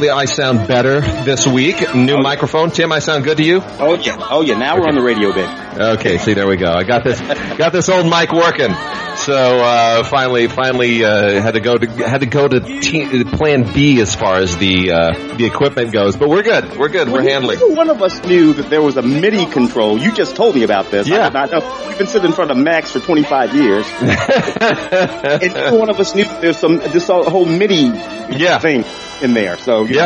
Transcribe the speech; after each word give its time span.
back. 0.00 0.05
I 0.16 0.24
sound 0.24 0.66
better 0.66 1.02
this 1.02 1.46
week. 1.46 1.94
New 1.94 2.16
microphone, 2.16 2.70
Tim. 2.70 2.90
I 2.90 3.00
sound 3.00 3.24
good 3.24 3.36
to 3.36 3.44
you? 3.44 3.60
Oh 3.62 3.96
yeah, 3.96 4.16
oh 4.30 4.40
yeah. 4.40 4.56
Now 4.56 4.72
okay. 4.72 4.80
we're 4.80 4.88
on 4.88 4.94
the 4.94 5.02
radio, 5.02 5.30
bit. 5.30 5.46
Okay, 5.78 6.16
see, 6.16 6.32
there 6.32 6.48
we 6.48 6.56
go. 6.56 6.72
I 6.72 6.84
got 6.84 7.04
this, 7.04 7.20
got 7.58 7.70
this 7.70 7.90
old 7.90 8.06
mic 8.06 8.32
working. 8.32 8.72
So 9.16 9.34
uh, 9.34 10.04
finally, 10.04 10.48
finally 10.48 11.04
uh, 11.04 11.42
had 11.42 11.52
to 11.52 11.60
go 11.60 11.76
to 11.76 11.86
had 11.86 12.20
to 12.20 12.26
go 12.26 12.48
to 12.48 12.60
t- 12.80 13.24
Plan 13.24 13.70
B 13.74 14.00
as 14.00 14.14
far 14.14 14.36
as 14.36 14.56
the 14.56 14.90
uh, 14.90 15.36
the 15.36 15.44
equipment 15.44 15.92
goes. 15.92 16.16
But 16.16 16.30
we're 16.30 16.42
good. 16.42 16.78
We're 16.78 16.88
good. 16.88 17.08
Well, 17.08 17.22
we're 17.22 17.28
handling. 17.28 17.58
One 17.76 17.90
of 17.90 18.00
us 18.00 18.24
knew 18.24 18.54
that 18.54 18.70
there 18.70 18.80
was 18.80 18.96
a 18.96 19.02
MIDI 19.02 19.44
control. 19.44 19.98
You 19.98 20.12
just 20.12 20.34
told 20.34 20.54
me 20.54 20.62
about 20.62 20.90
this. 20.90 21.06
Yeah. 21.08 21.28
I 21.28 21.46
did 21.46 21.52
know. 21.52 21.88
You've 21.88 21.98
been 21.98 22.06
sitting 22.06 22.30
in 22.30 22.34
front 22.34 22.50
of 22.50 22.56
Max 22.56 22.90
for 22.92 23.00
25 23.00 23.54
years, 23.54 23.86
and 24.00 25.78
one 25.78 25.90
of 25.90 26.00
us 26.00 26.14
knew 26.14 26.24
there's 26.24 26.58
some 26.58 26.78
this 26.78 27.08
whole 27.08 27.44
MIDI 27.44 27.92
yeah. 28.30 28.58
thing 28.60 28.84
in 29.22 29.34
there. 29.34 29.56
So 29.56 29.84
yeah, 29.84 30.05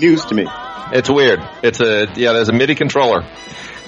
news 0.00 0.24
to 0.26 0.34
me. 0.34 0.46
It's 0.92 1.08
weird. 1.08 1.40
It's 1.62 1.80
a 1.80 2.06
yeah. 2.16 2.32
There's 2.32 2.48
a 2.48 2.52
MIDI 2.52 2.74
controller. 2.74 3.26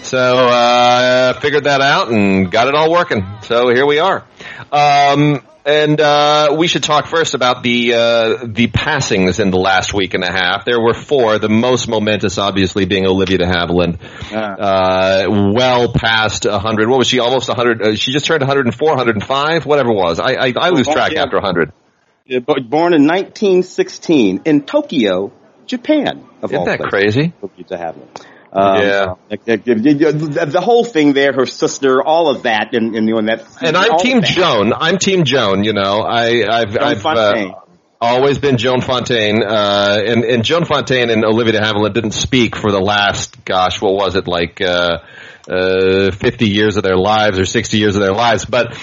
So 0.03 0.19
uh, 0.19 1.33
figured 1.41 1.65
that 1.65 1.81
out 1.81 2.11
and 2.11 2.51
got 2.51 2.69
it 2.69 2.75
all 2.75 2.91
working. 2.91 3.27
So 3.43 3.69
here 3.75 3.87
we 3.87 3.99
are. 3.99 4.25
Um, 4.71 5.43
and 5.67 6.01
uh, 6.01 6.55
we 6.57 6.69
should 6.69 6.85
talk 6.85 7.09
first 7.09 7.35
about 7.35 7.65
the 7.65 7.93
uh, 7.93 8.47
the 8.47 8.69
passings 8.69 9.41
in 9.41 9.51
the 9.51 9.59
last 9.59 9.93
week 9.93 10.15
and 10.15 10.23
a 10.23 10.31
half. 10.31 10.65
There 10.65 10.81
were 10.81 10.95
four. 10.95 11.41
The 11.41 11.49
most 11.49 11.89
momentous, 11.89 12.39
obviously, 12.39 12.87
being 12.87 13.05
Olivia 13.05 13.39
de 13.39 13.47
Havilland, 13.47 13.99
uh, 14.33 15.27
well 15.53 15.93
past 15.93 16.45
hundred. 16.45 16.89
What 16.89 16.99
was 16.99 17.09
she? 17.09 17.19
Almost 17.19 17.51
hundred. 17.51 17.83
Uh, 17.83 17.97
she 17.97 18.13
just 18.13 18.27
turned 18.27 18.43
104, 18.43 18.89
105, 18.89 19.67
whatever 19.67 19.91
it 19.91 19.97
was. 19.97 20.21
I 20.21 20.35
I, 20.35 20.53
I 20.57 20.69
lose 20.71 20.87
track 20.87 21.13
yeah. 21.13 21.25
after 21.25 21.41
hundred. 21.41 21.73
Yeah, 22.27 22.39
born 22.39 22.93
in 22.93 23.07
1916 23.07 24.43
in 24.45 24.63
Tokyo, 24.63 25.33
Japan. 25.67 26.25
Isn't 26.43 26.65
that 26.65 26.79
places. 26.79 26.87
crazy? 26.89 27.33
Olivia 27.43 27.65
de 27.65 27.77
Havilland. 27.77 28.27
Um, 28.53 28.81
yeah, 28.81 30.47
the 30.47 30.63
whole 30.63 30.85
thing 30.85 31.13
there, 31.13 31.33
her 31.35 31.45
sister, 31.45 32.03
all 32.03 32.31
of 32.31 32.45
that, 32.45 32.75
and, 32.75 32.95
and 32.95 33.07
you 33.07 33.15
know, 33.15 33.19
and 33.19 33.29
that. 33.29 33.45
And 33.61 33.77
I'm 33.77 33.99
Team 33.99 34.23
Joan. 34.23 34.73
I'm 34.73 34.97
Team 34.97 35.25
Joan. 35.25 35.63
You 35.63 35.75
know, 35.75 36.01
I, 36.01 36.47
I've, 36.49 36.79
I've 36.79 37.05
uh, 37.05 37.53
always 38.01 38.39
been 38.39 38.57
Joan 38.57 38.81
Fontaine, 38.81 39.43
uh, 39.43 40.01
and 40.07 40.25
and 40.25 40.43
Joan 40.43 40.65
Fontaine 40.65 41.11
and 41.11 41.23
Olivia 41.23 41.53
de 41.53 41.61
Havilland 41.61 41.93
didn't 41.93 42.13
speak 42.13 42.57
for 42.57 42.73
the 42.73 42.81
last, 42.81 43.45
gosh, 43.45 43.83
what 43.83 43.93
was 43.93 44.17
it 44.17 44.27
like? 44.27 44.63
Uh, 44.63 44.99
uh, 45.49 46.11
50 46.11 46.49
years 46.49 46.77
of 46.77 46.83
their 46.83 46.97
lives 46.97 47.39
or 47.39 47.45
60 47.45 47.79
years 47.79 47.95
of 47.95 48.03
their 48.03 48.13
lives, 48.13 48.45
but 48.45 48.77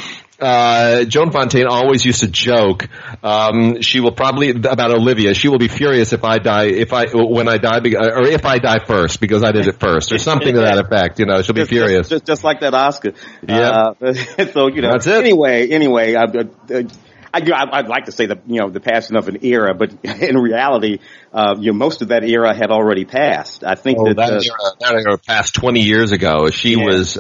uh, 0.43 1.05
Joan 1.05 1.31
Fontaine 1.31 1.67
always 1.67 2.03
used 2.03 2.19
to 2.19 2.27
joke. 2.27 2.89
Um, 3.23 3.81
she 3.81 3.99
will 3.99 4.11
probably 4.11 4.49
about 4.49 4.91
Olivia. 4.91 5.33
She 5.33 5.47
will 5.47 5.57
be 5.57 5.67
furious 5.67 6.13
if 6.13 6.23
I 6.23 6.39
die, 6.39 6.65
if 6.65 6.91
I 6.91 7.05
when 7.13 7.47
I 7.47 7.57
die, 7.57 7.77
or 7.77 8.27
if 8.27 8.45
I 8.45 8.59
die 8.59 8.79
first 8.85 9.19
because 9.21 9.43
I 9.43 9.51
did 9.51 9.67
it 9.67 9.79
first, 9.79 10.11
or 10.11 10.17
something 10.17 10.53
to 10.53 10.61
that 10.61 10.77
effect. 10.77 11.19
You 11.19 11.25
know, 11.25 11.41
she'll 11.41 11.55
be 11.55 11.61
just, 11.61 11.71
furious. 11.71 12.09
Just, 12.09 12.25
just, 12.25 12.43
like 12.43 12.59
that 12.59 12.73
Oscar. 12.73 13.13
Yeah. 13.47 13.93
Uh, 14.01 14.13
so 14.53 14.67
you 14.67 14.81
know. 14.81 14.91
That's 14.91 15.07
it. 15.07 15.15
Anyway, 15.15 15.69
anyway, 15.69 16.15
I, 16.15 16.23
I, 16.23 16.85
I, 17.33 17.81
would 17.81 17.89
like 17.89 18.05
to 18.05 18.11
say 18.11 18.25
that 18.27 18.41
you 18.47 18.59
know 18.59 18.69
the 18.69 18.81
passing 18.81 19.15
of 19.15 19.27
an 19.29 19.45
era, 19.45 19.73
but 19.73 19.93
in 20.03 20.37
reality, 20.37 20.99
uh, 21.31 21.55
you 21.57 21.71
know, 21.71 21.77
most 21.77 22.01
of 22.01 22.09
that 22.09 22.23
era 22.23 22.53
had 22.53 22.69
already 22.69 23.05
passed. 23.05 23.63
I 23.63 23.75
think 23.75 23.99
oh, 23.99 24.05
that, 24.05 24.17
that, 24.17 24.33
uh, 24.33 24.41
era, 24.43 24.71
that 24.81 25.05
era 25.07 25.17
passed 25.17 25.55
twenty 25.55 25.81
years 25.81 26.11
ago. 26.11 26.49
She 26.49 26.71
yeah. 26.71 26.85
was 26.85 27.17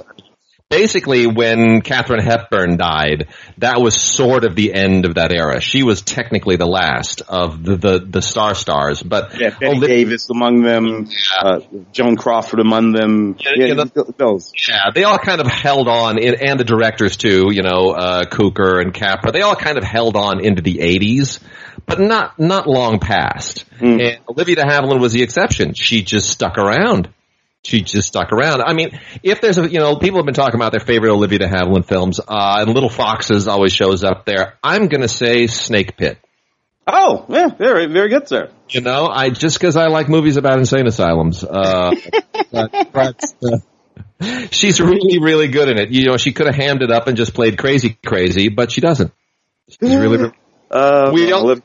basically 0.73 1.27
when 1.27 1.81
Katharine 1.81 2.23
Hepburn 2.23 2.77
died, 2.77 3.27
that 3.59 3.79
was 3.79 3.95
sort 3.95 4.43
of 4.43 4.55
the 4.55 4.73
end 4.73 5.05
of 5.05 5.15
that 5.15 5.31
era. 5.31 5.61
She 5.61 5.83
was 5.83 6.01
technically 6.01 6.55
the 6.55 6.65
last 6.65 7.21
of 7.21 7.63
the 7.63 7.75
the, 7.75 7.99
the 7.99 8.21
star 8.21 8.55
stars, 8.55 9.03
but 9.03 9.39
yeah, 9.39 9.51
Bette 9.59 9.79
Davis 9.79 10.29
among 10.29 10.63
them, 10.63 11.07
yeah. 11.07 11.47
uh, 11.47 11.59
Joan 11.91 12.15
Crawford 12.15 12.59
among 12.59 12.91
them. 12.93 13.35
Yeah, 13.39 13.65
yeah, 13.67 13.73
know, 13.73 13.85
those. 14.17 14.51
Yeah, 14.67 14.91
they 14.93 15.03
all 15.03 15.19
kind 15.19 15.41
of 15.41 15.47
held 15.47 15.87
on, 15.87 16.17
in, 16.17 16.35
and 16.35 16.59
the 16.59 16.63
directors 16.63 17.17
too. 17.17 17.49
You 17.51 17.61
know, 17.61 17.91
uh, 17.91 18.25
Cukor 18.25 18.81
and 18.81 18.93
Capra. 18.93 19.31
They 19.31 19.41
all 19.41 19.55
kind 19.55 19.77
of 19.77 19.83
held 19.83 20.15
on 20.15 20.43
into 20.43 20.61
the 20.61 20.77
'80s, 20.77 21.39
but 21.85 21.99
not 21.99 22.39
not 22.39 22.67
long 22.67 22.99
past. 22.99 23.65
Mm. 23.79 24.01
And 24.01 24.19
Olivia 24.27 24.55
de 24.55 24.63
Havilland 24.63 24.99
was 24.99 25.13
the 25.13 25.23
exception. 25.23 25.73
She 25.73 26.01
just 26.03 26.29
stuck 26.29 26.57
around 26.57 27.09
she 27.63 27.81
just 27.81 28.07
stuck 28.07 28.31
around. 28.31 28.61
I 28.61 28.73
mean, 28.73 28.99
if 29.23 29.41
there's 29.41 29.57
a, 29.57 29.69
you 29.69 29.79
know, 29.79 29.95
people 29.95 30.19
have 30.19 30.25
been 30.25 30.33
talking 30.33 30.55
about 30.55 30.71
their 30.71 30.81
favorite 30.81 31.11
Olivia 31.11 31.39
de 31.39 31.47
Havilland 31.47 31.87
films, 31.87 32.19
uh, 32.19 32.57
and 32.59 32.73
Little 32.73 32.89
Foxes 32.89 33.47
always 33.47 33.73
shows 33.73 34.03
up 34.03 34.25
there. 34.25 34.57
I'm 34.61 34.87
gonna 34.87 35.07
say 35.07 35.47
Snake 35.47 35.97
Pit. 35.97 36.17
Oh, 36.85 37.25
yeah, 37.29 37.47
very, 37.47 37.85
very 37.85 38.09
good, 38.09 38.27
sir. 38.27 38.51
You 38.69 38.81
know, 38.81 39.07
I, 39.07 39.29
just 39.29 39.57
cause 39.59 39.77
I 39.77 39.87
like 39.87 40.09
movies 40.09 40.35
about 40.35 40.59
insane 40.59 40.85
asylums, 40.85 41.43
uh, 41.43 41.95
but, 42.51 42.91
but 42.91 43.23
uh, 43.41 44.47
she's 44.51 44.81
really, 44.81 45.19
really 45.19 45.47
good 45.47 45.69
in 45.69 45.79
it. 45.79 45.91
You 45.91 46.07
know, 46.07 46.17
she 46.17 46.33
could 46.33 46.47
have 46.47 46.55
hammed 46.55 46.81
it 46.81 46.91
up 46.91 47.07
and 47.07 47.15
just 47.15 47.33
played 47.33 47.57
crazy, 47.57 47.97
crazy, 48.05 48.49
but 48.49 48.71
she 48.71 48.81
doesn't. 48.81 49.13
She's 49.69 49.77
really, 49.81 50.17
really 50.17 50.31
uh, 50.69 51.11
we, 51.13 51.31
al- 51.31 51.61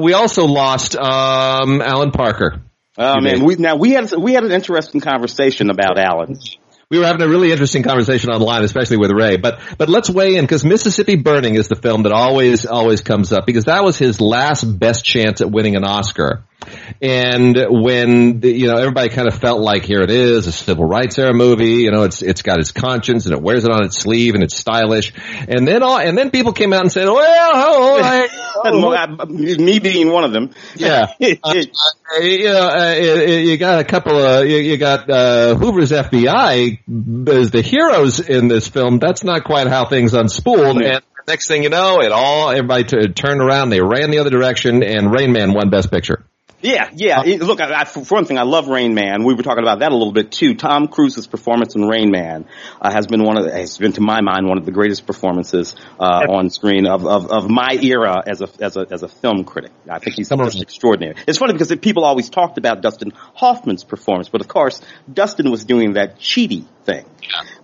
we 0.00 0.12
also 0.12 0.44
lost, 0.44 0.94
um, 0.94 1.82
Alan 1.82 2.12
Parker. 2.12 2.62
Oh 2.98 3.20
man, 3.20 3.44
we 3.44 3.54
now 3.54 3.76
we 3.76 3.90
had 3.90 4.12
we 4.12 4.32
had 4.32 4.42
an 4.42 4.50
interesting 4.50 5.00
conversation 5.00 5.70
about 5.70 5.98
Alan. 5.98 6.36
We 6.90 6.98
were 6.98 7.04
having 7.04 7.22
a 7.22 7.28
really 7.28 7.52
interesting 7.52 7.82
conversation 7.84 8.30
online, 8.30 8.64
especially 8.64 8.96
with 8.96 9.12
Ray. 9.12 9.36
But 9.36 9.60
but 9.78 9.88
let's 9.88 10.10
weigh 10.10 10.34
in 10.34 10.44
because 10.44 10.64
Mississippi 10.64 11.14
Burning 11.14 11.54
is 11.54 11.68
the 11.68 11.76
film 11.76 12.02
that 12.02 12.12
always 12.12 12.66
always 12.66 13.02
comes 13.02 13.32
up 13.32 13.46
because 13.46 13.66
that 13.66 13.84
was 13.84 13.96
his 13.98 14.20
last 14.20 14.64
best 14.64 15.04
chance 15.04 15.40
at 15.40 15.48
winning 15.48 15.76
an 15.76 15.84
Oscar. 15.84 16.42
And 17.00 17.56
when 17.68 18.40
the, 18.40 18.50
you 18.50 18.66
know 18.66 18.76
everybody 18.76 19.08
kind 19.08 19.28
of 19.28 19.38
felt 19.38 19.60
like 19.60 19.84
here 19.84 20.02
it 20.02 20.10
is 20.10 20.46
a 20.46 20.52
civil 20.52 20.84
rights 20.84 21.18
era 21.18 21.34
movie, 21.34 21.82
you 21.82 21.90
know 21.90 22.02
it's 22.04 22.22
it's 22.22 22.42
got 22.42 22.58
its 22.58 22.72
conscience 22.72 23.26
and 23.26 23.34
it 23.34 23.42
wears 23.42 23.64
it 23.64 23.70
on 23.70 23.84
its 23.84 23.98
sleeve 23.98 24.34
and 24.34 24.42
it's 24.42 24.56
stylish. 24.56 25.12
And 25.48 25.66
then 25.66 25.82
all 25.82 25.98
and 25.98 26.16
then 26.16 26.30
people 26.30 26.52
came 26.52 26.72
out 26.72 26.80
and 26.82 26.92
said, 26.92 27.06
well, 27.06 27.16
I, 27.18 28.28
oh, 28.64 29.26
me 29.28 29.78
being 29.78 30.10
one 30.10 30.24
of 30.24 30.32
them. 30.32 30.50
Yeah, 30.76 31.06
uh, 31.20 31.54
you 32.20 32.44
know, 32.44 32.68
uh, 32.68 32.94
you 32.94 33.56
got 33.56 33.80
a 33.80 33.84
couple 33.84 34.16
of 34.16 34.46
you, 34.46 34.56
you 34.56 34.76
got 34.76 35.08
uh, 35.08 35.54
Hoover's 35.54 35.90
FBI 35.90 37.28
as 37.28 37.50
the 37.50 37.62
heroes 37.62 38.20
in 38.20 38.48
this 38.48 38.68
film. 38.68 38.98
That's 38.98 39.24
not 39.24 39.44
quite 39.44 39.66
how 39.66 39.86
things 39.86 40.12
unspooled. 40.12 40.84
And 40.84 41.02
next 41.26 41.46
thing 41.46 41.62
you 41.62 41.68
know, 41.68 42.00
it 42.00 42.10
all 42.10 42.50
everybody 42.50 42.84
t- 42.84 43.08
turned 43.12 43.40
around. 43.40 43.70
They 43.70 43.80
ran 43.80 44.10
the 44.10 44.18
other 44.18 44.30
direction, 44.30 44.82
and 44.82 45.12
Rain 45.12 45.32
Man 45.32 45.52
won 45.52 45.70
Best 45.70 45.90
Picture. 45.90 46.24
Yeah, 46.60 46.90
yeah. 46.92 47.20
Uh, 47.20 47.24
Look, 47.44 47.60
I, 47.60 47.82
I, 47.82 47.84
for 47.84 48.02
one 48.02 48.24
thing, 48.24 48.36
I 48.36 48.42
love 48.42 48.66
Rain 48.66 48.92
Man. 48.92 49.22
We 49.22 49.34
were 49.34 49.42
talking 49.44 49.62
about 49.62 49.78
that 49.78 49.92
a 49.92 49.96
little 49.96 50.12
bit 50.12 50.32
too. 50.32 50.54
Tom 50.54 50.88
Cruise's 50.88 51.28
performance 51.28 51.76
in 51.76 51.82
Rain 51.82 52.10
Man 52.10 52.46
uh, 52.80 52.90
has 52.90 53.06
been 53.06 53.22
one 53.22 53.36
of 53.36 53.44
the, 53.44 53.52
has 53.52 53.78
been 53.78 53.92
to 53.92 54.00
my 54.00 54.20
mind 54.22 54.48
one 54.48 54.58
of 54.58 54.64
the 54.64 54.72
greatest 54.72 55.06
performances 55.06 55.76
uh, 56.00 56.26
on 56.28 56.50
screen 56.50 56.86
of, 56.86 57.06
of, 57.06 57.30
of 57.30 57.48
my 57.48 57.78
era 57.80 58.22
as 58.26 58.40
a 58.40 58.48
as 58.60 58.76
a 58.76 58.86
as 58.90 59.04
a 59.04 59.08
film 59.08 59.44
critic. 59.44 59.70
I 59.88 60.00
think 60.00 60.16
he's 60.16 60.28
just 60.28 60.60
extraordinary. 60.60 61.16
It's 61.28 61.38
funny 61.38 61.52
because 61.52 61.74
people 61.76 62.04
always 62.04 62.28
talked 62.28 62.58
about 62.58 62.82
Dustin 62.82 63.12
Hoffman's 63.34 63.84
performance, 63.84 64.28
but 64.28 64.40
of 64.40 64.48
course 64.48 64.80
Dustin 65.12 65.50
was 65.50 65.64
doing 65.64 65.92
that 65.92 66.18
cheaty 66.18 66.66
thing. 66.84 67.04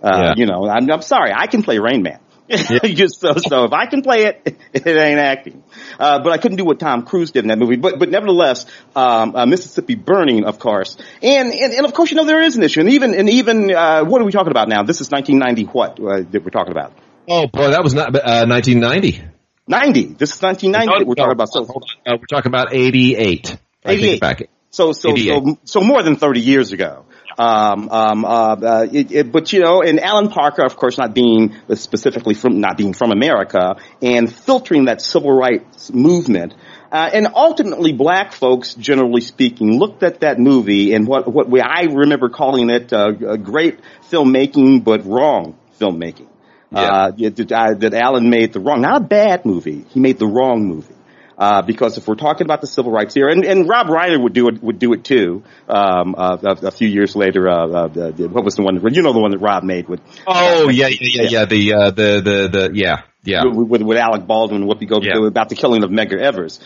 Uh, 0.01 0.09
yeah. 0.17 0.33
You 0.37 0.45
know, 0.45 0.69
I'm, 0.69 0.89
I'm 0.89 1.01
sorry, 1.01 1.33
I 1.35 1.47
can 1.47 1.63
play 1.63 1.79
Rain 1.79 2.01
Man. 2.01 2.19
Just 2.49 3.21
so, 3.21 3.33
so 3.37 3.63
if 3.63 3.73
I 3.73 3.87
can 3.87 4.03
play 4.03 4.25
it, 4.25 4.41
it 4.73 4.85
ain't 4.85 5.19
acting. 5.19 5.63
Uh, 5.99 6.21
but 6.21 6.31
I 6.31 6.37
couldn't 6.37 6.57
do 6.57 6.65
what 6.65 6.79
Tom 6.79 7.03
Cruise 7.03 7.31
did 7.31 7.43
in 7.43 7.47
that 7.47 7.57
movie. 7.57 7.75
But, 7.75 7.97
but 7.97 8.09
nevertheless, 8.09 8.67
um, 8.95 9.35
uh, 9.35 9.45
Mississippi 9.47 9.95
Burning, 9.95 10.45
of 10.45 10.59
course. 10.59 10.95
And, 11.23 11.51
and, 11.51 11.73
and 11.73 11.85
of 11.85 11.93
course, 11.93 12.11
you 12.11 12.17
know, 12.17 12.25
there 12.25 12.43
is 12.43 12.55
an 12.55 12.63
issue. 12.63 12.81
And 12.81 12.89
even, 12.89 13.15
and 13.15 13.29
even, 13.29 13.73
uh, 13.73 14.03
what 14.03 14.21
are 14.21 14.25
we 14.25 14.31
talking 14.31 14.51
about 14.51 14.69
now? 14.69 14.83
This 14.83 15.01
is 15.01 15.09
1990 15.09 15.71
what, 15.71 15.99
uh, 15.99 16.29
that 16.29 16.43
we're 16.43 16.51
talking 16.51 16.71
about? 16.71 16.93
Oh 17.27 17.47
boy, 17.47 17.71
that 17.71 17.83
was 17.83 17.95
not, 17.95 18.13
1990. 18.13 19.19
Uh, 19.19 19.25
90. 19.67 20.03
This 20.13 20.35
is 20.35 20.41
1990 20.41 21.05
we're 21.05 21.15
talking 21.15 21.31
about. 21.31 21.49
So, 21.51 21.63
we're 21.63 22.17
talking 22.29 22.51
about 22.51 22.73
88. 22.73 23.57
88. 23.83 24.49
So, 24.69 24.91
so, 24.91 25.15
so, 25.15 25.57
so 25.63 25.81
more 25.81 26.03
than 26.03 26.17
30 26.17 26.41
years 26.41 26.73
ago. 26.73 27.05
Um, 27.37 27.89
um, 27.89 28.23
uh, 28.23 28.55
uh, 28.55 28.87
it, 28.91 29.11
it, 29.11 29.31
but 29.31 29.51
you 29.51 29.59
know, 29.59 29.81
and 29.81 29.99
Alan 29.99 30.29
Parker, 30.29 30.65
of 30.65 30.77
course, 30.77 30.97
not 30.97 31.13
being 31.13 31.55
specifically 31.73 32.33
from 32.33 32.61
not 32.61 32.77
being 32.77 32.93
from 32.93 33.11
America 33.11 33.75
and 34.01 34.33
filtering 34.33 34.85
that 34.85 35.01
civil 35.01 35.31
rights 35.31 35.91
movement. 35.91 36.53
Uh, 36.91 37.09
and 37.13 37.27
ultimately, 37.35 37.91
black 37.91 38.31
folks, 38.31 38.73
generally 38.73 39.19
speaking, 39.19 39.77
looked 39.77 40.01
at 40.01 40.21
that 40.21 40.39
movie 40.39 40.93
and 40.93 41.05
what 41.05 41.27
what 41.27 41.49
we, 41.49 41.59
I 41.59 41.87
remember 41.91 42.29
calling 42.29 42.69
it 42.69 42.93
uh, 42.93 43.11
great 43.11 43.79
filmmaking, 44.09 44.83
but 44.83 45.05
wrong 45.05 45.57
filmmaking. 45.79 46.29
Yeah. 46.71 46.81
Uh, 46.81 47.11
that, 47.11 47.77
that 47.79 47.93
Alan 47.93 48.29
made 48.29 48.53
the 48.53 48.59
wrong, 48.59 48.81
not 48.81 49.01
a 49.01 49.05
bad 49.05 49.45
movie. 49.45 49.85
He 49.89 49.99
made 49.99 50.19
the 50.19 50.27
wrong 50.27 50.65
movie. 50.65 50.94
Uh, 51.37 51.61
because 51.61 51.97
if 51.97 52.07
we're 52.07 52.15
talking 52.15 52.45
about 52.45 52.61
the 52.61 52.67
civil 52.67 52.91
rights 52.91 53.15
era, 53.17 53.31
and, 53.31 53.43
and 53.43 53.67
Rob 53.67 53.87
Reiner 53.87 54.21
would 54.21 54.33
do 54.33 54.47
it, 54.47 54.63
would 54.63 54.79
do 54.79 54.93
it 54.93 55.03
too. 55.03 55.43
Um, 55.67 56.15
uh, 56.17 56.37
a, 56.41 56.67
a, 56.67 56.71
few 56.71 56.87
years 56.87 57.15
later, 57.15 57.49
uh, 57.49 57.67
uh, 57.67 58.11
what 58.29 58.45
was 58.45 58.55
the 58.55 58.63
one? 58.63 58.75
You 58.93 59.01
know, 59.01 59.11
the 59.11 59.19
one 59.19 59.31
that 59.31 59.39
Rob 59.39 59.63
made 59.63 59.89
with. 59.89 59.99
Oh 60.25 60.69
yeah, 60.69 60.87
yeah, 60.87 60.97
yeah, 61.01 61.27
yeah. 61.29 61.45
The 61.45 61.73
uh, 61.73 61.91
the 61.91 62.21
the 62.21 62.47
the 62.47 62.71
yeah. 62.73 63.01
Yeah. 63.27 63.43
With, 63.45 63.81
with, 63.81 63.97
Alec 63.97 64.27
Baldwin 64.27 64.61
and 64.61 64.69
Whoopi 64.69 64.87
Goldberg 64.87 65.15
yeah. 65.19 65.27
about 65.27 65.49
the 65.49 65.55
killing 65.55 65.83
of 65.83 65.89
Medgar 65.89 66.21
Evers, 66.21 66.59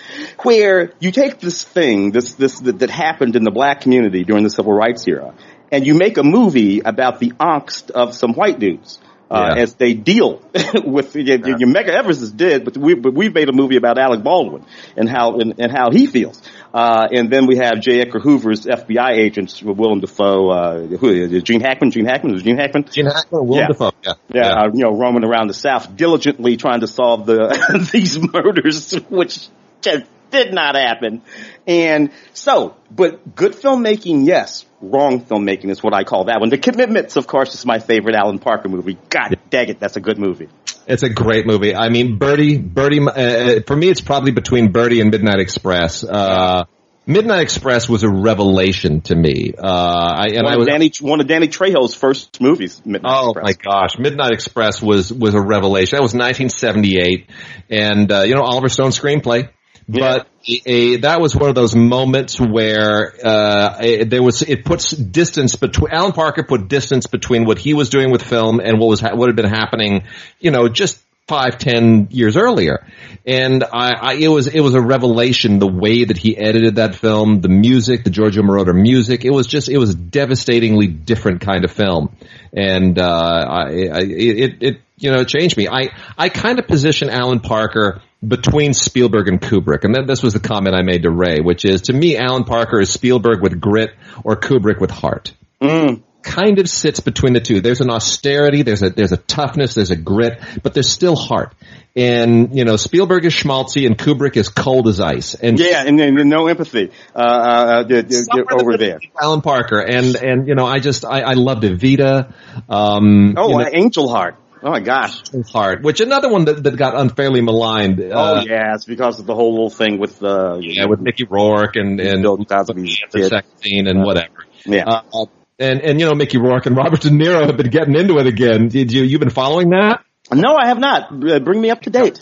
where 0.44 0.92
you 1.00 1.12
take 1.13 1.39
this 1.39 1.63
thing, 1.63 2.12
this 2.12 2.33
this 2.33 2.60
that, 2.60 2.80
that 2.80 2.89
happened 2.89 3.38
in 3.38 3.44
the 3.44 3.51
black 3.51 3.80
community 3.80 4.25
during 4.25 4.44
the 4.44 4.50
civil 4.50 4.74
rights 4.74 5.07
era, 5.07 5.33
and 5.71 5.88
you 5.88 5.94
make 5.94 6.18
a 6.18 6.24
movie 6.24 6.81
about 6.81 7.19
the 7.19 7.31
angst 7.39 7.92
of 7.92 8.13
some 8.13 8.33
white 8.33 8.60
dudes 8.60 9.00
uh, 9.29 9.53
yeah. 9.55 9.61
as 9.61 9.75
they 9.75 9.93
deal 9.93 10.41
with 10.85 11.15
your, 11.15 11.37
yeah. 11.37 11.55
your 11.57 11.69
Medgar 11.69 11.89
Evers 11.89 12.21
is 12.21 12.31
dead, 12.31 12.65
but 12.65 12.77
we 12.77 12.95
but 12.95 13.13
we 13.13 13.29
made 13.29 13.49
a 13.49 13.53
movie 13.53 13.75
about 13.75 13.97
Alec 13.97 14.23
Baldwin 14.23 14.65
and 14.97 15.07
how 15.09 15.37
and, 15.39 15.55
and 15.59 15.71
how 15.71 15.91
he 15.91 16.07
feels. 16.07 16.41
Uh, 16.73 17.07
and 17.11 17.31
then 17.31 17.47
we 17.47 17.57
have 17.57 17.81
J. 17.81 18.01
Edgar 18.01 18.19
Hoover's 18.19 18.65
FBI 18.65 19.17
agents 19.17 19.61
with 19.63 19.77
Willem 19.77 20.01
Dafoe, 20.01 20.49
uh, 20.49 20.85
who, 20.85 21.41
Gene 21.41 21.61
Hackman, 21.61 21.89
Gene 21.89 22.05
Hackman, 22.05 22.33
was 22.33 22.43
Gene 22.43 22.57
Hackman? 22.57 22.85
Gene 22.91 23.07
Hackman, 23.07 23.47
Willem 23.47 23.61
yeah. 23.61 23.67
Dafoe, 23.67 23.91
yeah. 24.03 24.13
Yeah, 24.29 24.41
yeah. 24.41 24.61
Uh, 24.61 24.65
you 24.71 24.83
know, 24.83 24.95
roaming 24.95 25.23
around 25.23 25.47
the 25.47 25.55
South, 25.55 25.95
diligently 25.95 26.57
trying 26.57 26.81
to 26.81 26.87
solve 26.87 27.25
the, 27.25 27.89
these 27.91 28.19
murders, 28.19 28.93
which 29.09 29.47
just 29.81 30.05
did 30.31 30.53
not 30.53 30.75
happen. 30.75 31.21
And 31.67 32.11
so, 32.33 32.75
but 32.89 33.35
good 33.35 33.53
filmmaking, 33.53 34.25
yes. 34.25 34.65
Wrong 34.81 35.21
filmmaking 35.21 35.69
is 35.69 35.83
what 35.83 35.93
I 35.93 36.03
call 36.03 36.25
that 36.25 36.39
one. 36.39 36.49
The 36.49 36.57
Commitments, 36.57 37.15
of 37.15 37.27
course, 37.27 37.53
is 37.53 37.65
my 37.65 37.79
favorite 37.79 38.15
Alan 38.15 38.39
Parker 38.39 38.69
movie. 38.69 38.97
God 39.09 39.37
dang 39.49 39.69
it, 39.69 39.79
that's 39.79 39.97
a 39.97 40.01
good 40.01 40.17
movie. 40.17 40.47
It's 40.87 41.03
a 41.03 41.09
great 41.09 41.45
movie. 41.45 41.75
I 41.75 41.89
mean, 41.89 42.17
Birdy, 42.17 42.57
Birdy, 42.57 42.99
uh, 42.99 43.11
uh, 43.11 43.59
for 43.67 43.75
me, 43.75 43.89
it's 43.89 44.01
probably 44.01 44.31
between 44.31 44.71
Birdy 44.71 45.01
and 45.01 45.11
Midnight 45.11 45.39
Express. 45.39 46.03
Uh, 46.03 46.63
Midnight 47.09 47.41
Express 47.41 47.89
was 47.89 48.03
a 48.03 48.09
revelation 48.09 49.01
to 49.01 49.15
me. 49.15 49.53
Uh, 49.57 49.63
I, 49.63 50.25
and 50.27 50.43
one, 50.43 50.53
I 50.53 50.57
was, 50.57 50.67
of 50.67 50.71
Danny, 50.71 50.91
one 51.01 51.19
of 51.19 51.27
Danny 51.27 51.47
Trejo's 51.47 51.95
first 51.95 52.39
movies. 52.39 52.83
Midnight 52.85 53.11
oh 53.11 53.31
Express. 53.31 53.43
my 53.43 53.53
gosh, 53.53 53.97
Midnight 53.97 54.31
Express 54.31 54.79
was 54.79 55.11
was 55.11 55.33
a 55.33 55.41
revelation. 55.41 55.97
That 55.97 56.03
was 56.03 56.13
1978, 56.13 57.27
and 57.71 58.11
uh, 58.11 58.21
you 58.21 58.35
know 58.35 58.43
Oliver 58.43 58.69
Stone 58.69 58.91
screenplay. 58.91 59.49
But 59.91 60.27
a, 60.65 60.97
that 60.97 61.19
was 61.19 61.36
one 61.36 61.50
of 61.50 61.56
those 61.56 61.75
moments 61.75 62.39
where 62.39 63.13
uh, 63.24 64.03
there 64.06 64.21
was 64.21 64.44
it 64.44 64.63
puts 64.63 64.91
distance 64.91 65.56
between 65.56 65.91
Alan 65.91 66.12
Parker 66.12 66.44
put 66.44 66.68
distance 66.68 67.07
between 67.07 67.45
what 67.45 67.57
he 67.57 67.74
was 67.74 67.89
doing 67.89 68.12
with 68.12 68.21
film 68.21 68.59
and 68.59 68.80
what 68.80 68.88
was 68.88 69.01
what 69.01 69.30
had 69.30 69.36
been 69.36 69.50
happening, 69.50 70.03
you 70.39 70.51
know, 70.51 70.69
just 70.69 71.01
five 71.27 71.57
ten 71.57 72.07
years 72.12 72.38
earlier, 72.38 72.86
and 73.25 73.63
I, 73.63 73.94
I 73.94 74.13
it 74.13 74.27
was 74.27 74.47
it 74.47 74.59
was 74.59 74.75
a 74.75 74.81
revelation 74.81 75.57
the 75.57 75.68
way 75.68 76.03
that 76.03 76.18
he 76.18 76.38
edited 76.38 76.75
that 76.75 76.94
film, 76.95 77.42
the 77.42 77.50
music, 77.50 78.03
the 78.03 78.12
Giorgio 78.12 78.44
Moroder 78.44 78.80
music. 78.80 79.25
It 79.25 79.31
was 79.31 79.47
just 79.47 79.69
it 79.69 79.77
was 79.80 79.95
devastatingly 79.95 80.88
different 80.88 81.42
kind 81.42 81.65
of 81.65 81.71
film, 81.71 82.15
and 82.53 83.00
uh, 83.00 83.45
I, 83.50 83.63
I 83.63 84.00
it 84.01 84.62
it 84.62 84.81
you 84.97 85.12
know 85.12 85.24
changed 85.24 85.57
me. 85.57 85.68
I 85.68 85.89
I 86.15 86.30
kind 86.30 86.59
of 86.59 86.68
position 86.68 87.09
Alan 87.09 87.39
Parker 87.39 88.01
between 88.25 88.74
Spielberg 88.74 89.27
and 89.27 89.42
Kubrick. 89.42 89.83
And 89.83 89.95
then 89.95 90.06
this 90.06 90.21
was 90.21 90.33
the 90.33 90.39
comment 90.39 90.75
I 90.75 90.81
made 90.81 91.04
to 91.04 91.12
Ray, 91.12 91.39
which 91.39 91.66
is 91.66 91.83
to 91.83 91.94
me, 91.94 92.18
Alan 92.18 92.44
Parker 92.44 92.80
is 92.80 92.92
Spielberg 92.92 93.42
with 93.42 93.60
grit 93.60 93.92
or 94.24 94.36
Kubrick 94.36 94.80
with 94.80 94.92
heart. 94.92 95.33
Mm. 95.62 96.04
Kind 96.21 96.60
of 96.60 96.68
sits 96.69 97.00
between 97.00 97.33
the 97.33 97.39
two. 97.39 97.62
There's 97.62 97.80
an 97.80 97.89
austerity, 97.89 98.62
there's 98.62 98.83
a 98.83 98.89
there's 98.89 99.13
a 99.13 99.18
toughness, 99.18 99.74
there's 99.74 99.92
a 99.92 99.95
grit, 99.95 100.42
but 100.62 100.74
there's 100.74 100.89
still 100.89 101.16
heart. 101.16 101.56
And 101.95 102.56
you 102.56 102.66
know, 102.66 102.75
Spielberg 102.75 103.24
is 103.24 103.33
schmaltzy 103.33 103.88
and 103.88 103.98
Kubrick 103.98 104.36
is 104.36 104.50
cold 104.50 104.89
as 104.89 105.00
ice. 105.00 105.33
And 105.33 105.57
yeah, 105.57 105.86
and, 105.86 106.00
and 106.00 106.30
no 106.30 106.48
empathy 106.48 106.92
uh, 107.16 107.19
uh, 107.19 107.83
uh 107.89 108.54
over 108.54 108.77
there. 108.77 109.00
Alan 109.19 109.42
Parker, 109.42 109.80
and 109.80 110.16
and 110.18 110.48
you 110.48 110.56
know, 110.56 110.66
I 110.66 110.80
just 110.80 111.06
I, 111.06 111.21
I 111.21 111.33
loved 111.33 111.63
Evita. 111.63 112.33
Um, 112.68 113.36
oh, 113.38 113.50
you 113.50 113.57
know, 113.57 113.69
Angel 113.71 114.10
Heart. 114.10 114.36
Oh 114.61 114.71
my 114.71 114.79
gosh. 114.81 115.21
hard. 115.51 115.83
which 115.83 116.01
another 116.01 116.29
one 116.29 116.45
that, 116.45 116.63
that 116.63 116.75
got 116.75 116.95
unfairly 116.95 117.41
maligned. 117.41 118.00
Oh 118.01 118.11
uh, 118.11 118.44
yeah, 118.45 118.75
it's 118.75 118.85
because 118.85 119.19
of 119.19 119.25
the 119.25 119.35
whole 119.35 119.51
little 119.51 119.69
thing 119.69 120.00
with 120.00 120.21
uh 120.21 120.57
yeah 120.59 120.85
with 120.85 121.00
Mickey 121.00 121.23
Rourke 121.23 121.75
and 121.75 122.00
and 122.00 122.21
Bill 122.21 122.44
Cosby's 122.44 123.00
the 123.11 123.29
sex 123.29 123.47
scene 123.61 123.88
and 123.88 124.03
whatever. 124.03 124.45
Yeah. 124.65 124.85
Uh, 124.85 125.25
and 125.59 125.81
and 125.81 126.00
you 126.00 126.06
know 126.06 126.15
Mickey 126.15 126.38
Rourke 126.38 126.65
and 126.65 126.75
Robert 126.75 127.01
De 127.01 127.09
Niro 127.09 127.45
have 127.45 127.57
been 127.57 127.69
getting 127.69 127.95
into 127.95 128.17
it 128.17 128.27
again. 128.27 128.67
Did 128.67 128.91
you 128.91 129.03
you've 129.03 129.21
been 129.21 129.29
following 129.29 129.69
that? 129.69 130.03
No, 130.31 130.56
I 130.56 130.67
have 130.67 130.79
not. 130.79 131.11
Uh, 131.11 131.39
bring 131.39 131.59
me 131.59 131.69
up 131.69 131.81
to 131.81 131.89
date. 131.89 132.19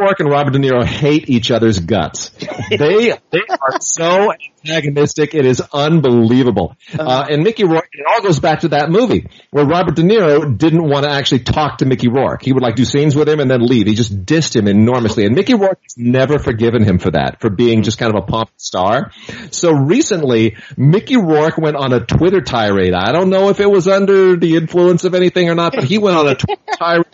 Rourke 0.00 0.20
and 0.20 0.30
Robert 0.30 0.52
De 0.52 0.58
Niro 0.58 0.84
hate 0.84 1.28
each 1.28 1.50
other's 1.50 1.78
guts. 1.78 2.30
they 2.70 3.12
they 3.30 3.42
are 3.48 3.80
so 3.80 4.32
antagonistic. 4.64 5.34
It 5.34 5.46
is 5.46 5.62
unbelievable. 5.72 6.76
Uh-huh. 6.92 7.08
Uh, 7.08 7.26
and 7.30 7.42
Mickey 7.42 7.64
Rourke, 7.64 7.88
it 7.92 8.06
all 8.08 8.22
goes 8.22 8.38
back 8.40 8.60
to 8.60 8.68
that 8.68 8.90
movie 8.90 9.28
where 9.50 9.64
Robert 9.64 9.96
De 9.96 10.02
Niro 10.02 10.56
didn't 10.56 10.88
want 10.88 11.04
to 11.04 11.10
actually 11.10 11.40
talk 11.40 11.78
to 11.78 11.86
Mickey 11.86 12.08
Rourke. 12.08 12.42
He 12.42 12.52
would 12.52 12.62
like 12.62 12.76
do 12.76 12.84
scenes 12.84 13.14
with 13.14 13.28
him 13.28 13.40
and 13.40 13.50
then 13.50 13.64
leave. 13.64 13.86
He 13.86 13.94
just 13.94 14.24
dissed 14.24 14.56
him 14.56 14.68
enormously. 14.68 15.26
And 15.26 15.34
Mickey 15.34 15.54
Rourke 15.54 15.80
has 15.82 15.96
never 15.96 16.38
forgiven 16.38 16.82
him 16.84 16.98
for 16.98 17.10
that, 17.10 17.40
for 17.40 17.50
being 17.50 17.82
just 17.82 17.98
kind 17.98 18.14
of 18.14 18.22
a 18.22 18.26
pop 18.26 18.50
star. 18.56 19.12
So 19.50 19.72
recently, 19.72 20.56
Mickey 20.76 21.16
Rourke 21.16 21.58
went 21.58 21.76
on 21.76 21.92
a 21.92 22.00
Twitter 22.00 22.40
tirade. 22.40 22.94
I 22.94 23.12
don't 23.12 23.30
know 23.30 23.50
if 23.50 23.60
it 23.60 23.70
was 23.70 23.86
under 23.86 24.36
the 24.36 24.56
influence 24.56 25.04
of 25.04 25.14
anything 25.14 25.48
or 25.50 25.54
not, 25.54 25.74
but 25.74 25.84
he 25.84 25.98
went 25.98 26.16
on 26.16 26.28
a 26.28 26.34
Twitter 26.34 26.62
tirade 26.78 27.06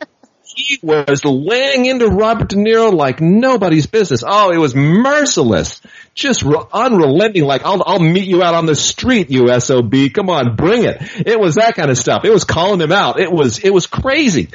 he 0.56 0.78
was 0.82 1.24
laying 1.24 1.84
into 1.84 2.08
Robert 2.08 2.48
De 2.48 2.56
Niro 2.56 2.92
like 2.92 3.20
nobody's 3.20 3.86
business. 3.86 4.24
Oh, 4.26 4.50
it 4.50 4.56
was 4.56 4.74
merciless. 4.74 5.82
Just 6.14 6.42
re- 6.42 6.64
unrelenting. 6.72 7.44
Like, 7.44 7.64
I'll, 7.64 7.82
I'll 7.84 8.00
meet 8.00 8.26
you 8.26 8.42
out 8.42 8.54
on 8.54 8.64
the 8.64 8.74
street, 8.74 9.30
you 9.30 9.48
SOB. 9.60 9.94
Come 10.14 10.30
on, 10.30 10.56
bring 10.56 10.84
it. 10.84 10.96
It 11.26 11.38
was 11.38 11.56
that 11.56 11.74
kind 11.74 11.90
of 11.90 11.98
stuff. 11.98 12.24
It 12.24 12.32
was 12.32 12.44
calling 12.44 12.80
him 12.80 12.90
out. 12.90 13.20
It 13.20 13.30
was, 13.30 13.58
it 13.58 13.70
was 13.70 13.86
crazy. 13.86 14.48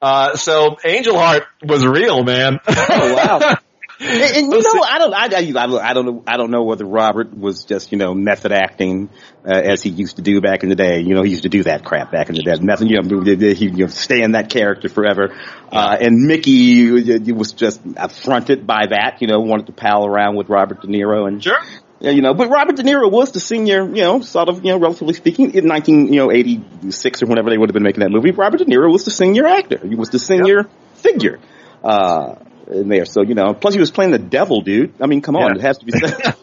Uh, 0.00 0.36
so 0.36 0.76
Angel 0.84 1.18
Heart 1.18 1.42
was 1.64 1.84
real, 1.84 2.22
man. 2.22 2.60
Oh, 2.66 3.14
wow. 3.14 3.56
And, 4.00 4.52
you 4.52 4.62
know, 4.62 4.82
I 4.82 4.98
don't, 4.98 5.14
I, 5.14 5.24
I, 5.26 5.90
I 5.90 5.94
don't 5.94 6.06
know, 6.06 6.22
I 6.26 6.36
don't 6.38 6.50
know 6.50 6.62
whether 6.62 6.86
Robert 6.86 7.36
was 7.36 7.64
just, 7.64 7.92
you 7.92 7.98
know, 7.98 8.14
method 8.14 8.50
acting 8.50 9.10
uh, 9.46 9.52
as 9.52 9.82
he 9.82 9.90
used 9.90 10.16
to 10.16 10.22
do 10.22 10.40
back 10.40 10.62
in 10.62 10.70
the 10.70 10.74
day. 10.74 11.00
You 11.00 11.14
know, 11.14 11.22
he 11.22 11.30
used 11.30 11.42
to 11.42 11.50
do 11.50 11.64
that 11.64 11.84
crap 11.84 12.10
back 12.10 12.30
in 12.30 12.34
the 12.34 12.42
day. 12.42 12.54
Method, 12.60 12.88
you 12.90 13.00
know, 13.00 13.20
he 13.22 13.66
you 13.66 13.70
know, 13.70 13.86
stay 13.88 14.22
in 14.22 14.32
that 14.32 14.48
character 14.48 14.88
forever. 14.88 15.36
Uh, 15.70 15.96
and 16.00 16.26
Mickey 16.26 17.30
was 17.32 17.52
just 17.52 17.80
affronted 17.96 18.66
by 18.66 18.86
that. 18.88 19.18
You 19.20 19.28
know, 19.28 19.40
wanted 19.40 19.66
to 19.66 19.72
pal 19.72 20.06
around 20.06 20.36
with 20.36 20.48
Robert 20.48 20.80
De 20.80 20.88
Niro 20.88 21.28
and 21.28 21.42
sure. 21.42 21.58
Yeah, 22.00 22.12
you 22.12 22.22
know, 22.22 22.32
but 22.32 22.48
Robert 22.48 22.76
De 22.76 22.82
Niro 22.82 23.10
was 23.10 23.32
the 23.32 23.40
senior, 23.40 23.84
you 23.84 24.02
know, 24.02 24.22
sort 24.22 24.48
of, 24.48 24.64
you 24.64 24.70
know, 24.70 24.78
relatively 24.78 25.12
speaking, 25.12 25.52
in 25.52 25.66
19, 25.66 26.10
you 26.10 26.20
know, 26.20 26.32
86 26.32 27.22
or 27.22 27.26
whenever 27.26 27.50
they 27.50 27.58
would 27.58 27.68
have 27.68 27.74
been 27.74 27.82
making 27.82 28.00
that 28.00 28.10
movie, 28.10 28.30
Robert 28.30 28.56
De 28.56 28.64
Niro 28.64 28.90
was 28.90 29.04
the 29.04 29.10
senior 29.10 29.46
actor. 29.46 29.86
He 29.86 29.96
was 29.96 30.08
the 30.08 30.18
senior 30.18 30.62
yep. 30.62 30.70
figure. 30.94 31.38
Uh, 31.84 32.36
in 32.70 32.88
there. 32.88 33.04
So 33.04 33.22
you 33.22 33.34
know, 33.34 33.54
plus 33.54 33.74
he 33.74 33.80
was 33.80 33.90
playing 33.90 34.12
the 34.12 34.18
devil, 34.18 34.60
dude. 34.62 34.94
I 35.00 35.06
mean, 35.06 35.20
come 35.20 35.36
on, 35.36 35.54
yeah. 35.54 35.58
it 35.58 35.60
has 35.62 35.78
to 35.78 35.84
be 35.84 35.92
said. 35.92 36.36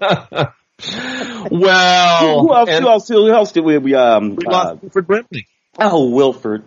well, 1.50 2.40
who 2.40 2.54
else? 2.54 2.70
Who 2.70 2.88
else? 2.88 3.08
Who 3.08 3.30
else 3.30 3.52
did 3.52 3.64
we? 3.64 3.78
we 3.78 3.94
um, 3.94 4.36
we 4.36 4.44
lost 4.46 4.72
uh, 4.72 4.76
Wilford 4.80 5.06
Brimley. 5.06 5.46
Oh, 5.78 6.10
Wilford. 6.10 6.64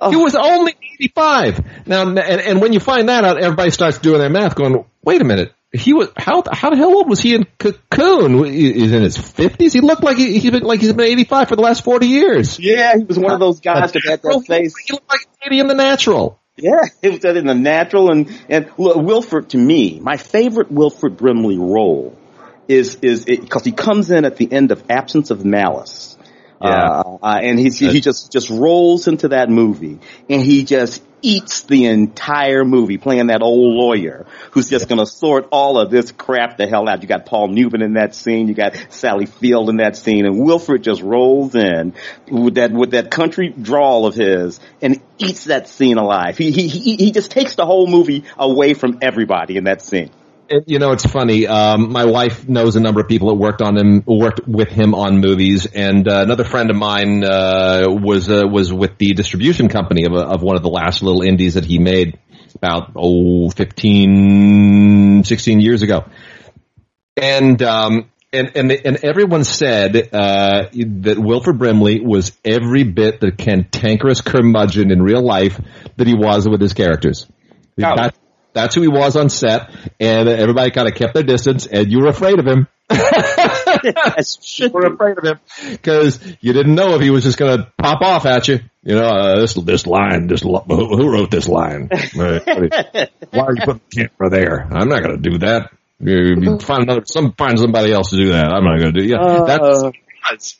Oh. 0.00 0.10
He 0.10 0.16
was 0.16 0.34
only 0.34 0.74
85. 0.94 1.86
Now, 1.86 2.08
and, 2.08 2.18
and 2.18 2.60
when 2.60 2.72
you 2.72 2.80
find 2.80 3.08
that 3.08 3.24
out, 3.24 3.40
everybody 3.40 3.70
starts 3.70 3.98
doing 3.98 4.18
their 4.18 4.30
math 4.30 4.54
going, 4.54 4.84
wait 5.02 5.20
a 5.20 5.24
minute. 5.24 5.52
He 5.72 5.92
was, 5.92 6.08
how, 6.16 6.42
how 6.50 6.70
the 6.70 6.76
hell 6.76 6.88
old 6.88 7.08
was 7.08 7.20
he 7.20 7.34
in 7.34 7.46
Cocoon? 7.58 8.44
He's 8.44 8.92
in 8.92 9.02
his 9.02 9.16
50s? 9.16 9.72
He 9.72 9.80
looked 9.80 10.02
like 10.02 10.16
he, 10.16 10.38
he's 10.40 10.50
been, 10.50 10.64
like 10.64 10.80
he's 10.80 10.92
been 10.92 11.06
85 11.06 11.48
for 11.48 11.56
the 11.56 11.62
last 11.62 11.84
40 11.84 12.06
years. 12.06 12.58
Yeah, 12.58 12.96
he 12.96 13.04
was 13.04 13.18
one 13.18 13.32
of 13.32 13.40
those 13.40 13.60
guys 13.60 13.92
that 13.92 14.02
had 14.04 14.22
that 14.22 14.44
face. 14.46 14.74
He 14.84 14.92
looked 14.94 15.08
like 15.08 15.20
80 15.46 15.60
in 15.60 15.66
the 15.68 15.74
natural. 15.74 16.39
Yeah, 16.62 16.80
it 17.00 17.10
was 17.10 17.20
that 17.20 17.36
in 17.36 17.46
the 17.46 17.54
natural 17.54 18.10
and 18.10 18.30
and 18.48 18.70
Wilford 18.76 19.50
to 19.50 19.58
me, 19.58 19.98
my 19.98 20.18
favorite 20.18 20.70
Wilford 20.70 21.16
Brimley 21.16 21.56
role 21.56 22.16
is 22.68 22.96
is 22.96 23.24
because 23.24 23.64
he 23.64 23.72
comes 23.72 24.10
in 24.10 24.24
at 24.26 24.36
the 24.36 24.50
end 24.52 24.70
of 24.70 24.84
Absence 24.90 25.30
of 25.30 25.44
Malice. 25.44 26.09
Yeah. 26.62 26.68
Uh, 26.68 27.18
uh, 27.22 27.40
and 27.42 27.58
he's, 27.58 27.78
he 27.78 28.00
just, 28.00 28.30
just 28.30 28.50
rolls 28.50 29.08
into 29.08 29.28
that 29.28 29.48
movie 29.48 29.98
and 30.28 30.42
he 30.42 30.64
just 30.64 31.02
eats 31.22 31.62
the 31.62 31.86
entire 31.86 32.64
movie 32.64 32.98
playing 32.98 33.28
that 33.28 33.42
old 33.42 33.74
lawyer 33.74 34.26
who's 34.50 34.68
just 34.68 34.88
going 34.88 34.98
to 34.98 35.06
sort 35.06 35.48
all 35.52 35.78
of 35.78 35.90
this 35.90 36.12
crap 36.12 36.58
the 36.58 36.66
hell 36.66 36.88
out. 36.88 37.00
You 37.02 37.08
got 37.08 37.24
Paul 37.24 37.48
Newman 37.48 37.82
in 37.82 37.94
that 37.94 38.14
scene. 38.14 38.48
You 38.48 38.54
got 38.54 38.74
Sally 38.90 39.26
Field 39.26 39.70
in 39.70 39.78
that 39.78 39.96
scene 39.96 40.26
and 40.26 40.38
Wilford 40.38 40.82
just 40.82 41.00
rolls 41.00 41.54
in 41.54 41.94
with 42.30 42.56
that, 42.56 42.72
with 42.72 42.90
that 42.90 43.10
country 43.10 43.48
drawl 43.48 44.06
of 44.06 44.14
his 44.14 44.60
and 44.82 45.00
eats 45.18 45.44
that 45.44 45.66
scene 45.66 45.96
alive. 45.96 46.36
He, 46.36 46.50
he, 46.50 46.68
he, 46.68 46.96
he 46.96 47.10
just 47.10 47.30
takes 47.30 47.54
the 47.54 47.64
whole 47.64 47.86
movie 47.86 48.24
away 48.38 48.74
from 48.74 48.98
everybody 49.00 49.56
in 49.56 49.64
that 49.64 49.80
scene 49.82 50.10
you 50.66 50.78
know, 50.78 50.92
it's 50.92 51.06
funny. 51.06 51.46
Um, 51.46 51.92
my 51.92 52.04
wife 52.04 52.48
knows 52.48 52.76
a 52.76 52.80
number 52.80 53.00
of 53.00 53.08
people 53.08 53.28
that 53.28 53.34
worked 53.34 53.62
on 53.62 53.76
him, 53.76 54.02
worked 54.06 54.46
with 54.46 54.68
him 54.68 54.94
on 54.94 55.20
movies, 55.20 55.66
and 55.66 56.08
uh, 56.08 56.22
another 56.22 56.44
friend 56.44 56.70
of 56.70 56.76
mine 56.76 57.22
uh, 57.24 57.84
was 57.88 58.30
uh, 58.30 58.42
was 58.46 58.72
with 58.72 58.98
the 58.98 59.12
distribution 59.12 59.68
company 59.68 60.04
of, 60.06 60.12
a, 60.12 60.20
of 60.20 60.42
one 60.42 60.56
of 60.56 60.62
the 60.62 60.68
last 60.68 61.02
little 61.02 61.22
indies 61.22 61.54
that 61.54 61.64
he 61.64 61.78
made. 61.78 62.18
about, 62.54 62.92
oh, 62.96 63.48
15, 63.50 65.24
16 65.24 65.60
years 65.60 65.82
ago. 65.82 66.04
And, 67.16 67.62
um, 67.62 68.10
and, 68.32 68.52
and, 68.54 68.72
and 68.72 69.04
everyone 69.04 69.44
said, 69.44 69.96
uh, 70.12 70.68
that 70.72 71.18
Wilford 71.18 71.58
Brimley 71.58 72.00
was 72.00 72.32
every 72.44 72.84
bit 72.84 73.20
the 73.20 73.32
cantankerous 73.32 74.20
curmudgeon 74.20 74.90
in 74.90 75.02
real 75.02 75.22
life 75.22 75.60
that 75.96 76.06
he 76.06 76.14
was 76.14 76.48
with 76.48 76.60
his 76.60 76.72
characters. 76.72 77.26
Oh. 77.82 77.96
That, 77.96 78.14
that's 78.52 78.74
who 78.74 78.82
he 78.82 78.88
was 78.88 79.16
on 79.16 79.28
set, 79.28 79.70
and 79.98 80.28
everybody 80.28 80.70
kind 80.70 80.88
of 80.88 80.94
kept 80.94 81.14
their 81.14 81.22
distance, 81.22 81.66
and 81.66 81.90
you 81.90 82.00
were 82.00 82.08
afraid 82.08 82.38
of 82.38 82.46
him. 82.46 82.68
you 82.90 84.68
were 84.70 84.92
afraid 84.92 85.18
of 85.18 85.24
him 85.24 85.38
because 85.70 86.20
you 86.40 86.52
didn't 86.52 86.74
know 86.74 86.94
if 86.94 87.00
he 87.00 87.10
was 87.10 87.22
just 87.22 87.38
going 87.38 87.58
to 87.58 87.72
pop 87.78 88.02
off 88.02 88.26
at 88.26 88.48
you. 88.48 88.60
You 88.82 88.96
know, 88.96 89.06
uh, 89.06 89.40
this 89.40 89.54
this 89.54 89.86
line, 89.86 90.26
this 90.26 90.42
who, 90.42 90.58
who 90.58 91.10
wrote 91.10 91.30
this 91.30 91.48
line? 91.48 91.88
Why 92.14 92.40
are 93.34 93.54
you 93.54 93.62
putting 93.64 93.80
the 93.90 94.08
camera 94.08 94.30
there? 94.30 94.68
I'm 94.72 94.88
not 94.88 95.02
going 95.02 95.22
to 95.22 95.30
do 95.30 95.38
that. 95.38 95.70
You, 96.00 96.58
find 96.58 96.84
another, 96.84 97.02
some 97.04 97.34
find 97.34 97.58
somebody 97.58 97.92
else 97.92 98.10
to 98.10 98.16
do 98.16 98.32
that. 98.32 98.46
I'm 98.46 98.64
not 98.64 98.78
going 98.78 98.94
to 98.94 99.00
do. 99.00 99.06
Yeah, 99.06 99.18
uh, 99.18 99.92
that's. 100.24 100.58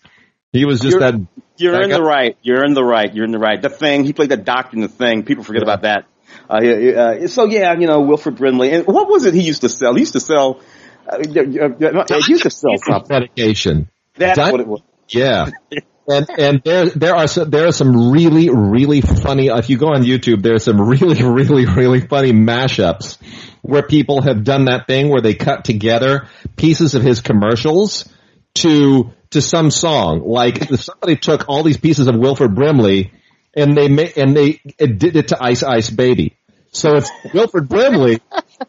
He 0.52 0.64
was 0.66 0.80
just 0.80 0.92
you're, 0.92 1.00
that. 1.00 1.26
You're 1.56 1.72
that 1.72 1.82
in 1.84 1.90
guy. 1.90 1.96
the 1.96 2.02
right. 2.02 2.36
You're 2.42 2.64
in 2.64 2.74
the 2.74 2.84
right. 2.84 3.14
You're 3.14 3.24
in 3.24 3.30
the 3.30 3.38
right. 3.38 3.60
The 3.60 3.70
thing 3.70 4.04
he 4.04 4.12
played 4.12 4.28
the 4.28 4.36
doctor 4.36 4.76
in 4.76 4.82
the 4.82 4.88
thing. 4.88 5.22
People 5.22 5.44
forget 5.44 5.62
yeah. 5.62 5.72
about 5.72 5.82
that. 5.82 6.06
Uh, 6.50 6.56
uh, 6.56 7.26
so 7.28 7.46
yeah, 7.46 7.78
you 7.78 7.86
know 7.86 8.00
Wilford 8.00 8.36
Brimley. 8.36 8.72
And 8.72 8.86
what 8.86 9.08
was 9.08 9.24
it 9.24 9.34
he 9.34 9.42
used 9.42 9.60
to 9.60 9.68
sell? 9.68 9.94
He 9.94 10.00
used 10.00 10.14
to 10.14 10.20
sell. 10.20 10.60
Uh, 11.06 11.16
uh, 11.16 11.18
he 11.22 12.32
used 12.32 12.42
to 12.42 12.50
sell 12.50 12.76
something. 12.84 13.06
Medication. 13.08 13.88
That's 14.16 14.36
Di- 14.36 14.50
what 14.50 14.60
it 14.60 14.66
was. 14.66 14.82
Yeah. 15.08 15.50
and 16.08 16.28
and 16.36 16.62
there 16.64 16.86
there 16.86 17.14
are 17.14 17.28
some, 17.28 17.50
there 17.50 17.68
are 17.68 17.72
some 17.72 18.10
really 18.10 18.50
really 18.50 19.00
funny. 19.00 19.46
If 19.46 19.70
you 19.70 19.78
go 19.78 19.88
on 19.94 20.02
YouTube, 20.02 20.42
there 20.42 20.54
are 20.54 20.60
some 20.60 20.80
really 20.80 21.22
really 21.22 21.66
really 21.66 22.00
funny 22.00 22.32
mashups 22.32 23.18
where 23.62 23.82
people 23.82 24.22
have 24.22 24.42
done 24.42 24.64
that 24.64 24.88
thing 24.88 25.08
where 25.08 25.20
they 25.20 25.34
cut 25.34 25.64
together 25.64 26.28
pieces 26.56 26.94
of 26.94 27.02
his 27.02 27.20
commercials 27.20 28.08
to 28.54 29.12
to 29.30 29.40
some 29.40 29.70
song. 29.70 30.22
Like 30.26 30.64
somebody 30.74 31.14
took 31.14 31.48
all 31.48 31.62
these 31.62 31.76
pieces 31.76 32.08
of 32.08 32.16
Wilford 32.16 32.56
Brimley 32.56 33.12
and 33.54 33.76
they 33.76 33.88
ma- 33.88 34.12
and 34.16 34.36
they 34.36 34.60
did 34.78 35.16
it 35.16 35.28
to 35.28 35.42
Ice 35.42 35.62
Ice 35.62 35.90
Baby. 35.90 36.36
So 36.72 36.96
it's 36.96 37.10
Wilford 37.34 37.68
Brimley 37.68 38.20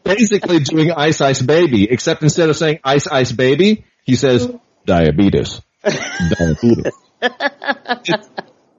basically 0.03 0.60
doing 0.60 0.91
Ice 0.91 1.22
Ice 1.22 1.41
Baby, 1.41 1.89
except 1.89 2.24
instead 2.24 2.50
of 2.50 2.58
saying 2.58 2.79
Ice 2.84 3.08
Ice 3.08 3.31
Baby, 3.31 3.86
he 4.03 4.15
says 4.15 4.50
diabetes. 4.86 5.62
diabetes. 5.84 6.93
It's, 7.24 8.29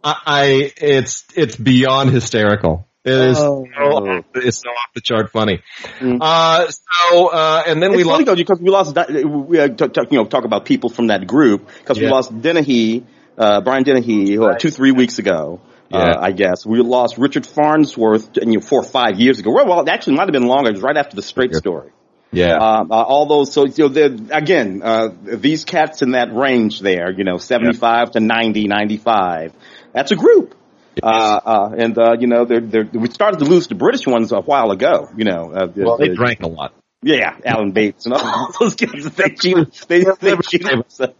I, 0.02 0.72
it's 0.76 1.24
it's 1.36 1.56
beyond 1.56 2.10
hysterical. 2.10 2.88
It 3.04 3.12
is 3.12 3.38
oh. 3.38 3.66
so, 3.76 4.24
it's 4.34 4.58
so 4.58 4.68
off 4.70 4.94
the 4.94 5.00
chart 5.00 5.30
funny. 5.30 5.60
Mm. 5.98 6.18
Uh, 6.20 6.70
so 6.70 7.28
uh, 7.28 7.62
and 7.66 7.82
then 7.82 7.90
it's 7.92 7.98
we 7.98 8.04
lost 8.04 8.26
because 8.36 8.60
we 8.60 8.70
lost 8.70 8.96
we 9.08 9.60
uh, 9.60 9.68
t- 9.68 9.88
t- 9.88 10.00
you 10.10 10.18
know 10.18 10.24
talk 10.24 10.44
about 10.44 10.64
people 10.64 10.88
from 10.88 11.08
that 11.08 11.26
group 11.26 11.68
because 11.78 11.98
yeah. 11.98 12.06
we 12.06 12.10
lost 12.10 12.40
Dennehy, 12.40 13.04
uh, 13.36 13.60
Brian 13.60 13.82
Dennehy, 13.82 14.38
right. 14.38 14.58
two 14.58 14.70
three 14.70 14.92
weeks 14.92 15.18
ago. 15.18 15.60
Yeah. 15.92 15.98
Uh, 15.98 16.20
I 16.20 16.32
guess 16.32 16.64
we 16.64 16.80
lost 16.80 17.18
Richard 17.18 17.46
Farnsworth 17.46 18.36
you 18.36 18.54
know, 18.54 18.60
four 18.60 18.80
or 18.80 18.88
five 18.88 19.20
years 19.20 19.38
ago. 19.38 19.52
Well, 19.52 19.66
well, 19.66 19.88
actually, 19.88 20.14
it 20.14 20.16
might 20.16 20.28
have 20.28 20.32
been 20.32 20.46
longer. 20.46 20.70
It 20.70 20.74
was 20.74 20.82
right 20.82 20.96
after 20.96 21.16
the 21.16 21.22
Straight 21.22 21.54
Story. 21.54 21.90
Yeah. 22.32 22.56
Um, 22.56 22.90
uh, 22.90 22.94
all 22.94 23.26
those, 23.26 23.52
so, 23.52 23.66
you 23.66 23.88
know, 23.90 24.28
again, 24.30 24.80
uh, 24.82 25.08
these 25.22 25.64
cats 25.64 26.00
in 26.00 26.12
that 26.12 26.34
range 26.34 26.80
there, 26.80 27.12
you 27.12 27.24
know, 27.24 27.36
75 27.36 28.08
yeah. 28.08 28.12
to 28.12 28.20
90, 28.20 28.68
95, 28.68 29.52
that's 29.92 30.10
a 30.12 30.16
group. 30.16 30.54
Uh, 31.02 31.06
uh, 31.06 31.74
and, 31.76 31.98
uh, 31.98 32.16
you 32.18 32.26
know, 32.26 32.44
they're, 32.46 32.60
they're, 32.60 32.88
we 32.90 33.10
started 33.10 33.38
to 33.40 33.44
lose 33.44 33.66
the 33.66 33.74
British 33.74 34.06
ones 34.06 34.32
a 34.32 34.40
while 34.40 34.70
ago, 34.70 35.10
you 35.16 35.24
know. 35.24 35.52
Uh, 35.52 35.68
well, 35.76 35.98
they 35.98 36.08
drank 36.08 36.42
a 36.42 36.48
lot. 36.48 36.74
Yeah, 37.02 37.36
Alan 37.44 37.72
Bates 37.72 38.06
and 38.06 38.14
all 38.14 38.50
those 38.60 38.76
guys, 38.76 39.04
they 39.10 39.30
cheated, 39.40 39.72
they, 39.88 40.04
they 40.04 40.36
cheated 40.36 40.68
themselves. 40.68 41.14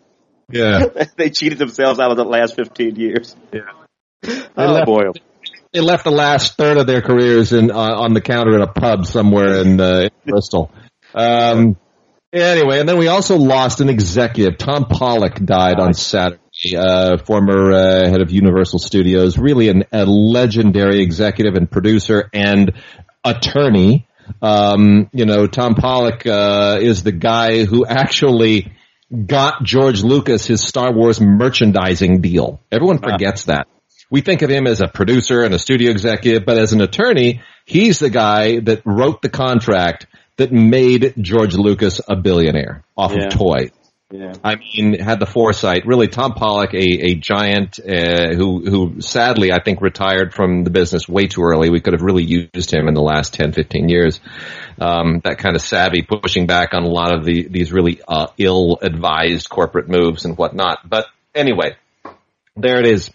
Yeah. 0.50 0.86
they 1.16 1.30
cheated 1.30 1.58
themselves 1.58 2.00
out 2.00 2.10
of 2.10 2.16
the 2.16 2.24
last 2.24 2.56
15 2.56 2.96
years. 2.96 3.36
Yeah. 3.52 3.60
They 4.22 4.42
oh 4.56 4.72
left, 4.72 4.86
boy. 4.86 5.02
They 5.72 5.80
left 5.80 6.04
the 6.04 6.10
last 6.10 6.56
third 6.56 6.76
of 6.76 6.86
their 6.86 7.02
careers 7.02 7.52
in, 7.52 7.70
uh, 7.70 7.74
on 7.74 8.14
the 8.14 8.20
counter 8.20 8.54
in 8.54 8.62
a 8.62 8.66
pub 8.66 9.06
somewhere 9.06 9.60
in, 9.62 9.80
uh, 9.80 10.00
in 10.02 10.10
Bristol. 10.26 10.70
Um, 11.14 11.76
anyway, 12.32 12.80
and 12.80 12.88
then 12.88 12.98
we 12.98 13.08
also 13.08 13.36
lost 13.36 13.80
an 13.80 13.88
executive. 13.88 14.58
Tom 14.58 14.86
Pollock 14.86 15.34
died 15.36 15.78
on 15.80 15.94
Saturday. 15.94 16.38
Uh, 16.76 17.16
former 17.16 17.72
uh, 17.72 18.08
head 18.08 18.20
of 18.20 18.30
Universal 18.30 18.78
Studios, 18.78 19.38
really 19.38 19.68
an, 19.68 19.84
a 19.90 20.04
legendary 20.04 21.00
executive 21.00 21.54
and 21.54 21.68
producer 21.68 22.28
and 22.32 22.72
attorney. 23.24 24.06
Um, 24.42 25.08
you 25.12 25.24
know, 25.24 25.46
Tom 25.46 25.74
Pollock 25.74 26.26
uh, 26.26 26.78
is 26.80 27.02
the 27.02 27.10
guy 27.10 27.64
who 27.64 27.86
actually 27.86 28.70
got 29.26 29.64
George 29.64 30.02
Lucas 30.02 30.46
his 30.46 30.60
Star 30.60 30.92
Wars 30.92 31.20
merchandising 31.20 32.20
deal. 32.20 32.60
Everyone 32.70 32.98
forgets 32.98 33.44
that. 33.44 33.66
We 34.12 34.20
think 34.20 34.42
of 34.42 34.50
him 34.50 34.66
as 34.66 34.82
a 34.82 34.88
producer 34.88 35.42
and 35.42 35.54
a 35.54 35.58
studio 35.58 35.90
executive, 35.90 36.44
but 36.44 36.58
as 36.58 36.74
an 36.74 36.82
attorney, 36.82 37.40
he's 37.64 37.98
the 37.98 38.10
guy 38.10 38.60
that 38.60 38.82
wrote 38.84 39.22
the 39.22 39.30
contract 39.30 40.06
that 40.36 40.52
made 40.52 41.14
George 41.18 41.54
Lucas 41.54 41.98
a 42.06 42.14
billionaire 42.14 42.84
off 42.94 43.14
yeah. 43.14 43.28
of 43.28 43.32
toys. 43.32 43.70
Yeah. 44.10 44.34
I 44.44 44.56
mean, 44.56 45.00
had 45.00 45.18
the 45.18 45.24
foresight. 45.24 45.86
Really, 45.86 46.08
Tom 46.08 46.34
Pollock, 46.34 46.74
a, 46.74 46.76
a 46.76 47.14
giant 47.14 47.80
uh, 47.80 48.34
who 48.34 48.62
who 48.68 49.00
sadly 49.00 49.50
I 49.50 49.62
think 49.62 49.80
retired 49.80 50.34
from 50.34 50.64
the 50.64 50.70
business 50.70 51.08
way 51.08 51.26
too 51.26 51.42
early. 51.42 51.70
We 51.70 51.80
could 51.80 51.94
have 51.94 52.02
really 52.02 52.22
used 52.22 52.70
him 52.70 52.88
in 52.88 52.94
the 52.94 53.00
last 53.00 53.32
10, 53.32 53.52
15 53.52 53.88
years. 53.88 54.20
Um, 54.78 55.22
that 55.24 55.38
kind 55.38 55.56
of 55.56 55.62
savvy, 55.62 56.02
pushing 56.02 56.46
back 56.46 56.74
on 56.74 56.82
a 56.82 56.90
lot 56.90 57.16
of 57.16 57.24
the 57.24 57.48
these 57.48 57.72
really 57.72 58.02
uh, 58.06 58.26
ill-advised 58.36 59.48
corporate 59.48 59.88
moves 59.88 60.26
and 60.26 60.36
whatnot. 60.36 60.86
But 60.86 61.06
anyway, 61.34 61.76
there 62.54 62.78
it 62.80 62.86
is. 62.86 63.10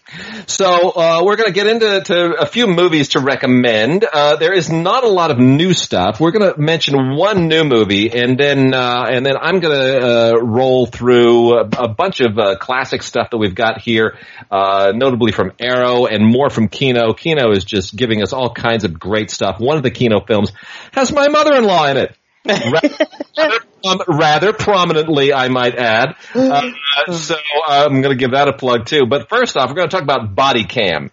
So 0.48 0.90
uh, 0.90 1.22
we're 1.24 1.36
going 1.36 1.46
to 1.46 1.54
get 1.54 1.68
into 1.68 2.34
a 2.40 2.46
few 2.46 2.66
movies 2.66 3.10
to 3.10 3.20
recommend. 3.20 4.04
Uh, 4.04 4.34
there 4.34 4.52
is 4.52 4.68
not 4.68 5.04
a 5.04 5.08
lot 5.08 5.30
of 5.30 5.38
new 5.38 5.74
stuff. 5.74 6.18
We're 6.18 6.32
going 6.32 6.52
to 6.52 6.60
mention 6.60 7.14
one 7.14 7.46
new 7.46 7.62
movie, 7.62 8.10
and 8.10 8.36
then 8.36 8.74
uh, 8.74 9.06
and 9.08 9.24
then 9.24 9.36
I'm 9.40 9.60
going 9.60 9.78
to 9.78 10.00
uh, 10.00 10.32
roll 10.40 10.86
through 10.86 11.56
a, 11.56 11.68
a 11.78 11.88
bunch 11.88 12.20
of 12.20 12.36
uh, 12.36 12.56
classic 12.56 13.04
stuff 13.04 13.30
that 13.30 13.38
we've 13.38 13.54
got 13.54 13.80
here, 13.80 14.18
uh, 14.50 14.92
notably 14.92 15.30
from 15.30 15.52
Arrow 15.60 16.06
and 16.06 16.26
more 16.26 16.50
from 16.50 16.66
Kino. 16.66 17.12
Kino 17.12 17.52
is 17.52 17.64
just 17.64 17.94
giving 17.94 18.22
us 18.22 18.32
all 18.32 18.52
kinds 18.52 18.82
of 18.82 18.98
great 18.98 19.30
stuff. 19.30 19.60
One 19.60 19.76
of 19.76 19.84
the 19.84 19.92
Kino 19.92 20.20
films 20.20 20.50
has 20.90 21.12
my 21.12 21.28
mother-in-law 21.28 21.86
in 21.86 21.96
it 21.98 22.16
rather, 22.46 23.58
um, 23.84 24.00
rather, 24.08 24.52
prominently, 24.52 25.32
I 25.32 25.48
might 25.48 25.76
add. 25.76 26.16
Uh, 26.34 26.70
so 27.12 27.36
I'm 27.66 28.00
going 28.00 28.16
to 28.16 28.18
give 28.18 28.32
that 28.32 28.48
a 28.48 28.52
plug 28.52 28.86
too. 28.86 29.06
But 29.06 29.28
first 29.28 29.56
off, 29.56 29.68
we're 29.68 29.76
going 29.76 29.88
to 29.88 29.94
talk 29.94 30.02
about 30.02 30.34
Body 30.34 30.64
Cam, 30.64 31.10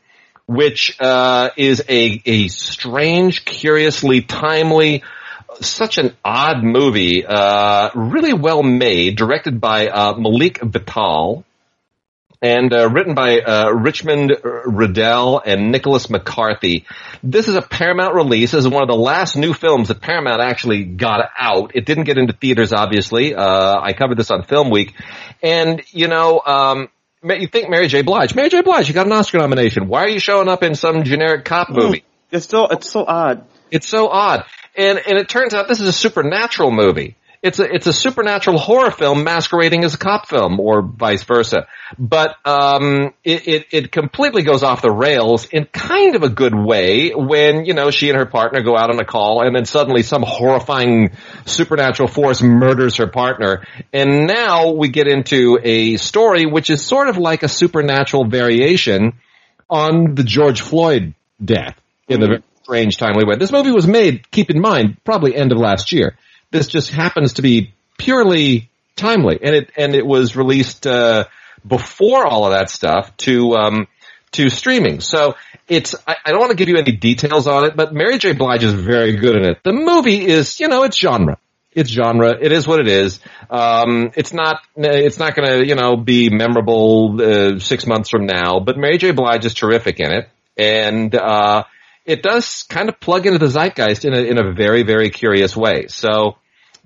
which 0.47 0.95
uh, 0.99 1.49
is 1.57 1.83
a 1.87 2.21
a 2.25 2.47
strange, 2.47 3.45
curiously 3.45 4.21
timely. 4.21 5.03
Such 5.61 5.97
an 5.97 6.15
odd 6.25 6.63
movie, 6.63 7.25
uh, 7.25 7.89
really 7.95 8.33
well 8.33 8.61
made, 8.61 9.15
directed 9.15 9.61
by 9.61 9.87
uh, 9.87 10.17
Malik 10.17 10.59
Vitthal, 10.59 11.45
and 12.45 12.71
uh, 12.73 12.87
written 12.87 13.15
by 13.15 13.39
uh, 13.39 13.71
Richmond 13.71 14.37
Riddell 14.43 15.41
and 15.43 15.71
Nicholas 15.71 16.11
McCarthy. 16.11 16.85
This 17.23 17.47
is 17.47 17.55
a 17.55 17.61
Paramount 17.63 18.13
release. 18.13 18.51
This 18.51 18.65
is 18.65 18.69
one 18.69 18.83
of 18.83 18.87
the 18.87 18.95
last 18.95 19.35
new 19.35 19.51
films 19.51 19.87
that 19.87 19.99
Paramount 19.99 20.43
actually 20.43 20.83
got 20.83 21.27
out. 21.35 21.71
It 21.73 21.87
didn't 21.87 22.03
get 22.03 22.19
into 22.19 22.33
theaters, 22.33 22.71
obviously. 22.71 23.33
Uh, 23.33 23.79
I 23.81 23.93
covered 23.93 24.19
this 24.19 24.29
on 24.29 24.43
Film 24.43 24.69
Week, 24.69 24.93
and 25.41 25.81
you 25.89 26.07
know. 26.07 26.39
Um, 26.45 26.89
you 27.23 27.47
think 27.47 27.71
Mary 27.71 27.87
J. 27.87 28.03
Blige? 28.03 28.35
Mary 28.35 28.49
J. 28.49 28.61
Blige, 28.61 28.87
you 28.87 28.93
got 28.93 29.07
an 29.07 29.11
Oscar 29.11 29.39
nomination. 29.39 29.87
Why 29.87 30.01
are 30.01 30.09
you 30.09 30.19
showing 30.19 30.47
up 30.47 30.61
in 30.61 30.75
some 30.75 31.03
generic 31.03 31.43
cop 31.43 31.71
movie? 31.71 32.03
It's 32.29 32.47
so 32.47 32.67
it's 32.67 32.87
so 32.87 33.03
odd. 33.03 33.47
It's 33.71 33.87
so 33.87 34.07
odd, 34.09 34.45
and 34.75 34.99
and 34.99 35.17
it 35.17 35.27
turns 35.27 35.55
out 35.55 35.67
this 35.67 35.81
is 35.81 35.87
a 35.87 35.93
supernatural 35.93 36.69
movie 36.69 37.15
it's 37.45 37.59
a 37.59 37.63
it's 37.71 37.85
a 37.85 37.93
supernatural 37.93 38.57
horror 38.57 38.89
film 38.89 39.23
masquerading 39.23 39.85
as 39.85 39.93
a 39.93 39.99
cop 39.99 40.27
film, 40.27 40.59
or 40.59 40.81
vice 40.81 41.23
versa. 41.23 41.67
But 41.99 42.35
um, 42.43 43.13
it, 43.23 43.47
it, 43.47 43.67
it 43.71 43.91
completely 43.91 44.41
goes 44.41 44.63
off 44.63 44.81
the 44.81 44.91
rails 44.91 45.45
in 45.45 45.65
kind 45.65 46.15
of 46.15 46.23
a 46.23 46.29
good 46.29 46.55
way 46.55 47.11
when 47.11 47.65
you 47.65 47.75
know 47.75 47.91
she 47.91 48.09
and 48.09 48.17
her 48.17 48.25
partner 48.25 48.63
go 48.63 48.75
out 48.75 48.89
on 48.89 48.99
a 48.99 49.05
call, 49.05 49.45
and 49.45 49.55
then 49.55 49.65
suddenly 49.65 50.01
some 50.01 50.23
horrifying 50.23 51.11
supernatural 51.45 52.09
force 52.09 52.41
murders 52.41 52.97
her 52.97 53.07
partner, 53.07 53.63
and 53.93 54.25
now 54.25 54.71
we 54.71 54.89
get 54.89 55.07
into 55.07 55.59
a 55.61 55.97
story 55.97 56.47
which 56.47 56.71
is 56.71 56.83
sort 56.83 57.09
of 57.09 57.17
like 57.17 57.43
a 57.43 57.47
supernatural 57.47 58.25
variation 58.25 59.13
on 59.69 60.15
the 60.15 60.23
George 60.23 60.61
Floyd 60.61 61.13
death 61.43 61.79
in 62.07 62.23
a 62.23 62.27
very 62.27 62.43
strange, 62.63 62.97
timely 62.97 63.23
way. 63.23 63.35
This 63.37 63.51
movie 63.51 63.71
was 63.71 63.85
made, 63.85 64.31
keep 64.31 64.49
in 64.49 64.59
mind, 64.59 64.97
probably 65.03 65.35
end 65.35 65.51
of 65.51 65.59
last 65.59 65.91
year 65.91 66.17
this 66.51 66.67
just 66.67 66.91
happens 66.91 67.33
to 67.33 67.41
be 67.41 67.73
purely 67.97 68.69
timely, 68.95 69.39
and 69.41 69.55
it 69.55 69.71
and 69.77 69.95
it 69.95 70.05
was 70.05 70.35
released 70.35 70.87
uh, 70.87 71.25
before 71.65 72.25
all 72.25 72.45
of 72.45 72.51
that 72.51 72.69
stuff 72.69 73.15
to 73.17 73.55
um, 73.55 73.87
to 74.31 74.49
streaming. 74.49 75.01
So 75.01 75.35
it's 75.67 75.95
I, 76.07 76.15
I 76.25 76.31
don't 76.31 76.39
want 76.39 76.51
to 76.51 76.57
give 76.57 76.69
you 76.69 76.77
any 76.77 76.91
details 76.91 77.47
on 77.47 77.65
it, 77.65 77.75
but 77.75 77.93
Mary 77.93 78.17
J. 78.17 78.33
Blige 78.33 78.63
is 78.63 78.73
very 78.73 79.15
good 79.15 79.35
in 79.35 79.45
it. 79.45 79.59
The 79.63 79.73
movie 79.73 80.25
is, 80.25 80.59
you 80.59 80.67
know, 80.67 80.83
it's 80.83 80.97
genre. 80.97 81.37
It's 81.71 81.89
genre. 81.89 82.33
It 82.39 82.53
is 82.53 82.67
what 82.67 82.79
it 82.79 82.87
is. 82.87 83.19
Um, 83.49 84.11
it's 84.15 84.31
not. 84.31 84.61
It's 84.77 85.19
not 85.19 85.35
going 85.35 85.49
to, 85.49 85.67
you 85.67 85.75
know, 85.75 85.97
be 85.97 86.29
memorable 86.29 87.19
uh, 87.21 87.59
six 87.59 87.85
months 87.85 88.09
from 88.09 88.25
now. 88.25 88.59
But 88.59 88.77
Mary 88.77 88.97
J. 88.97 89.11
Blige 89.11 89.45
is 89.45 89.53
terrific 89.53 89.99
in 89.99 90.11
it, 90.11 90.29
and 90.57 91.13
uh, 91.13 91.63
it 92.05 92.21
does 92.21 92.63
kind 92.63 92.89
of 92.89 92.99
plug 92.99 93.25
into 93.25 93.39
the 93.39 93.47
zeitgeist 93.47 94.05
in 94.05 94.13
a 94.13 94.19
in 94.19 94.37
a 94.37 94.53
very 94.53 94.83
very 94.83 95.09
curious 95.09 95.55
way. 95.55 95.87
So. 95.87 96.37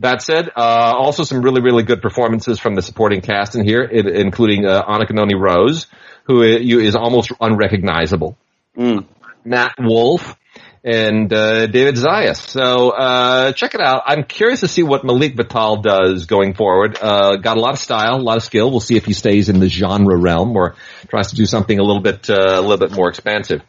That 0.02 0.22
said, 0.22 0.50
uh, 0.56 0.94
also 0.96 1.26
some 1.26 1.42
really, 1.42 1.62
really 1.62 1.84
good 1.84 2.02
performances 2.02 2.58
from 2.58 2.74
the 2.74 2.82
supporting 2.82 3.20
cast 3.20 3.56
in 3.56 3.66
here, 3.66 3.84
including 3.84 4.66
uh, 4.66 4.82
Anika 4.86 5.12
Noni 5.12 5.36
Rose, 5.36 5.88
who 6.24 6.42
is 6.42 6.96
almost 6.96 7.34
unrecognizable. 7.42 8.38
Mm. 8.78 9.06
Nat 9.44 9.74
Wolff 9.78 10.38
and 10.84 11.32
uh, 11.34 11.68
David 11.68 11.96
Zayas. 11.96 12.38
So 12.38 12.90
uh, 12.92 13.52
check 13.54 13.76
it 13.76 13.82
out. 13.82 14.04
I'm 14.06 14.24
curious 14.24 14.62
to 14.62 14.68
see 14.68 14.84
what 14.84 15.04
Malik 15.04 15.36
Vitthal 15.36 15.84
does 15.84 16.26
going 16.26 16.54
forward. 16.54 16.98
Uh, 17.02 17.36
got 17.38 17.58
a 17.58 17.60
lot 17.60 17.74
of 17.74 17.80
style, 17.80 18.16
a 18.16 18.22
lot 18.22 18.38
of 18.38 18.44
skill. 18.44 18.72
We'll 18.72 18.80
see 18.80 18.96
if 18.96 19.06
he 19.06 19.14
stays 19.14 19.50
in 19.50 19.60
the 19.60 19.68
genre 19.68 20.18
realm 20.18 20.56
or 20.56 20.76
tries 21.08 21.30
to 21.30 21.36
do 21.36 21.46
something 21.46 21.78
a 21.78 21.84
little 21.84 22.02
bit 22.02 22.30
uh, 22.30 22.34
a 22.34 22.62
little 22.62 22.78
bit 22.78 22.92
more 22.92 23.10
expansive. 23.10 23.62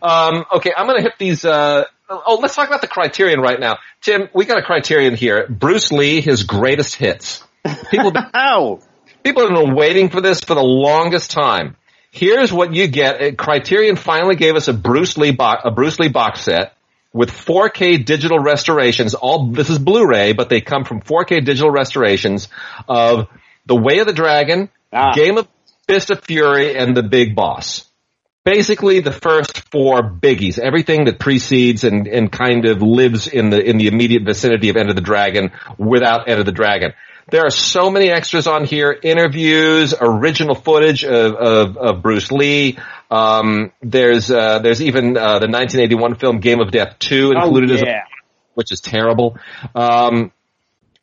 Um, 0.00 0.44
okay, 0.56 0.72
I'm 0.76 0.86
going 0.86 0.98
to 0.98 1.02
hit 1.02 1.18
these. 1.18 1.44
Uh, 1.44 1.84
oh, 2.08 2.38
let's 2.40 2.54
talk 2.54 2.68
about 2.68 2.80
the 2.80 2.88
criterion 2.88 3.40
right 3.40 3.58
now. 3.58 3.78
Tim, 4.00 4.28
we 4.32 4.44
got 4.44 4.58
a 4.58 4.62
criterion 4.62 5.14
here. 5.14 5.46
Bruce 5.48 5.90
Lee, 5.92 6.20
his 6.20 6.44
greatest 6.44 6.94
hits. 6.94 7.44
People, 7.90 8.12
How? 8.34 8.80
people 9.22 9.42
have 9.42 9.54
been 9.54 9.74
waiting 9.74 10.10
for 10.10 10.20
this 10.20 10.40
for 10.40 10.54
the 10.54 10.62
longest 10.62 11.30
time 11.30 11.76
here's 12.12 12.52
what 12.52 12.72
you 12.72 12.86
get. 12.86 13.36
Criterion 13.36 13.96
finally 13.96 14.36
gave 14.36 14.54
us 14.54 14.68
a 14.68 14.72
Bruce 14.72 15.16
Lee 15.18 15.32
box, 15.32 15.62
a 15.64 15.72
Bruce 15.72 15.98
Lee 15.98 16.08
box 16.08 16.42
set 16.42 16.74
with 17.12 17.30
4K 17.30 18.04
digital 18.04 18.38
restorations. 18.38 19.14
All 19.14 19.50
this 19.50 19.68
is 19.68 19.78
Blu-ray, 19.78 20.34
but 20.34 20.48
they 20.48 20.60
come 20.60 20.84
from 20.84 21.00
4K 21.00 21.44
digital 21.44 21.70
restorations 21.70 22.48
of 22.88 23.28
The 23.66 23.76
Way 23.76 23.98
of 23.98 24.06
the 24.06 24.12
Dragon, 24.12 24.70
ah. 24.92 25.12
Game 25.14 25.38
of 25.38 25.48
Fist 25.88 26.10
of 26.10 26.22
Fury, 26.24 26.76
and 26.76 26.96
The 26.96 27.02
Big 27.02 27.34
Boss. 27.34 27.88
Basically, 28.44 29.00
the 29.00 29.12
first 29.12 29.70
four 29.70 30.02
biggies, 30.02 30.58
everything 30.58 31.04
that 31.04 31.20
precedes 31.20 31.84
and, 31.84 32.08
and 32.08 32.30
kind 32.30 32.66
of 32.66 32.82
lives 32.82 33.28
in 33.28 33.50
the 33.50 33.62
in 33.62 33.78
the 33.78 33.86
immediate 33.86 34.24
vicinity 34.24 34.68
of 34.68 34.76
Enter 34.76 34.94
the 34.94 35.00
Dragon 35.00 35.52
without 35.78 36.28
Enter 36.28 36.42
the 36.42 36.50
Dragon. 36.50 36.92
There 37.32 37.46
are 37.46 37.50
so 37.50 37.90
many 37.90 38.10
extras 38.10 38.46
on 38.46 38.66
here, 38.66 38.94
interviews, 39.02 39.94
original 39.98 40.54
footage 40.54 41.02
of, 41.02 41.34
of, 41.34 41.76
of 41.78 42.02
Bruce 42.02 42.30
Lee. 42.30 42.78
Um, 43.10 43.72
there's, 43.80 44.30
uh, 44.30 44.58
there's 44.58 44.82
even, 44.82 45.16
uh, 45.16 45.38
the 45.38 45.48
1981 45.48 46.16
film 46.16 46.40
Game 46.40 46.60
of 46.60 46.70
Death 46.70 46.98
2 46.98 47.32
included 47.32 47.70
oh, 47.70 47.72
yeah. 47.72 47.80
as 47.80 47.82
a, 47.88 48.02
which 48.52 48.70
is 48.70 48.80
terrible. 48.80 49.38
Um, 49.74 50.30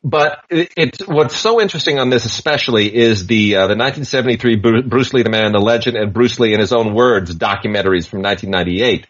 but 0.04 0.44
it, 0.50 0.72
it's 0.76 1.08
what's 1.08 1.36
so 1.36 1.60
interesting 1.60 1.98
on 1.98 2.10
this, 2.10 2.24
especially, 2.24 2.94
is 2.94 3.26
the 3.26 3.56
uh, 3.56 3.66
the 3.66 3.76
1973 3.76 4.56
Bruce 4.82 5.12
Lee, 5.12 5.22
the 5.22 5.30
Man, 5.30 5.46
and 5.46 5.54
the 5.54 5.58
Legend, 5.58 5.96
and 5.96 6.12
Bruce 6.14 6.38
Lee 6.38 6.54
in 6.54 6.60
his 6.60 6.72
own 6.72 6.94
words 6.94 7.34
documentaries 7.34 8.06
from 8.06 8.22
1998, 8.22 9.06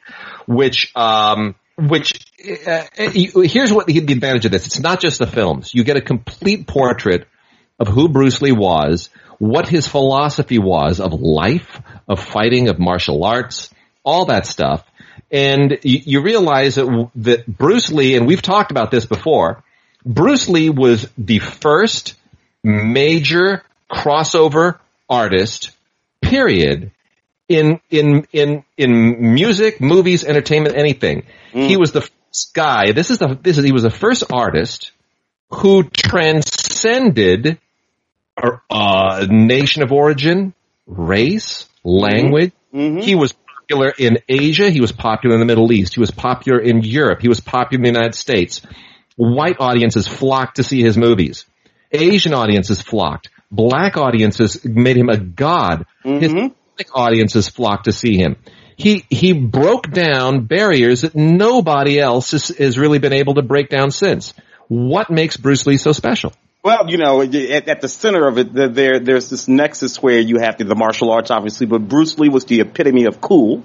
which 0.46 0.90
um, 0.96 1.54
which 1.88 2.26
uh, 2.66 2.84
here's 2.94 3.72
what 3.72 3.86
the, 3.86 4.00
the 4.00 4.12
advantage 4.12 4.44
of 4.44 4.52
this. 4.52 4.66
It's 4.66 4.80
not 4.80 5.00
just 5.00 5.18
the 5.18 5.26
films. 5.26 5.74
You 5.74 5.84
get 5.84 5.96
a 5.96 6.00
complete 6.00 6.66
portrait 6.66 7.26
of 7.78 7.88
who 7.88 8.08
Bruce 8.08 8.42
Lee 8.42 8.52
was, 8.52 9.10
what 9.38 9.68
his 9.68 9.86
philosophy 9.86 10.58
was 10.58 11.00
of 11.00 11.12
life, 11.14 11.80
of 12.08 12.22
fighting, 12.22 12.68
of 12.68 12.78
martial 12.78 13.24
arts, 13.24 13.70
all 14.04 14.26
that 14.26 14.46
stuff. 14.46 14.84
And 15.30 15.78
you, 15.82 16.00
you 16.04 16.22
realize 16.22 16.74
that, 16.74 17.10
that 17.16 17.46
Bruce 17.46 17.90
Lee, 17.90 18.16
and 18.16 18.26
we've 18.26 18.42
talked 18.42 18.70
about 18.70 18.90
this 18.90 19.06
before, 19.06 19.62
Bruce 20.04 20.48
Lee 20.48 20.70
was 20.70 21.08
the 21.16 21.38
first 21.38 22.14
major 22.62 23.62
crossover 23.90 24.78
artist, 25.08 25.70
period, 26.20 26.92
in 27.50 27.80
in 27.90 28.26
in 28.32 28.64
in 28.76 29.34
music, 29.34 29.80
movies, 29.80 30.24
entertainment, 30.24 30.76
anything. 30.76 31.24
Mm. 31.52 31.66
He 31.66 31.76
was 31.76 31.90
the 31.90 32.02
first 32.02 32.54
guy. 32.54 32.92
This 32.92 33.10
is 33.10 33.18
the 33.18 33.36
this 33.42 33.58
is 33.58 33.64
he 33.64 33.72
was 33.72 33.82
the 33.82 33.90
first 33.90 34.22
artist 34.32 34.92
who 35.50 35.82
transcended 35.82 37.58
a 38.38 38.60
uh, 38.70 39.26
nation 39.28 39.82
of 39.82 39.90
origin, 39.90 40.54
race, 40.86 41.68
language. 41.82 42.52
Mm-hmm. 42.72 43.00
He 43.00 43.16
was 43.16 43.32
popular 43.32 43.92
in 43.98 44.18
Asia. 44.28 44.70
He 44.70 44.80
was 44.80 44.92
popular 44.92 45.34
in 45.34 45.40
the 45.40 45.46
Middle 45.46 45.72
East. 45.72 45.94
He 45.94 46.00
was 46.00 46.12
popular 46.12 46.60
in 46.60 46.82
Europe. 46.82 47.20
He 47.20 47.28
was 47.28 47.40
popular 47.40 47.84
in 47.84 47.92
the 47.92 47.98
United 47.98 48.14
States. 48.14 48.62
White 49.16 49.56
audiences 49.58 50.06
flocked 50.06 50.56
to 50.56 50.62
see 50.62 50.82
his 50.82 50.96
movies. 50.96 51.46
Asian 51.90 52.32
audiences 52.32 52.80
flocked. 52.80 53.28
Black 53.50 53.96
audiences 53.96 54.64
made 54.64 54.96
him 54.96 55.08
a 55.08 55.18
god. 55.18 55.84
Mm-hmm. 56.04 56.20
His 56.20 56.52
audiences 56.92 57.48
flocked 57.48 57.84
to 57.84 57.92
see 57.92 58.16
him. 58.16 58.36
He 58.76 59.04
he 59.10 59.32
broke 59.32 59.90
down 59.90 60.46
barriers 60.46 61.02
that 61.02 61.14
nobody 61.14 62.00
else 62.00 62.30
has, 62.30 62.48
has 62.48 62.78
really 62.78 62.98
been 62.98 63.12
able 63.12 63.34
to 63.34 63.42
break 63.42 63.68
down 63.68 63.90
since. 63.90 64.32
What 64.68 65.10
makes 65.10 65.36
Bruce 65.36 65.66
Lee 65.66 65.76
so 65.76 65.92
special? 65.92 66.32
Well, 66.62 66.90
you 66.90 66.98
know, 66.98 67.22
at, 67.22 67.34
at, 67.34 67.80
the 67.80 67.88
center 67.88 68.26
of 68.28 68.38
it, 68.38 68.52
there 68.52 69.00
there's 69.00 69.30
this 69.30 69.48
nexus 69.48 70.02
where 70.02 70.20
you 70.20 70.38
have 70.38 70.58
the, 70.58 70.64
the, 70.64 70.74
martial 70.74 71.10
arts, 71.10 71.30
obviously, 71.30 71.66
but 71.66 71.88
Bruce 71.88 72.18
Lee 72.18 72.28
was 72.28 72.44
the 72.44 72.60
epitome 72.60 73.06
of 73.06 73.20
cool. 73.20 73.64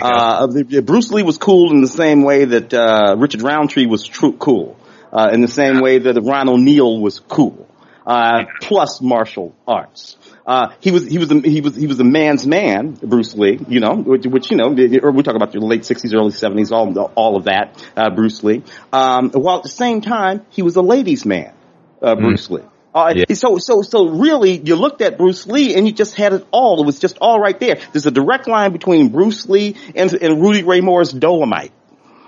Uh, 0.00 0.46
Bruce 0.82 1.10
Lee 1.10 1.22
was 1.22 1.38
cool 1.38 1.72
in 1.72 1.80
the 1.80 1.88
same 1.88 2.22
way 2.22 2.44
that 2.44 2.72
uh, 2.72 3.16
Richard 3.18 3.42
Roundtree 3.42 3.86
was 3.86 4.06
true 4.06 4.34
cool, 4.34 4.78
uh, 5.12 5.30
in 5.32 5.40
the 5.40 5.48
same 5.48 5.80
way 5.80 5.98
that 5.98 6.20
Ron 6.22 6.48
O'Neal 6.48 7.00
was 7.00 7.18
cool, 7.20 7.66
uh, 8.06 8.44
plus 8.60 9.00
martial 9.00 9.54
arts. 9.66 10.16
Uh, 10.48 10.72
he 10.80 10.90
was 10.90 11.06
he 11.06 11.18
was 11.18 11.30
a, 11.30 11.40
he 11.40 11.60
was 11.60 11.76
he 11.76 11.86
was 11.86 12.00
a 12.00 12.04
man's 12.04 12.46
man, 12.46 12.92
Bruce 12.92 13.34
Lee. 13.34 13.60
You 13.68 13.80
know, 13.80 13.96
which, 13.96 14.24
which 14.24 14.50
you 14.50 14.56
know, 14.56 14.70
we 14.70 15.22
talk 15.22 15.36
about 15.36 15.52
the 15.52 15.60
late 15.60 15.82
'60s, 15.82 16.14
early 16.14 16.30
'70s, 16.30 16.72
all 16.72 17.12
all 17.14 17.36
of 17.36 17.44
that. 17.44 17.86
Uh, 17.94 18.08
Bruce 18.08 18.42
Lee. 18.42 18.64
Um, 18.90 19.30
while 19.30 19.58
at 19.58 19.62
the 19.62 19.68
same 19.68 20.00
time, 20.00 20.46
he 20.48 20.62
was 20.62 20.76
a 20.76 20.80
ladies' 20.80 21.26
man, 21.26 21.52
uh, 22.00 22.14
mm-hmm. 22.14 22.24
Bruce 22.24 22.48
mm. 22.48 22.62
Lee. 22.62 22.62
Uh, 22.94 23.12
yeah. 23.14 23.34
So, 23.34 23.58
so, 23.58 23.82
so 23.82 24.08
really, 24.08 24.58
you 24.58 24.74
looked 24.74 25.02
at 25.02 25.18
Bruce 25.18 25.46
Lee 25.46 25.74
and 25.74 25.86
you 25.86 25.92
just 25.92 26.14
had 26.14 26.32
it 26.32 26.46
all. 26.50 26.82
It 26.82 26.86
was 26.86 26.98
just 26.98 27.18
all 27.20 27.38
right 27.38 27.58
there. 27.60 27.78
There's 27.92 28.06
a 28.06 28.10
direct 28.10 28.48
line 28.48 28.72
between 28.72 29.10
Bruce 29.10 29.46
Lee 29.46 29.76
and, 29.94 30.10
and 30.14 30.40
Rudy 30.40 30.62
Ray 30.62 30.80
Moore's 30.80 31.12
Dolemite. 31.12 31.70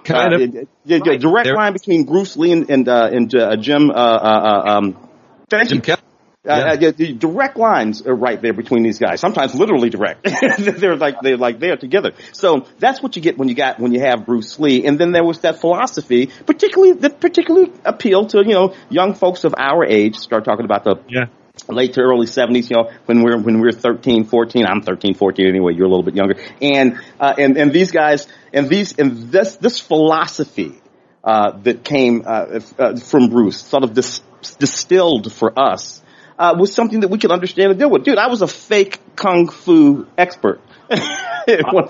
Kind 0.04 0.34
of. 0.34 0.40
Uh, 0.42 0.66
right. 0.86 1.20
direct 1.20 1.46
there. 1.46 1.56
line 1.56 1.72
between 1.72 2.04
Bruce 2.04 2.36
Lee 2.36 2.52
and, 2.52 2.70
and, 2.70 2.88
uh, 2.88 3.08
and 3.10 3.34
uh, 3.34 3.56
Jim, 3.56 3.90
uh, 3.90 3.94
uh, 3.94 4.62
um, 4.66 5.08
Jim 5.48 5.76
you. 5.76 5.80
Kelly. 5.80 6.02
Uh, 6.48 6.78
yeah. 6.80 6.88
Uh, 6.88 6.92
the 6.96 7.12
direct 7.12 7.58
lines 7.58 8.06
are 8.06 8.14
right 8.14 8.40
there 8.40 8.54
between 8.54 8.82
these 8.82 8.98
guys. 8.98 9.20
Sometimes 9.20 9.54
literally 9.54 9.90
direct. 9.90 10.26
they're 10.58 10.96
like 10.96 11.16
they're 11.20 11.36
like 11.36 11.60
they're 11.60 11.76
together. 11.76 12.12
So 12.32 12.66
that's 12.78 13.02
what 13.02 13.14
you 13.14 13.20
get 13.20 13.36
when 13.36 13.50
you 13.50 13.54
got 13.54 13.78
when 13.78 13.92
you 13.92 14.00
have 14.00 14.24
Bruce 14.24 14.58
Lee. 14.58 14.86
And 14.86 14.98
then 14.98 15.12
there 15.12 15.22
was 15.22 15.40
that 15.40 15.60
philosophy, 15.60 16.30
particularly 16.46 16.94
that 17.00 17.20
particularly 17.20 17.70
appealed 17.84 18.30
to 18.30 18.38
you 18.38 18.54
know 18.54 18.74
young 18.88 19.12
folks 19.12 19.44
of 19.44 19.54
our 19.58 19.84
age. 19.84 20.16
Start 20.16 20.46
talking 20.46 20.64
about 20.64 20.84
the 20.84 20.96
yeah. 21.10 21.26
late 21.68 21.92
to 21.94 22.00
early 22.00 22.26
70s. 22.26 22.70
You 22.70 22.76
know 22.76 22.90
when 23.04 23.22
we're 23.22 23.36
when 23.36 23.60
we're 23.60 23.72
13, 23.72 24.24
14. 24.24 24.64
I'm 24.64 24.80
13, 24.80 25.12
14 25.12 25.46
anyway. 25.46 25.74
You're 25.74 25.88
a 25.88 25.90
little 25.90 26.04
bit 26.04 26.14
younger. 26.16 26.36
And 26.62 26.98
uh, 27.20 27.34
and 27.36 27.58
and 27.58 27.70
these 27.70 27.90
guys 27.90 28.26
and 28.54 28.66
these 28.66 28.98
and 28.98 29.30
this 29.30 29.56
this 29.56 29.78
philosophy 29.78 30.80
uh, 31.22 31.58
that 31.64 31.84
came 31.84 32.22
uh, 32.24 32.60
uh, 32.78 32.96
from 32.96 33.28
Bruce, 33.28 33.60
sort 33.60 33.84
of 33.84 33.92
dis- 33.92 34.22
distilled 34.58 35.30
for 35.34 35.52
us 35.58 36.00
uh, 36.40 36.54
was 36.58 36.74
something 36.74 37.00
that 37.00 37.08
we 37.08 37.18
could 37.18 37.30
understand 37.30 37.70
and 37.70 37.78
deal 37.78 37.90
with. 37.90 38.02
Dude, 38.02 38.16
I 38.16 38.28
was 38.28 38.40
a 38.40 38.48
fake 38.48 38.98
kung 39.14 39.48
fu 39.48 40.06
expert. 40.16 40.62
when 40.88 40.98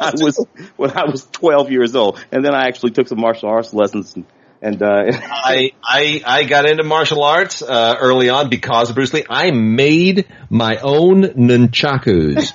I 0.00 0.12
was 0.16 0.44
when 0.76 0.90
I 0.90 1.04
was 1.04 1.26
12 1.26 1.70
years 1.70 1.94
old, 1.94 2.22
and 2.32 2.44
then 2.44 2.52
I 2.52 2.66
actually 2.66 2.90
took 2.90 3.06
some 3.06 3.20
martial 3.20 3.48
arts 3.48 3.72
lessons 3.72 4.16
and 4.16 4.26
and 4.60 4.82
uh, 4.82 5.04
I, 5.12 5.72
I 5.82 6.22
I 6.26 6.42
got 6.44 6.68
into 6.68 6.82
martial 6.82 7.22
arts 7.22 7.62
uh, 7.62 7.96
early 7.98 8.28
on 8.28 8.50
because 8.50 8.90
of 8.90 8.96
Bruce 8.96 9.14
Lee. 9.14 9.24
I 9.30 9.52
made 9.52 10.26
my 10.50 10.78
own 10.82 11.22
nunchakus. 11.22 12.52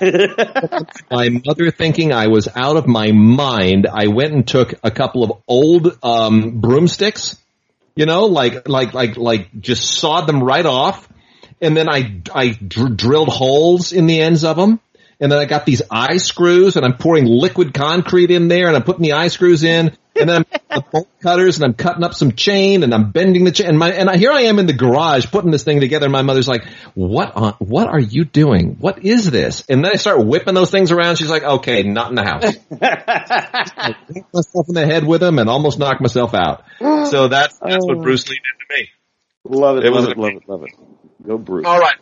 my 1.10 1.30
mother 1.30 1.70
thinking 1.70 2.12
I 2.12 2.26
was 2.26 2.46
out 2.54 2.76
of 2.76 2.86
my 2.86 3.10
mind, 3.10 3.88
I 3.90 4.08
went 4.08 4.34
and 4.34 4.46
took 4.46 4.74
a 4.84 4.90
couple 4.90 5.24
of 5.24 5.32
old 5.48 5.98
um, 6.02 6.60
broomsticks, 6.60 7.42
you 7.96 8.04
know, 8.04 8.26
like 8.26 8.68
like 8.68 8.92
like 8.92 9.16
like 9.16 9.58
just 9.58 9.90
sawed 9.90 10.28
them 10.28 10.44
right 10.44 10.66
off 10.66 11.08
and 11.60 11.76
then 11.76 11.88
I 11.88 12.20
I 12.34 12.48
dr- 12.50 12.96
drilled 12.96 13.28
holes 13.28 13.92
in 13.92 14.06
the 14.06 14.20
ends 14.20 14.44
of 14.44 14.56
them, 14.56 14.80
and 15.20 15.32
then 15.32 15.38
I 15.38 15.44
got 15.44 15.66
these 15.66 15.82
eye 15.90 16.18
screws, 16.18 16.76
and 16.76 16.84
I'm 16.84 16.96
pouring 16.96 17.26
liquid 17.26 17.74
concrete 17.74 18.30
in 18.30 18.48
there, 18.48 18.66
and 18.68 18.76
I'm 18.76 18.82
putting 18.82 19.02
the 19.02 19.12
eye 19.12 19.28
screws 19.28 19.62
in, 19.64 19.96
and 20.18 20.28
then 20.28 20.36
I'm 20.36 20.44
the 20.70 20.84
bolt 20.90 21.08
cutters 21.20 21.56
and 21.56 21.64
I'm 21.64 21.74
cutting 21.74 22.04
up 22.04 22.14
some 22.14 22.32
chain 22.32 22.82
and 22.82 22.92
I'm 22.92 23.10
bending 23.10 23.44
the 23.44 23.52
chain 23.52 23.68
and 23.68 23.78
my 23.78 23.92
and 23.92 24.08
I, 24.08 24.16
here 24.16 24.32
I 24.32 24.42
am 24.42 24.58
in 24.58 24.66
the 24.66 24.72
garage 24.72 25.26
putting 25.26 25.50
this 25.50 25.64
thing 25.64 25.80
together. 25.80 26.06
And 26.06 26.12
my 26.12 26.22
mother's 26.22 26.48
like, 26.48 26.64
"What? 26.94 27.36
On, 27.36 27.52
what 27.58 27.88
are 27.88 28.00
you 28.00 28.24
doing? 28.24 28.76
What 28.80 29.04
is 29.04 29.30
this?" 29.30 29.64
And 29.68 29.84
then 29.84 29.92
I 29.94 29.96
start 29.96 30.24
whipping 30.24 30.54
those 30.54 30.70
things 30.70 30.92
around. 30.92 31.16
She's 31.16 31.30
like, 31.30 31.42
"Okay, 31.42 31.82
not 31.82 32.10
in 32.10 32.14
the 32.14 32.24
house." 32.24 32.44
I 32.82 33.94
hit 34.12 34.24
myself 34.32 34.68
in 34.68 34.74
the 34.74 34.86
head 34.86 35.06
with 35.06 35.20
them 35.20 35.38
and 35.38 35.48
almost 35.48 35.78
knocked 35.78 36.00
myself 36.00 36.34
out. 36.34 36.64
So 36.78 37.28
that's 37.28 37.58
that's 37.58 37.84
what 37.86 37.98
oh. 37.98 38.02
Bruce 38.02 38.28
Lee 38.28 38.36
did 38.36 38.76
to 38.76 38.82
me. 38.82 38.90
Love 39.58 39.78
it, 39.78 39.84
it 39.84 39.92
love 39.92 40.08
it, 40.08 40.18
love 40.18 40.32
it, 40.32 40.48
love 40.48 40.62
it. 40.64 40.85
Go 41.26 41.38
Bruce. 41.38 41.66
All 41.66 41.78
right. 41.78 41.96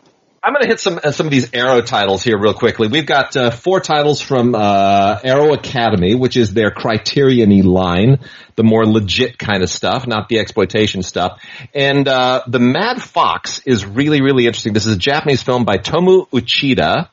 I'm 0.45 0.53
going 0.53 0.61
to 0.61 0.67
hit 0.67 0.79
some 0.79 0.99
uh, 1.03 1.11
some 1.11 1.25
of 1.25 1.31
these 1.31 1.49
Arrow 1.53 1.81
titles 1.81 2.23
here 2.23 2.37
real 2.37 2.53
quickly. 2.53 2.87
We've 2.87 3.05
got 3.05 3.35
uh, 3.35 3.49
four 3.49 3.79
titles 3.79 4.21
from 4.21 4.53
uh, 4.53 5.19
Arrow 5.23 5.53
Academy, 5.53 6.13
which 6.13 6.37
is 6.37 6.53
their 6.53 6.69
Criterion 6.69 7.63
line, 7.63 8.19
the 8.55 8.63
more 8.63 8.85
legit 8.85 9.39
kind 9.39 9.63
of 9.63 9.69
stuff, 9.71 10.05
not 10.05 10.29
the 10.29 10.37
exploitation 10.37 11.01
stuff. 11.01 11.41
And 11.73 12.07
uh, 12.07 12.43
the 12.47 12.59
Mad 12.59 13.01
Fox 13.01 13.59
is 13.65 13.87
really 13.87 14.21
really 14.21 14.45
interesting. 14.45 14.73
This 14.73 14.85
is 14.85 14.95
a 14.95 14.99
Japanese 14.99 15.41
film 15.41 15.65
by 15.65 15.79
Tomu 15.79 16.29
Uchida, 16.29 17.09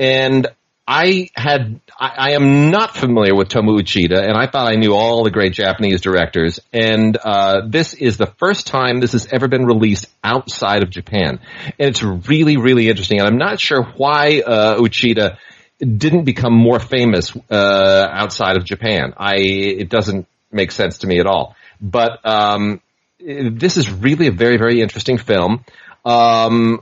and 0.00 0.48
I 0.92 1.28
had, 1.36 1.80
I, 1.96 2.14
I, 2.16 2.30
am 2.32 2.72
not 2.72 2.96
familiar 2.96 3.32
with 3.32 3.48
Tomu 3.48 3.80
Uchida, 3.80 4.26
and 4.26 4.36
I 4.36 4.48
thought 4.48 4.68
I 4.68 4.74
knew 4.74 4.92
all 4.92 5.22
the 5.22 5.30
great 5.30 5.52
Japanese 5.52 6.00
directors. 6.00 6.58
And 6.72 7.16
uh, 7.16 7.68
this 7.68 7.94
is 7.94 8.16
the 8.16 8.26
first 8.26 8.66
time 8.66 8.98
this 8.98 9.12
has 9.12 9.28
ever 9.30 9.46
been 9.46 9.66
released 9.66 10.06
outside 10.24 10.82
of 10.82 10.90
Japan, 10.90 11.38
and 11.78 11.88
it's 11.90 12.02
really, 12.02 12.56
really 12.56 12.88
interesting. 12.88 13.20
And 13.20 13.28
I'm 13.28 13.38
not 13.38 13.60
sure 13.60 13.84
why 13.84 14.42
uh, 14.44 14.78
Uchida 14.78 15.38
didn't 15.78 16.24
become 16.24 16.54
more 16.54 16.80
famous 16.80 17.36
uh, 17.52 18.08
outside 18.10 18.56
of 18.56 18.64
Japan. 18.64 19.14
I, 19.16 19.36
it 19.36 19.90
doesn't 19.90 20.26
make 20.50 20.72
sense 20.72 20.98
to 20.98 21.06
me 21.06 21.20
at 21.20 21.26
all. 21.26 21.54
But 21.80 22.26
um, 22.26 22.80
this 23.20 23.76
is 23.76 23.88
really 23.88 24.26
a 24.26 24.32
very, 24.32 24.56
very 24.56 24.80
interesting 24.80 25.18
film. 25.18 25.64
Um, 26.04 26.80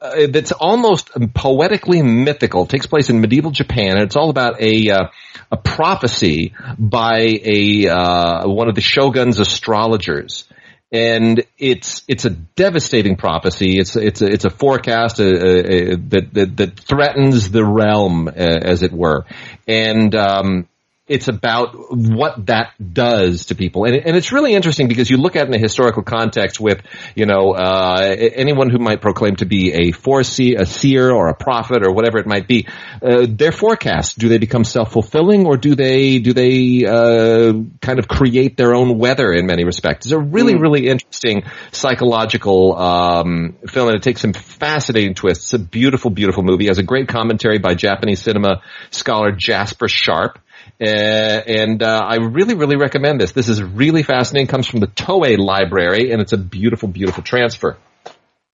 uh, 0.00 0.26
that's 0.30 0.52
almost 0.52 1.10
poetically 1.34 2.02
mythical. 2.02 2.64
It 2.64 2.70
takes 2.70 2.86
place 2.86 3.10
in 3.10 3.20
medieval 3.20 3.50
Japan, 3.50 3.92
and 3.96 4.02
it's 4.02 4.16
all 4.16 4.30
about 4.30 4.60
a 4.60 4.90
uh, 4.90 5.08
a 5.50 5.56
prophecy 5.56 6.54
by 6.78 7.18
a 7.20 7.88
uh, 7.88 8.48
one 8.48 8.68
of 8.68 8.74
the 8.74 8.80
shogun's 8.80 9.38
astrologers. 9.38 10.46
And 10.92 11.44
it's 11.56 12.02
it's 12.08 12.24
a 12.24 12.30
devastating 12.30 13.16
prophecy. 13.16 13.78
It's 13.78 13.94
it's 13.94 14.22
a, 14.22 14.26
it's 14.26 14.44
a 14.44 14.50
forecast 14.50 15.20
uh, 15.20 15.24
uh, 15.24 15.96
that, 16.08 16.28
that, 16.32 16.56
that 16.56 16.80
threatens 16.80 17.50
the 17.50 17.64
realm, 17.64 18.26
uh, 18.26 18.32
as 18.32 18.82
it 18.82 18.92
were. 18.92 19.24
And 19.68 20.14
um, 20.16 20.66
it's 21.10 21.26
about 21.26 21.74
what 21.90 22.46
that 22.46 22.72
does 22.94 23.46
to 23.46 23.56
people. 23.56 23.84
And, 23.84 23.96
and 23.96 24.16
it's 24.16 24.30
really 24.30 24.54
interesting 24.54 24.86
because 24.86 25.10
you 25.10 25.16
look 25.16 25.34
at 25.34 25.42
it 25.42 25.48
in 25.48 25.54
a 25.54 25.58
historical 25.58 26.04
context 26.04 26.60
with, 26.60 26.80
you 27.16 27.26
know, 27.26 27.52
uh, 27.52 27.98
anyone 28.00 28.70
who 28.70 28.78
might 28.78 29.00
proclaim 29.00 29.34
to 29.36 29.44
be 29.44 29.72
a 29.72 29.90
foresee, 29.90 30.54
a 30.54 30.64
seer 30.64 31.10
or 31.10 31.28
a 31.28 31.34
prophet 31.34 31.84
or 31.84 31.92
whatever 31.92 32.18
it 32.18 32.28
might 32.28 32.46
be, 32.46 32.68
uh, 33.02 33.26
their 33.28 33.50
forecasts, 33.50 34.14
do 34.14 34.28
they 34.28 34.38
become 34.38 34.62
self-fulfilling 34.62 35.46
or 35.46 35.56
do 35.56 35.74
they, 35.74 36.20
do 36.20 36.32
they, 36.32 36.84
uh, 36.86 37.54
kind 37.82 37.98
of 37.98 38.06
create 38.06 38.56
their 38.56 38.72
own 38.72 38.96
weather 38.96 39.32
in 39.32 39.46
many 39.46 39.64
respects? 39.64 40.06
It's 40.06 40.12
a 40.12 40.18
really, 40.18 40.54
mm. 40.54 40.60
really 40.60 40.86
interesting 40.86 41.42
psychological, 41.72 42.76
um, 42.78 43.56
film 43.66 43.88
and 43.88 43.96
it 43.96 44.04
takes 44.04 44.20
some 44.20 44.32
fascinating 44.32 45.14
twists. 45.14 45.46
It's 45.46 45.54
a 45.54 45.58
beautiful, 45.58 46.12
beautiful 46.12 46.44
movie. 46.44 46.66
It 46.66 46.68
has 46.68 46.78
a 46.78 46.84
great 46.84 47.08
commentary 47.08 47.58
by 47.58 47.74
Japanese 47.74 48.22
cinema 48.22 48.62
scholar 48.90 49.32
Jasper 49.32 49.88
Sharp. 49.88 50.38
Uh, 50.80 50.84
and 50.84 51.82
uh, 51.82 52.00
I 52.02 52.16
really, 52.16 52.54
really 52.54 52.76
recommend 52.76 53.20
this. 53.20 53.32
This 53.32 53.48
is 53.48 53.62
really 53.62 54.02
fascinating. 54.02 54.46
Comes 54.46 54.66
from 54.66 54.80
the 54.80 54.86
Toei 54.86 55.36
library, 55.36 56.10
and 56.10 56.22
it's 56.22 56.32
a 56.32 56.38
beautiful, 56.38 56.88
beautiful 56.88 57.22
transfer. 57.22 57.76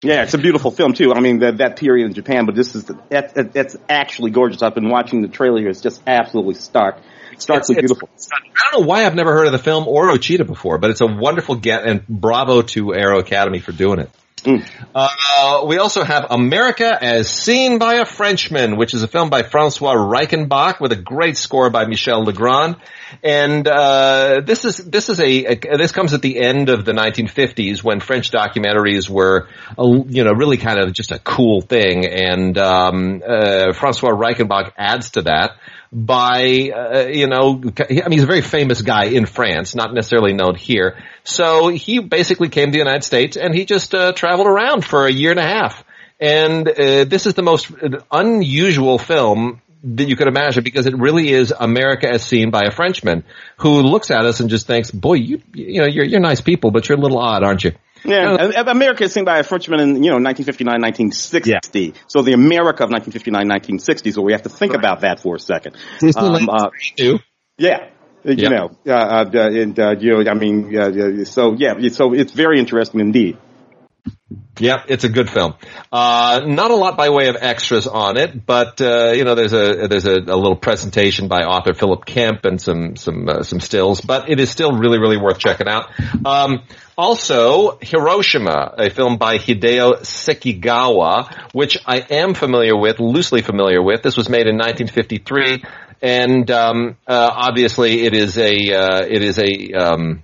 Yeah, 0.05 0.23
it's 0.25 0.35
a 0.35 0.39
beautiful 0.39 0.71
film 0.71 0.95
too. 0.95 1.13
I 1.13 1.21
mean, 1.21 1.41
that, 1.41 1.59
that 1.59 1.77
period 1.77 2.07
in 2.07 2.15
Japan, 2.15 2.45
but 2.47 2.55
this 2.57 2.75
is 2.75 2.91
that, 3.11 3.53
that's 3.53 3.77
actually 3.89 4.31
gorgeous. 4.33 4.63
I've 4.63 4.75
been 4.75 4.89
watching 4.89 5.23
the 5.23 5.29
trailer 5.29 5.59
here; 5.61 5.69
it's 5.69 5.81
just 5.81 6.03
absolutely 6.07 6.55
stark, 6.55 6.99
starkly 7.39 7.77
it's, 7.77 7.81
beautiful. 7.81 8.09
It's, 8.15 8.29
I 8.33 8.71
don't 8.73 8.83
know 8.83 8.87
why 8.87 9.05
I've 9.07 9.15
never 9.15 9.33
heard 9.33 9.47
of 9.47 9.53
the 9.53 9.59
film 9.59 9.87
or 9.87 10.11
Uchida 10.11 10.45
before, 10.45 10.79
but 10.79 10.91
it's 10.91 11.01
a 11.01 11.07
wonderful 11.07 11.55
get, 11.55 11.85
and 11.85 12.07
bravo 12.09 12.63
to 12.63 12.95
Arrow 12.95 13.21
Academy 13.21 13.61
for 13.61 13.71
doing 13.71 14.01
it. 14.01 14.11
Mm. 14.45 14.69
Uh, 14.95 15.65
we 15.67 15.79
also 15.79 16.03
have 16.03 16.27
America 16.31 16.99
as 17.01 17.29
Seen 17.31 17.79
by 17.79 17.95
a 17.95 18.05
Frenchman, 18.05 18.77
which 18.77 18.93
is 18.93 19.03
a 19.03 19.09
film 19.09 19.31
by 19.31 19.43
Francois 19.43 19.95
Reichenbach 19.95 20.81
with 20.81 20.93
a 20.93 20.97
great 20.97 21.37
score 21.37 21.71
by 21.71 21.87
Michel 21.87 22.25
Legrand. 22.25 22.77
And 23.23 23.69
uh, 23.69 24.41
this 24.45 24.65
is 24.65 24.79
this 24.79 25.09
is 25.09 25.21
a, 25.21 25.45
a, 25.45 25.77
this 25.77 25.93
comes 25.93 26.13
at 26.13 26.23
the 26.23 26.41
end 26.41 26.71
of 26.71 26.85
the 26.85 26.93
1950s 26.93 27.83
when 27.83 28.01
French 28.01 28.31
documentaries 28.31 29.09
were 29.09 29.49
a, 29.79 29.87
you 29.87 30.25
know 30.25 30.33
really 30.33 30.57
kind 30.57 30.81
of 30.81 30.93
just 30.93 31.13
a 31.13 31.19
cool 31.19 31.61
thing, 31.61 32.07
and 32.07 32.59
um, 32.59 33.23
uh, 33.27 33.73
Francois 33.75 34.11
Reichenbach 34.11 34.73
adds 34.77 35.11
to 35.11 35.23
that 35.23 35.53
by, 35.93 36.71
uh, 36.75 37.07
you 37.09 37.27
know, 37.27 37.61
I 37.79 38.09
mean, 38.09 38.13
he's 38.13 38.23
a 38.23 38.27
very 38.27 38.41
famous 38.41 38.81
guy 38.81 39.05
in 39.05 39.27
France, 39.27 39.75
not 39.75 39.93
necessarily 39.93 40.33
known 40.33 40.55
here. 40.55 40.97
So 41.23 41.69
he 41.69 41.99
basically 41.99 42.49
came 42.49 42.69
to 42.69 42.73
the 42.73 42.79
United 42.79 43.05
States 43.05 43.37
and 43.37 43.55
he 43.55 43.67
just 43.67 43.95
uh, 43.95 44.13
traveled 44.13 44.47
around 44.47 44.87
for 44.87 45.07
a 45.07 45.13
year 45.13 45.31
and 45.31 45.41
a 45.41 45.47
half. 45.47 45.85
And 46.19 46.67
uh, 46.67 47.05
this 47.05 47.27
is 47.27 47.35
the 47.35 47.43
most 47.43 47.71
unusual 48.11 48.99
film 48.99 49.61
that 49.85 50.09
you 50.09 50.17
could 50.17 50.29
imagine 50.29 50.63
because 50.63 50.87
it 50.87 50.97
really 50.97 51.31
is 51.31 51.53
America 51.59 52.09
as 52.09 52.25
seen 52.25 52.51
by 52.51 52.63
a 52.67 52.71
Frenchman 52.71 53.25
who 53.59 53.83
looks 53.83 54.11
at 54.11 54.25
us 54.25 54.41
and 54.41 54.49
just 54.49 54.67
thinks, 54.67 54.93
"Boy, 54.93 55.15
you 55.15 55.43
you 55.53 55.81
know 55.81 55.89
you're 55.89 56.05
you're 56.05 56.21
nice 56.21 56.41
people, 56.41 56.71
but 56.71 56.89
you're 56.89 56.97
a 56.97 57.01
little 57.01 57.19
odd, 57.19 57.43
aren't 57.43 57.65
you?" 57.65 57.73
Yeah, 58.05 58.33
uh, 58.33 58.65
America 58.67 59.05
is 59.05 59.13
seen 59.13 59.25
by 59.25 59.39
a 59.39 59.43
Frenchman 59.43 59.81
in, 59.81 59.89
you 60.03 60.11
know, 60.11 60.19
1959, 60.19 60.81
1960. 60.81 61.81
Yeah. 61.81 61.93
So 62.09 62.23
the 62.23 62.33
America 62.33 62.83
of 62.85 62.91
1959, 62.91 63.33
1960. 63.49 64.13
So 64.13 64.23
we 64.23 64.33
have 64.33 64.43
to 64.43 64.49
think 64.49 64.73
right. 64.73 64.81
about 64.81 65.01
that 65.01 65.21
for 65.21 65.37
a 65.37 65.41
second. 65.41 65.77
Um, 66.17 66.49
uh, 66.49 66.71
yeah. 67.59 67.89
You 68.25 68.51
know, 68.51 68.71
uh, 68.87 68.93
uh, 68.93 69.31
and, 69.35 69.79
uh, 69.79 69.97
you 69.99 70.23
know, 70.23 70.31
I 70.31 70.35
mean, 70.35 70.77
uh, 70.77 71.25
so 71.25 71.55
yeah, 71.59 71.75
so 71.89 72.13
it's 72.13 72.33
very 72.33 72.61
interesting 72.61 73.01
indeed. 73.01 73.37
Yeah, 74.59 74.85
it's 74.87 75.05
a 75.05 75.09
good 75.09 75.31
film. 75.31 75.55
Uh, 75.91 76.43
not 76.47 76.71
a 76.71 76.77
lot 76.77 76.97
by 76.97 77.09
way 77.09 77.29
of 77.29 77.37
extras 77.41 77.87
on 77.87 78.17
it, 78.17 78.45
but 78.45 78.81
uh, 78.81 79.13
you 79.13 79.25
know, 79.25 79.35
there's 79.35 79.53
a 79.53 79.89
there's 79.89 80.05
a, 80.05 80.15
a, 80.15 80.37
little 80.37 80.57
presentation 80.57 81.29
by 81.29 81.43
author 81.43 81.75
Philip 81.75 82.05
Kemp 82.05 82.45
and 82.45 82.61
some 82.61 82.97
some 82.97 83.29
uh, 83.29 83.43
some 83.43 83.61
stills, 83.61 84.01
but 84.01 84.29
it 84.29 84.41
is 84.41 84.51
still 84.51 84.73
really 84.73 84.99
really 84.99 85.17
worth 85.17 85.39
checking 85.39 85.69
out. 85.69 85.91
Um, 86.25 86.63
also, 86.97 87.79
Hiroshima, 87.81 88.75
a 88.77 88.91
film 88.91 89.17
by 89.17 89.39
Hideo 89.39 90.01
Sekigawa, 90.03 91.53
which 91.53 91.79
I 91.87 91.99
am 91.99 92.35
familiar 92.35 92.77
with, 92.77 93.01
loosely 93.01 93.43
familiar 93.43 93.83
with. 93.83 94.03
This 94.03 94.17
was 94.17 94.29
made 94.29 94.47
in 94.47 94.57
1953, 94.57 95.65
and 96.03 96.51
um, 96.51 96.97
uh, 97.07 97.31
obviously 97.33 98.05
it 98.05 98.15
is 98.15 98.37
a 98.37 98.53
uh, 98.75 99.07
it 99.09 99.23
is 99.23 99.39
a 99.39 99.73
um, 99.73 100.23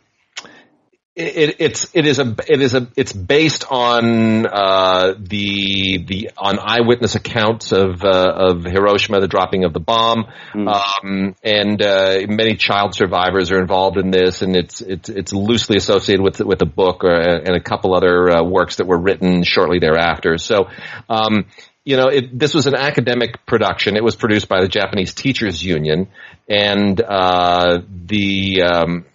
it, 1.18 1.56
it's 1.58 1.88
it 1.94 2.06
is 2.06 2.20
a 2.20 2.34
it 2.46 2.62
is 2.62 2.74
a 2.74 2.86
it's 2.94 3.12
based 3.12 3.64
on 3.68 4.46
uh, 4.46 5.14
the 5.18 6.04
the 6.04 6.30
on 6.38 6.58
eyewitness 6.60 7.16
accounts 7.16 7.72
of 7.72 8.04
uh, 8.04 8.32
of 8.36 8.62
Hiroshima, 8.62 9.20
the 9.20 9.26
dropping 9.26 9.64
of 9.64 9.72
the 9.72 9.80
bomb, 9.80 10.26
mm. 10.54 10.72
um, 10.72 11.34
and 11.42 11.82
uh, 11.82 12.20
many 12.28 12.54
child 12.54 12.94
survivors 12.94 13.50
are 13.50 13.60
involved 13.60 13.98
in 13.98 14.12
this, 14.12 14.42
and 14.42 14.54
it's 14.54 14.80
it's 14.80 15.08
it's 15.08 15.32
loosely 15.32 15.76
associated 15.76 16.22
with 16.22 16.38
with 16.40 16.62
a 16.62 16.66
book 16.66 17.02
or, 17.02 17.10
and 17.10 17.56
a 17.56 17.60
couple 17.60 17.96
other 17.96 18.30
uh, 18.30 18.44
works 18.44 18.76
that 18.76 18.86
were 18.86 18.98
written 18.98 19.42
shortly 19.42 19.80
thereafter. 19.80 20.38
So. 20.38 20.68
Um, 21.08 21.46
you 21.84 21.96
know, 21.96 22.08
it, 22.08 22.38
this 22.38 22.52
was 22.52 22.66
an 22.66 22.74
academic 22.74 23.46
production. 23.46 23.96
It 23.96 24.04
was 24.04 24.14
produced 24.14 24.46
by 24.46 24.60
the 24.60 24.68
Japanese 24.68 25.14
Teachers 25.14 25.64
Union, 25.64 26.08
and 26.46 27.00
uh, 27.00 27.78
the 27.88 28.62
um, 28.62 29.06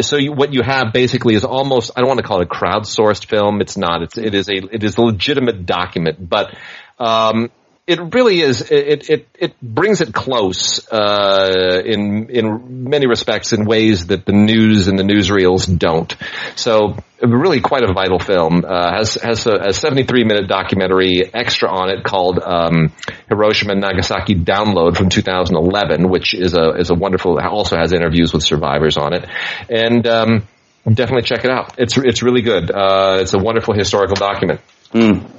so 0.00 0.16
you, 0.16 0.32
what 0.32 0.52
you 0.54 0.62
have 0.62 0.92
basically 0.92 1.34
is 1.34 1.44
almost 1.44 1.90
I 1.96 2.00
don't 2.00 2.08
want 2.08 2.18
to 2.18 2.26
call 2.26 2.40
it 2.40 2.46
a 2.46 2.54
crowdsourced 2.54 3.26
film. 3.26 3.60
It's 3.60 3.76
not. 3.76 4.02
It's 4.02 4.16
it 4.16 4.34
is 4.34 4.48
a 4.48 4.54
it 4.54 4.82
is 4.82 4.96
a 4.96 5.02
legitimate 5.02 5.66
document, 5.66 6.26
but 6.26 6.56
um, 6.98 7.50
it 7.86 8.14
really 8.14 8.40
is. 8.40 8.62
It 8.70 9.10
it 9.10 9.28
it 9.38 9.60
brings 9.60 10.00
it 10.00 10.14
close 10.14 10.90
uh, 10.90 11.82
in 11.84 12.30
in 12.30 12.88
many 12.88 13.06
respects 13.06 13.52
in 13.52 13.66
ways 13.66 14.06
that 14.06 14.24
the 14.24 14.32
news 14.32 14.88
and 14.88 14.98
the 14.98 15.02
newsreels 15.02 15.78
don't. 15.78 16.14
So 16.56 16.96
really, 17.20 17.60
quite 17.60 17.82
a 17.82 17.92
vital 17.92 18.18
film. 18.18 18.64
Uh, 18.66 18.90
has 18.90 19.14
has 19.16 19.46
a, 19.46 19.68
a 19.68 19.72
73 19.74 20.24
minute 20.24 20.48
documentary 20.48 21.30
extra 21.34 21.70
on 21.70 21.90
it 21.90 22.04
called 22.04 22.38
um, 22.38 22.90
Hiroshima 23.28 23.72
and 23.72 23.82
Nagasaki 23.82 24.34
Download 24.34 24.96
from 24.96 25.10
2011, 25.10 26.08
which 26.08 26.32
is 26.32 26.54
a 26.54 26.70
is 26.76 26.88
a 26.88 26.94
wonderful. 26.94 27.38
Also 27.38 27.76
has 27.76 27.92
interviews 27.92 28.32
with 28.32 28.42
survivors 28.44 28.96
on 28.96 29.12
it, 29.12 29.28
and 29.68 30.06
um, 30.06 30.48
definitely 30.90 31.22
check 31.22 31.44
it 31.44 31.50
out. 31.50 31.74
It's 31.76 31.98
it's 31.98 32.22
really 32.22 32.42
good. 32.42 32.70
Uh, 32.70 33.18
it's 33.20 33.34
a 33.34 33.38
wonderful 33.38 33.74
historical 33.74 34.16
document. 34.16 34.62
Mm. 34.94 35.30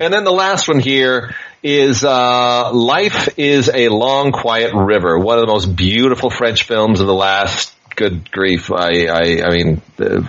And 0.00 0.12
then 0.12 0.24
the 0.24 0.32
last 0.32 0.68
one 0.68 0.80
here 0.80 1.34
is 1.62 2.04
uh, 2.04 2.72
Life 2.72 3.38
is 3.38 3.70
a 3.72 3.88
Long 3.88 4.32
Quiet 4.32 4.74
River, 4.74 5.18
one 5.18 5.38
of 5.38 5.46
the 5.46 5.52
most 5.52 5.74
beautiful 5.74 6.30
French 6.30 6.64
films 6.64 7.00
of 7.00 7.06
the 7.06 7.14
last 7.14 7.74
good 8.00 8.30
grief, 8.30 8.70
I, 8.72 9.06
I, 9.08 9.42
I 9.44 9.50
mean, 9.50 9.82
uh, 9.98 10.22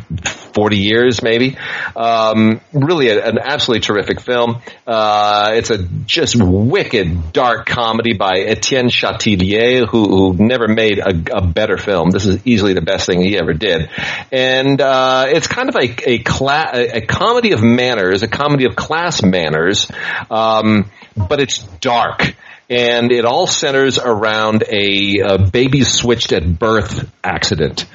40 0.53 0.77
years 0.77 1.23
maybe. 1.23 1.57
Um, 1.95 2.59
really 2.73 3.07
a, 3.07 3.25
an 3.25 3.39
absolutely 3.39 3.81
terrific 3.81 4.19
film. 4.19 4.61
Uh, 4.85 5.51
it's 5.53 5.69
a 5.69 5.77
just 5.77 6.35
wicked 6.35 7.31
dark 7.31 7.67
comedy 7.67 8.13
by 8.13 8.39
Etienne 8.39 8.89
Chatiliez, 8.89 9.87
who, 9.87 10.33
who 10.33 10.45
never 10.45 10.67
made 10.67 10.99
a, 10.99 11.37
a, 11.37 11.41
better 11.41 11.77
film. 11.77 12.11
This 12.11 12.25
is 12.25 12.45
easily 12.45 12.73
the 12.73 12.81
best 12.81 13.05
thing 13.05 13.21
he 13.21 13.37
ever 13.37 13.53
did. 13.53 13.89
And, 14.31 14.81
uh, 14.81 15.27
it's 15.29 15.47
kind 15.47 15.69
of 15.69 15.75
a, 15.75 16.09
a, 16.09 16.19
cla- 16.19 16.71
a 16.73 17.01
comedy 17.01 17.53
of 17.53 17.63
manners, 17.63 18.21
a 18.21 18.27
comedy 18.27 18.65
of 18.65 18.75
class 18.75 19.23
manners, 19.23 19.89
um, 20.29 20.89
but 21.15 21.39
it's 21.39 21.59
dark 21.79 22.35
and 22.69 23.11
it 23.11 23.25
all 23.25 23.47
centers 23.47 23.99
around 23.99 24.63
a, 24.63 25.19
a 25.19 25.37
baby 25.37 25.83
switched 25.83 26.31
at 26.31 26.57
birth 26.57 27.11
accident 27.23 27.85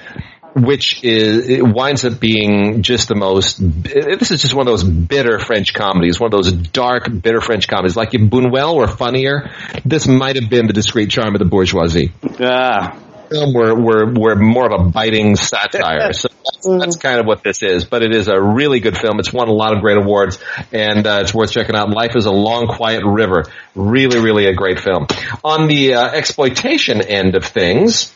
which 0.56 1.04
is 1.04 1.48
it 1.50 1.62
winds 1.62 2.04
up 2.06 2.18
being 2.18 2.82
just 2.82 3.08
the 3.08 3.14
most. 3.14 3.58
This 3.58 4.30
is 4.30 4.40
just 4.40 4.54
one 4.54 4.66
of 4.66 4.72
those 4.72 4.84
bitter 4.84 5.38
French 5.38 5.74
comedies, 5.74 6.18
one 6.18 6.28
of 6.28 6.32
those 6.32 6.50
dark, 6.50 7.04
bitter 7.10 7.42
French 7.42 7.68
comedies. 7.68 7.94
Like 7.94 8.14
if 8.14 8.22
Buñuel 8.22 8.74
were 8.74 8.88
funnier, 8.88 9.50
this 9.84 10.06
might 10.06 10.36
have 10.36 10.48
been 10.48 10.66
the 10.66 10.72
discreet 10.72 11.10
charm 11.10 11.34
of 11.34 11.40
the 11.40 11.44
bourgeoisie. 11.44 12.12
Ah. 12.40 12.98
Film 13.28 13.52
were, 13.54 13.74
were, 13.74 14.12
were 14.12 14.36
more 14.36 14.66
of 14.66 14.80
a 14.80 14.90
biting 14.90 15.36
satire. 15.36 16.12
So 16.16 16.28
that's, 16.28 16.66
that's, 16.66 16.96
kind 16.96 17.20
of 17.20 17.26
what 17.26 17.42
this 17.42 17.62
is. 17.62 17.84
But 17.84 18.02
it 18.02 18.14
is 18.14 18.28
a 18.28 18.40
really 18.40 18.80
good 18.80 18.96
film. 18.96 19.18
It's 19.18 19.32
won 19.32 19.48
a 19.48 19.52
lot 19.52 19.74
of 19.74 19.82
great 19.82 19.96
awards 19.96 20.38
and 20.72 21.06
uh, 21.06 21.18
it's 21.22 21.34
worth 21.34 21.50
checking 21.50 21.74
out. 21.74 21.90
Life 21.90 22.16
is 22.16 22.26
a 22.26 22.30
Long 22.30 22.68
Quiet 22.68 23.02
River. 23.04 23.44
Really, 23.74 24.20
really 24.20 24.46
a 24.46 24.54
great 24.54 24.80
film. 24.80 25.06
On 25.44 25.66
the 25.66 25.94
uh, 25.94 26.08
exploitation 26.08 27.02
end 27.02 27.34
of 27.34 27.44
things, 27.44 28.12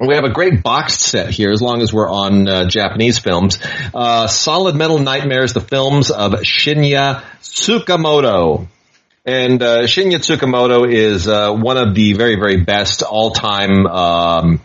we 0.00 0.14
have 0.14 0.24
a 0.24 0.30
great 0.30 0.62
boxed 0.62 1.00
set 1.00 1.28
here 1.30 1.50
as 1.50 1.60
long 1.60 1.82
as 1.82 1.92
we're 1.92 2.10
on 2.10 2.48
uh, 2.48 2.64
Japanese 2.68 3.18
films. 3.18 3.58
Uh, 3.92 4.26
Solid 4.26 4.74
Metal 4.74 4.98
Nightmares, 4.98 5.52
the 5.52 5.60
films 5.60 6.10
of 6.10 6.32
Shinya 6.32 7.22
Tsukamoto. 7.42 8.66
And 9.24 9.62
uh, 9.62 9.82
Shinya 9.82 10.18
Tsukamoto 10.18 10.90
is 10.90 11.28
uh, 11.28 11.52
one 11.52 11.76
of 11.76 11.94
the 11.94 12.14
very, 12.14 12.36
very 12.36 12.56
best 12.64 13.02
all-time 13.02 13.86
um, 13.86 14.60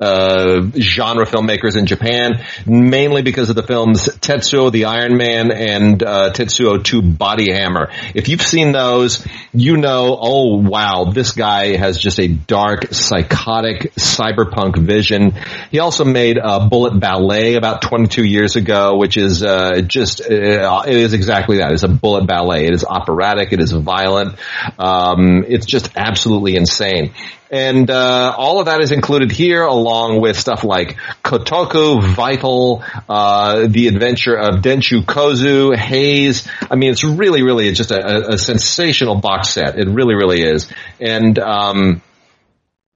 uh, 0.00 0.62
genre 0.76 1.26
filmmakers 1.26 1.76
in 1.76 1.86
Japan, 1.86 2.44
mainly 2.66 3.22
because 3.22 3.50
of 3.50 3.56
the 3.56 3.64
films 3.64 4.08
Tetsuo 4.08 4.70
the 4.70 4.84
Iron 4.84 5.16
Man 5.16 5.50
and 5.50 6.02
uh, 6.02 6.32
Tetsuo 6.32 6.82
2 6.82 7.02
Body 7.02 7.52
Hammer. 7.52 7.90
If 8.14 8.28
you've 8.28 8.42
seen 8.42 8.72
those, 8.72 9.26
you 9.52 9.76
know, 9.76 10.16
oh 10.20 10.56
wow, 10.60 11.10
this 11.12 11.32
guy 11.32 11.76
has 11.76 11.98
just 11.98 12.20
a 12.20 12.28
dark, 12.28 12.92
psychotic, 12.92 13.94
cyberpunk 13.94 14.78
vision. 14.78 15.32
He 15.70 15.80
also 15.80 16.04
made 16.04 16.38
uh, 16.38 16.68
Bullet 16.68 16.98
Ballet 17.00 17.54
about 17.54 17.82
22 17.82 18.24
years 18.24 18.54
ago, 18.54 18.96
which 18.96 19.16
is 19.16 19.42
uh, 19.42 19.80
just 19.80 20.20
uh, 20.20 20.82
it 20.86 20.96
is 20.96 21.12
exactly 21.12 21.58
that. 21.58 21.72
It's 21.72 21.82
a 21.82 21.88
bullet 21.88 22.26
ballet. 22.26 22.66
It 22.66 22.74
is 22.74 22.84
operatic. 22.84 23.52
It 23.52 23.60
is 23.60 23.72
violent. 23.72 24.38
Um, 24.78 25.44
it's 25.48 25.66
just 25.66 25.90
absolutely 25.96 26.54
insane. 26.54 27.14
And 27.50 27.90
uh, 27.90 28.34
all 28.36 28.60
of 28.60 28.66
that 28.66 28.80
is 28.80 28.92
included 28.92 29.32
here, 29.32 29.62
along 29.62 30.20
with 30.20 30.38
stuff 30.38 30.64
like 30.64 30.96
Kotoko, 31.24 32.02
Vital, 32.02 32.84
uh, 33.08 33.66
The 33.68 33.88
Adventure 33.88 34.34
of 34.34 34.56
Denchu 34.56 35.02
Kozo, 35.02 35.74
Haze. 35.74 36.46
I 36.70 36.76
mean, 36.76 36.90
it's 36.90 37.04
really, 37.04 37.42
really 37.42 37.72
just 37.72 37.90
a, 37.90 38.32
a 38.34 38.38
sensational 38.38 39.16
box 39.16 39.50
set. 39.50 39.78
It 39.78 39.88
really, 39.88 40.14
really 40.14 40.42
is. 40.42 40.70
And 41.00 41.38
um, 41.38 42.02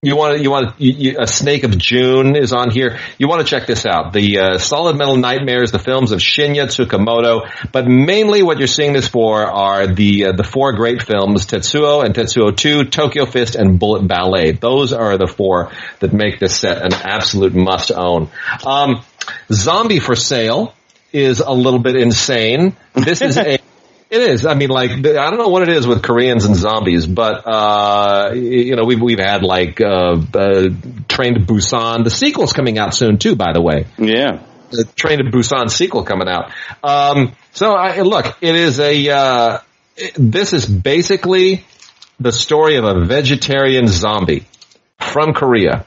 you 0.05 0.17
want 0.17 0.37
to, 0.37 0.43
you 0.43 0.51
want 0.51 0.77
to, 0.77 0.85
you, 0.85 1.17
a 1.21 1.29
Snake 1.29 1.63
of 1.63 1.79
June 1.79 2.35
is 2.35 2.53
on 2.53 2.73
here. 2.73 2.99
You 3.19 3.29
want 3.29 3.41
to 3.41 3.47
check 3.47 3.69
this 3.69 3.87
out. 3.87 4.13
The 4.13 4.39
uh, 4.41 4.59
Solid 4.59 4.97
Metal 4.97 5.17
Nightmares, 5.17 5.71
the 5.71 5.79
films 5.79 6.11
of 6.11 6.19
Shinya 6.19 6.67
Tsukamoto, 6.67 7.49
but 7.71 7.87
mainly 7.87 8.43
what 8.43 8.59
you're 8.59 8.67
seeing 8.67 8.95
this 8.95 9.07
for 9.07 9.47
are 9.47 9.87
the 9.87 10.25
uh, 10.25 10.33
the 10.33 10.43
four 10.43 10.73
great 10.73 11.03
films 11.03 11.47
Tetsuo 11.47 12.05
and 12.05 12.17
Tetsuo 12.17 12.57
2, 12.57 12.87
Tokyo 12.87 13.27
Fist, 13.27 13.55
and 13.55 13.79
Bullet 13.79 14.09
Ballet. 14.09 14.51
Those 14.51 14.93
are 14.93 15.17
the 15.19 15.29
four 15.29 15.71
that 16.01 16.13
make 16.13 16.41
this 16.41 16.59
set 16.59 16.83
an 16.83 16.95
absolute 16.95 17.55
must 17.55 17.93
own. 17.93 18.29
Um, 18.67 19.05
Zombie 19.53 20.01
for 20.01 20.17
Sale 20.17 20.75
is 21.13 21.39
a 21.39 21.53
little 21.53 21.79
bit 21.79 21.95
insane. 21.95 22.77
This 22.95 23.23
is 23.23 23.39
a 23.39 23.59
it 24.13 24.21
is. 24.21 24.45
I 24.45 24.53
mean, 24.53 24.69
like 24.69 24.91
I 24.91 25.31
don't 25.31 25.39
know 25.39 25.49
what 25.49 25.63
it 25.63 25.71
is 25.71 25.87
with 25.87 26.03
Koreans 26.03 26.45
and 26.45 26.55
zombies, 26.55 27.07
but 27.07 27.47
uh, 27.47 28.33
you 28.35 28.77
know, 28.77 28.85
we've 28.85 29.01
we've 29.01 29.19
had 29.19 29.43
like 29.43 29.81
uh, 29.81 30.21
uh, 30.35 30.69
Train 31.09 31.35
to 31.35 31.41
Busan. 31.41 32.05
The 32.05 32.11
sequel's 32.11 32.53
coming 32.53 32.79
out 32.79 32.95
soon 32.95 33.17
too, 33.17 33.37
by 33.37 33.55
the 33.55 33.63
way. 33.63 33.87
Yeah, 33.97 34.43
the 34.71 34.85
Train 34.85 35.19
to 35.19 35.25
Busan 35.25 35.71
sequel 35.71 36.05
coming 36.05 36.29
out. 36.29 36.53
Um, 36.85 37.33
so 37.53 37.73
I, 37.73 38.03
look, 38.03 38.37
it 38.43 38.55
is 38.55 38.81
a. 38.81 39.09
Uh, 39.09 39.59
it, 39.97 40.13
this 40.19 40.53
is 40.53 40.67
basically 40.67 41.65
the 42.21 42.33
story 42.33 42.77
of 42.77 42.85
a 42.85 43.07
vegetarian 43.07 43.87
zombie 43.89 44.45
from 45.01 45.33
Korea. 45.33 45.87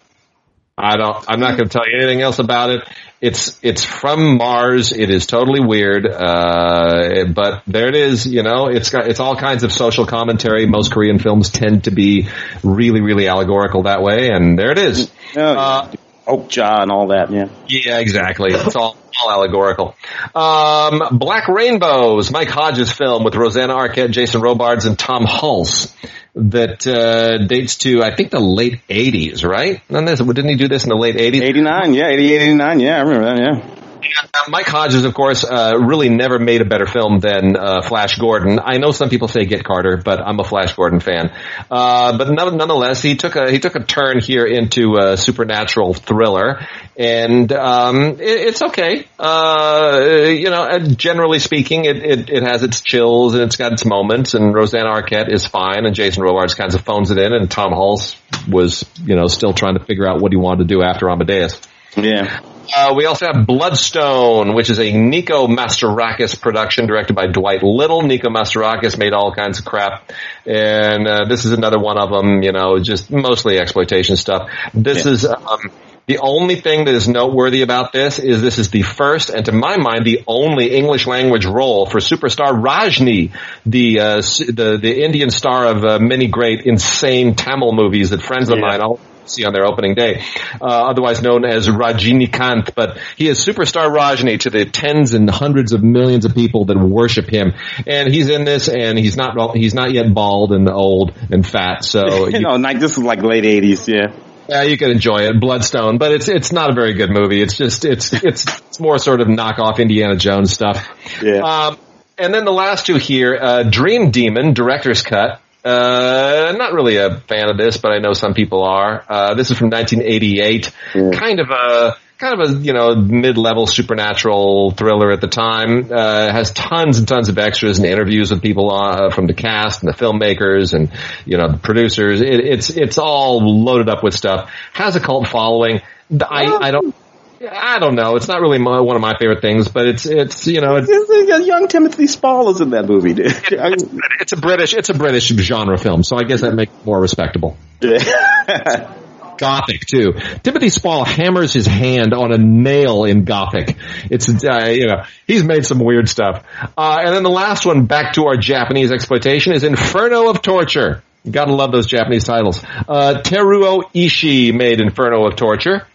I 0.78 0.98
don't. 0.98 1.24
I'm 1.28 1.40
not 1.40 1.58
going 1.58 1.70
to 1.70 1.74
tell 1.74 1.88
you 1.90 1.98
anything 1.98 2.22
else 2.22 2.40
about 2.40 2.70
it. 2.70 2.84
It's 3.22 3.58
it's 3.64 3.86
from 3.86 4.38
Mars. 4.38 4.92
It 4.92 5.10
is 5.10 5.26
totally 5.26 5.62
weird, 5.66 6.06
uh, 6.06 7.26
but 7.34 7.64
there 7.66 7.88
it 7.88 7.96
is. 7.96 8.28
You 8.28 8.44
know, 8.44 8.68
it's 8.68 8.90
got 8.90 9.08
it's 9.08 9.22
all 9.22 9.38
kinds 9.38 9.64
of 9.64 9.72
social 9.72 10.06
commentary. 10.06 10.66
Most 10.66 10.92
Korean 10.92 11.18
films 11.18 11.50
tend 11.50 11.86
to 11.86 11.92
be 11.92 12.28
really 12.62 13.00
really 13.00 13.28
allegorical 13.28 13.84
that 13.84 14.02
way, 14.02 14.30
and 14.30 14.60
there 14.60 14.72
it 14.72 14.78
is. 14.78 15.10
Oh, 15.38 15.42
uh, 15.42 15.92
Okja 16.28 16.82
and 16.82 16.92
all 16.92 17.08
that. 17.08 17.32
Yeah. 17.32 17.48
Yeah, 17.68 18.00
exactly. 18.00 18.54
It's 18.54 18.76
all 18.76 18.98
all 19.22 19.32
allegorical. 19.32 19.96
Um, 20.36 21.18
Black 21.18 21.48
Rainbows, 21.48 22.32
Mike 22.32 22.50
Hodges 22.50 22.92
film 22.92 23.24
with 23.24 23.36
Rosanna 23.36 23.74
Arquette, 23.74 24.12
Jason 24.12 24.42
Robards, 24.42 24.86
and 24.86 25.00
Tom 25.00 25.24
Hulce 25.26 25.94
that 26.36 26.86
uh, 26.86 27.46
dates 27.46 27.78
to 27.78 28.04
I 28.04 28.16
think 28.16 28.32
the 28.32 28.40
late 28.40 28.82
'80s, 28.90 29.44
right? 29.44 29.82
Didn't 29.88 30.50
he 30.50 30.56
do 30.56 30.68
this 30.68 30.84
in 30.84 30.90
the 30.90 30.96
late 30.96 31.16
'80s? 31.16 31.42
'89, 31.42 31.94
yeah, 31.94 32.08
'88, 32.08 32.42
'89, 32.42 32.80
yeah, 32.80 32.98
I 32.98 33.02
remember 33.02 33.26
that, 33.26 33.40
yeah. 33.40 33.85
Uh, 34.34 34.50
Mike 34.50 34.68
Hodges, 34.68 35.06
of 35.06 35.14
course, 35.14 35.44
uh, 35.44 35.74
really 35.80 36.10
never 36.10 36.40
made 36.40 36.62
a 36.62 36.66
better 36.66 36.86
film 36.86 37.20
than 37.20 37.56
uh, 37.56 37.82
Flash 37.82 38.18
Gordon. 38.18 38.60
I 38.64 38.78
know 38.78 38.92
some 38.92 39.10
people 39.10 39.28
say 39.28 39.46
Get 39.46 39.64
Carter, 39.64 40.02
but 40.04 40.20
I'm 40.20 40.40
a 40.40 40.44
Flash 40.44 40.76
Gordon 40.76 41.00
fan. 41.00 41.32
Uh, 41.70 42.18
but 42.18 42.30
nonetheless, 42.30 43.02
he 43.02 43.16
took 43.16 43.36
a 43.36 43.52
he 43.52 43.60
took 43.60 43.76
a 43.76 43.84
turn 43.84 44.20
here 44.20 44.46
into 44.46 44.98
a 44.98 45.18
supernatural 45.18 45.94
thriller, 45.94 46.66
and 46.98 47.52
um, 47.52 48.20
it, 48.20 48.22
it's 48.22 48.62
okay. 48.62 49.08
Uh, 49.20 50.26
you 50.28 50.50
know, 50.50 50.80
generally 50.80 51.40
speaking, 51.40 51.86
it, 51.86 51.98
it, 51.98 52.30
it 52.30 52.44
has 52.44 52.64
its 52.64 52.82
chills 52.82 53.34
and 53.34 53.44
it's 53.44 53.56
got 53.56 53.74
its 53.74 53.86
moments. 53.86 54.34
And 54.34 54.54
Rosanna 54.54 54.90
Arquette 54.90 55.32
is 55.32 55.46
fine, 55.46 55.86
and 55.86 55.96
Jason 55.96 56.24
Robards 56.24 56.56
kinds 56.56 56.76
of 56.76 56.82
phones 56.82 57.12
it 57.12 57.18
in, 57.18 57.34
and 57.34 57.50
Tom 57.50 57.72
Hulce 57.72 58.16
was 58.48 58.86
you 59.04 59.16
know 59.16 59.28
still 59.28 59.54
trying 59.54 59.78
to 59.78 59.84
figure 59.84 60.08
out 60.08 60.22
what 60.22 60.32
he 60.32 60.38
wanted 60.38 60.68
to 60.68 60.76
do 60.76 60.82
after 60.82 61.10
Amadeus. 61.10 61.60
Yeah. 61.96 62.42
Uh, 62.74 62.94
we 62.96 63.06
also 63.06 63.28
have 63.28 63.46
Bloodstone, 63.46 64.54
which 64.56 64.70
is 64.70 64.80
a 64.80 64.92
Nico 64.92 65.48
Mastorakis 65.48 66.40
production 66.40 66.88
directed 66.88 67.16
by 67.16 67.28
Dwight 67.28 67.64
Little. 67.64 68.02
Nico 68.02 68.30
Mastorakis 68.30 68.98
made 68.98 69.14
all 69.14 69.34
kinds 69.34 69.60
of 69.60 69.66
crap, 69.66 70.12
and 70.46 71.08
uh, 71.08 71.26
this 71.28 71.46
is 71.46 71.52
another 71.52 71.80
one 71.80 71.98
of 71.98 72.10
them. 72.10 72.42
You 72.44 72.52
know, 72.52 72.80
just 72.80 73.12
mostly 73.12 73.60
exploitation 73.60 74.16
stuff. 74.16 74.50
This 74.74 75.06
yeah. 75.06 75.12
is 75.12 75.26
um, 75.26 75.72
the 76.08 76.20
only 76.20 76.56
thing 76.56 76.86
that 76.86 76.94
is 76.94 77.08
noteworthy 77.08 77.64
about 77.64 77.92
this 77.92 78.20
is 78.20 78.42
this 78.42 78.60
is 78.60 78.70
the 78.70 78.84
first, 78.84 79.30
and 79.30 79.46
to 79.46 79.52
my 79.52 79.78
mind, 79.78 80.06
the 80.06 80.24
only 80.28 80.76
English 80.76 81.08
language 81.08 81.46
role 81.46 81.88
for 81.88 82.00
superstar 82.00 82.62
Rajni, 82.62 83.32
the 83.66 84.00
uh, 84.00 84.16
the 84.18 84.78
the 84.80 85.04
Indian 85.04 85.32
star 85.32 85.66
of 85.66 85.84
uh, 85.84 86.00
many 86.00 86.28
great 86.28 86.62
insane 86.66 87.36
Tamil 87.36 87.74
movies 87.74 88.12
that 88.12 88.22
friends 88.22 88.50
of 88.50 88.60
yeah. 88.60 88.68
mine 88.68 88.82
all 88.82 89.00
see 89.26 89.46
on 89.46 89.54
their 89.54 89.66
opening 89.66 89.96
day, 89.96 90.24
uh, 90.62 90.66
otherwise 90.66 91.22
known 91.22 91.46
as 91.46 91.68
Rajinikanth. 91.68 92.76
But 92.76 92.98
he 93.18 93.28
is 93.28 93.40
superstar 93.44 93.96
Rajni 93.96 94.40
to 94.42 94.50
the 94.50 94.66
tens 94.66 95.14
and 95.14 95.30
hundreds 95.30 95.74
of 95.74 95.84
millions 95.84 96.26
of 96.26 96.34
people 96.34 96.66
that 96.66 96.78
worship 96.78 97.30
him. 97.30 97.54
And 97.86 98.14
he's 98.14 98.30
in 98.30 98.46
this, 98.46 98.68
and 98.68 98.98
he's 98.98 99.18
not 99.18 99.56
he's 99.56 99.74
not 99.74 99.92
yet 99.92 100.14
bald 100.14 100.52
and 100.52 100.70
old 100.70 101.14
and 101.32 101.46
fat. 101.46 101.84
So 101.84 102.28
you 102.28 102.40
know, 102.40 102.56
like 102.56 102.80
this 102.80 102.94
is 102.94 103.04
like 103.04 103.22
late 103.22 103.46
eighties, 103.46 103.88
yeah. 103.88 104.16
Yeah, 104.48 104.62
you 104.62 104.78
can 104.78 104.92
enjoy 104.92 105.28
it, 105.28 105.40
Bloodstone, 105.40 105.98
but 105.98 106.12
it's 106.12 106.28
it's 106.28 106.52
not 106.52 106.70
a 106.70 106.74
very 106.74 106.94
good 106.94 107.10
movie. 107.10 107.42
It's 107.42 107.58
just 107.58 107.84
it's 107.84 108.14
it's 108.14 108.46
it's 108.62 108.80
more 108.80 109.00
sort 109.00 109.22
of 109.22 109.28
knockoff 109.28 109.80
Indiana 109.80 110.16
Jones 110.16 110.54
stuff. 110.54 110.88
Yeah. 111.22 111.40
Um, 111.40 111.80
and 112.18 112.34
then 112.34 112.46
the 112.46 112.52
last 112.52 112.86
two 112.86 112.98
here, 112.98 113.38
uh, 113.40 113.64
Dream 113.64 114.12
Demon, 114.12 114.54
director's 114.54 115.02
cut. 115.02 115.42
Uh, 115.66 116.54
not 116.58 116.74
really 116.74 116.98
a 116.98 117.18
fan 117.22 117.50
of 117.50 117.58
this, 117.58 117.78
but 117.78 117.92
I 117.92 117.98
know 117.98 118.14
some 118.14 118.36
people 118.36 118.64
are. 118.64 119.04
Uh, 119.10 119.34
this 119.34 119.50
is 119.50 119.58
from 119.58 119.72
1988. 119.72 120.72
Yeah. 120.94 121.10
Kind 121.12 121.40
of 121.40 121.50
a, 121.50 121.98
kind 122.20 122.40
of 122.40 122.50
a, 122.50 122.54
you 122.60 122.72
know, 122.72 122.96
mid-level 122.96 123.66
supernatural 123.66 124.72
thriller 124.72 125.12
at 125.12 125.22
the 125.22 125.28
time. 125.28 125.92
Uh, 125.92 126.32
has 126.32 126.52
tons 126.52 127.00
and 127.00 127.08
tons 127.08 127.30
of 127.30 127.40
extras 127.40 127.80
and 127.80 127.88
interviews 127.88 128.30
with 128.30 128.44
people 128.44 128.72
uh, 128.72 129.10
from 129.10 129.26
the 129.26 129.34
cast 129.34 129.82
and 129.82 129.92
the 129.92 129.98
filmmakers 129.98 130.76
and, 130.76 130.92
you 131.26 131.38
know, 131.38 131.52
the 131.52 131.58
producers. 131.58 132.22
It, 132.22 132.40
it's, 132.42 132.70
it's 132.70 133.00
all 133.00 133.42
loaded 133.42 133.90
up 133.90 134.04
with 134.04 134.14
stuff. 134.14 134.52
Has 134.74 134.96
a 134.96 135.00
cult 135.00 135.28
following. 135.28 135.82
I, 136.12 136.46
I 136.46 136.72
don't. 136.72 136.96
I 137.42 137.80
don't 137.80 137.96
know. 137.96 138.16
It's 138.16 138.28
not 138.28 138.42
really 138.42 138.58
my, 138.58 138.80
one 138.80 138.96
of 138.96 139.02
my 139.02 139.18
favorite 139.18 139.42
things, 139.42 139.68
but 139.68 139.88
it's 139.88 140.06
it's 140.06 140.48
you 140.48 140.62
know 140.62 140.78
it's, 140.78 140.88
it's 140.90 141.48
young 141.48 141.68
Timothy 141.68 142.08
Spall 142.08 142.50
is 142.52 142.62
in 142.62 142.72
that 142.72 142.86
movie, 142.86 143.14
dude. 143.14 143.28
It's, 143.28 143.84
it's, 144.22 144.32
a 144.32 144.38
British 144.38 144.74
it's 144.74 144.90
a 144.90 144.94
British 144.94 145.28
genre 145.28 145.78
film, 145.78 146.04
so 146.04 146.18
I 146.18 146.24
guess 146.24 146.42
that 146.42 146.54
makes 146.54 146.72
it 146.72 146.86
more 146.86 147.00
respectable. 147.00 147.58
Gothic 149.38 149.86
too. 149.86 150.14
Timothy 150.44 150.70
Spall 150.70 151.04
hammers 151.04 151.52
his 151.52 151.68
hand 151.68 152.14
on 152.14 152.32
a 152.32 152.38
nail 152.38 153.04
in 153.04 153.26
Gothic. 153.26 153.76
It's 154.10 154.30
uh, 154.30 154.68
you 154.70 154.88
know 154.88 155.04
he's 155.28 155.44
made 155.44 155.66
some 155.66 155.80
weird 155.80 156.08
stuff. 156.08 156.46
Uh, 156.78 156.98
and 157.00 157.14
then 157.14 157.24
the 157.24 157.30
last 157.30 157.66
one, 157.66 157.86
back 157.86 158.14
to 158.14 158.28
our 158.28 158.38
Japanese 158.38 158.92
exploitation, 158.92 159.54
is 159.54 159.64
Inferno 159.64 160.30
of 160.30 160.42
Torture. 160.42 161.04
You 161.24 161.32
gotta 161.32 161.54
love 161.54 161.72
those 161.72 161.88
Japanese 161.88 162.24
titles. 162.24 162.64
Uh, 162.64 163.22
Teruo 163.24 163.84
Ishii 163.94 164.54
made 164.54 164.80
Inferno 164.80 165.26
of 165.26 165.36
Torture. 165.36 165.86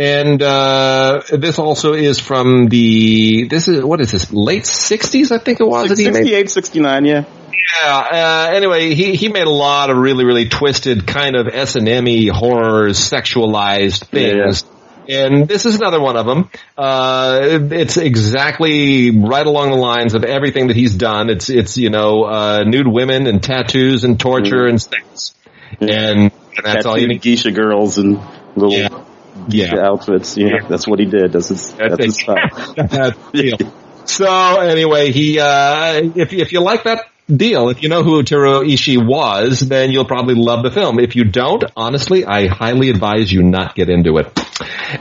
And 0.00 0.42
uh, 0.42 1.20
this 1.30 1.58
also 1.58 1.92
is 1.92 2.18
from 2.18 2.68
the 2.68 3.48
this 3.48 3.68
is 3.68 3.84
what 3.84 4.00
is 4.00 4.10
this 4.10 4.32
late 4.32 4.64
sixties 4.64 5.30
I 5.30 5.36
think 5.36 5.60
it 5.60 5.64
was 5.64 5.88
68, 5.88 6.50
69, 6.50 7.04
yeah. 7.04 7.24
Yeah. 7.52 7.98
Uh, 8.10 8.50
anyway, 8.54 8.94
he 8.94 9.14
he 9.14 9.28
made 9.28 9.46
a 9.46 9.50
lot 9.50 9.90
of 9.90 9.98
really 9.98 10.24
really 10.24 10.48
twisted 10.48 11.06
kind 11.06 11.36
of 11.36 11.48
S 11.48 11.76
and 11.76 11.86
M 11.86 12.06
horror 12.32 12.88
sexualized 12.88 14.06
things. 14.06 14.64
Yeah. 15.06 15.26
And 15.26 15.46
this 15.46 15.66
is 15.66 15.76
another 15.76 16.00
one 16.00 16.16
of 16.16 16.24
them. 16.24 16.48
Uh, 16.78 17.58
it's 17.70 17.98
exactly 17.98 19.10
right 19.10 19.46
along 19.46 19.68
the 19.68 19.76
lines 19.76 20.14
of 20.14 20.24
everything 20.24 20.68
that 20.68 20.76
he's 20.76 20.94
done. 20.94 21.28
It's 21.28 21.50
it's 21.50 21.76
you 21.76 21.90
know 21.90 22.24
uh, 22.24 22.64
nude 22.64 22.88
women 22.88 23.26
and 23.26 23.42
tattoos 23.42 24.04
and 24.04 24.18
torture 24.18 24.64
mm. 24.64 24.70
and 24.70 24.80
sex, 24.80 25.34
and, 25.78 25.90
and 25.90 26.32
that's 26.64 26.86
all 26.86 26.96
you 26.96 27.08
need. 27.08 27.20
Geisha 27.20 27.50
girls 27.50 27.98
and 27.98 28.18
little. 28.56 28.72
Yeah 28.72 29.04
yeah. 29.52 29.86
outfits. 29.86 30.36
Yeah, 30.36 30.46
yeah, 30.46 30.68
that's 30.68 30.86
what 30.86 30.98
he 30.98 31.06
did. 31.06 31.32
That's 31.32 31.48
his, 31.48 31.72
that's, 31.72 31.96
that's 31.96 32.04
his 32.04 32.16
style. 32.16 33.74
so 34.06 34.60
anyway, 34.60 35.12
he 35.12 35.38
uh, 35.38 36.00
if 36.16 36.32
if 36.32 36.52
you 36.52 36.60
like 36.60 36.84
that 36.84 37.06
deal, 37.36 37.68
if 37.68 37.82
you 37.82 37.88
know 37.88 38.02
who 38.02 38.22
Teruo 38.22 38.64
Ishii 38.66 39.04
was, 39.04 39.60
then 39.60 39.90
you'll 39.92 40.04
probably 40.04 40.34
love 40.34 40.62
the 40.62 40.70
film. 40.70 40.98
If 40.98 41.16
you 41.16 41.24
don't, 41.24 41.64
honestly, 41.76 42.24
I 42.24 42.46
highly 42.46 42.90
advise 42.90 43.32
you 43.32 43.42
not 43.42 43.74
get 43.74 43.88
into 43.88 44.18
it. 44.18 44.26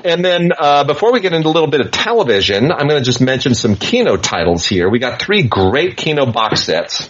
And 0.03 0.23
then 0.23 0.51
uh, 0.57 0.83
before 0.83 1.11
we 1.11 1.19
get 1.19 1.33
into 1.33 1.47
a 1.47 1.51
little 1.51 1.69
bit 1.69 1.81
of 1.81 1.91
television, 1.91 2.71
I'm 2.71 2.87
going 2.87 3.01
to 3.01 3.05
just 3.05 3.21
mention 3.21 3.55
some 3.55 3.75
Kino 3.75 4.17
titles 4.17 4.65
here. 4.65 4.89
We 4.89 4.99
got 4.99 5.21
three 5.21 5.43
great 5.43 5.97
Kino 5.97 6.25
box 6.25 6.63
sets. 6.63 7.09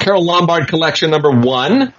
Carole 0.00 0.24
Lombard 0.24 0.68
Collection 0.68 1.10
number 1.10 1.30
one, 1.30 1.92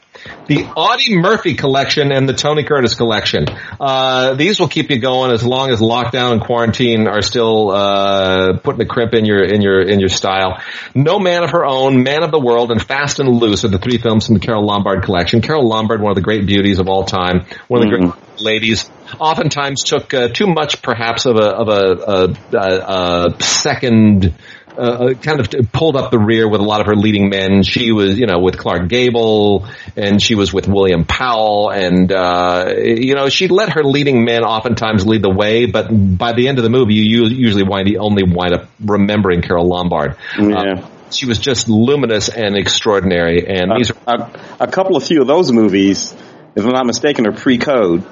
the 0.47 0.65
Audie 0.75 1.17
Murphy 1.17 1.55
collection 1.55 2.12
and 2.12 2.27
the 2.27 2.34
Tony 2.34 2.63
Curtis 2.63 2.95
collection. 2.95 3.45
Uh, 3.79 4.34
these 4.36 4.60
will 4.60 4.67
keep 4.67 4.89
you 4.89 4.99
going 4.99 5.31
as 5.31 5.43
long 5.43 5.69
as 5.69 5.79
lockdown 5.79 6.34
and 6.34 6.41
quarantine 6.41 7.07
are 7.07 7.21
still 7.21 7.71
uh, 7.71 8.57
putting 8.57 8.81
a 8.81 8.86
crimp 8.86 9.13
in 9.13 9.25
your 9.25 9.43
in 9.43 9.62
your 9.62 9.81
in 9.81 9.99
your 9.99 10.10
style. 10.10 10.62
No 10.93 11.19
Man 11.19 11.43
of 11.43 11.51
Her 11.51 11.65
Own, 11.65 12.03
Man 12.03 12.23
of 12.23 12.31
the 12.31 12.39
World, 12.39 12.71
and 12.71 12.81
Fast 12.81 13.19
and 13.19 13.29
Loose 13.29 13.63
are 13.65 13.69
the 13.69 13.79
three 13.79 13.97
films 13.97 14.25
from 14.25 14.36
the 14.36 14.41
Carole 14.41 14.65
Lombard 14.65 15.03
collection. 15.03 15.41
Carole 15.41 15.67
Lombard, 15.67 16.01
one 16.01 16.12
of 16.12 16.15
the 16.15 16.21
great 16.21 16.45
beauties 16.45 16.79
of 16.79 16.88
all 16.88 17.05
time, 17.05 17.45
one 17.67 17.84
of 17.84 17.89
the 17.89 17.97
mm-hmm. 17.97 18.10
great 18.10 18.41
ladies. 18.41 18.89
Oftentimes 19.19 19.84
took 19.84 20.13
uh, 20.13 20.29
too 20.29 20.47
much, 20.47 20.81
perhaps, 20.81 21.25
of 21.25 21.36
a 21.36 21.49
of 21.49 21.67
a, 21.67 22.38
a, 22.53 22.57
a, 22.57 23.36
a 23.36 23.43
second 23.43 24.34
uh, 24.77 24.81
uh, 24.81 25.13
kind 25.15 25.39
of 25.39 25.71
pulled 25.71 25.95
up 25.95 26.12
the 26.12 26.19
rear 26.19 26.49
with 26.49 26.62
a 26.62 26.63
lot 26.63 26.81
of 26.81 26.88
her 26.88 26.95
leading 26.95 27.29
men. 27.29 27.63
She 27.63 27.91
was, 27.91 28.17
you 28.17 28.25
know, 28.25 28.39
with 28.39 28.57
Clark 28.57 28.88
Gable, 28.88 29.67
and 29.95 30.21
she 30.21 30.36
was 30.36 30.53
with 30.53 30.67
William 30.67 31.03
Powell, 31.05 31.69
and 31.69 32.12
uh, 32.12 32.73
you 32.77 33.15
know, 33.15 33.29
she 33.29 33.47
let 33.47 33.69
her 33.73 33.84
leading 33.84 34.23
men 34.23 34.43
oftentimes 34.43 35.05
lead 35.05 35.23
the 35.23 35.29
way. 35.29 35.65
But 35.65 35.89
by 35.89 36.34
the 36.34 36.47
end 36.47 36.57
of 36.57 36.63
the 36.63 36.69
movie, 36.69 36.95
you 36.95 37.25
usually 37.25 37.63
wind 37.63 37.95
only 37.97 38.23
wind 38.23 38.53
up 38.53 38.69
remembering 38.84 39.41
Carole 39.41 39.67
Lombard. 39.67 40.15
Yeah. 40.39 40.55
Uh, 40.55 40.88
she 41.12 41.25
was 41.25 41.39
just 41.39 41.67
luminous 41.67 42.29
and 42.29 42.55
extraordinary, 42.55 43.45
and 43.47 43.71
these 43.77 43.91
are 44.07 44.31
a 44.60 44.67
couple 44.67 44.95
of 44.95 45.03
few 45.03 45.21
of 45.21 45.27
those 45.27 45.51
movies, 45.51 46.13
if 46.55 46.63
I'm 46.65 46.71
not 46.71 46.86
mistaken, 46.86 47.27
are 47.27 47.34
pre-code. 47.34 48.05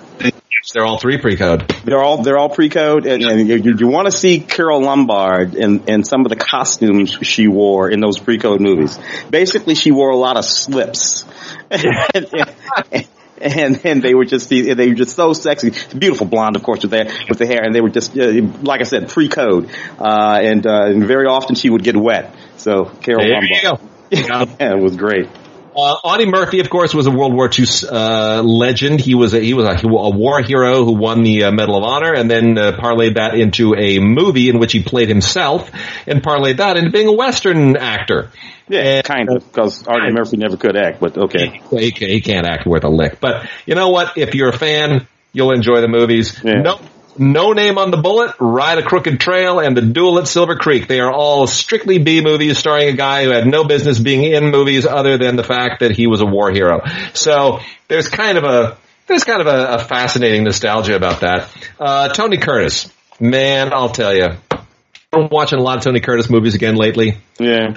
They're 0.74 0.86
all 0.86 1.00
three 1.00 1.18
pre-code. 1.18 1.68
They're 1.84 2.02
all 2.02 2.22
they're 2.22 2.38
all 2.38 2.50
pre-code, 2.50 3.06
and, 3.08 3.24
and 3.24 3.48
you, 3.48 3.76
you 3.78 3.88
want 3.88 4.06
to 4.06 4.12
see 4.12 4.40
Carole 4.40 4.82
Lombard 4.82 5.56
and 5.56 5.90
and 5.90 6.06
some 6.06 6.26
of 6.26 6.30
the 6.30 6.36
costumes 6.36 7.18
she 7.22 7.48
wore 7.48 7.90
in 7.90 8.00
those 8.00 8.20
pre-code 8.20 8.62
movies. 8.62 9.00
Basically, 9.30 9.74
she 9.74 9.92
wore 9.92 10.12
a 10.12 10.18
lot 10.18 10.38
of 10.38 10.46
slips. 10.46 11.26
and 13.42 13.80
and 13.84 14.02
they 14.04 14.14
were 14.14 14.26
just 14.26 14.50
they 14.50 14.74
were 14.76 14.94
just 14.94 15.16
so 15.16 15.34
sexy, 15.34 15.72
beautiful 15.98 16.28
blonde, 16.28 16.56
of 16.56 16.64
course, 16.64 16.82
with 16.82 16.92
their 16.92 17.06
with 17.28 17.40
the 17.40 17.48
hair, 17.48 17.64
and 17.64 17.74
they 17.74 17.82
were 17.82 17.90
just 17.90 18.18
uh, 18.18 18.32
like 18.62 18.82
I 18.82 18.84
said, 18.84 19.10
pre-code, 19.10 19.70
uh, 19.98 20.40
and, 20.42 20.66
uh, 20.68 20.86
and 20.86 21.06
very 21.06 21.26
often 21.26 21.56
she 21.56 21.70
would 21.70 21.84
get 21.84 21.96
wet. 21.96 22.36
So 22.58 22.86
Carol 22.86 23.24
there 23.24 23.42
Lombard, 23.42 23.82
yeah, 24.12 24.46
it 24.74 24.82
was 24.82 24.96
great. 24.96 25.30
Uh, 25.80 26.00
Audie 26.04 26.26
Murphy, 26.26 26.60
of 26.60 26.70
course, 26.70 26.94
was 26.94 27.08
a 27.08 27.12
World 27.12 27.34
War 27.34 27.50
II 27.50 27.66
uh, 27.90 28.42
legend. 28.44 29.00
He 29.00 29.16
was 29.16 29.34
a, 29.34 29.40
he 29.40 29.54
was 29.54 29.66
a, 29.66 29.88
a 29.88 30.10
war 30.10 30.42
hero 30.42 30.84
who 30.84 30.94
won 30.94 31.24
the 31.24 31.46
uh, 31.46 31.52
Medal 31.52 31.78
of 31.78 31.84
Honor, 31.84 32.14
and 32.14 32.30
then 32.30 32.58
uh, 32.58 32.74
parlayed 32.74 33.16
that 33.16 33.36
into 33.36 33.76
a 33.76 34.00
movie 34.00 34.50
in 34.50 34.60
which 34.60 34.74
he 34.74 34.84
played 34.84 35.08
himself, 35.08 35.72
and 36.06 36.22
parlayed 36.22 36.58
that 36.58 36.78
into 36.78 36.92
being 36.92 37.08
a 37.08 37.14
Western 37.14 37.78
actor. 37.78 38.32
Yeah, 38.68 38.82
and, 38.82 39.06
kind 39.06 39.30
of, 39.30 39.46
because 39.46 39.88
Audie 39.88 40.12
Murphy 40.12 40.38
never 40.38 40.58
could 40.58 40.76
act, 40.76 41.00
but 41.00 41.18
okay. 41.18 41.62
He, 41.72 41.90
he, 41.90 42.06
he, 42.08 42.22
can't 42.22 42.46
act 42.46 42.68
worth 42.68 42.84
a 42.84 42.90
lick. 42.90 43.20
But 43.20 43.48
you 43.66 43.76
know 43.76 43.90
what? 43.90 44.18
If 44.18 44.36
you're 44.36 44.50
a 44.50 44.58
fan, 44.58 45.08
you'll 45.34 45.52
enjoy 45.52 45.82
the 45.82 45.88
movies. 45.88 46.40
Yeah. 46.44 46.62
No 46.62 46.80
no 47.20 47.52
Name 47.52 47.78
on 47.78 47.92
the 47.92 47.98
Bullet, 47.98 48.36
Ride 48.40 48.78
a 48.78 48.84
Crooked 48.84 49.20
Trail, 49.20 49.60
and 49.60 49.76
The 49.76 49.82
Duel 49.82 50.20
at 50.20 50.28
Silver 50.28 50.56
Creek. 50.56 50.88
They 50.88 51.00
are 51.00 51.12
all 51.12 51.48
strictly 51.48 51.98
B 52.00 52.22
movies 52.22 52.58
starring 52.58 52.88
a 52.88 52.94
guy 52.94 53.26
who 53.26 53.32
had 53.32 53.46
no 53.46 53.66
business 53.66 54.00
being 54.00 54.24
in 54.24 54.52
movies 54.52 54.86
other 54.86 55.18
than 55.18 55.36
the 55.36 55.44
fact 55.44 55.82
that 55.82 55.92
he 55.92 56.08
was 56.08 56.22
a 56.22 56.26
war 56.26 56.50
hero. 56.52 56.82
So 57.14 57.60
there's 57.88 58.08
kind 58.08 58.38
of 58.38 58.44
a 58.46 58.78
there's 59.08 59.24
kind 59.24 59.42
of 59.42 59.48
a, 59.48 59.76
a 59.76 59.80
fascinating 59.80 60.44
nostalgia 60.44 60.96
about 60.96 61.22
that. 61.22 61.50
Uh, 61.80 62.10
Tony 62.10 62.38
Curtis, 62.38 62.92
man, 63.20 63.74
I'll 63.74 63.90
tell 63.90 64.16
you, 64.16 64.28
I'm 65.12 65.30
watching 65.30 65.60
a 65.60 65.64
lot 65.64 65.78
of 65.78 65.84
Tony 65.84 66.00
Curtis 66.00 66.30
movies 66.30 66.56
again 66.56 66.76
lately. 66.76 67.18
Yeah, 67.40 67.74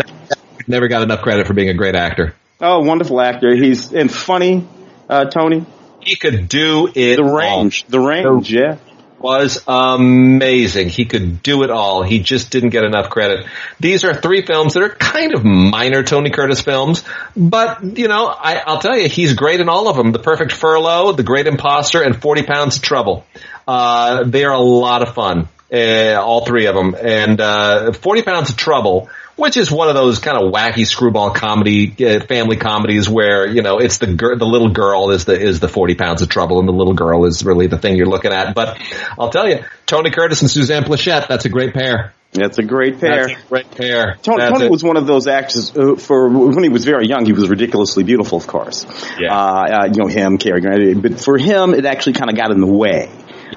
never 0.69 0.89
got 0.89 1.03
enough 1.03 1.23
credit 1.23 1.47
for 1.47 1.55
being 1.55 1.71
a 1.71 1.75
great 1.75 1.97
actor. 1.97 2.37
Oh, 2.61 2.81
wonderful 2.81 3.21
actor. 3.21 3.55
He's 3.57 3.93
and 3.93 4.13
funny, 4.13 4.69
uh, 5.09 5.25
Tony. 5.25 5.67
He 6.01 6.17
could 6.17 6.49
do 6.49 6.89
it. 6.95 7.17
The 7.17 7.25
range, 7.25 7.85
all. 7.85 7.91
the 7.91 8.01
range, 8.01 8.53
yeah 8.53 8.77
was 9.23 9.63
amazing. 9.67 10.89
He 10.89 11.05
could 11.05 11.43
do 11.43 11.63
it 11.63 11.71
all. 11.71 12.03
He 12.03 12.19
just 12.19 12.51
didn't 12.51 12.71
get 12.71 12.85
enough 12.85 13.11
credit. 13.11 13.47
These 13.81 14.05
are 14.05 14.15
three 14.15 14.45
films 14.45 14.75
that 14.75 14.83
are 14.83 14.89
kind 14.89 15.35
of 15.35 15.45
minor 15.45 16.03
Tony 16.03 16.31
Curtis 16.31 16.61
films, 16.61 17.05
but 17.37 17.83
you 17.97 18.09
know, 18.09 18.27
I, 18.27 18.63
will 18.67 18.79
tell 18.79 18.99
you, 18.99 19.09
he's 19.09 19.35
great 19.35 19.61
in 19.61 19.69
all 19.69 19.89
of 19.89 19.97
them. 19.97 20.13
The 20.13 20.19
Perfect 20.19 20.53
Furlough, 20.53 21.13
The 21.13 21.23
Great 21.23 21.47
Imposter, 21.47 22.03
and 22.03 22.21
Forty 22.21 22.43
Pounds 22.43 22.77
of 22.77 22.83
Trouble. 22.83 23.25
Uh, 23.67 24.25
they 24.25 24.45
are 24.45 24.53
a 24.53 24.61
lot 24.61 25.03
of 25.03 25.15
fun. 25.15 25.49
Uh, 25.73 26.21
all 26.21 26.45
three 26.45 26.67
of 26.67 26.75
them. 26.75 26.95
And 27.01 27.41
uh, 27.41 27.93
Forty 27.93 28.23
Pounds 28.23 28.51
of 28.51 28.57
Trouble 28.57 29.09
which 29.43 29.57
is 29.57 29.73
one 29.73 29.89
of 29.89 29.97
those 29.97 30.21
kind 30.21 30.39
of 30.39 30.53
wacky 30.53 30.87
screwball 30.87 31.33
comedy, 31.33 31.93
uh, 32.07 32.21
family 32.21 32.57
comedies 32.57 33.09
where, 33.09 33.45
you 33.45 33.61
know, 33.61 33.79
it's 33.79 33.99
the 33.99 34.07
gir- 34.07 34.37
the 34.37 34.47
little 34.47 34.69
girl 34.69 35.11
is 35.11 35.25
the, 35.25 35.33
is 35.33 35.59
the 35.59 35.67
40 35.67 35.97
pounds 35.97 36.23
of 36.23 36.29
trouble 36.29 36.61
and 36.61 36.69
the 36.69 36.73
little 36.73 36.95
girl 36.95 37.25
is 37.25 37.45
really 37.45 37.67
the 37.67 37.77
thing 37.77 37.97
you're 37.97 38.07
looking 38.07 38.33
at. 38.33 38.55
But 38.55 38.79
I'll 39.19 39.31
tell 39.31 39.49
you, 39.49 39.65
Tony 39.85 40.13
Curtis 40.13 40.43
and 40.43 40.49
Suzanne 40.49 40.85
Pleshette, 40.85 41.27
that's 41.27 41.45
a 41.45 41.49
great 41.49 41.75
pair. 41.75 42.15
That's 42.31 42.59
a 42.59 42.63
great 42.63 43.01
pair. 43.01 43.27
That's 43.27 43.43
a 43.43 43.49
great 43.49 43.71
pair. 43.73 44.17
Tony, 44.23 44.49
Tony 44.49 44.69
was 44.69 44.85
one 44.85 44.97
of 44.97 45.09
those 45.09 45.27
actors 45.27 45.71
who, 45.71 45.97
for 45.97 46.29
when 46.29 46.63
he 46.63 46.69
was 46.69 46.85
very 46.85 47.09
young, 47.09 47.27
he 47.27 47.33
was 47.33 47.49
ridiculously 47.49 48.05
beautiful, 48.05 48.39
of 48.39 48.47
course. 48.47 48.87
Yeah. 49.19 49.37
Uh, 49.37 49.43
uh, 49.43 49.89
you 49.93 50.01
know 50.01 50.07
him, 50.07 50.39
Cary 50.39 50.61
Grant. 50.61 51.03
But 51.03 51.19
for 51.19 51.37
him, 51.37 51.75
it 51.75 51.85
actually 51.85 52.13
kind 52.13 52.31
of 52.31 52.37
got 52.37 52.53
in 52.53 52.61
the 52.61 52.67
way 52.67 53.11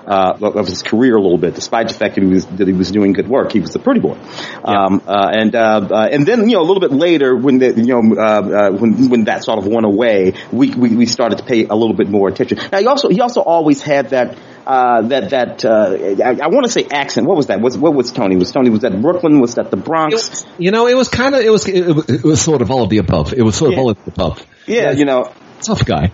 uh, 0.05 0.38
of 0.41 0.67
his 0.67 0.84
career 0.84 1.15
a 1.15 1.21
little 1.21 1.38
bit, 1.38 1.55
despite 1.55 1.88
the 1.88 1.93
fact 1.93 2.15
that 2.15 2.23
he 2.23 2.29
was 2.29 2.45
that 2.45 2.67
he 2.67 2.74
was 2.74 2.91
doing 2.91 3.13
good 3.13 3.28
work. 3.28 3.51
He 3.51 3.59
was 3.59 3.76
a 3.76 3.80
pretty 3.80 3.99
boy, 3.99 4.17
um, 4.63 5.01
uh, 5.07 5.30
and 5.32 5.55
uh, 5.55 5.88
uh, 5.91 6.09
and 6.11 6.26
then 6.26 6.49
you 6.49 6.55
know 6.55 6.61
a 6.61 6.67
little 6.67 6.82
bit 6.82 6.91
later 6.91 7.36
when 7.36 7.59
the, 7.59 7.74
you 7.74 8.01
know 8.01 8.15
uh, 8.15 8.24
uh, 8.24 8.72
when 8.72 9.09
when 9.09 9.24
that 9.26 9.43
sort 9.43 9.59
of 9.59 9.67
went 9.67 9.86
away, 9.86 10.34
we, 10.51 10.72
we 10.72 10.95
we 10.95 11.05
started 11.05 11.39
to 11.39 11.43
pay 11.43 11.65
a 11.65 11.76
little 11.76 11.95
bit 11.95 12.09
more 12.09 12.30
attention. 12.30 12.59
Now 12.72 12.80
he 12.80 12.88
also 12.88 13.09
he 13.09 13.22
also 13.22 13.41
always 13.41 13.82
had 13.82 14.09
that. 14.09 14.38
Uh, 14.65 15.03
that 15.03 15.30
that 15.30 15.63
uh, 15.63 15.95
I, 16.24 16.43
I 16.43 16.47
want 16.47 16.65
to 16.65 16.72
say 16.72 16.88
accent. 16.89 17.28
What 17.28 17.38
was 17.38 17.45
that? 17.47 17.61
Was 17.61 17.78
what 17.78 17.93
was 17.93 18.11
Tony? 18.11 18.36
Was 18.36 18.51
Tony? 18.51 18.72
Was 18.72 18.80
that 18.80 18.99
Brooklyn? 18.99 19.39
Was 19.39 19.55
that 19.55 19.70
the 19.70 19.78
Bronx? 19.78 20.15
Was, 20.15 20.45
you 20.57 20.72
know, 20.72 20.88
it 20.88 20.97
was 20.97 21.07
kind 21.07 21.36
of 21.36 21.41
it 21.41 21.51
was 21.51 21.67
it, 21.67 21.86
it, 22.09 22.24
was 22.24 22.41
sort 22.41 22.63
of 22.63 22.72
all 22.72 22.82
of 22.82 22.89
the 22.89 22.97
above. 22.97 23.32
It 23.32 23.43
was 23.43 23.55
sort 23.55 23.74
of 23.74 23.76
yeah. 23.76 23.82
all 23.84 23.91
of 23.91 24.03
the 24.03 24.11
above. 24.11 24.43
Yeah, 24.65 24.89
you 24.89 25.05
know, 25.05 25.32
tough 25.61 25.86
guy. 25.86 26.11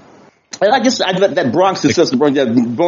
And 0.60 0.74
I 0.74 0.82
just 0.84 1.02
I, 1.02 1.14
that 1.28 1.52
Bronx 1.52 1.86
is 1.86 1.96
just 1.96 2.18
born 2.18 2.36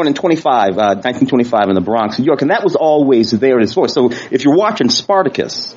in 0.07 0.14
25, 0.14 0.78
uh, 0.78 0.99
1925 1.01 1.70
in 1.70 1.76
the 1.76 1.82
Bronx, 1.82 2.20
New 2.20 2.26
York, 2.26 2.41
and 2.41 2.51
that 2.51 2.64
was 2.64 2.76
always 2.76 3.32
there 3.32 3.55
in 3.55 3.61
his 3.61 3.74
voice. 3.74 3.93
So 3.93 4.11
if 4.11 4.43
you're 4.43 4.55
watching 4.55 4.89
Spartacus 4.89 5.74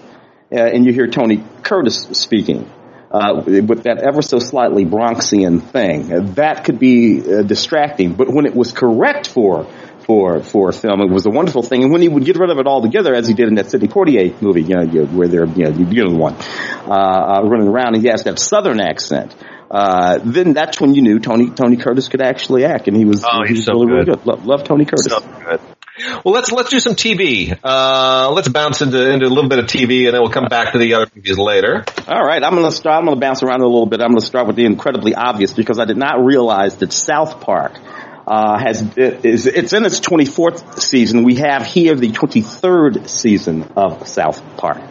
uh, 0.53 0.61
and 0.61 0.85
you 0.85 0.93
hear 0.93 1.07
Tony 1.07 1.45
Curtis 1.63 2.09
speaking, 2.13 2.71
uh, 3.11 3.43
with 3.47 3.85
that 3.85 4.03
ever 4.07 4.21
so 4.21 4.39
slightly 4.39 4.85
Bronxian 4.85 5.63
thing. 5.63 6.35
That 6.35 6.65
could 6.65 6.79
be 6.79 7.21
uh, 7.21 7.43
distracting, 7.43 8.15
but 8.15 8.29
when 8.29 8.47
it 8.47 8.55
was 8.55 8.73
correct 8.73 9.29
for 9.29 9.67
for 10.07 10.41
for 10.41 10.73
film. 10.73 11.01
It 11.01 11.11
was 11.11 11.27
a 11.27 11.31
wonderful 11.31 11.63
thing. 11.63 11.83
And 11.83 11.93
when 11.93 12.01
he 12.01 12.09
would 12.09 12.25
get 12.25 12.37
rid 12.37 12.51
of 12.51 12.59
it 12.59 12.67
altogether, 12.67 13.15
as 13.15 13.27
he 13.27 13.35
did 13.35 13.49
in 13.49 13.57
that 13.57 13.71
Sidney 13.71 13.89
Poitier 13.89 14.41
movie, 14.41 14.63
you 14.63 14.77
know, 14.77 15.05
where 15.07 15.29
they're 15.29 15.47
you 15.47 15.65
know 15.65 15.71
you 15.71 16.05
know 16.05 16.11
the 16.11 16.19
one 16.19 16.35
uh, 16.35 17.39
uh, 17.39 17.43
running 17.45 17.69
around, 17.69 17.95
and 17.95 18.03
he 18.03 18.09
has 18.09 18.23
that 18.25 18.39
southern 18.39 18.81
accent. 18.81 19.35
Uh, 19.71 20.19
then 20.23 20.53
that's 20.53 20.81
when 20.81 20.95
you 20.95 21.03
knew 21.03 21.19
Tony 21.19 21.51
Tony 21.51 21.77
Curtis 21.77 22.09
could 22.09 22.23
actually 22.23 22.65
act, 22.65 22.89
and 22.89 22.97
he 22.97 23.05
was, 23.05 23.25
oh, 23.25 23.45
he 23.47 23.55
was 23.55 23.65
so 23.65 23.73
really 23.73 23.87
good. 23.87 23.93
really 23.93 24.05
good. 24.05 24.27
Love, 24.27 24.47
love 24.47 24.65
Tony 24.65 24.85
Curtis. 24.85 25.07
So 25.07 25.21
good. 25.21 25.61
Well, 26.25 26.35
let's 26.35 26.53
let's 26.53 26.69
do 26.69 26.79
some 26.79 26.95
TV. 26.95 27.59
Uh, 27.65 28.31
let's 28.33 28.49
bounce 28.49 28.83
into 28.83 29.11
into 29.11 29.27
a 29.27 29.31
little 29.31 29.49
bit 29.49 29.59
of 29.59 29.65
TV, 29.65 30.05
and 30.05 30.15
then 30.15 30.21
we'll 30.21 30.31
come 30.31 30.47
back 30.49 30.73
to 30.73 30.79
the 30.79 30.95
other 30.95 31.11
movies 31.15 31.39
later. 31.39 31.85
All 32.07 32.23
right, 32.23 32.43
I'm 32.43 32.53
going 32.53 32.71
to 32.71 32.77
start. 32.77 33.03
I'm 33.03 33.09
to 33.15 33.21
bounce 33.21 33.43
around 33.43 33.63
a 33.63 33.67
little 33.67 33.87
bit. 33.87 34.01
I'm 34.01 34.11
going 34.11 34.21
to 34.21 34.27
start 34.27 34.47
with 34.47 34.57
the 34.57 34.67
incredibly 34.67 35.15
obvious 35.15 35.53
because 35.55 35.79
I 35.79 35.87
did 35.87 35.97
not 35.97 36.23
realize 36.23 36.77
that 36.77 36.93
South 36.93 37.41
Park 37.41 37.73
uh, 38.27 38.59
has 38.59 38.83
it 38.97 39.25
is 39.25 39.47
it's 39.47 39.73
in 39.73 39.85
its 39.85 40.01
24th 40.01 40.81
season. 40.81 41.23
We 41.23 41.37
have 41.37 41.65
here 41.65 41.95
the 41.95 42.11
23rd 42.11 43.09
season 43.09 43.63
of 43.77 44.07
South 44.07 44.43
Park. 44.59 44.83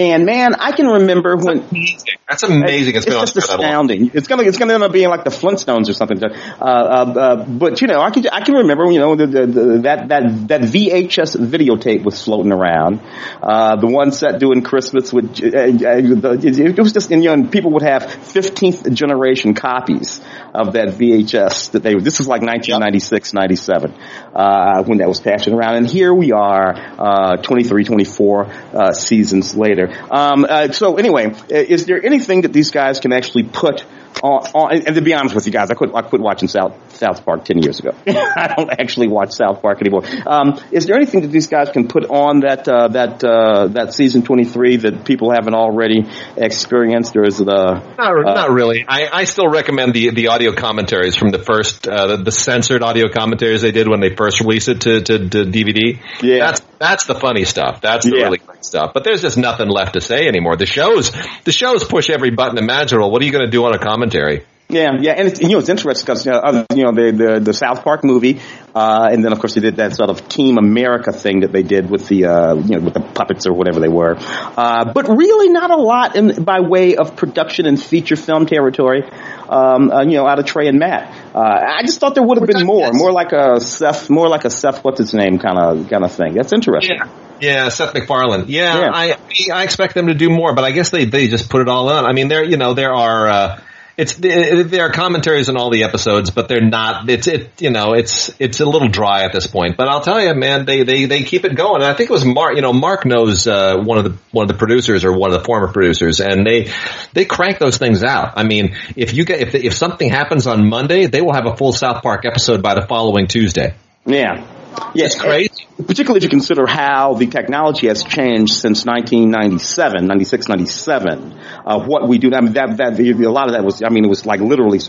And 0.00 0.24
man, 0.24 0.54
I 0.54 0.72
can 0.72 0.86
remember 0.86 1.36
That's 1.36 1.46
when 1.46 1.58
amazing. 1.58 2.14
That's 2.26 2.42
amazing. 2.42 2.94
It's, 2.94 3.04
it's 3.04 3.14
been 3.14 3.20
just 3.20 3.36
on 3.36 3.42
for 3.42 3.48
that 3.48 3.58
long. 3.58 3.66
astounding. 3.66 4.10
It's 4.14 4.28
gonna 4.28 4.44
it's 4.44 4.56
gonna 4.56 4.72
end 4.72 4.82
up 4.82 4.92
being 4.92 5.10
like 5.10 5.24
the 5.24 5.30
Flintstones 5.30 5.90
or 5.90 5.92
something. 5.92 6.24
Uh, 6.24 6.28
uh, 6.58 6.64
uh, 6.64 7.44
but 7.44 7.82
you 7.82 7.86
know, 7.86 8.00
I 8.00 8.10
can 8.10 8.26
I 8.32 8.40
can 8.40 8.54
remember 8.54 8.90
you 8.90 8.98
know 8.98 9.14
the, 9.14 9.26
the, 9.26 9.46
the, 9.46 9.78
that 9.82 10.08
that 10.08 10.48
that 10.48 10.60
VHS 10.62 11.36
videotape 11.36 12.02
was 12.02 12.24
floating 12.24 12.50
around. 12.50 13.02
Uh, 13.42 13.76
the 13.76 13.88
one 13.88 14.10
set 14.10 14.38
doing 14.38 14.62
Christmas 14.62 15.12
with 15.12 15.38
uh, 15.42 15.58
uh, 15.58 15.70
the, 15.70 16.64
it, 16.64 16.78
was 16.78 16.94
just 16.94 17.10
and, 17.10 17.22
you 17.22 17.36
know 17.36 17.48
people 17.50 17.72
would 17.72 17.82
have 17.82 18.04
15th 18.04 18.90
generation 18.94 19.52
copies 19.52 20.22
of 20.54 20.72
that 20.72 20.94
VHS 20.94 21.72
that 21.72 21.82
they 21.82 21.92
this 21.96 22.16
was 22.16 22.26
like 22.26 22.40
1996 22.40 23.34
97 23.34 23.94
uh, 24.34 24.82
when 24.84 24.98
that 24.98 25.08
was 25.08 25.20
passing 25.20 25.52
around 25.52 25.76
and 25.76 25.86
here 25.86 26.14
we 26.14 26.32
are 26.32 26.74
uh, 26.98 27.36
23 27.36 27.84
24 27.84 28.46
uh, 28.46 28.92
seasons 28.92 29.54
later. 29.54 29.89
Um, 30.10 30.46
uh, 30.48 30.72
so 30.72 30.96
anyway, 30.96 31.34
is 31.48 31.86
there 31.86 32.04
anything 32.04 32.42
that 32.42 32.52
these 32.52 32.70
guys 32.70 33.00
can 33.00 33.12
actually 33.12 33.44
put 33.44 33.84
on, 34.22 34.42
on, 34.54 34.72
and 34.86 34.94
to 34.94 35.00
be 35.00 35.14
honest 35.14 35.34
with 35.34 35.46
you 35.46 35.52
guys, 35.52 35.70
I 35.70 35.74
quit, 35.74 35.90
I 35.94 36.02
quit 36.02 36.20
watching 36.20 36.48
South, 36.48 36.74
South 36.94 37.24
Park 37.24 37.44
10 37.44 37.62
years 37.62 37.78
ago. 37.78 37.92
I 38.06 38.52
don't 38.54 38.70
actually 38.70 39.08
watch 39.08 39.32
South 39.32 39.62
Park 39.62 39.80
anymore. 39.80 40.02
Um, 40.26 40.60
is 40.72 40.86
there 40.86 40.96
anything 40.96 41.22
that 41.22 41.28
these 41.28 41.46
guys 41.46 41.70
can 41.70 41.88
put 41.88 42.04
on 42.10 42.40
that, 42.40 42.68
uh, 42.68 42.88
that, 42.88 43.24
uh, 43.24 43.68
that 43.68 43.94
season 43.94 44.22
23 44.22 44.76
that 44.78 45.04
people 45.04 45.30
haven't 45.30 45.54
already 45.54 46.06
experienced 46.36 47.16
or 47.16 47.24
is 47.24 47.40
it, 47.40 47.48
uh, 47.48 47.80
Not, 47.96 48.24
not 48.24 48.50
really. 48.50 48.84
I, 48.86 49.08
I 49.12 49.24
still 49.24 49.48
recommend 49.48 49.94
the 49.94 50.10
the 50.10 50.28
audio 50.28 50.52
commentaries 50.52 51.16
from 51.16 51.30
the 51.30 51.38
first 51.38 51.86
uh, 51.86 52.08
the, 52.08 52.16
the 52.18 52.32
censored 52.32 52.82
audio 52.82 53.08
commentaries 53.08 53.62
they 53.62 53.72
did 53.72 53.88
when 53.88 54.00
they 54.00 54.14
first 54.14 54.40
released 54.40 54.68
it 54.68 54.80
to, 54.82 55.00
to, 55.02 55.28
to 55.28 55.44
DVD. 55.44 56.00
Yeah. 56.22 56.38
that's 56.38 56.60
that's 56.78 57.04
the 57.04 57.14
funny 57.14 57.44
stuff. 57.44 57.80
That's 57.80 58.04
the 58.04 58.16
Yeah. 58.16 58.24
really 58.24 58.38
stuff. 58.64 58.92
But 58.94 59.04
there's 59.04 59.22
just 59.22 59.36
nothing 59.36 59.68
left 59.68 59.94
to 59.94 60.00
say 60.00 60.26
anymore. 60.26 60.56
The 60.56 60.66
shows 60.66 61.12
the 61.44 61.52
shows 61.52 61.84
push 61.84 62.10
every 62.10 62.30
button 62.30 62.58
imaginable. 62.58 63.10
What 63.10 63.22
are 63.22 63.24
you 63.24 63.32
going 63.32 63.44
to 63.44 63.50
do 63.50 63.64
on 63.64 63.74
a 63.74 63.78
commentary? 63.78 64.44
Yeah, 64.72 64.98
yeah, 65.00 65.14
and 65.18 65.26
it's, 65.26 65.40
you 65.40 65.48
know 65.48 65.58
it's 65.58 65.68
interesting 65.68 66.06
because 66.06 66.24
you 66.24 66.30
know, 66.30 66.38
other- 66.38 66.66
you 66.72 66.84
know 66.84 66.92
the, 66.92 67.10
the 67.10 67.40
the 67.40 67.52
South 67.52 67.82
Park 67.82 68.04
movie, 68.04 68.38
uh, 68.72 69.08
and 69.10 69.24
then 69.24 69.32
of 69.32 69.40
course 69.40 69.54
they 69.54 69.60
did 69.60 69.76
that 69.76 69.96
sort 69.96 70.10
of 70.10 70.28
Team 70.28 70.58
America 70.58 71.10
thing 71.10 71.40
that 71.40 71.50
they 71.50 71.64
did 71.64 71.90
with 71.90 72.06
the 72.06 72.26
uh, 72.26 72.54
you 72.54 72.76
know 72.78 72.84
with 72.84 72.94
the 72.94 73.00
puppets 73.00 73.48
or 73.48 73.52
whatever 73.52 73.80
they 73.80 73.88
were, 73.88 74.14
uh, 74.16 74.92
but 74.92 75.08
really 75.08 75.48
not 75.48 75.72
a 75.72 75.76
lot 75.76 76.14
in, 76.14 76.44
by 76.44 76.60
way 76.60 76.94
of 76.94 77.16
production 77.16 77.66
and 77.66 77.82
feature 77.82 78.14
film 78.14 78.46
territory, 78.46 79.02
um, 79.48 79.90
uh, 79.90 80.02
you 80.02 80.12
know, 80.12 80.26
out 80.28 80.38
of 80.38 80.44
Trey 80.44 80.68
and 80.68 80.78
Matt. 80.78 81.12
Uh, 81.34 81.40
I 81.40 81.82
just 81.82 81.98
thought 81.98 82.14
there 82.14 82.22
would 82.22 82.38
have 82.38 82.46
been 82.46 82.64
more, 82.64 82.90
more 82.92 83.10
like 83.10 83.32
a 83.32 83.58
Seth, 83.60 84.08
more 84.08 84.28
like 84.28 84.44
a 84.44 84.50
Seth, 84.50 84.84
what's 84.84 84.98
his 85.00 85.12
name, 85.14 85.40
kind 85.40 85.58
of 85.58 85.90
kind 85.90 86.04
of 86.04 86.12
thing. 86.12 86.34
That's 86.34 86.52
interesting. 86.52 86.96
Yeah. 86.96 87.08
Yeah, 87.40 87.68
Seth 87.68 87.94
MacFarlane. 87.94 88.46
Yeah, 88.48 88.80
Yeah. 88.80 88.90
I 88.92 89.16
I 89.52 89.64
expect 89.64 89.94
them 89.94 90.08
to 90.08 90.14
do 90.14 90.30
more, 90.30 90.54
but 90.54 90.64
I 90.64 90.70
guess 90.72 90.90
they 90.90 91.04
they 91.04 91.28
just 91.28 91.48
put 91.48 91.60
it 91.60 91.68
all 91.68 91.88
on. 91.88 92.06
I 92.06 92.12
mean, 92.12 92.28
there 92.28 92.44
you 92.44 92.56
know 92.56 92.74
there 92.74 92.94
are 92.94 93.28
uh, 93.28 93.60
it's 94.00 94.14
there 94.14 94.86
are 94.86 94.92
commentaries 94.92 95.50
on 95.50 95.58
all 95.58 95.68
the 95.68 95.84
episodes, 95.84 96.30
but 96.30 96.48
they're 96.48 96.62
not. 96.62 97.10
It's 97.10 97.26
it 97.26 97.60
you 97.60 97.70
know 97.70 97.92
it's 97.92 98.30
it's 98.38 98.60
a 98.60 98.64
little 98.64 98.88
dry 98.88 99.24
at 99.24 99.32
this 99.32 99.46
point. 99.46 99.76
But 99.76 99.88
I'll 99.88 100.00
tell 100.00 100.22
you, 100.22 100.34
man, 100.34 100.64
they 100.64 100.84
they 100.84 101.04
they 101.04 101.22
keep 101.22 101.44
it 101.44 101.54
going. 101.54 101.82
And 101.82 101.90
I 101.90 101.94
think 101.94 102.08
it 102.08 102.12
was 102.12 102.24
Mark. 102.24 102.56
You 102.56 102.62
know, 102.62 102.72
Mark 102.72 103.04
knows 103.04 103.46
uh, 103.46 103.76
one 103.76 103.98
of 103.98 104.04
the 104.04 104.18
one 104.30 104.44
of 104.44 104.48
the 104.48 104.56
producers 104.58 105.04
or 105.04 105.12
one 105.12 105.32
of 105.32 105.38
the 105.38 105.44
former 105.44 105.70
producers, 105.70 106.20
and 106.20 106.46
they 106.46 106.72
they 107.12 107.26
crank 107.26 107.58
those 107.58 107.76
things 107.76 108.02
out. 108.02 108.34
I 108.36 108.44
mean, 108.44 108.74
if 108.96 109.12
you 109.12 109.26
get 109.26 109.40
if 109.40 109.54
if 109.54 109.74
something 109.74 110.08
happens 110.08 110.46
on 110.46 110.68
Monday, 110.68 111.06
they 111.06 111.20
will 111.20 111.34
have 111.34 111.46
a 111.46 111.56
full 111.56 111.72
South 111.72 112.02
Park 112.02 112.24
episode 112.24 112.62
by 112.62 112.74
the 112.74 112.86
following 112.86 113.26
Tuesday. 113.26 113.74
Yeah. 114.06 114.46
Yeah, 114.94 115.06
It's 115.06 115.20
crazy. 115.20 115.50
particularly 115.76 116.18
if 116.18 116.24
you 116.24 116.28
consider 116.28 116.66
how 116.66 117.14
the 117.14 117.26
technology 117.26 117.86
has 117.86 118.02
changed 118.02 118.52
since 118.54 118.84
1997, 118.84 120.06
96, 120.06 120.48
97. 120.48 121.38
Uh, 121.64 121.84
what 121.84 122.08
we 122.08 122.18
do, 122.18 122.32
I 122.34 122.40
mean, 122.40 122.54
that, 122.54 122.76
that, 122.78 122.98
a 122.98 123.30
lot 123.30 123.46
of 123.46 123.52
that 123.52 123.64
was, 123.64 123.82
I 123.82 123.88
mean, 123.88 124.04
it 124.04 124.08
was 124.08 124.26
like 124.26 124.40
literally 124.40 124.80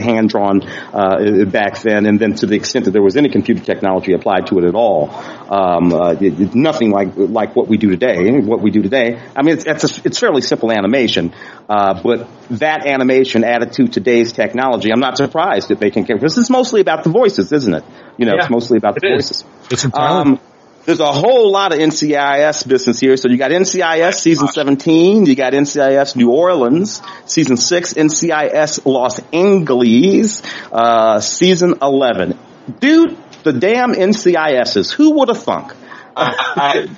hand 0.00 0.28
drawn, 0.28 0.62
uh, 0.64 1.44
back 1.46 1.82
then, 1.82 2.06
and 2.06 2.20
then 2.20 2.34
to 2.36 2.46
the 2.46 2.54
extent 2.54 2.84
that 2.84 2.92
there 2.92 3.02
was 3.02 3.16
any 3.16 3.28
computer 3.28 3.64
technology 3.64 4.12
applied 4.12 4.46
to 4.48 4.58
it 4.58 4.64
at 4.64 4.74
all, 4.74 5.10
um, 5.50 5.92
uh, 5.92 6.14
it, 6.20 6.54
nothing 6.54 6.90
like, 6.90 7.16
like 7.16 7.56
what 7.56 7.68
we 7.68 7.76
do 7.76 7.90
today. 7.90 8.30
What 8.40 8.60
we 8.60 8.70
do 8.70 8.82
today, 8.82 9.20
I 9.34 9.42
mean, 9.42 9.54
it's, 9.54 9.66
it's, 9.66 9.98
a, 9.98 10.02
it's 10.04 10.18
fairly 10.18 10.42
simple 10.42 10.70
animation, 10.70 11.34
uh, 11.68 12.00
but 12.02 12.28
that 12.50 12.86
animation 12.86 13.44
added 13.44 13.72
to 13.74 13.88
today's 13.88 14.32
technology, 14.32 14.92
I'm 14.92 15.00
not 15.00 15.16
surprised 15.16 15.68
that 15.68 15.80
they 15.80 15.90
can, 15.90 16.06
this 16.18 16.38
is 16.38 16.48
mostly 16.48 16.80
about 16.80 17.04
the 17.04 17.10
voices, 17.10 17.52
isn't 17.52 17.74
it? 17.74 17.84
You 18.18 18.26
know, 18.26 18.34
Yeah, 18.34 18.42
it's 18.42 18.50
mostly 18.50 18.76
about 18.76 18.94
the 18.96 19.06
it 19.06 19.16
is. 19.18 19.28
voices. 19.30 19.44
It's 19.70 19.84
entirely 19.84 20.32
Um, 20.32 20.40
there's 20.84 21.00
a 21.00 21.12
whole 21.12 21.50
lot 21.52 21.72
of 21.72 21.78
NCIS 21.78 22.66
business 22.66 22.98
here. 22.98 23.16
So 23.16 23.28
you 23.28 23.36
got 23.36 23.50
NCIS 23.50 24.14
season 24.20 24.48
17, 24.48 25.26
you 25.26 25.34
got 25.34 25.52
NCIS 25.52 26.16
New 26.16 26.30
Orleans 26.30 27.00
season 27.26 27.56
6, 27.58 27.94
NCIS 27.94 28.84
Los 28.86 29.20
Angeles 29.32 30.42
uh, 30.72 31.20
season 31.20 31.74
11. 31.82 32.38
Dude, 32.80 33.16
the 33.44 33.52
damn 33.52 33.92
NCISs, 33.92 34.92
who 34.92 35.10
would 35.18 35.28
have 35.28 35.42
thunk? 35.42 35.72
I, 36.16 36.88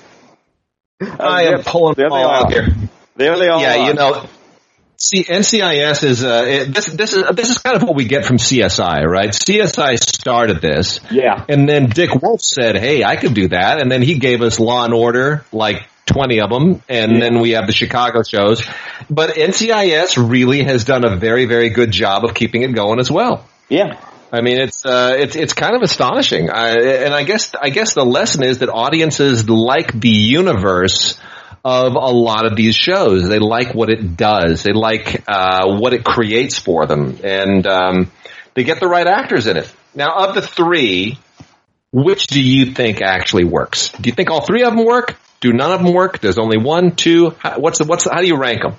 I 1.01 1.45
there- 1.45 1.57
am 1.59 1.65
pulling 1.65 1.95
there 1.95 2.09
them 2.11 2.13
all 2.13 2.31
out 2.31 2.53
here. 2.53 2.69
There 3.17 3.37
they 3.39 3.49
are. 3.49 3.61
Yeah, 3.61 3.87
you 3.89 3.95
know, 3.95 4.25
see, 5.01 5.25
NCIS 5.25 6.05
is 6.05 6.25
uh, 6.25 6.45
it, 6.47 6.75
this. 6.75 6.87
This 6.87 7.13
is 7.13 7.25
this 7.35 7.51
is 7.51 7.59
kind 7.59 7.77
of 7.77 7.83
what 7.83 7.97
we 7.97 8.05
get 8.05 8.25
from 8.25 8.37
CSI, 8.37 9.05
right? 9.05 9.31
CSI 9.31 9.99
started 9.99 10.61
this, 10.61 11.01
Yeah. 11.11 11.45
and 11.49 11.69
then 11.69 11.89
Dick 11.89 12.15
Wolf 12.23 12.41
said, 12.43 12.77
"Hey, 12.77 13.03
I 13.03 13.17
could 13.17 13.35
do 13.35 13.49
that," 13.49 13.81
and 13.81 13.91
then 13.91 14.03
he 14.03 14.19
gave 14.19 14.43
us 14.43 14.61
Law 14.61 14.85
and 14.85 14.95
Order, 14.95 15.45
like 15.53 15.89
twenty 16.07 16.41
of 16.41 16.51
them, 16.51 16.83
and 16.89 17.21
then 17.21 17.41
we 17.41 17.51
have 17.53 17.67
the 17.67 17.73
Chicago 17.73 18.23
shows. 18.23 18.65
But 19.09 19.31
NCIS 19.31 20.17
really 20.31 20.63
has 20.65 20.85
done 20.85 21.05
a 21.05 21.17
very, 21.17 21.47
very 21.47 21.71
good 21.71 21.91
job 21.91 22.25
of 22.25 22.35
keeping 22.35 22.63
it 22.63 22.75
going 22.75 23.01
as 23.01 23.11
well. 23.11 23.47
Yeah. 23.69 23.99
I 24.33 24.43
mean, 24.43 24.61
it's 24.61 24.87
uh, 24.87 25.17
it's 25.19 25.35
it's 25.35 25.55
kind 25.55 25.75
of 25.75 25.83
astonishing, 25.83 26.51
I, 26.51 26.69
and 27.05 27.13
I 27.13 27.25
guess 27.25 27.53
I 27.61 27.71
guess 27.71 27.95
the 27.95 28.05
lesson 28.05 28.45
is 28.45 28.59
that 28.59 28.69
audiences 28.69 29.49
like 29.49 29.99
the 29.99 30.09
universe 30.09 31.19
of 31.65 31.95
a 31.95 32.11
lot 32.11 32.47
of 32.47 32.57
these 32.57 32.75
shows. 32.75 33.29
They 33.29 33.39
like 33.39 33.75
what 33.75 33.91
it 33.91 34.17
does. 34.17 34.63
They 34.63 34.73
like 34.73 35.25
uh, 35.29 35.77
what 35.77 35.93
it 35.93 36.05
creates 36.05 36.59
for 36.59 36.87
them, 36.87 37.19
and 37.23 37.67
um, 37.67 38.11
they 38.55 38.65
get 38.65 38.81
the 38.81 38.89
right 38.89 39.07
actors 39.07 39.47
in 39.47 39.57
it. 39.57 39.73
Now, 39.95 40.29
of 40.29 40.35
the 40.35 40.43
three, 40.43 41.19
which 41.93 42.27
do 42.29 42.43
you 42.43 42.73
think 42.73 43.03
actually 43.03 43.45
works? 43.45 43.91
Do 43.91 44.09
you 44.09 44.15
think 44.15 44.31
all 44.31 44.45
three 44.45 44.63
of 44.63 44.75
them 44.75 44.85
work? 44.85 45.17
Do 45.41 45.53
none 45.53 45.73
of 45.73 45.83
them 45.83 45.93
work? 45.93 46.21
There's 46.21 46.39
only 46.39 46.59
one, 46.59 46.95
two. 46.95 47.31
How, 47.39 47.59
what's 47.59 47.79
the, 47.79 47.85
what's 47.85 48.05
the, 48.05 48.11
how 48.13 48.21
do 48.21 48.27
you 48.27 48.37
rank 48.37 48.63
them? 48.63 48.77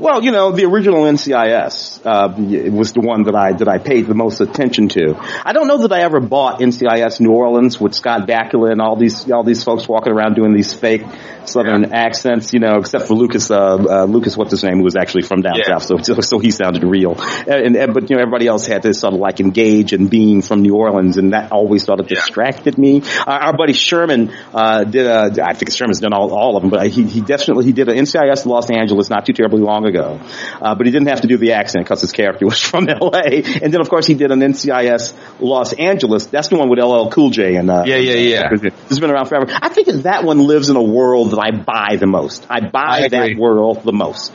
Well, 0.00 0.22
you 0.22 0.30
know, 0.30 0.52
the 0.52 0.64
original 0.64 1.02
NCIS 1.02 2.06
uh, 2.06 2.32
was 2.70 2.92
the 2.92 3.00
one 3.00 3.24
that 3.24 3.34
I 3.34 3.52
that 3.54 3.66
I 3.68 3.78
paid 3.78 4.06
the 4.06 4.14
most 4.14 4.40
attention 4.40 4.86
to. 4.90 5.16
I 5.44 5.52
don't 5.52 5.66
know 5.66 5.78
that 5.78 5.92
I 5.92 6.02
ever 6.02 6.20
bought 6.20 6.60
NCIS 6.60 7.18
New 7.20 7.32
Orleans 7.32 7.80
with 7.80 7.94
Scott 7.94 8.28
Bakula 8.28 8.70
and 8.70 8.80
all 8.80 8.94
these 8.94 9.28
all 9.28 9.42
these 9.42 9.64
folks 9.64 9.88
walking 9.88 10.12
around 10.12 10.34
doing 10.36 10.54
these 10.54 10.72
fake 10.72 11.02
Southern 11.46 11.92
accents, 11.94 12.52
you 12.52 12.60
know, 12.60 12.76
except 12.78 13.08
for 13.08 13.14
Lucas 13.14 13.50
uh, 13.50 13.56
uh, 13.58 14.04
Lucas, 14.04 14.36
what's 14.36 14.50
his 14.52 14.62
name, 14.62 14.76
who 14.76 14.84
was 14.84 14.96
actually 14.96 15.22
from 15.22 15.40
down 15.42 15.54
Yeah. 15.56 15.78
south, 15.78 16.04
so, 16.04 16.20
so 16.20 16.38
he 16.38 16.50
sounded 16.50 16.84
real. 16.84 17.16
And, 17.48 17.74
and 17.74 17.92
but 17.94 18.08
you 18.08 18.16
know, 18.16 18.22
everybody 18.22 18.46
else 18.46 18.66
had 18.66 18.82
to 18.82 18.94
sort 18.94 19.14
of 19.14 19.18
like 19.20 19.40
engage 19.40 19.92
and 19.94 20.08
being 20.08 20.42
from 20.42 20.62
New 20.62 20.74
Orleans, 20.76 21.16
and 21.16 21.32
that 21.32 21.50
always 21.50 21.84
sort 21.84 21.98
of 22.00 22.06
Yeah. 22.10 22.16
distracted 22.20 22.78
me. 22.78 23.02
Our, 23.26 23.38
our 23.46 23.56
buddy 23.56 23.72
Sherman 23.72 24.30
uh, 24.54 24.84
did 24.84 25.06
a, 25.06 25.32
I 25.44 25.54
think 25.54 25.72
Sherman's 25.72 26.00
done 26.00 26.12
all, 26.12 26.32
all 26.32 26.56
of 26.56 26.62
them, 26.62 26.70
but 26.70 26.86
he 26.86 27.02
he 27.04 27.20
definitely 27.20 27.64
he 27.64 27.72
did 27.72 27.88
an 27.88 27.96
NCIS 27.96 28.44
Los 28.46 28.70
Angeles 28.70 29.08
not 29.10 29.26
too 29.26 29.32
terribly 29.32 29.60
long 29.60 29.86
ago. 29.88 30.20
Uh, 30.60 30.74
but 30.74 30.86
he 30.86 30.92
didn't 30.92 31.08
have 31.08 31.22
to 31.22 31.28
do 31.28 31.36
the 31.36 31.52
accent 31.52 31.84
because 31.84 32.00
his 32.00 32.12
character 32.12 32.46
was 32.52 32.60
from 32.60 32.84
LA. 32.84 33.42
And 33.62 33.72
then 33.72 33.80
of 33.80 33.88
course 33.88 34.06
he 34.06 34.14
did 34.14 34.30
an 34.30 34.40
NCIS 34.40 35.14
Los 35.40 35.72
Angeles. 35.72 36.26
That's 36.26 36.48
the 36.48 36.56
one 36.56 36.68
with 36.68 36.78
LL 36.78 37.10
Cool 37.10 37.30
J 37.30 37.56
and 37.56 37.70
uh, 37.70 37.82
Yeah, 37.86 37.96
yeah, 37.96 38.14
yeah. 38.14 38.48
This 38.50 38.72
has 38.88 39.00
been 39.00 39.10
around 39.10 39.26
forever. 39.26 39.46
I 39.50 39.68
think 39.68 39.88
that 39.88 40.02
that 40.04 40.24
one 40.24 40.38
lives 40.38 40.70
in 40.70 40.76
a 40.76 40.82
world 40.82 41.32
that 41.32 41.40
I 41.40 41.50
buy 41.50 41.96
the 41.96 42.06
most. 42.06 42.46
I 42.48 42.60
buy 42.60 43.02
I 43.04 43.08
that 43.08 43.36
world 43.36 43.82
the 43.82 43.92
most. 43.92 44.32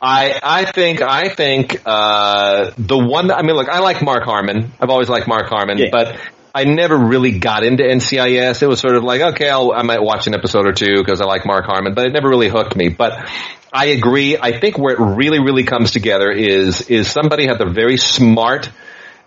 I 0.00 0.38
I 0.42 0.64
think 0.64 1.02
I 1.02 1.28
think 1.28 1.82
uh, 1.84 2.70
the 2.78 2.98
one. 2.98 3.30
I 3.30 3.42
mean, 3.42 3.56
look, 3.56 3.68
I 3.68 3.80
like 3.80 4.02
Mark 4.02 4.24
Harmon. 4.24 4.72
I've 4.80 4.90
always 4.90 5.08
liked 5.08 5.26
Mark 5.26 5.48
Harmon, 5.48 5.78
yeah. 5.78 5.86
but 5.90 6.16
I 6.54 6.64
never 6.64 6.96
really 6.96 7.38
got 7.38 7.62
into 7.62 7.84
NCIS. 7.84 8.62
It 8.62 8.66
was 8.66 8.80
sort 8.80 8.96
of 8.96 9.04
like, 9.04 9.20
okay, 9.20 9.48
I'll, 9.48 9.72
i 9.72 9.82
might 9.82 10.02
watch 10.02 10.26
an 10.26 10.34
episode 10.34 10.66
or 10.66 10.72
two 10.72 10.96
because 10.96 11.20
I 11.20 11.24
like 11.24 11.46
Mark 11.46 11.66
Harmon, 11.66 11.94
but 11.94 12.06
it 12.06 12.12
never 12.12 12.28
really 12.28 12.48
hooked 12.48 12.74
me. 12.74 12.88
But 12.88 13.28
I 13.72 13.86
agree. 13.86 14.36
I 14.38 14.58
think 14.58 14.78
where 14.78 14.94
it 14.94 15.00
really, 15.00 15.40
really 15.40 15.64
comes 15.64 15.90
together 15.90 16.30
is 16.30 16.88
is 16.88 17.10
somebody 17.10 17.46
had 17.46 17.58
the 17.58 17.66
very 17.66 17.96
smart 17.96 18.70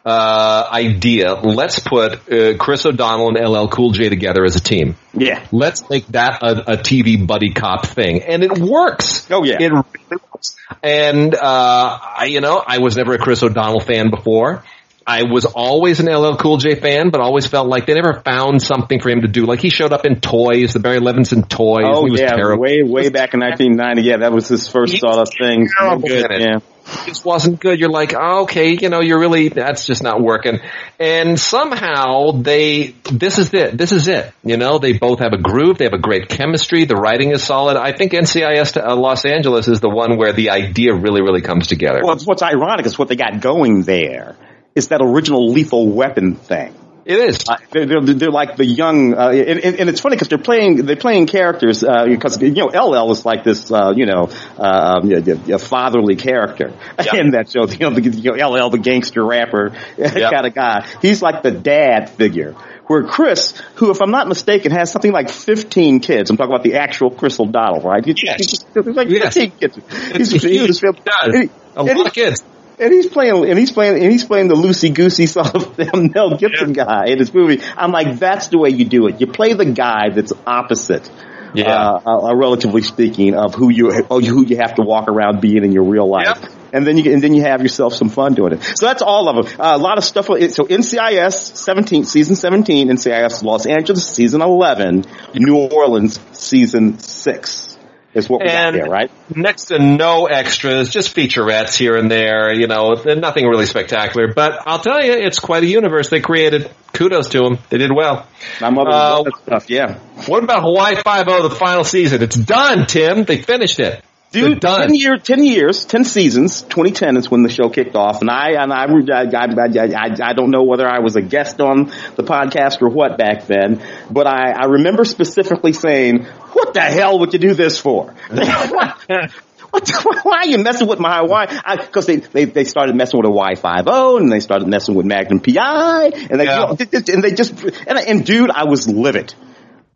uh, 0.06 0.68
idea. 0.72 1.36
Let's 1.36 1.80
put 1.80 2.32
uh, 2.32 2.58
Chris 2.58 2.86
O'Donnell 2.86 3.38
and 3.38 3.50
LL 3.50 3.68
Cool 3.68 3.92
J 3.92 4.10
together 4.10 4.44
as 4.44 4.56
a 4.56 4.60
team. 4.60 4.96
Yeah. 5.14 5.46
Let's 5.52 5.89
make 5.89 6.08
that 6.08 6.42
a, 6.42 6.74
a 6.74 6.78
TV 6.78 7.26
buddy 7.26 7.54
cop 7.54 7.86
thing, 7.86 8.24
and 8.24 8.44
it 8.44 8.58
works. 8.58 9.30
Oh 9.30 9.44
yeah, 9.44 9.58
it 9.60 9.72
really 9.72 9.86
works. 10.10 10.56
And 10.82 11.36
uh, 11.36 12.00
I, 12.18 12.26
you 12.26 12.42
know, 12.42 12.64
I 12.66 12.80
was 12.80 12.98
never 12.98 13.14
a 13.14 13.20
Chris 13.20 13.44
O'Donnell 13.44 13.82
fan 13.82 14.10
before. 14.10 14.64
I 15.06 15.24
was 15.24 15.45
always 15.45 15.99
an 15.99 16.06
LL 16.06 16.36
Cool 16.36 16.58
J 16.58 16.76
fan, 16.76 17.10
but 17.10 17.22
always 17.22 17.47
felt 17.47 17.68
like 17.68 17.88
they 17.88 17.95
never 17.95 18.22
found 18.22 18.62
something 18.62 18.99
for 18.99 19.10
him 19.10 19.22
to 19.22 19.28
do. 19.28 19.45
Like 19.45 19.60
he 19.60 19.70
showed 19.70 19.93
up 19.93 20.06
in 20.06 20.20
Toys, 20.20 20.74
the 20.74 20.80
Barry 20.80 20.99
Levinson 20.99 21.47
Toys. 21.47 21.86
Oh 21.88 22.06
he 22.06 22.12
was 22.12 22.22
yeah, 22.22 22.36
terrible. 22.36 22.62
way 22.62 22.84
way 22.84 23.10
back 23.10 23.34
in 23.34 23.39
1990. 23.39 24.02
Yeah, 24.04 24.18
that 24.18 24.32
was 24.32 24.47
his 24.47 24.70
first 24.70 24.99
sort 24.99 25.18
of 25.18 25.30
thing. 25.30 25.68
Good, 26.02 26.28
yeah. 26.32 26.58
It 26.84 27.08
just 27.08 27.24
wasn't 27.24 27.60
good. 27.60 27.80
You're 27.80 27.89
like, 27.89 28.14
oh, 28.18 28.43
okay, 28.43 28.78
you 28.80 28.89
know, 28.89 29.02
you're 29.02 29.20
really 29.20 29.49
that's 29.49 29.86
just 29.86 30.04
not 30.04 30.22
working. 30.22 30.60
And 30.99 31.39
somehow 31.39 32.32
they, 32.32 32.95
this 33.12 33.38
is 33.38 33.54
it. 33.54 33.78
This 33.78 33.91
is 33.91 34.08
it. 34.08 34.34
You 34.43 34.58
know, 34.58 34.78
they 34.78 34.93
both 34.93 35.20
have 35.20 35.34
a 35.34 35.38
groove. 35.38 35.78
They 35.78 35.86
have 35.86 35.93
a 35.93 35.99
great 35.99 36.30
chemistry. 36.30 36.86
The 36.86 36.95
writing 36.95 37.32
is 37.32 37.43
solid. 37.43 37.78
I 37.78 37.93
think 37.93 38.12
NCIS 38.12 38.74
to, 38.74 38.88
uh, 38.88 38.95
Los 38.95 39.26
Angeles 39.26 39.68
is 39.68 39.80
the 39.80 39.89
one 39.89 40.18
where 40.18 40.34
the 40.34 40.49
idea 40.49 40.93
really, 40.93 41.22
really 41.22 41.41
comes 41.41 41.68
together. 41.68 42.02
Well, 42.04 42.18
what's 42.26 42.43
ironic 42.43 42.86
is 42.86 42.99
what 42.99 43.08
they 43.08 43.16
got 43.16 43.39
going 43.39 43.84
there 43.84 44.36
it's 44.76 44.88
that 44.88 45.01
original 45.01 45.51
lethal 45.51 45.89
weapon 45.89 46.36
thing. 46.36 46.76
It 47.03 47.17
is. 47.17 47.43
Uh, 47.49 47.57
they're, 47.72 47.86
they're, 47.86 48.01
they're, 48.01 48.32
like 48.32 48.57
the 48.57 48.65
young, 48.65 49.15
uh, 49.15 49.30
and, 49.30 49.59
and, 49.59 49.89
it's 49.89 49.99
funny 49.99 50.15
because 50.15 50.28
they're 50.28 50.38
playing 50.38 50.86
they're 50.86 50.95
playing 50.95 51.26
characters 51.26 51.80
because 51.82 52.38
uh, 52.41 52.45
you 52.45 52.51
know 52.51 52.67
LL 52.67 53.11
is 53.11 53.26
like 53.26 53.43
this 53.43 53.72
uh, 53.72 53.91
you 53.95 54.05
know 54.05 54.30
uh, 54.57 55.57
fatherly 55.57 56.15
character 56.15 56.72
yep. 56.99 57.13
in 57.15 57.32
that 57.32 57.49
show. 57.49 57.61
You 57.72 57.89
know, 57.89 57.95
the, 57.95 58.09
you 58.09 58.36
know, 58.36 58.49
LL 58.49 58.69
the 58.69 58.78
gangster 58.78 59.26
rapper 59.26 59.72
yep. 59.97 60.13
kind 60.32 60.45
of 60.45 60.53
guy. 60.53 60.86
He's 61.01 61.22
like 61.22 61.41
the 61.41 61.51
dad 61.51 62.09
figure. 62.11 62.53
Where 62.86 63.03
Chris, 63.03 63.53
who, 63.76 63.89
if 63.89 64.01
I'm 64.01 64.11
not 64.11 64.28
mistaken, 64.28 64.72
has 64.72 64.91
something 64.91 65.13
like 65.13 65.30
15 65.30 66.01
kids. 66.01 66.30
I'm 66.30 66.36
talking 66.36 66.53
about 66.53 66.63
the 66.63 66.76
actual 66.76 67.09
Chris 67.09 67.39
O'Donnell, 67.39 67.82
right? 67.82 68.03
He, 68.03 68.13
yes. 68.22 68.38
He's, 68.38 68.65
he's 68.74 68.95
like 68.95 69.07
15 69.07 69.09
yes. 69.13 69.34
kids. 69.59 69.76
He's, 70.17 70.32
he's, 70.32 70.43
he's, 70.43 70.84
a 70.84 71.84
lot 71.84 72.05
of 72.05 72.13
kids 72.13 72.43
and 72.82 72.92
he's 72.92 73.08
playing, 73.08 73.50
and 73.50 73.58
he's 73.58 73.72
playing, 73.72 74.02
and 74.02 74.12
he's 74.12 74.26
playing 74.26 74.48
the 74.48 74.56
loosey 74.56 74.94
goosey 74.94 75.26
sort 75.28 75.56
of 75.56 75.78
Mel 75.78 76.38
Gibson 76.38 76.74
yeah. 76.74 76.86
guy 76.86 77.06
in 77.08 77.20
his 77.20 77.34
movie. 77.34 77.62
I'm 77.78 77.92
like, 77.92 78.18
that's 78.18 78.48
the 78.48 78.58
way 78.58 78.70
you 78.70 78.86
do 78.86 79.08
it. 79.08 79.22
You 79.22 79.28
play 79.28 79.54
the 79.54 79.66
guy 79.66 80.10
that's 80.10 80.34
opposite. 80.46 81.10
Yeah, 81.54 82.00
uh, 82.06 82.30
uh, 82.30 82.36
relatively 82.36 82.82
speaking, 82.82 83.36
of 83.36 83.54
who 83.56 83.70
you 83.70 83.92
who 83.92 84.46
you 84.46 84.58
have 84.58 84.76
to 84.76 84.84
walk 84.84 85.10
around 85.10 85.42
being 85.42 85.66
in 85.66 85.74
your 85.74 85.84
real 85.84 86.10
life, 86.10 86.40
yep. 86.42 86.52
and 86.72 86.88
then 86.88 86.98
you 86.98 87.12
and 87.12 87.22
then 87.22 87.34
you 87.34 87.42
have 87.42 87.62
yourself 87.62 87.94
some 87.94 88.08
fun 88.08 88.36
doing 88.36 88.54
it. 88.54 88.64
So 88.64 88.86
that's 88.86 89.02
all 89.02 89.28
of 89.28 89.46
them. 89.46 89.60
Uh, 89.60 89.76
a 89.76 89.78
lot 89.78 89.98
of 89.98 90.06
stuff. 90.06 90.28
So 90.28 90.32
NCIS 90.34 91.58
17 91.58 92.06
season 92.06 92.38
17, 92.38 92.88
NCIS 92.88 93.44
Los 93.44 93.66
Angeles 93.66 94.08
season 94.08 94.42
11, 94.42 95.04
New 95.36 95.58
Orleans 95.58 96.22
season 96.32 97.00
six 97.00 97.70
is 98.14 98.30
what 98.30 98.41
we 98.41 98.49
and 98.49 98.76
got 98.76 98.84
here, 98.84 98.91
right? 98.91 99.12
Next 99.36 99.66
to 99.66 99.80
no 99.80 100.26
extras, 100.26 100.91
just 100.91 101.16
featurettes 101.16 101.76
here 101.78 101.95
and 101.95 102.09
there, 102.09 102.53
you 102.53 102.68
know, 102.68 102.93
nothing 103.05 103.45
really 103.47 103.66
spectacular. 103.66 104.34
But 104.34 104.64
I'll 104.66 104.80
tell 104.80 105.03
you, 105.03 105.14
it's 105.14 105.39
quite 105.39 105.64
a 105.64 105.68
universe 105.68 106.09
they 106.09 106.22
created. 106.22 106.70
Kudos 106.93 107.30
to 107.30 107.39
them. 107.39 107.57
They 107.70 107.78
did 107.78 107.91
well. 107.95 108.28
My 108.59 108.70
mother 108.70 108.91
uh, 108.91 109.24
that 109.24 109.38
stuff, 109.43 109.70
yeah. 109.70 109.99
What 110.28 110.43
about 110.43 110.64
Hawaii 110.64 110.95
Five-O, 111.03 111.47
the 111.47 111.55
final 111.55 111.84
season? 111.84 112.22
It's 112.22 112.36
done, 112.36 112.86
Tim. 112.86 113.24
They 113.24 113.41
finished 113.41 113.80
it. 113.80 114.03
Dude, 114.32 114.62
ten 114.62 114.96
year, 114.96 115.18
ten 115.18 115.44
years, 115.44 115.84
ten 115.86 116.06
seasons. 116.06 116.62
2010 116.62 117.18
is 117.18 117.30
when 117.30 117.44
the 117.44 117.50
show 117.50 117.70
kicked 117.70 117.98
off, 117.98 118.22
and 118.22 118.30
I 118.30 118.52
and 118.52 118.72
I, 118.72 118.86
I, 118.86 119.26
I, 119.26 120.30
I, 120.30 120.34
don't 120.34 120.52
know 120.52 120.64
whether 120.64 120.88
I 120.88 121.00
was 121.00 121.18
a 121.18 121.22
guest 121.22 121.60
on 121.60 121.88
the 122.16 122.24
podcast 122.24 122.82
or 122.82 122.88
what 122.88 123.18
back 123.18 123.46
then, 123.48 123.84
but 124.10 124.28
I, 124.28 124.52
I 124.52 124.66
remember 124.68 125.04
specifically 125.04 125.74
saying, 125.74 126.24
"What 126.54 126.74
the 126.74 126.80
hell 126.80 127.20
would 127.20 127.34
you 127.34 127.40
do 127.40 127.54
this 127.54 127.78
for?" 127.78 128.16
What 129.72 129.90
why 130.24 130.38
are 130.40 130.48
you 130.48 130.58
messing 130.58 130.88
with 130.88 131.00
my 131.00 131.20
Hawaii? 131.20 131.48
Because 131.78 132.06
they, 132.06 132.18
they 132.18 132.46
they 132.46 132.64
started 132.66 132.96
messing 132.96 133.20
with 133.20 133.28
a 133.28 133.32
Y 133.32 133.56
five 133.56 133.86
O, 133.88 134.18
and 134.18 134.32
they 134.32 134.42
started 134.42 134.68
messing 134.68 134.96
with 134.96 135.06
Magnum 135.06 135.40
PI, 135.40 136.12
and 136.30 136.40
they 136.40 136.46
yeah. 136.46 136.70
and 136.70 137.24
they 137.24 137.32
just 137.32 137.64
and, 137.64 137.98
and 137.98 138.26
dude, 138.26 138.52
I 138.52 138.66
was 138.66 138.88
livid. 138.88 139.34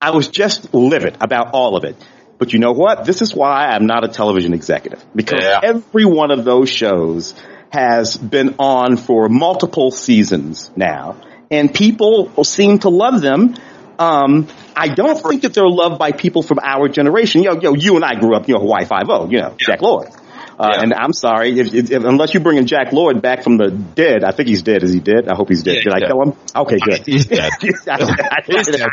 I 0.01 0.11
was 0.11 0.27
just 0.29 0.73
livid 0.73 1.17
about 1.19 1.51
all 1.53 1.75
of 1.75 1.83
it. 1.83 1.95
But 2.37 2.53
you 2.53 2.59
know 2.59 2.73
what? 2.73 3.05
This 3.05 3.21
is 3.21 3.33
why 3.33 3.67
I'm 3.67 3.85
not 3.85 4.03
a 4.03 4.07
television 4.09 4.53
executive 4.53 5.03
because 5.15 5.43
yeah. 5.43 5.61
every 5.63 6.05
one 6.05 6.31
of 6.31 6.43
those 6.43 6.69
shows 6.69 7.33
has 7.69 8.17
been 8.17 8.55
on 8.59 8.97
for 8.97 9.29
multiple 9.29 9.91
seasons 9.91 10.71
now 10.75 11.15
and 11.49 11.73
people 11.73 12.43
seem 12.43 12.79
to 12.79 12.89
love 12.89 13.21
them. 13.21 13.55
Um, 13.97 14.47
I 14.75 14.89
don't 14.89 15.21
think 15.21 15.43
that 15.43 15.53
they're 15.53 15.67
loved 15.67 15.97
by 15.97 16.11
people 16.11 16.43
from 16.43 16.59
our 16.61 16.89
generation. 16.89 17.43
You 17.43 17.55
know, 17.55 17.73
you, 17.75 17.95
and 17.95 18.03
I 18.03 18.15
grew 18.15 18.35
up, 18.35 18.47
you 18.47 18.55
know, 18.55 18.61
Hawaii 18.61 18.85
Five-O, 18.85 19.29
you 19.29 19.39
know, 19.39 19.49
yeah. 19.51 19.55
Jack 19.57 19.81
Lord. 19.81 20.09
Uh, 20.57 20.71
yeah. 20.71 20.81
And 20.83 20.93
I'm 20.93 21.11
sorry, 21.11 21.59
if, 21.59 21.73
if, 21.73 21.91
unless 21.91 22.33
you 22.33 22.39
bring 22.39 22.57
in 22.57 22.65
Jack 22.65 22.93
Lord 22.93 23.21
back 23.21 23.43
from 23.43 23.57
the 23.57 23.71
dead, 23.71 24.23
I 24.23 24.31
think 24.31 24.47
he's 24.47 24.61
dead. 24.61 24.83
Is 24.83 24.93
he 24.93 25.01
dead? 25.01 25.27
I 25.27 25.35
hope 25.35 25.49
he's 25.49 25.63
dead. 25.63 25.75
Yeah, 25.75 25.83
Did 25.83 25.93
I 25.93 25.99
dead. 25.99 26.07
kill 26.07 26.21
him? 26.23 26.33
Okay, 26.55 26.77
good. 26.77 27.01
He's 27.05 27.25
dead. 27.25 27.51
I, 27.87 27.91
I, 27.91 28.41
I, 28.47 28.87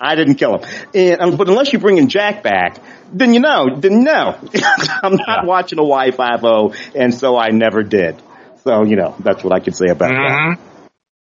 I, 0.00 0.14
didn't 0.14 0.36
kill 0.36 0.58
him. 0.58 0.68
And, 0.94 1.20
um, 1.20 1.36
but 1.36 1.48
unless 1.50 1.72
you 1.72 1.78
bring 1.78 1.98
in 1.98 2.08
Jack 2.08 2.42
back, 2.42 2.78
then 3.12 3.34
you 3.34 3.40
know, 3.40 3.76
then 3.76 4.04
no. 4.04 4.38
I'm 5.02 5.16
not 5.16 5.28
yeah. 5.28 5.44
watching 5.44 5.78
a 5.78 5.82
Y5O, 5.82 6.94
and 6.94 7.14
so 7.14 7.36
I 7.36 7.50
never 7.50 7.82
did. 7.82 8.20
So, 8.64 8.84
you 8.84 8.96
know, 8.96 9.14
that's 9.18 9.44
what 9.44 9.52
I 9.52 9.60
could 9.60 9.76
say 9.76 9.88
about 9.88 10.12
mm-hmm. 10.12 10.62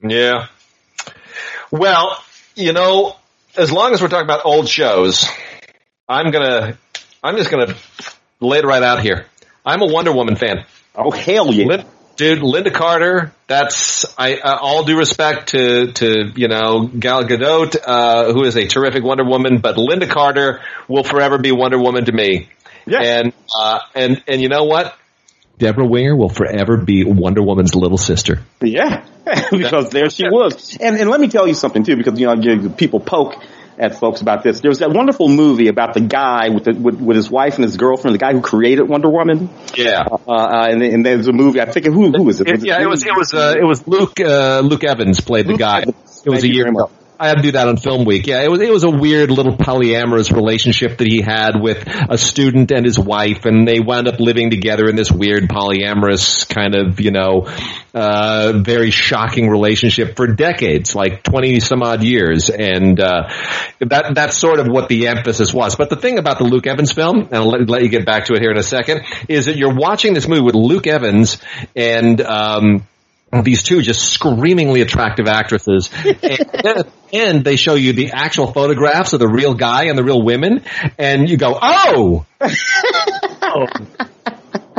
that. 0.07 0.13
Yeah. 0.13 0.47
Well, 1.69 2.17
you 2.55 2.71
know, 2.71 3.17
as 3.57 3.71
long 3.71 3.93
as 3.93 4.01
we're 4.01 4.07
talking 4.07 4.25
about 4.25 4.45
old 4.45 4.69
shows, 4.69 5.27
I'm 6.07 6.31
gonna, 6.31 6.77
I'm 7.21 7.35
just 7.35 7.51
gonna 7.51 7.75
lay 8.39 8.59
it 8.59 8.65
right 8.65 8.83
out 8.83 9.01
here. 9.01 9.25
I'm 9.65 9.81
a 9.81 9.85
Wonder 9.85 10.11
Woman 10.11 10.35
fan. 10.35 10.65
Oh 10.95 11.11
hell 11.11 11.53
yeah! 11.53 11.65
Lynda, 11.65 11.85
dude, 12.15 12.39
Lynda 12.39 12.73
Carter. 12.73 13.33
That's 13.47 14.05
I 14.17 14.35
uh, 14.35 14.57
all 14.59 14.83
due 14.83 14.97
respect 14.97 15.49
to 15.49 15.91
to 15.93 16.31
you 16.35 16.47
know 16.47 16.87
Gal 16.87 17.23
Gadot, 17.23 17.75
uh, 17.83 18.33
who 18.33 18.43
is 18.43 18.57
a 18.57 18.67
terrific 18.67 19.03
Wonder 19.03 19.23
Woman, 19.23 19.59
but 19.59 19.75
Lynda 19.75 20.09
Carter 20.09 20.61
will 20.87 21.03
forever 21.03 21.37
be 21.37 21.51
Wonder 21.51 21.79
Woman 21.79 22.05
to 22.05 22.11
me. 22.11 22.49
Yeah. 22.85 23.01
And 23.01 23.33
uh, 23.55 23.79
and 23.95 24.23
and 24.27 24.41
you 24.41 24.49
know 24.49 24.65
what? 24.65 24.97
Debra 25.57 25.85
Winger 25.85 26.15
will 26.15 26.29
forever 26.29 26.77
be 26.77 27.03
Wonder 27.03 27.43
Woman's 27.43 27.75
little 27.75 27.99
sister. 27.99 28.39
Yeah, 28.61 29.05
because 29.51 29.91
there 29.91 30.09
she 30.09 30.23
was. 30.23 30.75
And 30.81 30.97
and 30.97 31.07
let 31.07 31.21
me 31.21 31.27
tell 31.27 31.47
you 31.47 31.53
something 31.53 31.83
too, 31.83 31.95
because 31.95 32.19
you 32.19 32.25
know 32.25 32.69
people 32.69 32.99
poke 32.99 33.35
at 33.77 33.99
folks 33.99 34.21
about 34.21 34.43
this. 34.43 34.61
There 34.61 34.69
was 34.69 34.79
that 34.79 34.91
wonderful 34.91 35.27
movie 35.27 35.67
about 35.67 35.93
the 35.93 36.01
guy 36.01 36.49
with, 36.49 36.65
the, 36.65 36.73
with, 36.73 36.99
with 36.99 37.17
his 37.17 37.29
wife 37.29 37.55
and 37.55 37.63
his 37.63 37.77
girlfriend, 37.77 38.13
the 38.13 38.19
guy 38.19 38.33
who 38.33 38.41
created 38.41 38.87
Wonder 38.87 39.09
Woman. 39.09 39.49
Yeah. 39.75 40.03
Uh, 40.09 40.31
uh, 40.31 40.67
and, 40.69 40.81
and 40.81 41.05
there's 41.05 41.27
a 41.27 41.33
movie. 41.33 41.61
I 41.61 41.65
think 41.65 41.85
who 41.85 42.11
who 42.11 42.23
was 42.23 42.41
it? 42.41 42.51
Was 42.51 42.63
yeah, 42.63 42.81
it, 42.81 42.87
was 42.87 43.03
it 43.05 43.15
was 43.15 43.33
uh, 43.33 43.55
it 43.57 43.63
was 43.65 43.87
Luke 43.87 44.19
uh, 44.19 44.59
Luke 44.59 44.83
Evans 44.83 45.19
played 45.19 45.45
the 45.45 45.51
Luke 45.51 45.59
guy. 45.59 45.81
Evans. 45.81 46.23
It 46.25 46.29
was 46.29 46.41
Thank 46.41 46.53
a 46.53 46.55
year 46.55 46.67
ago. 46.67 46.91
I 47.21 47.27
had 47.27 47.35
to 47.35 47.43
do 47.43 47.51
that 47.51 47.67
on 47.67 47.77
Film 47.77 48.03
Week. 48.03 48.25
Yeah, 48.25 48.41
it 48.41 48.49
was 48.49 48.61
it 48.61 48.71
was 48.71 48.83
a 48.83 48.89
weird 48.89 49.29
little 49.29 49.55
polyamorous 49.55 50.31
relationship 50.31 50.97
that 50.97 51.05
he 51.05 51.21
had 51.21 51.51
with 51.61 51.87
a 51.87 52.17
student 52.17 52.71
and 52.71 52.83
his 52.83 52.97
wife, 52.97 53.45
and 53.45 53.67
they 53.67 53.79
wound 53.79 54.07
up 54.07 54.19
living 54.19 54.49
together 54.49 54.89
in 54.89 54.95
this 54.95 55.11
weird 55.11 55.43
polyamorous 55.43 56.49
kind 56.49 56.73
of 56.73 56.99
you 56.99 57.11
know 57.11 57.47
uh, 57.93 58.53
very 58.55 58.89
shocking 58.89 59.51
relationship 59.51 60.15
for 60.15 60.25
decades, 60.25 60.95
like 60.95 61.21
twenty 61.21 61.59
some 61.59 61.83
odd 61.83 62.01
years, 62.03 62.49
and 62.49 62.99
uh, 62.99 63.29
that 63.81 64.15
that's 64.15 64.35
sort 64.35 64.59
of 64.59 64.67
what 64.67 64.89
the 64.89 65.07
emphasis 65.07 65.53
was. 65.53 65.75
But 65.75 65.91
the 65.91 65.97
thing 65.97 66.17
about 66.17 66.39
the 66.39 66.45
Luke 66.45 66.65
Evans 66.65 66.91
film, 66.91 67.19
and 67.19 67.35
I'll 67.35 67.49
let, 67.49 67.69
let 67.69 67.83
you 67.83 67.89
get 67.89 68.03
back 68.03 68.25
to 68.25 68.33
it 68.33 68.41
here 68.41 68.49
in 68.49 68.57
a 68.57 68.63
second, 68.63 69.01
is 69.29 69.45
that 69.45 69.57
you're 69.57 69.75
watching 69.75 70.15
this 70.15 70.27
movie 70.27 70.41
with 70.41 70.55
Luke 70.55 70.87
Evans 70.87 71.37
and. 71.75 72.19
Um, 72.19 72.87
these 73.43 73.63
two 73.63 73.81
just 73.81 74.11
screamingly 74.11 74.81
attractive 74.81 75.27
actresses. 75.27 75.89
and, 76.23 76.91
and 77.13 77.45
they 77.45 77.55
show 77.55 77.75
you 77.75 77.93
the 77.93 78.11
actual 78.11 78.51
photographs 78.51 79.13
of 79.13 79.19
the 79.19 79.27
real 79.27 79.53
guy 79.53 79.85
and 79.85 79.97
the 79.97 80.03
real 80.03 80.21
women, 80.21 80.63
and 80.97 81.29
you 81.29 81.37
go, 81.37 81.57
oh! 81.61 82.25
oh. 83.41 83.67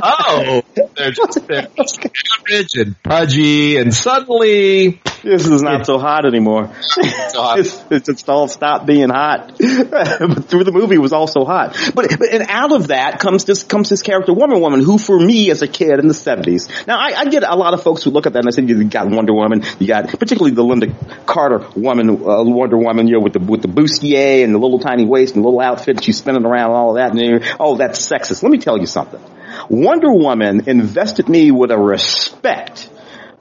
Oh, 0.02 0.62
they're 0.96 1.10
just 1.10 1.46
they're 1.46 1.68
just 1.76 2.06
average 2.38 2.74
and 2.74 3.02
pudgy, 3.02 3.76
and 3.76 3.94
suddenly 3.94 5.00
this 5.22 5.46
is 5.46 5.62
not 5.62 5.86
so 5.86 5.98
hot 5.98 6.26
anymore. 6.26 6.72
So 6.80 7.02
hot. 7.40 7.60
it's, 7.60 7.84
it's, 7.90 8.08
it's 8.08 8.28
all 8.28 8.48
stopped 8.48 8.86
being 8.86 9.08
hot. 9.08 9.52
but 9.58 10.44
through 10.46 10.64
the 10.64 10.72
movie, 10.72 10.96
it 10.96 10.98
was 10.98 11.12
also 11.12 11.44
hot. 11.44 11.76
But, 11.94 12.18
but 12.18 12.28
and 12.28 12.46
out 12.48 12.72
of 12.72 12.88
that 12.88 13.20
comes 13.20 13.44
this 13.44 13.62
comes 13.62 13.88
this 13.88 14.02
character 14.02 14.32
Wonder 14.32 14.58
Woman, 14.58 14.82
who 14.82 14.98
for 14.98 15.18
me 15.18 15.50
as 15.50 15.62
a 15.62 15.68
kid 15.68 15.98
in 15.98 16.08
the 16.08 16.14
seventies. 16.14 16.68
Now 16.86 16.98
I, 16.98 17.12
I, 17.16 17.24
get 17.26 17.44
a 17.44 17.54
lot 17.54 17.74
of 17.74 17.82
folks 17.82 18.02
who 18.02 18.10
look 18.10 18.26
at 18.26 18.32
that 18.32 18.40
and 18.40 18.48
I 18.48 18.50
say 18.50 18.62
you 18.62 18.82
got 18.84 19.08
Wonder 19.08 19.32
Woman, 19.32 19.62
you 19.78 19.86
got 19.86 20.08
particularly 20.08 20.54
the 20.54 20.64
Lynda 20.64 21.26
Carter 21.26 21.66
woman, 21.76 22.10
uh, 22.10 22.42
Wonder 22.42 22.76
Woman, 22.76 23.06
you 23.06 23.14
know, 23.14 23.20
with 23.20 23.34
the 23.34 23.38
with 23.38 23.62
the 23.62 23.68
bustier 23.68 24.44
and 24.44 24.54
the 24.54 24.58
little 24.58 24.80
tiny 24.80 25.04
waist 25.04 25.34
and 25.34 25.44
the 25.44 25.48
little 25.48 25.60
outfit 25.60 26.02
she's 26.02 26.18
spinning 26.18 26.44
around 26.44 26.70
and 26.70 26.74
all 26.74 26.90
of 26.90 26.96
that. 26.96 27.16
And 27.16 27.44
oh, 27.60 27.76
that's 27.76 28.04
sexist. 28.04 28.42
Let 28.42 28.50
me 28.50 28.58
tell 28.58 28.78
you 28.78 28.86
something. 28.86 29.20
Wonder 29.68 30.12
Woman 30.12 30.68
invested 30.68 31.28
me 31.28 31.50
with 31.50 31.70
a 31.70 31.78
respect 31.78 32.88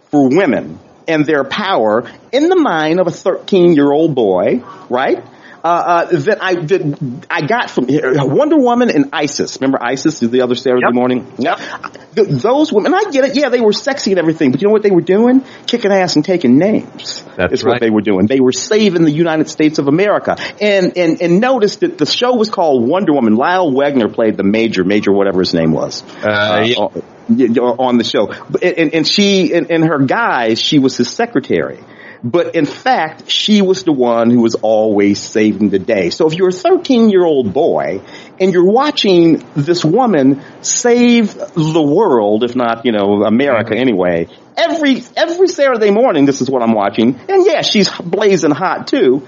for 0.10 0.30
women 0.30 0.80
and 1.08 1.26
their 1.26 1.44
power 1.44 2.10
in 2.32 2.50
the 2.50 2.56
mind 2.56 3.00
of 3.00 3.08
a 3.08 3.12
13 3.12 3.74
year 3.74 3.92
old 3.92 4.16
boy, 4.16 4.64
right? 4.90 5.24
Uh, 5.64 5.68
uh, 5.68 6.06
that 6.06 6.42
I 6.42 6.56
that 6.56 7.26
I 7.30 7.46
got 7.46 7.70
from 7.70 7.86
Wonder 7.88 8.58
Woman 8.58 8.90
and 8.90 9.10
Isis. 9.14 9.60
Remember 9.62 9.78
Isis 9.80 10.24
is 10.24 10.32
the 10.32 10.42
other 10.42 10.56
Saturday 10.56 10.82
yep. 10.86 10.94
morning. 10.96 11.32
Yep. 11.38 11.60
Those 12.14 12.74
women, 12.74 12.96
I 12.96 13.12
get 13.12 13.26
it. 13.26 13.38
Yeah, 13.38 13.50
they 13.50 13.62
were 13.62 13.72
sexy 13.72 14.12
and 14.12 14.20
everything, 14.20 14.52
but 14.52 14.62
you 14.62 14.68
know 14.68 14.72
what 14.72 14.82
they 14.82 14.90
were 14.92 15.02
doing? 15.02 15.46
Kicking 15.68 15.92
ass 15.92 16.16
and 16.16 16.26
taking 16.26 16.58
names. 16.58 17.24
That's 17.38 17.54
is 17.54 17.64
right. 17.64 17.74
what 17.74 17.82
they 17.82 17.92
were 17.92 18.02
doing. 18.02 18.26
They 18.26 18.40
were 18.40 18.52
saving 18.52 19.04
the 19.04 19.12
United 19.12 19.50
States 19.50 19.78
of 19.78 19.88
America. 19.88 20.36
And 20.60 20.98
and 20.98 21.22
and 21.22 21.40
notice 21.40 21.76
that 21.78 22.00
the 22.00 22.08
show 22.08 22.36
was 22.36 22.50
called 22.50 22.88
Wonder 22.88 23.14
Woman. 23.14 23.36
Lyle 23.36 23.72
Waggoner 23.72 24.10
played 24.10 24.38
the 24.38 24.44
major, 24.44 24.84
major 24.84 25.12
whatever 25.12 25.40
his 25.40 25.54
name 25.54 25.74
was. 25.74 26.04
Uh, 26.24 26.64
yeah. 26.66 26.80
uh, 26.80 27.76
on 27.78 27.98
the 27.98 28.04
show. 28.04 28.32
And, 28.62 28.94
and 28.96 29.08
she 29.08 29.54
and, 29.54 29.70
and 29.70 29.86
her 29.86 30.00
guys, 30.00 30.60
she 30.60 30.80
was 30.80 30.98
his 30.98 31.10
secretary. 31.10 31.80
But 32.24 32.56
in 32.56 32.66
fact, 32.66 33.30
she 33.30 33.62
was 33.62 33.84
the 33.84 33.92
one 33.92 34.30
who 34.30 34.42
was 34.42 34.56
always 34.56 35.20
saving 35.20 35.70
the 35.70 35.80
day. 35.80 36.12
So 36.12 36.28
if 36.28 36.34
you're 36.34 36.50
a 36.50 36.54
13 36.54 37.10
year 37.10 37.26
old 37.26 37.52
boy 37.54 38.02
and 38.40 38.54
you're 38.54 38.72
watching 38.72 39.44
this 39.56 39.84
woman 39.84 40.44
save 40.62 41.34
the 41.34 41.82
world, 41.82 42.44
if 42.44 42.56
not, 42.56 42.86
you 42.86 42.92
know, 42.92 43.24
America 43.24 43.72
mm-hmm. 43.72 43.82
anyway, 43.82 44.28
every, 44.56 45.04
every 45.18 45.48
Saturday 45.48 45.90
morning, 45.90 46.26
this 46.26 46.42
is 46.42 46.50
what 46.50 46.62
I'm 46.62 46.74
watching. 46.74 47.20
And 47.28 47.46
yeah, 47.46 47.64
she's 47.64 47.90
blazing 47.90 48.52
hot 48.52 48.88
too. 48.88 49.28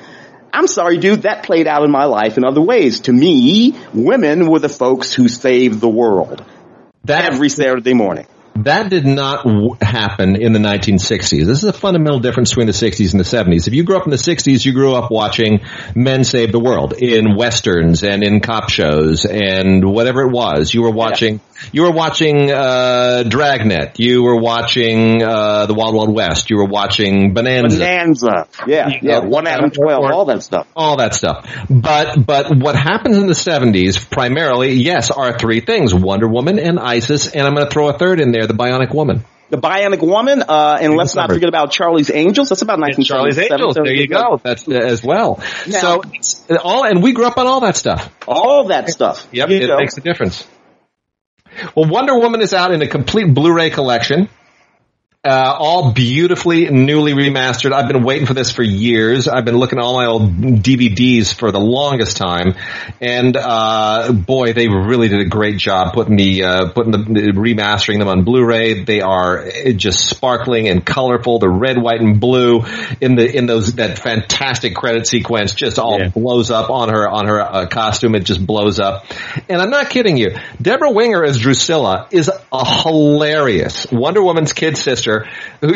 I'm 0.54 0.68
sorry, 0.68 1.00
dude, 1.00 1.24
that 1.24 1.42
played 1.44 1.66
out 1.66 1.84
in 1.84 1.90
my 1.90 2.06
life 2.06 2.38
in 2.38 2.46
other 2.46 2.62
ways. 2.62 3.02
To 3.02 3.12
me, 3.12 3.76
women 3.92 4.48
were 4.52 4.60
the 4.60 4.70
folks 4.70 5.12
who 5.12 5.28
saved 5.28 5.82
the 5.82 5.90
world. 5.90 6.46
That 7.06 7.34
every 7.34 7.50
Saturday 7.50 7.96
morning. 7.96 8.28
That 8.56 8.90
did 8.90 9.06
not 9.06 9.46
w- 9.46 9.76
happen 9.82 10.36
in 10.36 10.54
the 10.54 10.60
1960s. 10.60 11.46
This 11.46 11.58
is 11.58 11.64
a 11.64 11.74
fundamental 11.74 12.20
difference 12.20 12.52
between 12.52 12.68
the 12.68 12.74
60s 12.74 13.12
and 13.12 13.20
the 13.20 13.24
70s. 13.24 13.68
If 13.68 13.74
you 13.74 13.84
grew 13.84 13.98
up 13.98 14.06
in 14.06 14.12
the 14.12 14.18
60s, 14.18 14.64
you 14.64 14.74
grew 14.74 14.94
up 14.94 15.10
watching 15.10 15.62
Men 15.96 16.24
Save 16.24 16.52
the 16.52 16.60
World 16.60 16.94
in 16.94 17.36
westerns 17.36 18.04
and 18.04 18.24
in 18.24 18.42
cop 18.42 18.70
shows 18.70 19.26
and 19.26 19.84
whatever 19.84 20.22
it 20.22 20.32
was. 20.32 20.72
You 20.72 20.84
were 20.84 20.92
watching, 20.92 21.36
yeah. 21.36 21.70
you 21.72 21.82
were 21.82 21.92
watching, 21.92 22.52
uh, 22.52 23.24
Dragnet. 23.24 24.00
You 24.00 24.22
were 24.22 24.40
watching, 24.40 25.24
uh, 25.24 25.66
The 25.66 25.74
Wild 25.74 25.96
Wild 25.96 26.14
West. 26.14 26.52
You 26.52 26.58
were 26.58 26.66
watching 26.66 27.34
Bonanza. 27.34 27.80
Bonanza. 27.80 28.48
Yeah. 28.68 28.90
You 28.90 29.00
yeah. 29.02 29.20
Know, 29.20 29.30
One 29.30 29.48
Adam 29.48 29.72
12. 29.72 30.12
All 30.12 30.26
that 30.26 30.44
stuff. 30.44 30.68
All 30.76 30.98
that 30.98 31.16
stuff. 31.16 31.50
But, 31.72 32.24
but 32.24 32.56
what 32.56 32.76
happens 32.76 33.18
in 33.18 33.26
the 33.26 33.34
70s 33.34 34.12
primarily, 34.12 34.74
yes, 34.74 35.10
are 35.10 35.38
three 35.38 35.62
things. 35.62 35.92
Wonder 35.92 36.28
Woman 36.28 36.60
and 36.60 36.80
Isis, 36.80 37.34
and 37.34 37.48
I'm 37.48 37.56
going 37.56 37.66
to 37.66 37.72
throw 37.72 37.90
a 37.90 37.98
third 37.98 38.20
in 38.20 38.32
there 38.32 38.43
there, 38.44 38.56
the 38.56 38.64
Bionic 38.64 38.94
Woman. 38.94 39.24
The 39.50 39.58
Bionic 39.58 40.02
Woman, 40.02 40.42
uh, 40.42 40.78
and 40.82 40.96
let's 40.96 41.16
not 41.16 41.30
forget 41.30 41.48
about 41.48 41.72
Charlie's 41.72 42.10
Angels. 42.10 42.50
That's 42.50 42.64
about 42.64 42.80
1977. 42.80 43.06
Charlie's 43.06 43.52
Angels. 43.52 43.76
There 43.76 43.94
you 43.94 44.08
go. 44.08 44.42
That's 44.44 44.68
uh, 44.68 44.72
as 44.72 45.04
well. 45.04 45.40
Now, 45.68 45.80
so 45.80 46.02
it's 46.14 46.46
all, 46.64 46.86
and 46.86 47.04
we 47.04 47.14
grew 47.14 47.26
up 47.26 47.38
on 47.38 47.46
all 47.46 47.62
that 47.62 47.78
stuff. 47.78 48.10
All 48.28 48.70
that 48.70 48.90
stuff. 48.90 49.28
Yep, 49.32 49.50
it 49.50 49.68
know. 49.68 49.78
makes 49.78 49.98
a 49.98 50.02
difference. 50.02 50.48
Well, 51.76 51.88
Wonder 51.88 52.18
Woman 52.18 52.42
is 52.42 52.54
out 52.54 52.72
in 52.72 52.82
a 52.82 52.88
complete 52.88 53.32
Blu-ray 53.32 53.70
collection. 53.70 54.28
Uh, 55.26 55.56
all 55.58 55.94
beautifully 55.94 56.70
newly 56.70 57.14
remastered. 57.14 57.72
I've 57.72 57.88
been 57.88 58.04
waiting 58.04 58.26
for 58.26 58.34
this 58.34 58.52
for 58.52 58.62
years. 58.62 59.30
I've 59.30 59.46
been 59.46 59.56
looking 59.56 59.80
at 59.80 59.86
all 59.86 59.94
my 59.94 60.06
old 60.06 60.30
DVDs 60.34 61.34
for 61.34 61.50
the 61.50 61.62
longest 61.62 62.18
time, 62.18 62.56
and 63.00 63.38
uh, 63.38 64.12
boy, 64.12 64.52
they 64.52 64.68
really 64.68 65.08
did 65.08 65.22
a 65.22 65.30
great 65.30 65.58
job 65.58 65.94
putting 65.94 66.18
the 66.18 66.44
uh, 66.44 66.70
putting 66.72 66.92
the 66.92 67.32
remastering 67.38 68.00
them 68.00 68.10
on 68.10 68.26
Blu-ray. 68.26 68.84
They 68.84 69.00
are 69.00 69.50
just 69.78 70.10
sparkling 70.10 70.68
and 70.68 70.86
colorful. 70.86 71.40
The 71.40 71.48
red, 71.48 71.78
white, 71.82 72.02
and 72.02 72.20
blue 72.20 72.66
in 73.00 73.16
the 73.16 73.34
in 73.34 73.46
those 73.46 73.76
that 73.76 74.00
fantastic 74.00 74.76
credit 74.76 75.08
sequence 75.08 75.54
just 75.54 75.80
all 75.80 76.02
yeah. 76.02 76.10
blows 76.10 76.52
up 76.52 76.70
on 76.70 76.90
her 76.90 77.08
on 77.08 77.28
her 77.28 77.40
uh, 77.40 77.68
costume. 77.68 78.16
It 78.16 78.26
just 78.26 78.46
blows 78.46 78.78
up, 78.78 79.06
and 79.48 79.62
I'm 79.62 79.70
not 79.70 79.90
kidding 79.90 80.18
you. 80.18 80.36
Debra 80.62 80.92
Winger 80.92 81.24
as 81.24 81.40
Drusilla 81.40 82.10
is 82.12 82.30
a 82.52 82.82
hilarious 82.82 83.90
Wonder 83.90 84.22
Woman's 84.22 84.52
kid 84.52 84.76
sister 84.76 85.13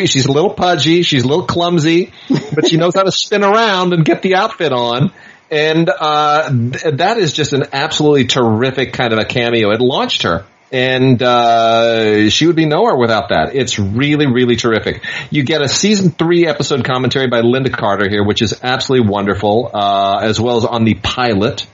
She's 0.05 0.25
a 0.25 0.31
little 0.31 0.53
pudgy, 0.53 1.03
she's 1.03 1.23
a 1.23 1.27
little 1.27 1.45
clumsy, 1.45 2.11
but 2.53 2.67
she 2.67 2.77
knows 2.77 2.95
how 2.95 3.03
to 3.03 3.11
spin 3.11 3.43
around 3.43 3.93
and 3.93 4.03
get 4.03 4.21
the 4.21 4.35
outfit 4.35 4.71
on. 4.71 5.11
And 5.49 5.89
uh, 5.89 6.49
that 6.49 7.17
is 7.17 7.31
just 7.31 7.53
an 7.53 7.65
absolutely 7.71 8.25
terrific 8.25 8.93
kind 8.93 9.13
of 9.13 9.19
a 9.19 9.25
cameo. 9.25 9.71
It 9.71 9.79
launched 9.79 10.23
her 10.23 10.45
and 10.71 11.21
uh, 11.23 12.29
she 12.29 12.47
would 12.47 12.55
be 12.55 12.65
nowhere 12.65 12.97
without 12.97 13.29
that. 13.29 13.55
It's 13.55 13.79
really, 13.79 14.27
really 14.27 14.55
terrific. 14.55 15.05
You 15.31 15.43
get 15.43 15.61
a 15.61 15.69
season 15.69 16.11
three 16.11 16.45
episode 16.47 16.83
commentary 16.83 17.27
by 17.27 17.41
Lynda 17.41 17.71
Carter 17.71 18.09
here, 18.09 18.23
which 18.23 18.41
is 18.41 18.59
absolutely 18.63 19.09
wonderful, 19.09 19.71
uh, 19.73 20.19
as 20.21 20.39
well 20.39 20.57
as 20.57 20.65
on 20.65 20.83
the 20.83 20.95
pilot 20.95 21.65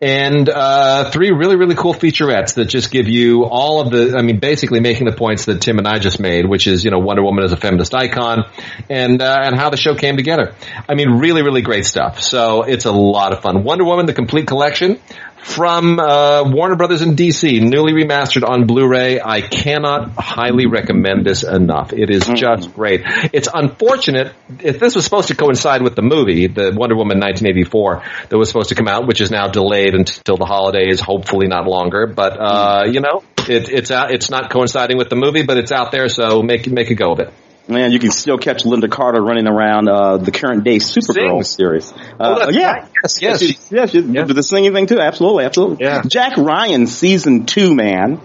and 0.00 0.48
uh, 0.48 1.10
three 1.10 1.30
really 1.30 1.56
really 1.56 1.74
cool 1.74 1.94
featurettes 1.94 2.54
that 2.54 2.66
just 2.66 2.90
give 2.90 3.08
you 3.08 3.44
all 3.44 3.80
of 3.80 3.90
the 3.90 4.14
I 4.16 4.22
mean 4.22 4.40
basically 4.40 4.80
making 4.80 5.06
the 5.06 5.16
points 5.16 5.46
that 5.46 5.62
Tim 5.62 5.78
and 5.78 5.88
I 5.88 5.98
just 5.98 6.20
made 6.20 6.46
which 6.46 6.66
is 6.66 6.84
you 6.84 6.90
know 6.90 6.98
Wonder 6.98 7.22
Woman 7.22 7.44
as 7.44 7.52
a 7.52 7.56
feminist 7.56 7.94
icon 7.94 8.44
and 8.90 9.22
uh, 9.22 9.38
and 9.42 9.56
how 9.58 9.70
the 9.70 9.78
show 9.78 9.94
came 9.94 10.16
together. 10.16 10.54
I 10.88 10.94
mean 10.94 11.12
really 11.12 11.42
really 11.42 11.62
great 11.62 11.86
stuff. 11.86 12.20
So 12.20 12.62
it's 12.62 12.84
a 12.84 12.92
lot 12.92 13.32
of 13.32 13.40
fun. 13.40 13.64
Wonder 13.64 13.84
Woman 13.84 14.04
the 14.04 14.12
complete 14.12 14.46
collection 14.46 15.00
from 15.46 15.98
uh, 16.00 16.42
Warner 16.44 16.74
Brothers 16.74 17.02
in 17.02 17.14
DC, 17.14 17.62
newly 17.62 17.92
remastered 17.92 18.46
on 18.46 18.66
Blu-ray. 18.66 19.20
I 19.20 19.40
cannot 19.40 20.10
highly 20.10 20.66
recommend 20.66 21.24
this 21.24 21.44
enough. 21.44 21.92
It 21.92 22.10
is 22.10 22.26
just 22.26 22.74
great. 22.74 23.02
It's 23.32 23.48
unfortunate 23.52 24.34
if 24.60 24.80
this 24.80 24.96
was 24.96 25.04
supposed 25.04 25.28
to 25.28 25.36
coincide 25.36 25.82
with 25.82 25.94
the 25.94 26.02
movie, 26.02 26.48
the 26.48 26.74
Wonder 26.74 26.96
Woman 26.96 27.20
1984, 27.20 28.02
that 28.28 28.36
was 28.36 28.48
supposed 28.48 28.70
to 28.70 28.74
come 28.74 28.88
out, 28.88 29.06
which 29.06 29.20
is 29.20 29.30
now 29.30 29.46
delayed 29.46 29.94
until 29.94 30.36
the 30.36 30.44
holidays, 30.44 31.00
hopefully 31.00 31.46
not 31.46 31.66
longer. 31.66 32.06
But 32.08 32.36
uh, 32.38 32.84
you 32.90 33.00
know, 33.00 33.22
it, 33.48 33.70
it's 33.70 33.92
out. 33.92 34.10
It's 34.10 34.28
not 34.28 34.50
coinciding 34.50 34.98
with 34.98 35.08
the 35.08 35.16
movie, 35.16 35.44
but 35.44 35.56
it's 35.58 35.72
out 35.72 35.92
there, 35.92 36.08
so 36.08 36.42
make 36.42 36.68
make 36.68 36.90
a 36.90 36.96
go 36.96 37.12
of 37.12 37.20
it. 37.20 37.32
Man, 37.68 37.90
you 37.90 37.98
can 37.98 38.12
still 38.12 38.38
catch 38.38 38.62
Lynda 38.62 38.90
Carter 38.90 39.20
running 39.20 39.48
around 39.48 39.88
uh, 39.88 40.18
the 40.18 40.30
current 40.30 40.62
day 40.62 40.76
Supergirl 40.76 41.44
series. 41.44 41.92
Uh, 41.92 42.46
oh, 42.46 42.50
yeah, 42.50 42.72
right. 42.72 42.88
yes, 43.02 43.22
yes, 43.22 43.40
she, 43.40 43.58
yeah, 43.74 43.86
she, 43.86 44.00
yeah. 44.00 44.24
the 44.24 44.42
singing 44.42 44.72
thing 44.72 44.86
too. 44.86 45.00
Absolutely, 45.00 45.44
absolutely. 45.44 45.84
Yeah. 45.84 46.02
Jack 46.06 46.36
Ryan, 46.36 46.86
season 46.86 47.44
two, 47.44 47.74
man, 47.74 48.20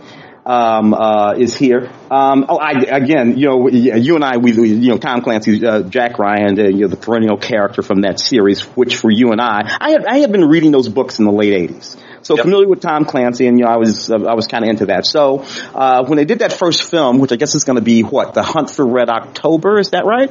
um, 0.45 0.93
uh, 0.93 1.33
is 1.37 1.55
here. 1.55 1.91
Um, 2.11 2.45
oh, 2.49 2.57
I, 2.57 2.71
again, 2.87 3.37
you 3.37 3.47
know, 3.47 3.67
you 3.67 4.15
and 4.15 4.23
I, 4.23 4.37
we, 4.37 4.51
you 4.51 4.89
know, 4.89 4.97
Tom 4.97 5.21
Clancy, 5.21 5.65
uh, 5.65 5.81
Jack 5.83 6.19
Ryan, 6.19 6.59
uh, 6.59 6.63
you 6.63 6.81
know, 6.81 6.87
the 6.87 6.97
perennial 6.97 7.37
character 7.37 7.81
from 7.81 8.01
that 8.01 8.19
series, 8.19 8.61
which 8.75 8.97
for 8.97 9.09
you 9.09 9.31
and 9.31 9.41
I, 9.41 9.75
I 9.79 9.89
had, 9.91 10.05
I 10.05 10.17
had 10.17 10.31
been 10.31 10.45
reading 10.45 10.71
those 10.71 10.87
books 10.87 11.17
in 11.17 11.25
the 11.25 11.31
late 11.31 11.69
'80s. 11.69 11.97
So 12.23 12.35
yep. 12.35 12.43
familiar 12.43 12.67
with 12.67 12.81
Tom 12.81 13.05
Clancy, 13.05 13.47
and 13.47 13.57
you 13.57 13.65
know, 13.65 13.71
I 13.71 13.77
was 13.77 14.11
uh, 14.11 14.15
I 14.15 14.35
was 14.35 14.47
kind 14.47 14.63
of 14.63 14.69
into 14.69 14.87
that. 14.87 15.05
So 15.05 15.45
uh, 15.73 16.05
when 16.05 16.17
they 16.17 16.25
did 16.25 16.39
that 16.39 16.53
first 16.53 16.89
film, 16.89 17.19
which 17.19 17.31
I 17.31 17.35
guess 17.35 17.55
is 17.55 17.63
going 17.63 17.77
to 17.77 17.81
be 17.81 18.03
what 18.03 18.33
the 18.33 18.43
Hunt 18.43 18.69
for 18.69 18.85
Red 18.85 19.09
October, 19.09 19.79
is 19.79 19.89
that 19.91 20.05
right? 20.05 20.29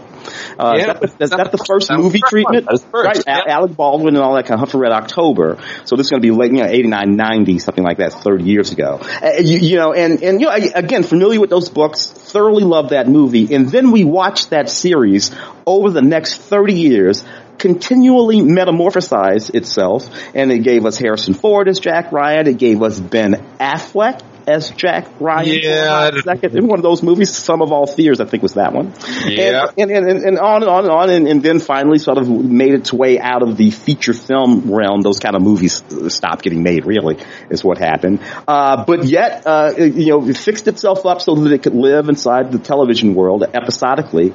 Uh, 0.59 0.74
yeah, 0.76 0.80
is 0.80 0.86
that 0.86 1.01
the, 1.01 1.24
is 1.24 1.30
that 1.30 1.53
the 1.53 1.59
first 1.59 1.91
movie 1.91 2.20
treatment? 2.20 2.66
First. 2.70 2.86
Right, 2.93 3.16
yep. 3.16 3.45
Alec 3.49 3.76
Baldwin 3.76 4.14
and 4.14 4.22
all 4.22 4.34
that 4.34 4.45
kind 4.45 4.55
of 4.55 4.61
Hunt 4.61 4.70
for 4.70 4.78
Red 4.78 4.93
October. 4.93 5.59
So 5.84 5.97
this 5.97 6.07
is 6.07 6.11
going 6.11 6.22
to 6.22 6.26
be 6.26 6.30
late, 6.30 6.53
you 6.53 6.62
know, 6.62 6.68
89, 6.68 7.16
90, 7.16 7.59
something 7.59 7.84
like 7.84 7.99
that, 7.99 8.12
30 8.12 8.45
years 8.45 8.72
ago. 8.72 9.01
Uh, 9.03 9.32
you, 9.41 9.59
you, 9.59 9.76
know, 9.76 9.93
and 9.93 10.22
and 10.22 10.41
you 10.41 10.47
know, 10.47 10.53
again, 10.74 11.03
familiar 11.03 11.41
with 11.41 11.51
those 11.51 11.68
books, 11.68 12.07
thoroughly 12.07 12.64
love 12.64 12.91
that 12.91 13.09
movie, 13.09 13.53
and 13.55 13.68
then 13.68 13.91
we 13.91 14.05
watched 14.05 14.51
that 14.51 14.68
series 14.70 15.30
over 15.66 15.91
the 15.91 16.03
next 16.03 16.36
30 16.38 16.74
years 16.74 17.24
continually 17.61 18.41
metamorphosized 18.41 19.55
itself, 19.55 20.09
and 20.35 20.51
it 20.51 20.61
gave 20.61 20.87
us 20.87 20.99
Harrison 20.99 21.35
Ford 21.35 21.69
as 21.69 21.79
Jack 21.79 22.11
Ryan. 22.11 22.49
It 22.49 22.59
gave 22.59 22.83
us 22.83 22.99
Ben 22.99 23.35
Affleck 23.61 24.23
as 24.49 24.71
Jack 24.71 25.07
Ryan. 25.21 25.61
Yeah, 25.63 26.11
second 26.23 26.57
in 26.57 26.67
one 26.67 26.79
of 26.79 26.83
those 26.83 27.03
movies, 27.03 27.37
Sum 27.37 27.63
of 27.63 27.73
All 27.73 27.87
Fears, 27.87 28.21
I 28.21 28.25
think 28.25 28.43
was 28.43 28.55
that 28.55 28.73
one. 28.73 28.95
Yeah, 29.27 29.67
and 29.77 29.91
and, 29.91 30.11
and, 30.11 30.25
and 30.25 30.39
on 30.39 30.63
and 30.63 30.71
on 30.71 30.85
and 30.85 30.93
on, 30.93 31.11
and, 31.11 31.29
and, 31.29 31.43
then 31.43 31.61
finally 31.61 31.99
sort 31.99 32.19
of 32.19 32.29
made 32.29 32.75
its 32.75 32.93
way 32.93 33.19
out 33.19 33.43
of 33.43 33.57
the 33.57 33.71
feature 33.71 34.15
film 34.15 34.71
realm. 34.71 35.03
Those 35.03 35.19
kind 35.19 35.37
of 35.37 35.43
movies 35.43 35.83
stopped 36.09 36.43
getting 36.43 36.63
made. 36.63 36.87
Really, 36.87 37.19
is 37.51 37.63
what 37.63 37.79
happened. 37.79 38.21
Uh, 38.49 38.85
but 38.85 39.05
yet, 39.05 39.47
uh, 39.47 39.75
you 39.77 40.07
know, 40.07 40.29
it 40.29 40.37
fixed 40.37 40.67
itself 40.67 41.05
up 41.07 41.21
so 41.21 41.35
that 41.35 41.53
it 41.53 41.63
could 41.63 41.75
live 41.75 42.09
inside 42.09 42.53
the 42.53 42.59
television 42.59 43.15
world 43.15 43.45
episodically. 43.55 44.35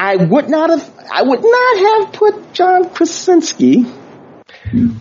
I 0.00 0.16
would 0.16 0.48
not 0.48 0.70
have, 0.70 0.90
I 1.12 1.22
would 1.22 1.42
not 1.42 2.04
have 2.04 2.12
put 2.14 2.54
John 2.54 2.88
Krasinski. 2.88 3.84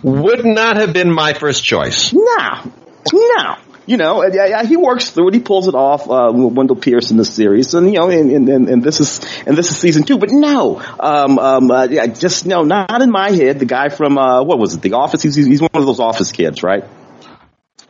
Would 0.04 0.46
not 0.46 0.76
have 0.76 0.92
been 0.92 1.10
my 1.10 1.34
first 1.34 1.64
choice. 1.64 2.12
No, 2.12 2.72
no 3.14 3.56
you 3.90 3.98
know, 3.98 4.22
he 4.68 4.78
works 4.78 5.10
through 5.10 5.30
it. 5.30 5.34
He 5.34 5.40
pulls 5.40 5.68
it 5.68 5.74
off. 5.74 6.08
Uh, 6.08 6.32
Wendell 6.32 6.76
Pierce 6.76 7.10
in 7.10 7.18
the 7.18 7.26
series, 7.26 7.74
and 7.74 7.88
you 7.88 8.00
know, 8.00 8.10
and, 8.10 8.48
and, 8.48 8.70
and 8.70 8.84
this 8.84 9.00
is 9.00 9.20
and 9.48 9.58
this 9.58 9.72
is 9.72 9.80
season 9.80 10.04
two. 10.04 10.20
But 10.20 10.30
no, 10.30 10.80
um, 11.00 11.40
um, 11.40 11.72
uh, 11.72 11.88
yeah, 11.90 12.06
just 12.06 12.46
no, 12.46 12.62
not 12.62 13.02
in 13.02 13.10
my 13.10 13.32
head. 13.32 13.58
The 13.58 13.66
guy 13.66 13.90
from 13.90 14.20
uh, 14.20 14.44
what 14.44 14.60
was 14.60 14.76
it? 14.76 14.84
The 14.84 14.94
Office. 14.94 15.24
He's 15.24 15.36
he's 15.36 15.60
one 15.60 15.72
of 15.74 15.88
those 15.88 16.00
Office 16.00 16.32
kids, 16.32 16.62
right? 16.62 16.84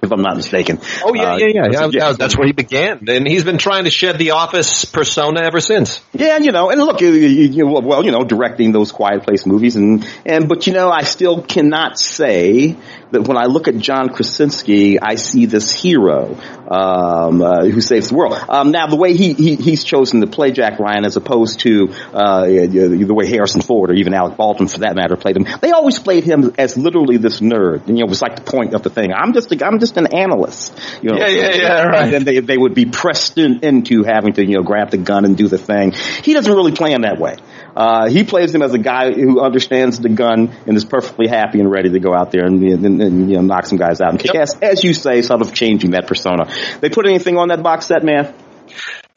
If 0.01 0.11
I'm 0.11 0.21
not 0.21 0.37
mistaken. 0.37 0.79
Oh 1.03 1.13
yeah, 1.13 1.33
uh, 1.33 1.37
yeah, 1.37 1.47
yeah, 1.47 1.67
yeah. 1.71 1.89
yeah. 1.91 2.13
That's 2.13 2.37
where 2.37 2.47
he 2.47 2.53
began, 2.53 3.07
and 3.07 3.27
he's 3.27 3.43
been 3.43 3.57
trying 3.57 3.83
to 3.83 3.91
shed 3.91 4.17
the 4.17 4.31
office 4.31 4.85
persona 4.85 5.41
ever 5.41 5.59
since. 5.59 6.01
Yeah, 6.13 6.35
and 6.35 6.45
you 6.45 6.51
know, 6.51 6.69
and 6.69 6.79
look, 6.79 7.01
you, 7.01 7.11
you, 7.11 7.67
well, 7.67 8.03
you 8.05 8.11
know, 8.11 8.23
directing 8.23 8.71
those 8.71 8.91
Quiet 8.91 9.23
Place 9.23 9.45
movies, 9.45 9.75
and 9.75 10.07
and 10.25 10.47
but 10.47 10.67
you 10.67 10.73
know, 10.73 10.89
I 10.89 11.03
still 11.03 11.41
cannot 11.41 11.99
say 11.99 12.77
that 13.11 13.27
when 13.27 13.37
I 13.37 13.45
look 13.45 13.67
at 13.67 13.77
John 13.77 14.09
Krasinski, 14.09 14.99
I 14.99 15.15
see 15.15 15.45
this 15.45 15.71
hero 15.71 16.35
um, 16.69 17.41
uh, 17.41 17.65
who 17.65 17.81
saves 17.81 18.09
the 18.09 18.15
world. 18.15 18.37
Um, 18.47 18.71
now, 18.71 18.87
the 18.87 18.95
way 18.95 19.15
he, 19.15 19.33
he, 19.33 19.55
he's 19.55 19.83
chosen 19.83 20.21
to 20.21 20.27
play 20.27 20.51
Jack 20.51 20.79
Ryan, 20.79 21.05
as 21.05 21.15
opposed 21.15 21.61
to 21.61 21.93
uh, 22.13 22.45
the 22.45 23.13
way 23.13 23.27
Harrison 23.27 23.61
Ford 23.61 23.89
or 23.89 23.93
even 23.93 24.13
Alec 24.13 24.37
Baldwin, 24.37 24.67
for 24.67 24.79
that 24.79 24.95
matter, 24.95 25.15
played 25.15 25.37
him, 25.37 25.45
they 25.61 25.71
always 25.71 25.99
played 25.99 26.23
him 26.23 26.53
as 26.57 26.77
literally 26.77 27.17
this 27.17 27.39
nerd. 27.39 27.87
And, 27.87 27.97
you 27.97 28.03
know, 28.03 28.07
it 28.07 28.09
was 28.09 28.21
like 28.21 28.35
the 28.35 28.49
point 28.49 28.73
of 28.73 28.83
the 28.83 28.89
thing. 28.89 29.11
I'm 29.13 29.33
just 29.33 29.51
a, 29.51 29.65
I'm 29.65 29.79
just 29.79 29.97
an 29.97 30.13
analyst. 30.13 30.77
You 31.01 31.09
know, 31.09 31.17
yeah, 31.17 31.27
yeah, 31.27 31.55
yeah, 31.55 31.83
right. 31.83 32.03
And 32.03 32.13
then 32.13 32.23
they 32.23 32.39
they 32.39 32.57
would 32.57 32.73
be 32.73 32.85
pressed 32.85 33.37
in, 33.37 33.59
into 33.63 34.03
having 34.03 34.33
to 34.33 34.45
you 34.45 34.57
know 34.57 34.63
grab 34.63 34.91
the 34.91 34.97
gun 34.97 35.25
and 35.25 35.37
do 35.37 35.47
the 35.47 35.57
thing. 35.57 35.91
He 35.91 36.33
doesn't 36.33 36.51
really 36.51 36.71
play 36.71 36.91
him 36.91 37.01
that 37.01 37.19
way. 37.19 37.37
Uh, 37.75 38.09
he 38.09 38.23
plays 38.23 38.53
him 38.53 38.61
as 38.61 38.73
a 38.73 38.77
guy 38.77 39.13
who 39.13 39.41
understands 39.41 39.99
the 39.99 40.09
gun 40.09 40.51
and 40.65 40.75
is 40.75 40.85
perfectly 40.85 41.27
happy 41.27 41.59
and 41.59 41.69
ready 41.69 41.89
to 41.89 41.99
go 41.99 42.13
out 42.13 42.31
there 42.31 42.45
and, 42.45 42.61
and, 42.63 43.01
and 43.01 43.29
you 43.29 43.35
know 43.35 43.41
knock 43.41 43.65
some 43.65 43.77
guys 43.77 44.01
out 44.01 44.11
and 44.11 44.19
kick 44.19 44.33
yep. 44.33 44.43
ass, 44.43 44.59
as 44.61 44.83
you 44.83 44.93
say, 44.93 45.21
sort 45.21 45.41
of 45.41 45.53
changing 45.53 45.91
that 45.91 46.07
persona. 46.07 46.51
They 46.81 46.89
put 46.89 47.05
anything 47.05 47.37
on 47.37 47.49
that 47.49 47.63
box 47.63 47.87
set, 47.87 48.03
man? 48.03 48.33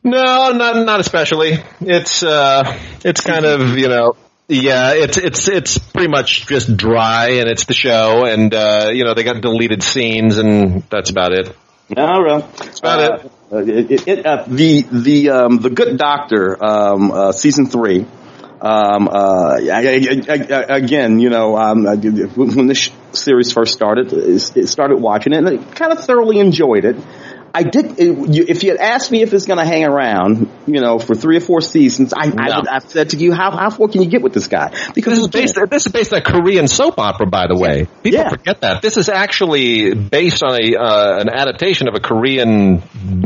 No, 0.04 0.52
not 0.52 0.84
not 0.84 1.00
especially. 1.00 1.58
It's 1.80 2.22
uh, 2.22 2.78
it's 3.04 3.20
kind 3.20 3.44
of 3.44 3.78
you 3.78 3.88
know 3.88 4.16
yeah, 4.48 4.92
it's 4.94 5.16
it's 5.16 5.48
it's 5.48 5.78
pretty 5.78 6.08
much 6.08 6.46
just 6.46 6.76
dry, 6.76 7.30
and 7.34 7.48
it's 7.48 7.64
the 7.64 7.74
show, 7.74 8.26
and 8.26 8.52
uh, 8.52 8.90
you 8.92 9.04
know 9.04 9.14
they 9.14 9.22
got 9.22 9.40
deleted 9.40 9.82
scenes, 9.82 10.36
and 10.36 10.82
that's 10.90 11.10
about 11.10 11.32
it. 11.32 11.56
All 11.96 12.22
right, 12.22 12.56
that's 12.56 12.80
about 12.80 13.24
uh, 13.52 13.56
it. 13.58 13.90
it, 13.90 14.08
it 14.08 14.26
uh, 14.26 14.44
the 14.46 14.82
the 14.82 15.30
um, 15.30 15.58
the 15.58 15.70
Good 15.70 15.96
Doctor 15.96 16.62
um, 16.62 17.12
uh, 17.12 17.32
season 17.32 17.66
three. 17.66 18.06
Um, 18.64 19.08
uh, 19.08 19.56
again, 19.58 21.18
you 21.18 21.30
know, 21.30 21.56
um, 21.56 21.82
when 21.82 22.68
this 22.68 22.90
series 23.10 23.52
first 23.52 23.72
started, 23.74 24.12
it 24.12 24.68
started 24.68 24.98
watching 24.98 25.32
it, 25.32 25.38
and 25.38 25.48
I 25.48 25.56
kind 25.56 25.90
of 25.90 26.04
thoroughly 26.04 26.38
enjoyed 26.38 26.84
it. 26.84 26.96
I 27.54 27.62
did. 27.64 27.96
If 27.98 28.62
you 28.64 28.70
had 28.70 28.80
asked 28.80 29.10
me 29.10 29.22
if 29.22 29.32
it's 29.34 29.44
going 29.44 29.58
to 29.58 29.64
hang 29.64 29.84
around, 29.84 30.50
you 30.66 30.80
know, 30.80 30.98
for 30.98 31.14
three 31.14 31.36
or 31.36 31.40
four 31.40 31.60
seasons, 31.60 32.14
I, 32.16 32.26
no. 32.26 32.34
I 32.38 32.56
would, 32.56 32.68
I've 32.68 32.90
said 32.90 33.10
to 33.10 33.16
you, 33.16 33.32
how 33.32 33.50
how 33.50 33.68
far 33.70 33.88
can 33.88 34.02
you 34.02 34.08
get 34.08 34.22
with 34.22 34.32
this 34.32 34.46
guy? 34.46 34.70
Because 34.94 35.18
this 35.18 35.18
is 35.18 35.28
based. 35.28 35.58
This 35.70 35.86
is 35.86 35.92
based 35.92 36.12
on 36.12 36.20
a 36.20 36.22
Korean 36.22 36.66
soap 36.66 36.98
opera, 36.98 37.26
by 37.26 37.46
the 37.46 37.56
way. 37.56 37.86
People 38.02 38.20
yeah. 38.20 38.30
forget 38.30 38.60
that 38.62 38.82
this 38.82 38.96
is 38.96 39.08
actually 39.08 39.94
based 39.94 40.42
on 40.42 40.58
a 40.60 40.76
uh, 40.76 41.20
an 41.20 41.28
adaptation 41.28 41.88
of 41.88 41.94
a 41.94 42.00
Korean 42.00 42.82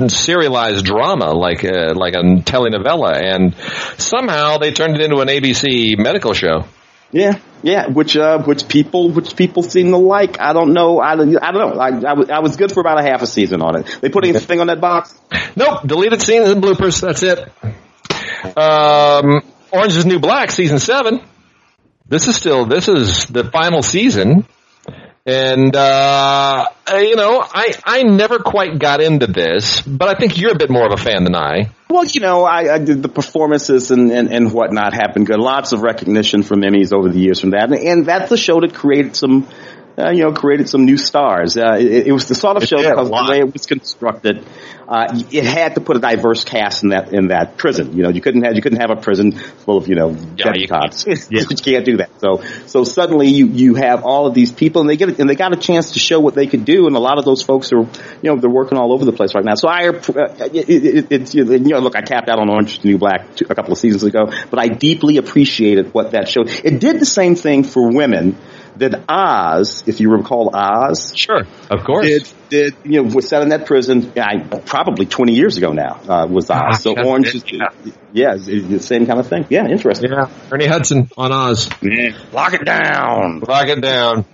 serialized 0.08 0.84
drama, 0.84 1.32
like 1.32 1.62
a, 1.64 1.90
uh, 1.90 1.94
like 1.94 2.14
a 2.14 2.22
telenovela, 2.22 3.14
and 3.14 3.54
somehow 3.98 4.58
they 4.58 4.72
turned 4.72 4.96
it 4.96 5.02
into 5.02 5.20
an 5.20 5.28
ABC 5.28 5.98
medical 5.98 6.32
show. 6.32 6.64
Yeah, 7.12 7.38
yeah, 7.62 7.86
which 7.86 8.16
uh, 8.16 8.42
which 8.42 8.68
people 8.68 9.10
which 9.10 9.36
people 9.36 9.62
seem 9.62 9.90
to 9.90 9.96
like. 9.96 10.40
I 10.40 10.52
don't 10.52 10.72
know. 10.72 11.00
I, 11.00 11.12
I 11.12 11.16
don't 11.16 11.38
know. 11.38 11.78
I, 11.78 11.88
I, 11.88 12.12
was, 12.14 12.30
I 12.30 12.38
was 12.40 12.56
good 12.56 12.72
for 12.72 12.80
about 12.80 12.98
a 12.98 13.02
half 13.02 13.22
a 13.22 13.26
season 13.26 13.62
on 13.62 13.76
it. 13.76 13.98
They 14.00 14.08
put 14.08 14.24
anything 14.24 14.60
on 14.60 14.66
that 14.66 14.80
box? 14.80 15.18
Nope. 15.54 15.86
Deleted 15.86 16.20
scenes 16.20 16.50
and 16.50 16.62
bloopers. 16.62 17.00
That's 17.00 17.22
it. 17.22 17.38
Um, 18.56 19.42
Orange 19.72 19.96
is 19.96 20.04
New 20.04 20.18
Black 20.18 20.50
season 20.50 20.78
seven. 20.78 21.20
This 22.08 22.28
is 22.28 22.36
still 22.36 22.66
this 22.66 22.88
is 22.88 23.26
the 23.26 23.44
final 23.44 23.82
season. 23.82 24.46
And, 25.26 25.74
uh, 25.74 26.68
you 26.92 27.16
know, 27.16 27.42
I, 27.42 27.74
I 27.84 28.02
never 28.04 28.38
quite 28.38 28.78
got 28.78 29.00
into 29.00 29.26
this, 29.26 29.80
but 29.80 30.08
I 30.08 30.14
think 30.14 30.38
you're 30.38 30.52
a 30.52 30.56
bit 30.56 30.70
more 30.70 30.86
of 30.86 30.92
a 30.92 31.02
fan 31.02 31.24
than 31.24 31.34
I. 31.34 31.70
Well, 31.88 32.04
you 32.04 32.20
know, 32.20 32.44
I, 32.44 32.74
I 32.74 32.78
did 32.78 33.02
the 33.02 33.08
performances 33.08 33.90
and, 33.90 34.12
and, 34.12 34.32
and 34.32 34.52
whatnot 34.52 34.92
happened 34.92 35.26
good. 35.26 35.40
Lots 35.40 35.72
of 35.72 35.82
recognition 35.82 36.44
from 36.44 36.60
Emmys 36.60 36.92
over 36.92 37.08
the 37.08 37.18
years 37.18 37.40
from 37.40 37.50
that. 37.50 37.72
And, 37.72 37.74
and 37.74 38.06
that's 38.06 38.30
a 38.30 38.36
show 38.36 38.60
that 38.60 38.74
created 38.74 39.16
some, 39.16 39.48
uh, 39.98 40.10
you 40.10 40.22
know, 40.22 40.32
created 40.32 40.68
some 40.68 40.84
new 40.84 40.98
stars. 40.98 41.56
Uh, 41.56 41.76
it, 41.78 42.08
it, 42.08 42.12
was 42.12 42.26
the 42.26 42.34
sort 42.34 42.56
of 42.56 42.64
show 42.64 42.76
because 42.76 43.08
the 43.08 43.26
way 43.30 43.38
it 43.38 43.50
was 43.50 43.64
constructed, 43.64 44.46
uh, 44.86 45.22
it 45.30 45.44
had 45.44 45.74
to 45.76 45.80
put 45.80 45.96
a 45.96 46.00
diverse 46.00 46.44
cast 46.44 46.82
in 46.82 46.90
that 46.90 47.14
in 47.14 47.28
that 47.28 47.56
prison. 47.56 47.96
You 47.96 48.02
know, 48.02 48.10
you 48.10 48.20
couldn't 48.20 48.44
have 48.44 48.54
you 48.54 48.60
couldn't 48.60 48.80
have 48.80 48.90
a 48.90 49.00
prison 49.00 49.32
full 49.32 49.78
of 49.78 49.88
you 49.88 49.94
know 49.94 50.10
yeah, 50.36 50.52
you, 50.54 50.68
can't, 50.68 51.04
yeah. 51.30 51.44
you 51.48 51.56
can't 51.56 51.84
do 51.84 51.96
that. 51.96 52.10
So 52.20 52.42
so 52.66 52.84
suddenly 52.84 53.28
you 53.28 53.46
you 53.46 53.74
have 53.76 54.04
all 54.04 54.26
of 54.26 54.34
these 54.34 54.52
people 54.52 54.82
and 54.82 54.90
they 54.90 54.96
get 54.96 55.18
and 55.18 55.30
they 55.30 55.34
got 55.34 55.54
a 55.54 55.56
chance 55.56 55.92
to 55.92 55.98
show 55.98 56.20
what 56.20 56.34
they 56.34 56.46
could 56.46 56.66
do. 56.66 56.86
And 56.86 56.94
a 56.94 57.00
lot 57.00 57.18
of 57.18 57.24
those 57.24 57.42
folks 57.42 57.72
are 57.72 57.80
you 57.80 57.88
know 58.24 58.36
they're 58.36 58.50
working 58.50 58.76
all 58.76 58.92
over 58.92 59.06
the 59.06 59.12
place 59.12 59.34
right 59.34 59.44
now. 59.44 59.54
So 59.54 59.68
I 59.68 59.88
uh, 59.88 60.02
it, 60.52 61.10
it, 61.10 61.34
you 61.34 61.44
know 61.44 61.78
look 61.78 61.96
I 61.96 62.02
capped 62.02 62.28
out 62.28 62.38
on 62.38 62.50
Orange 62.50 62.84
New 62.84 62.98
Black 62.98 63.40
a 63.40 63.54
couple 63.54 63.72
of 63.72 63.78
seasons 63.78 64.02
ago, 64.02 64.30
but 64.50 64.58
I 64.58 64.68
deeply 64.68 65.16
appreciated 65.16 65.94
what 65.94 66.10
that 66.10 66.28
showed. 66.28 66.50
It 66.50 66.80
did 66.80 67.00
the 67.00 67.06
same 67.06 67.34
thing 67.34 67.64
for 67.64 67.90
women 67.90 68.36
that 68.78 69.04
Oz, 69.08 69.84
if 69.86 70.00
you 70.00 70.10
recall 70.10 70.50
Oz, 70.54 71.12
sure, 71.14 71.42
of 71.70 71.84
course, 71.84 72.06
did 72.06 72.28
did 72.48 72.74
you 72.84 73.02
know 73.02 73.14
was 73.14 73.28
set 73.28 73.42
in 73.42 73.50
that 73.50 73.66
prison? 73.66 74.12
I, 74.16 74.38
probably 74.38 75.06
twenty 75.06 75.34
years 75.34 75.56
ago 75.56 75.72
now 75.72 76.00
uh, 76.08 76.26
was 76.26 76.50
Oz. 76.50 76.60
Ah, 76.60 76.76
so 76.76 76.94
Orange 76.96 77.34
is 77.34 77.44
yeah, 77.50 77.68
yeah 78.12 78.34
it's, 78.34 78.48
it's 78.48 78.68
the 78.68 78.80
same 78.80 79.06
kind 79.06 79.18
of 79.18 79.28
thing. 79.28 79.46
Yeah, 79.50 79.66
interesting. 79.66 80.10
Yeah, 80.10 80.30
Ernie 80.50 80.66
Hudson 80.66 81.10
on 81.16 81.32
Oz. 81.32 81.68
Yeah. 81.82 82.16
Lock 82.32 82.54
it 82.54 82.64
down. 82.64 83.40
Lock 83.40 83.68
it 83.68 83.80
down. 83.80 84.24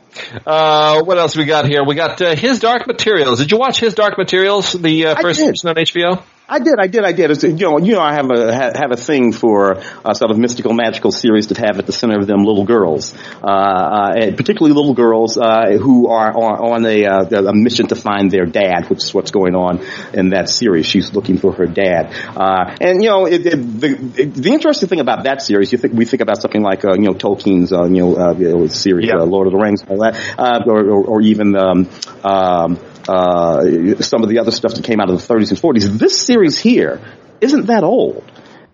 Uh, 0.47 1.03
what 1.05 1.19
else 1.19 1.37
we 1.37 1.45
got 1.45 1.67
here? 1.67 1.85
We 1.85 1.95
got 1.95 2.21
uh, 2.21 2.37
His 2.37 2.61
Dark 2.61 2.87
Materials. 2.87 3.39
Did 3.39 3.51
you 3.51 3.59
watch 3.59 3.81
His 3.81 3.95
Dark 3.95 4.19
Materials, 4.19 4.73
the 4.73 5.07
uh, 5.07 5.15
first 5.21 5.41
season 5.41 5.71
on 5.71 5.77
HBO? 5.77 6.23
I 6.49 6.59
did, 6.59 6.75
I 6.79 6.89
did, 6.89 7.05
I 7.05 7.13
did. 7.13 7.43
You 7.43 7.53
know, 7.53 7.79
you 7.79 7.93
know, 7.93 8.01
I 8.01 8.15
have 8.15 8.31
a 8.31 8.53
have 8.53 8.91
a 8.91 8.97
thing 8.97 9.33
for 9.33 9.79
uh, 10.05 10.13
sort 10.13 10.33
of 10.33 10.39
mystical, 10.39 10.73
magical 10.73 11.13
series 11.13 11.47
that 11.49 11.59
have 11.59 11.79
at 11.79 11.87
the 11.87 11.93
center 11.93 12.19
of 12.19 12.27
them 12.27 12.45
little 12.45 12.65
girls, 12.65 13.15
uh, 13.43 13.47
uh, 13.47 14.13
particularly 14.37 14.75
little 14.75 14.95
girls 14.95 15.39
uh, 15.39 15.79
who 15.81 16.09
are 16.09 16.33
on, 16.33 16.73
on 16.73 16.87
a, 16.87 17.07
uh, 17.07 17.49
a, 17.49 17.55
mission 17.55 17.87
to 17.89 17.95
find 17.95 18.31
their 18.31 18.45
dad, 18.45 18.91
which 18.91 19.05
is 19.05 19.15
what's 19.15 19.31
going 19.31 19.55
on 19.55 19.87
in 20.13 20.31
that 20.31 20.49
series. 20.49 20.85
She's 20.85 21.15
looking 21.15 21.39
for 21.39 21.53
her 21.53 21.67
dad, 21.67 22.13
uh, 22.37 22.77
and 22.81 23.03
you 23.03 23.09
know, 23.09 23.27
it, 23.27 23.47
it, 23.47 23.81
the 23.81 24.13
it, 24.17 24.35
the 24.35 24.51
interesting 24.51 24.89
thing 24.89 25.01
about 25.01 25.25
that 25.25 25.43
series, 25.43 25.71
you 25.71 25.79
think 25.79 25.95
we 25.95 26.05
think 26.05 26.23
about 26.23 26.43
something 26.43 26.63
like 26.63 26.83
you 26.83 27.03
know 27.03 27.15
Tolkien's 27.15 27.71
you 27.71 28.03
know 28.03 28.67
series, 28.67 29.07
yeah. 29.07 29.23
Lord 29.23 29.47
of 29.47 29.53
the 29.53 29.59
Rings, 29.59 29.85
all 29.89 29.99
that, 29.99 30.19
or, 30.67 30.91
or, 30.91 31.05
or, 31.05 31.21
even 31.23 31.57
um, 31.57 31.89
um, 32.25 32.79
uh, 33.09 34.01
some 34.01 34.23
of 34.23 34.29
the 34.29 34.39
other 34.39 34.51
stuff 34.51 34.75
that 34.75 34.85
came 34.85 35.01
out 35.01 35.11
of 35.11 35.27
the 35.27 35.35
30s 35.35 35.51
and 35.51 35.59
40s. 35.59 35.99
This 35.99 36.21
series 36.21 36.59
here 36.59 37.01
isn't 37.41 37.67
that 37.67 37.85
old. 37.85 38.25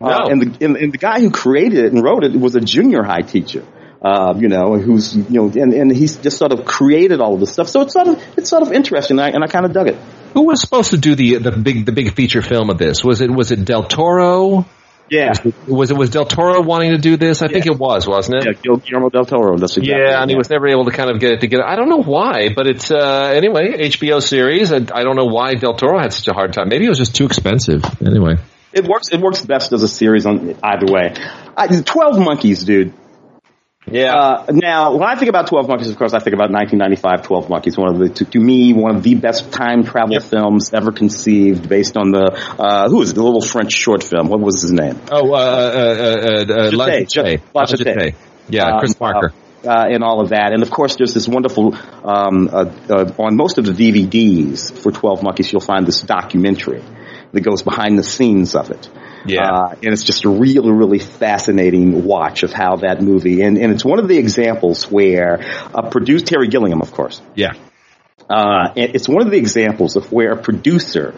Uh, 0.00 0.08
no. 0.08 0.14
Uh, 0.14 0.28
and, 0.28 0.42
the, 0.42 0.64
and, 0.64 0.76
and, 0.76 0.92
the 0.92 0.98
guy 0.98 1.20
who 1.20 1.30
created 1.30 1.84
it 1.84 1.92
and 1.92 2.02
wrote 2.02 2.24
it 2.24 2.32
was 2.32 2.54
a 2.54 2.60
junior 2.60 3.02
high 3.02 3.22
teacher. 3.22 3.64
Uh, 4.00 4.34
you 4.38 4.48
know, 4.48 4.78
who's, 4.78 5.16
you 5.16 5.24
know, 5.28 5.46
and, 5.46 5.74
and 5.74 5.90
he's 5.90 6.18
just 6.18 6.38
sort 6.38 6.52
of 6.52 6.64
created 6.64 7.20
all 7.20 7.34
of 7.34 7.40
this 7.40 7.52
stuff. 7.52 7.68
So 7.68 7.80
it's 7.80 7.94
sort 7.94 8.06
of, 8.06 8.22
it's 8.38 8.48
sort 8.48 8.62
of 8.62 8.72
interesting 8.72 9.18
and 9.18 9.26
I, 9.26 9.30
and 9.30 9.42
I 9.42 9.48
kind 9.48 9.66
of 9.66 9.72
dug 9.72 9.88
it. 9.88 9.96
Who 10.34 10.42
was 10.42 10.60
supposed 10.60 10.90
to 10.90 10.98
do 10.98 11.16
the, 11.16 11.38
the 11.38 11.50
big, 11.50 11.84
the 11.84 11.90
big 11.90 12.14
feature 12.14 12.42
film 12.42 12.70
of 12.70 12.78
this? 12.78 13.02
Was 13.02 13.20
it, 13.22 13.30
was 13.30 13.50
it 13.50 13.64
Del 13.64 13.82
Toro? 13.82 14.66
Yeah. 15.10 15.32
Was 15.66 15.90
it 15.90 15.96
was 15.96 16.10
Del 16.10 16.26
Toro 16.26 16.60
wanting 16.62 16.92
to 16.92 16.98
do 16.98 17.16
this? 17.16 17.42
I 17.42 17.46
yeah. 17.46 17.52
think 17.52 17.66
it 17.66 17.78
was, 17.78 18.06
wasn't 18.06 18.44
it? 18.44 18.58
Yeah, 18.64 18.76
Guillermo 18.76 19.10
del 19.10 19.24
Toro. 19.24 19.56
That's 19.56 19.76
exactly 19.76 20.02
yeah, 20.02 20.20
and 20.20 20.30
he 20.30 20.36
was 20.36 20.50
never 20.50 20.68
able 20.68 20.84
to 20.84 20.90
kind 20.90 21.10
of 21.10 21.20
get 21.20 21.32
it 21.32 21.40
together. 21.40 21.64
I 21.66 21.76
don't 21.76 21.88
know 21.88 22.02
why, 22.02 22.50
but 22.54 22.66
it's 22.66 22.90
uh, 22.90 23.32
anyway 23.34 23.88
HBO 23.88 24.22
series. 24.22 24.72
I, 24.72 24.76
I 24.76 25.02
don't 25.02 25.16
know 25.16 25.26
why 25.26 25.54
Del 25.54 25.74
Toro 25.74 25.98
had 25.98 26.12
such 26.12 26.28
a 26.28 26.32
hard 26.32 26.52
time. 26.52 26.68
Maybe 26.68 26.84
it 26.84 26.88
was 26.88 26.98
just 26.98 27.14
too 27.14 27.26
expensive. 27.26 27.82
Anyway, 28.00 28.36
it 28.72 28.84
works. 28.84 29.08
It 29.10 29.20
works 29.20 29.44
best 29.44 29.72
as 29.72 29.82
a 29.82 29.88
series 29.88 30.26
on 30.26 30.56
either 30.62 30.92
way. 30.92 31.14
I, 31.56 31.68
Twelve 31.80 32.18
Monkeys, 32.18 32.64
dude. 32.64 32.92
Yeah. 33.92 34.14
Uh, 34.14 34.46
now, 34.50 34.92
when 34.92 35.08
I 35.08 35.16
think 35.16 35.28
about 35.28 35.46
12 35.46 35.68
Monkeys, 35.68 35.88
of 35.88 35.96
course, 35.96 36.12
I 36.12 36.18
think 36.18 36.34
about 36.34 36.50
1995 36.50 37.26
12 37.26 37.50
Monkeys, 37.50 37.76
one 37.76 37.94
of 37.94 37.98
the, 37.98 38.08
to, 38.08 38.24
to 38.24 38.40
me, 38.40 38.72
one 38.72 38.96
of 38.96 39.02
the 39.02 39.14
best 39.14 39.52
time 39.52 39.84
travel 39.84 40.14
yep. 40.14 40.22
films 40.22 40.72
ever 40.72 40.92
conceived 40.92 41.68
based 41.68 41.96
on 41.96 42.10
the, 42.10 42.32
uh, 42.58 42.88
who 42.88 43.02
is 43.02 43.10
it, 43.10 43.14
the 43.14 43.22
little 43.22 43.42
French 43.42 43.72
short 43.72 44.02
film. 44.02 44.28
What 44.28 44.40
was 44.40 44.62
his 44.62 44.72
name? 44.72 45.00
Oh, 45.10 45.32
uh, 45.32 45.36
uh, 45.36 45.40
uh, 45.40 46.66
uh, 46.66 46.70
La 46.72 46.86
Jetée. 46.88 47.40
La 47.54 47.64
Jetée. 47.64 48.14
Yeah, 48.48 48.78
Chris 48.78 48.92
um, 48.92 48.98
Parker. 48.98 49.32
Uh, 49.64 49.86
and 49.90 50.04
all 50.04 50.20
of 50.20 50.28
that. 50.28 50.52
And 50.52 50.62
of 50.62 50.70
course, 50.70 50.96
there's 50.96 51.14
this 51.14 51.26
wonderful, 51.26 51.74
um, 52.04 52.48
uh, 52.48 52.72
uh, 52.88 53.12
on 53.18 53.36
most 53.36 53.58
of 53.58 53.66
the 53.66 53.72
DVDs 53.72 54.72
for 54.72 54.92
12 54.92 55.22
Monkeys, 55.24 55.50
you'll 55.52 55.60
find 55.60 55.84
this 55.84 56.00
documentary 56.00 56.82
that 57.32 57.40
goes 57.40 57.62
behind 57.62 57.98
the 57.98 58.04
scenes 58.04 58.54
of 58.54 58.70
it. 58.70 58.88
Yeah. 59.26 59.42
Uh, 59.42 59.74
and 59.82 59.92
it's 59.92 60.04
just 60.04 60.24
a 60.24 60.28
really, 60.28 60.70
really 60.70 60.98
fascinating 60.98 62.04
watch 62.04 62.42
of 62.42 62.52
how 62.52 62.76
that 62.76 63.02
movie, 63.02 63.42
and, 63.42 63.58
and 63.58 63.72
it's 63.72 63.84
one 63.84 63.98
of 63.98 64.08
the 64.08 64.18
examples 64.18 64.90
where 64.90 65.40
a 65.74 65.90
producer, 65.90 66.24
Terry 66.24 66.48
Gilliam, 66.48 66.80
of 66.80 66.92
course. 66.92 67.20
Yeah. 67.34 67.52
Uh, 68.28 68.72
it's 68.76 69.08
one 69.08 69.22
of 69.22 69.30
the 69.30 69.38
examples 69.38 69.96
of 69.96 70.12
where 70.12 70.32
a 70.32 70.42
producer 70.42 71.14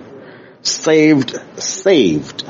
saved, 0.63 1.37
saved 1.57 2.45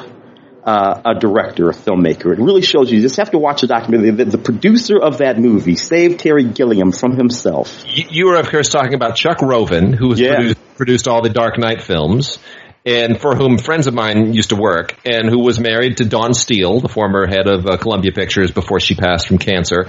uh, 0.65 1.01
a 1.05 1.19
director, 1.19 1.71
a 1.71 1.73
filmmaker. 1.73 2.33
It 2.33 2.39
really 2.39 2.61
shows 2.61 2.91
you. 2.91 2.99
You 2.99 3.03
just 3.03 3.17
have 3.17 3.31
to 3.31 3.39
watch 3.39 3.63
the 3.63 3.67
documentary. 3.67 4.11
The, 4.11 4.25
the 4.27 4.39
producer 4.39 4.99
of 4.99 5.19
that 5.19 5.39
movie 5.39 5.77
saved 5.77 6.21
Terry 6.21 6.45
Gilliam 6.45 6.93
from 6.93 7.17
himself. 7.17 7.85
You, 7.87 8.05
you 8.11 8.27
were, 8.27 8.37
of 8.37 8.51
course, 8.51 8.69
talking 8.69 8.95
about 8.95 9.17
Chuck 9.17 9.41
Roven, 9.41 9.95
who 9.95 10.15
yeah. 10.15 10.35
produced, 10.35 10.77
produced 10.77 11.09
all 11.09 11.23
the 11.23 11.31
Dark 11.31 11.59
Knight 11.59 11.83
films 11.83 12.39
and 12.85 13.21
for 13.21 13.37
whom 13.37 13.59
friends 13.59 13.87
of 13.87 13.95
mine 13.95 14.33
used 14.33 14.51
to 14.51 14.57
work, 14.57 14.97
and 15.05 15.29
who 15.29 15.41
was 15.41 15.61
married 15.61 15.99
to 15.99 16.05
Dawn 16.05 16.35
Steel, 16.35 16.81
the 16.81 16.89
former 16.89 17.27
head 17.27 17.47
of 17.47 17.67
uh, 17.67 17.77
Columbia 17.77 18.13
Pictures 18.13 18.51
before 18.51 18.81
she 18.81 18.95
passed 18.95 19.29
from 19.29 19.39
cancer, 19.39 19.87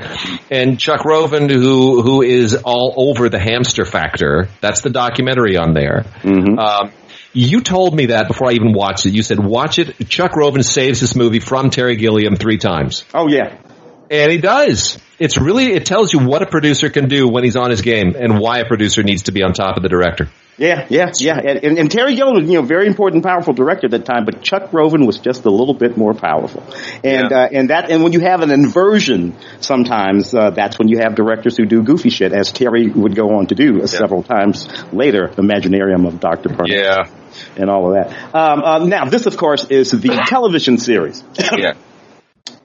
and 0.49 0.79
Chuck 0.79 1.05
Roven, 1.05 1.49
who 1.49 2.01
who 2.01 2.21
is 2.21 2.55
all 2.55 2.93
over 2.97 3.29
the 3.29 3.39
Hamster 3.39 3.85
Factor. 3.85 4.49
That's 4.59 4.81
the 4.81 4.89
documentary 4.89 5.57
on 5.57 5.73
there. 5.73 6.05
Mm-hmm. 6.21 6.59
Um, 6.59 6.91
you 7.33 7.61
told 7.61 7.95
me 7.95 8.07
that 8.07 8.27
before 8.27 8.49
I 8.49 8.53
even 8.53 8.73
watched 8.73 9.05
it. 9.05 9.13
You 9.13 9.23
said, 9.23 9.39
watch 9.39 9.79
it. 9.79 10.09
Chuck 10.09 10.35
Roven 10.35 10.63
saves 10.63 10.99
this 10.99 11.15
movie 11.15 11.39
from 11.39 11.69
Terry 11.69 11.95
Gilliam 11.95 12.35
three 12.35 12.57
times. 12.57 13.05
Oh 13.13 13.27
yeah. 13.27 13.57
And 14.09 14.31
he 14.31 14.39
does. 14.39 14.99
It's 15.19 15.37
really, 15.37 15.71
it 15.71 15.85
tells 15.85 16.11
you 16.11 16.19
what 16.19 16.41
a 16.41 16.45
producer 16.45 16.89
can 16.89 17.07
do 17.07 17.29
when 17.29 17.45
he's 17.45 17.55
on 17.55 17.69
his 17.69 17.81
game 17.81 18.15
and 18.19 18.39
why 18.39 18.59
a 18.59 18.65
producer 18.65 19.03
needs 19.03 19.23
to 19.23 19.31
be 19.31 19.43
on 19.43 19.53
top 19.53 19.77
of 19.77 19.83
the 19.83 19.87
director. 19.87 20.29
Yeah, 20.57 20.85
yeah, 20.89 21.11
yeah. 21.17 21.39
And, 21.39 21.77
and 21.79 21.91
Terry 21.91 22.15
Gilliam 22.15 22.35
was, 22.35 22.49
you 22.49 22.61
know, 22.61 22.61
very 22.61 22.85
important, 22.85 23.23
powerful 23.23 23.53
director 23.53 23.87
at 23.87 23.91
that 23.91 24.05
time, 24.05 24.25
but 24.25 24.41
Chuck 24.41 24.71
Roven 24.73 25.05
was 25.05 25.19
just 25.19 25.45
a 25.45 25.49
little 25.49 25.73
bit 25.73 25.97
more 25.97 26.13
powerful. 26.13 26.63
And, 27.03 27.31
yeah. 27.31 27.37
uh, 27.37 27.49
and 27.51 27.69
that, 27.69 27.89
and 27.89 28.03
when 28.03 28.13
you 28.13 28.19
have 28.19 28.41
an 28.41 28.51
inversion, 28.51 29.35
sometimes, 29.59 30.35
uh, 30.35 30.51
that's 30.51 30.77
when 30.77 30.87
you 30.87 30.99
have 30.99 31.15
directors 31.15 31.57
who 31.57 31.65
do 31.65 31.81
goofy 31.83 32.09
shit, 32.09 32.33
as 32.33 32.51
Terry 32.51 32.89
would 32.89 33.15
go 33.15 33.35
on 33.35 33.47
to 33.47 33.55
do 33.55 33.77
yeah. 33.77 33.85
several 33.85 34.23
times 34.23 34.67
later, 34.93 35.31
the 35.35 35.41
Imaginarium 35.41 36.07
of 36.07 36.19
Dr. 36.19 36.49
Parnell. 36.49 36.77
Yeah. 36.77 37.09
And 37.55 37.69
all 37.69 37.87
of 37.87 37.93
that. 37.95 38.35
Um, 38.35 38.63
uh, 38.63 38.85
now, 38.85 39.05
this, 39.05 39.25
of 39.25 39.37
course, 39.37 39.65
is 39.69 39.91
the 39.91 40.23
television 40.27 40.77
series. 40.77 41.23
yeah. 41.57 41.73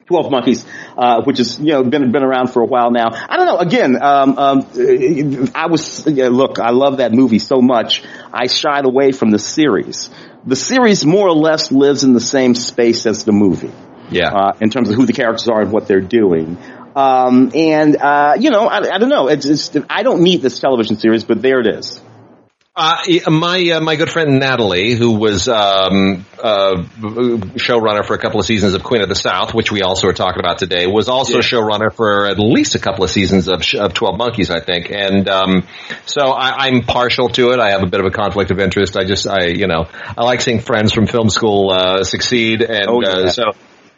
12 0.07 0.31
Monkeys, 0.31 0.65
uh, 0.97 1.23
which 1.23 1.39
has, 1.39 1.59
you 1.59 1.73
know, 1.73 1.83
been, 1.83 2.13
been 2.13 2.23
around 2.23 2.49
for 2.49 2.63
a 2.63 2.65
while 2.65 2.93
now. 2.93 3.11
I 3.13 3.37
don't 3.37 3.47
know, 3.47 3.59
again, 3.59 4.01
um, 4.01 4.39
um, 4.39 5.51
I 5.55 5.67
was, 5.67 6.07
yeah, 6.07 6.29
look, 6.29 6.61
I 6.61 6.71
love 6.71 6.99
that 6.99 7.13
movie 7.13 7.41
so 7.41 7.61
much, 7.61 8.05
I 8.33 8.47
shied 8.47 8.85
away 8.85 9.11
from 9.11 9.31
the 9.31 9.39
series. 9.39 10.09
The 10.47 10.55
series 10.55 11.05
more 11.05 11.27
or 11.27 11.35
less 11.35 11.73
lives 11.73 12.05
in 12.05 12.13
the 12.13 12.21
same 12.21 12.55
space 12.55 13.05
as 13.05 13.25
the 13.25 13.33
movie. 13.33 13.73
Yeah. 14.09 14.29
Uh, 14.29 14.53
in 14.61 14.71
terms 14.71 14.91
of 14.91 14.95
who 14.95 15.07
the 15.07 15.13
characters 15.13 15.49
are 15.49 15.61
and 15.61 15.73
what 15.73 15.89
they're 15.89 16.01
doing. 16.01 16.57
Um, 16.95 17.51
and, 17.53 17.97
uh, 17.97 18.37
you 18.39 18.51
know, 18.51 18.69
I, 18.69 18.95
I 18.95 18.99
don't 18.99 19.09
know, 19.09 19.27
it's, 19.27 19.45
it's, 19.45 19.77
I 19.91 20.05
don't 20.05 20.23
need 20.23 20.41
this 20.41 20.61
television 20.61 20.97
series, 20.99 21.25
but 21.25 21.43
there 21.43 21.59
it 21.61 21.67
is. 21.67 22.01
Uh, 22.79 22.99
my 23.31 23.71
uh, 23.71 23.81
my 23.81 23.97
good 23.97 24.11
friend 24.11 24.39
Natalie, 24.39 24.93
who 24.97 25.13
was 25.13 25.49
um, 25.49 26.27
uh, 26.39 26.77
showrunner 27.57 28.05
for 28.05 28.13
a 28.13 28.19
couple 28.19 28.39
of 28.39 28.45
seasons 28.45 28.75
of 28.75 28.85
Queen 28.85 29.01
of 29.01 29.09
the 29.09 29.15
South, 29.15 29.55
which 29.55 29.73
we 29.73 29.81
also 29.81 30.09
are 30.09 30.13
talking 30.13 30.41
about 30.41 30.59
today, 30.59 30.87
was 30.87 31.09
also 31.09 31.39
yeah. 31.39 31.41
showrunner 31.41 31.91
for 31.91 32.27
at 32.27 32.39
least 32.39 32.75
a 32.75 32.79
couple 32.79 33.03
of 33.03 33.09
seasons 33.09 33.49
of, 33.49 33.63
of 33.79 33.95
Twelve 33.95 34.19
Monkeys, 34.19 34.51
I 34.51 34.61
think. 34.61 34.91
And 34.91 35.27
um, 35.27 35.67
so 36.05 36.21
I, 36.21 36.67
am 36.67 36.83
partial 36.83 37.31
to 37.31 37.53
it. 37.53 37.61
I 37.61 37.71
have 37.71 37.83
a 37.83 37.87
bit 37.87 38.01
of 38.01 38.07
a 38.07 38.11
conflict 38.11 38.51
of 38.51 38.59
interest. 38.59 38.95
I 38.95 39.05
just, 39.05 39.27
I 39.27 39.47
you 39.47 39.69
know, 39.69 39.89
I 40.15 40.25
like 40.25 40.43
seeing 40.43 40.61
friends 40.61 40.93
from 40.93 41.07
film 41.07 41.31
school 41.31 41.71
uh, 41.71 42.05
succeed, 42.05 42.61
and 42.61 42.89
oh, 42.91 43.01
yeah. 43.01 43.09
Uh, 43.09 43.31
so 43.31 43.53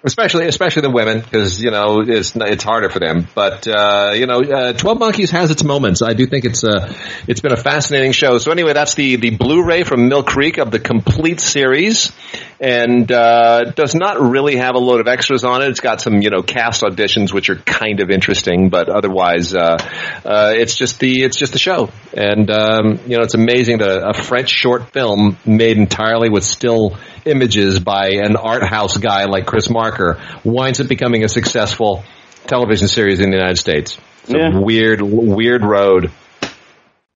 especially 0.04 0.46
especially 0.46 0.82
the 0.82 0.90
women 0.90 1.20
because 1.20 1.62
you 1.62 1.70
know 1.70 2.00
it's 2.00 2.34
it's 2.36 2.64
harder 2.64 2.88
for 2.88 2.98
them. 2.98 3.26
But 3.34 3.66
uh, 3.66 4.12
you 4.14 4.26
know, 4.26 4.42
uh, 4.42 4.72
Twelve 4.72 4.98
Monkeys 4.98 5.30
has 5.30 5.50
its 5.50 5.64
moments. 5.64 6.02
I 6.02 6.14
do 6.14 6.26
think 6.26 6.44
it's 6.44 6.64
uh, 6.64 6.92
it's 7.26 7.40
been 7.40 7.52
a 7.52 7.56
fascinating 7.56 8.12
show. 8.12 8.38
So 8.38 8.50
anyway, 8.50 8.72
that's 8.72 8.94
the 8.94 9.16
the 9.16 9.30
Blu-ray 9.30 9.84
from 9.84 10.08
Mill 10.08 10.22
Creek 10.22 10.58
of 10.58 10.70
the 10.70 10.78
complete 10.78 11.40
series, 11.40 12.12
and 12.60 13.10
uh, 13.12 13.64
does 13.72 13.94
not 13.94 14.20
really 14.20 14.56
have 14.56 14.74
a 14.74 14.78
load 14.78 15.00
of 15.00 15.08
extras 15.08 15.44
on 15.44 15.62
it. 15.62 15.68
It's 15.68 15.80
got 15.80 16.00
some 16.00 16.22
you 16.22 16.30
know 16.30 16.42
cast 16.42 16.82
auditions 16.82 17.32
which 17.32 17.50
are 17.50 17.56
kind 17.56 18.00
of 18.00 18.10
interesting, 18.10 18.68
but 18.68 18.88
otherwise 18.88 19.54
uh, 19.54 19.76
uh, 20.24 20.52
it's 20.54 20.76
just 20.76 20.98
the 21.00 21.22
it's 21.22 21.36
just 21.36 21.52
the 21.52 21.58
show. 21.58 21.90
And 22.16 22.50
um, 22.50 23.00
you 23.06 23.16
know, 23.16 23.22
it's 23.22 23.34
amazing 23.34 23.78
that 23.78 23.90
a, 23.90 24.10
a 24.10 24.14
French 24.14 24.50
short 24.50 24.92
film 24.92 25.36
made 25.46 25.76
entirely 25.76 26.30
with 26.30 26.44
still 26.44 26.98
images 27.24 27.78
by 27.78 28.10
an 28.22 28.36
art 28.36 28.62
house 28.62 28.96
guy 28.96 29.24
like 29.24 29.46
Chris 29.46 29.70
Marker 29.70 30.20
winds 30.44 30.80
up 30.80 30.88
becoming 30.88 31.24
a 31.24 31.28
successful 31.28 32.02
television 32.46 32.88
series 32.88 33.20
in 33.20 33.30
the 33.30 33.36
United 33.36 33.58
States. 33.58 33.98
It's 34.24 34.34
yeah. 34.34 34.58
a 34.58 34.60
weird, 34.60 35.00
weird 35.00 35.64
road. 35.64 36.10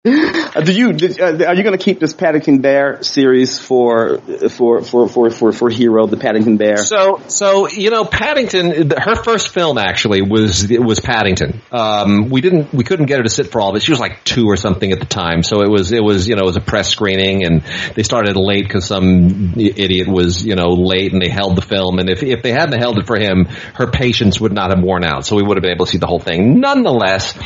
Do 0.64 0.72
you 0.72 0.92
did, 0.94 1.20
uh, 1.20 1.46
are 1.46 1.54
you 1.54 1.62
going 1.62 1.78
to 1.78 1.82
keep 1.82 2.00
this 2.00 2.12
Paddington 2.12 2.60
Bear 2.60 3.04
series 3.04 3.60
for 3.60 4.18
for 4.48 4.82
for 4.82 5.08
for 5.08 5.30
for 5.30 5.52
for 5.52 5.70
Hero 5.70 6.08
the 6.08 6.16
Paddington 6.16 6.56
Bear? 6.56 6.78
So 6.78 7.22
so 7.28 7.68
you 7.68 7.90
know 7.90 8.04
Paddington 8.04 8.90
her 8.98 9.14
first 9.22 9.50
film 9.54 9.78
actually 9.78 10.20
was 10.20 10.66
was 10.68 10.98
Paddington. 10.98 11.62
Um, 11.70 12.30
we 12.30 12.40
didn't 12.40 12.74
we 12.74 12.82
couldn't 12.82 13.06
get 13.06 13.18
her 13.18 13.22
to 13.22 13.30
sit 13.30 13.52
for 13.52 13.60
all 13.60 13.70
of 13.70 13.76
it. 13.76 13.84
She 13.84 13.92
was 13.92 14.00
like 14.00 14.24
two 14.24 14.46
or 14.46 14.56
something 14.56 14.90
at 14.90 14.98
the 14.98 15.06
time, 15.06 15.44
so 15.44 15.62
it 15.62 15.70
was 15.70 15.92
it 15.92 16.02
was 16.02 16.26
you 16.26 16.34
know 16.34 16.42
it 16.42 16.46
was 16.46 16.56
a 16.56 16.60
press 16.60 16.88
screening 16.88 17.44
and 17.44 17.62
they 17.94 18.02
started 18.02 18.34
late 18.34 18.64
because 18.64 18.84
some 18.84 19.54
idiot 19.56 20.08
was 20.08 20.44
you 20.44 20.56
know 20.56 20.70
late 20.70 21.12
and 21.12 21.22
they 21.22 21.28
held 21.28 21.56
the 21.56 21.62
film 21.62 22.00
and 22.00 22.10
if 22.10 22.24
if 22.24 22.42
they 22.42 22.50
hadn't 22.50 22.76
held 22.76 22.98
it 22.98 23.06
for 23.06 23.16
him, 23.16 23.44
her 23.74 23.88
patience 23.88 24.40
would 24.40 24.52
not 24.52 24.74
have 24.74 24.82
worn 24.82 25.04
out, 25.04 25.24
so 25.26 25.36
we 25.36 25.44
would 25.44 25.56
have 25.56 25.62
been 25.62 25.72
able 25.72 25.86
to 25.86 25.92
see 25.92 25.98
the 25.98 26.08
whole 26.08 26.18
thing. 26.18 26.58
Nonetheless 26.58 27.38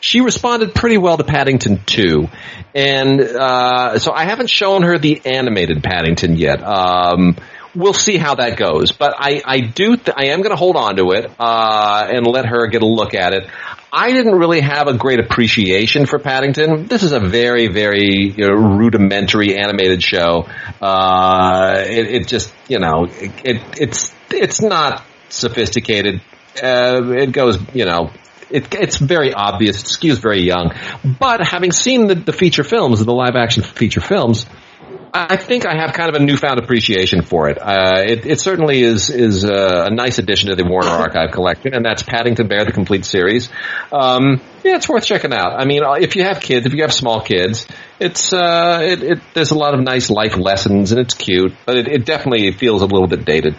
she 0.00 0.20
responded 0.20 0.74
pretty 0.74 0.98
well 0.98 1.16
to 1.16 1.24
Paddington 1.24 1.80
2. 1.84 2.28
And, 2.74 3.20
uh, 3.20 3.98
so 3.98 4.12
I 4.12 4.24
haven't 4.24 4.50
shown 4.50 4.82
her 4.82 4.98
the 4.98 5.20
animated 5.24 5.82
Paddington 5.82 6.36
yet. 6.36 6.62
Um, 6.62 7.36
we'll 7.74 7.94
see 7.94 8.16
how 8.16 8.36
that 8.36 8.56
goes. 8.56 8.92
But 8.92 9.14
I, 9.16 9.42
I 9.44 9.60
do, 9.60 9.96
th- 9.96 10.16
I 10.16 10.26
am 10.26 10.38
going 10.38 10.50
to 10.50 10.56
hold 10.56 10.76
on 10.76 10.96
to 10.96 11.12
it, 11.12 11.30
uh, 11.38 12.06
and 12.10 12.26
let 12.26 12.46
her 12.46 12.66
get 12.68 12.82
a 12.82 12.86
look 12.86 13.14
at 13.14 13.32
it. 13.32 13.48
I 13.92 14.10
didn't 14.12 14.34
really 14.34 14.60
have 14.60 14.88
a 14.88 14.94
great 14.94 15.20
appreciation 15.20 16.06
for 16.06 16.18
Paddington. 16.18 16.86
This 16.86 17.04
is 17.04 17.12
a 17.12 17.20
very, 17.20 17.68
very 17.68 18.32
you 18.36 18.48
know, 18.48 18.54
rudimentary 18.54 19.56
animated 19.56 20.02
show. 20.02 20.48
Uh, 20.82 21.84
it, 21.86 22.06
it, 22.08 22.26
just, 22.26 22.52
you 22.68 22.80
know, 22.80 23.06
it, 23.08 23.62
it's, 23.80 24.12
it's 24.30 24.60
not 24.60 25.04
sophisticated. 25.28 26.20
Uh, 26.60 27.12
it 27.12 27.30
goes, 27.30 27.58
you 27.72 27.84
know, 27.84 28.10
it, 28.54 28.74
it's 28.74 28.96
very 28.96 29.32
obvious. 29.32 29.82
It 29.82 29.86
skews 29.86 30.18
very 30.18 30.42
young. 30.42 30.72
But 31.18 31.46
having 31.46 31.72
seen 31.72 32.06
the, 32.06 32.14
the 32.14 32.32
feature 32.32 32.64
films, 32.64 33.04
the 33.04 33.12
live 33.12 33.36
action 33.36 33.62
feature 33.62 34.00
films, 34.00 34.46
I 35.16 35.36
think 35.36 35.64
I 35.64 35.76
have 35.76 35.92
kind 35.92 36.08
of 36.08 36.20
a 36.20 36.24
newfound 36.24 36.58
appreciation 36.58 37.22
for 37.22 37.48
it. 37.48 37.56
Uh, 37.60 38.02
it, 38.04 38.26
it, 38.26 38.40
certainly 38.40 38.82
is 38.82 39.10
is 39.10 39.44
a, 39.44 39.84
a, 39.86 39.90
nice 39.90 40.18
addition 40.18 40.50
to 40.50 40.56
the 40.56 40.64
Warner 40.64 40.88
Archive 41.04 41.30
collection, 41.30 41.72
and 41.72 41.84
that's 41.84 42.02
Paddington 42.02 42.48
Bear, 42.48 42.64
the 42.64 42.72
complete 42.72 43.04
series. 43.04 43.48
Um, 43.92 44.40
yeah, 44.64 44.74
it's 44.74 44.88
worth 44.88 45.06
checking 45.06 45.32
out. 45.32 45.52
I 45.60 45.66
mean, 45.66 45.82
if 46.00 46.16
you 46.16 46.24
have 46.24 46.40
kids, 46.40 46.66
if 46.66 46.74
you 46.74 46.82
have 46.82 46.92
small 46.92 47.20
kids, 47.20 47.68
it's 48.00 48.32
uh, 48.32 48.80
it, 48.82 49.02
it, 49.04 49.20
there's 49.34 49.52
a 49.52 49.58
lot 49.58 49.74
of 49.74 49.80
nice 49.80 50.10
life 50.10 50.36
lessons, 50.36 50.90
and 50.90 51.00
it's 51.00 51.14
cute, 51.14 51.54
but 51.64 51.76
it, 51.76 51.86
it 51.86 52.04
definitely 52.04 52.50
feels 52.50 52.82
a 52.82 52.86
little 52.86 53.06
bit 53.06 53.24
dated. 53.24 53.56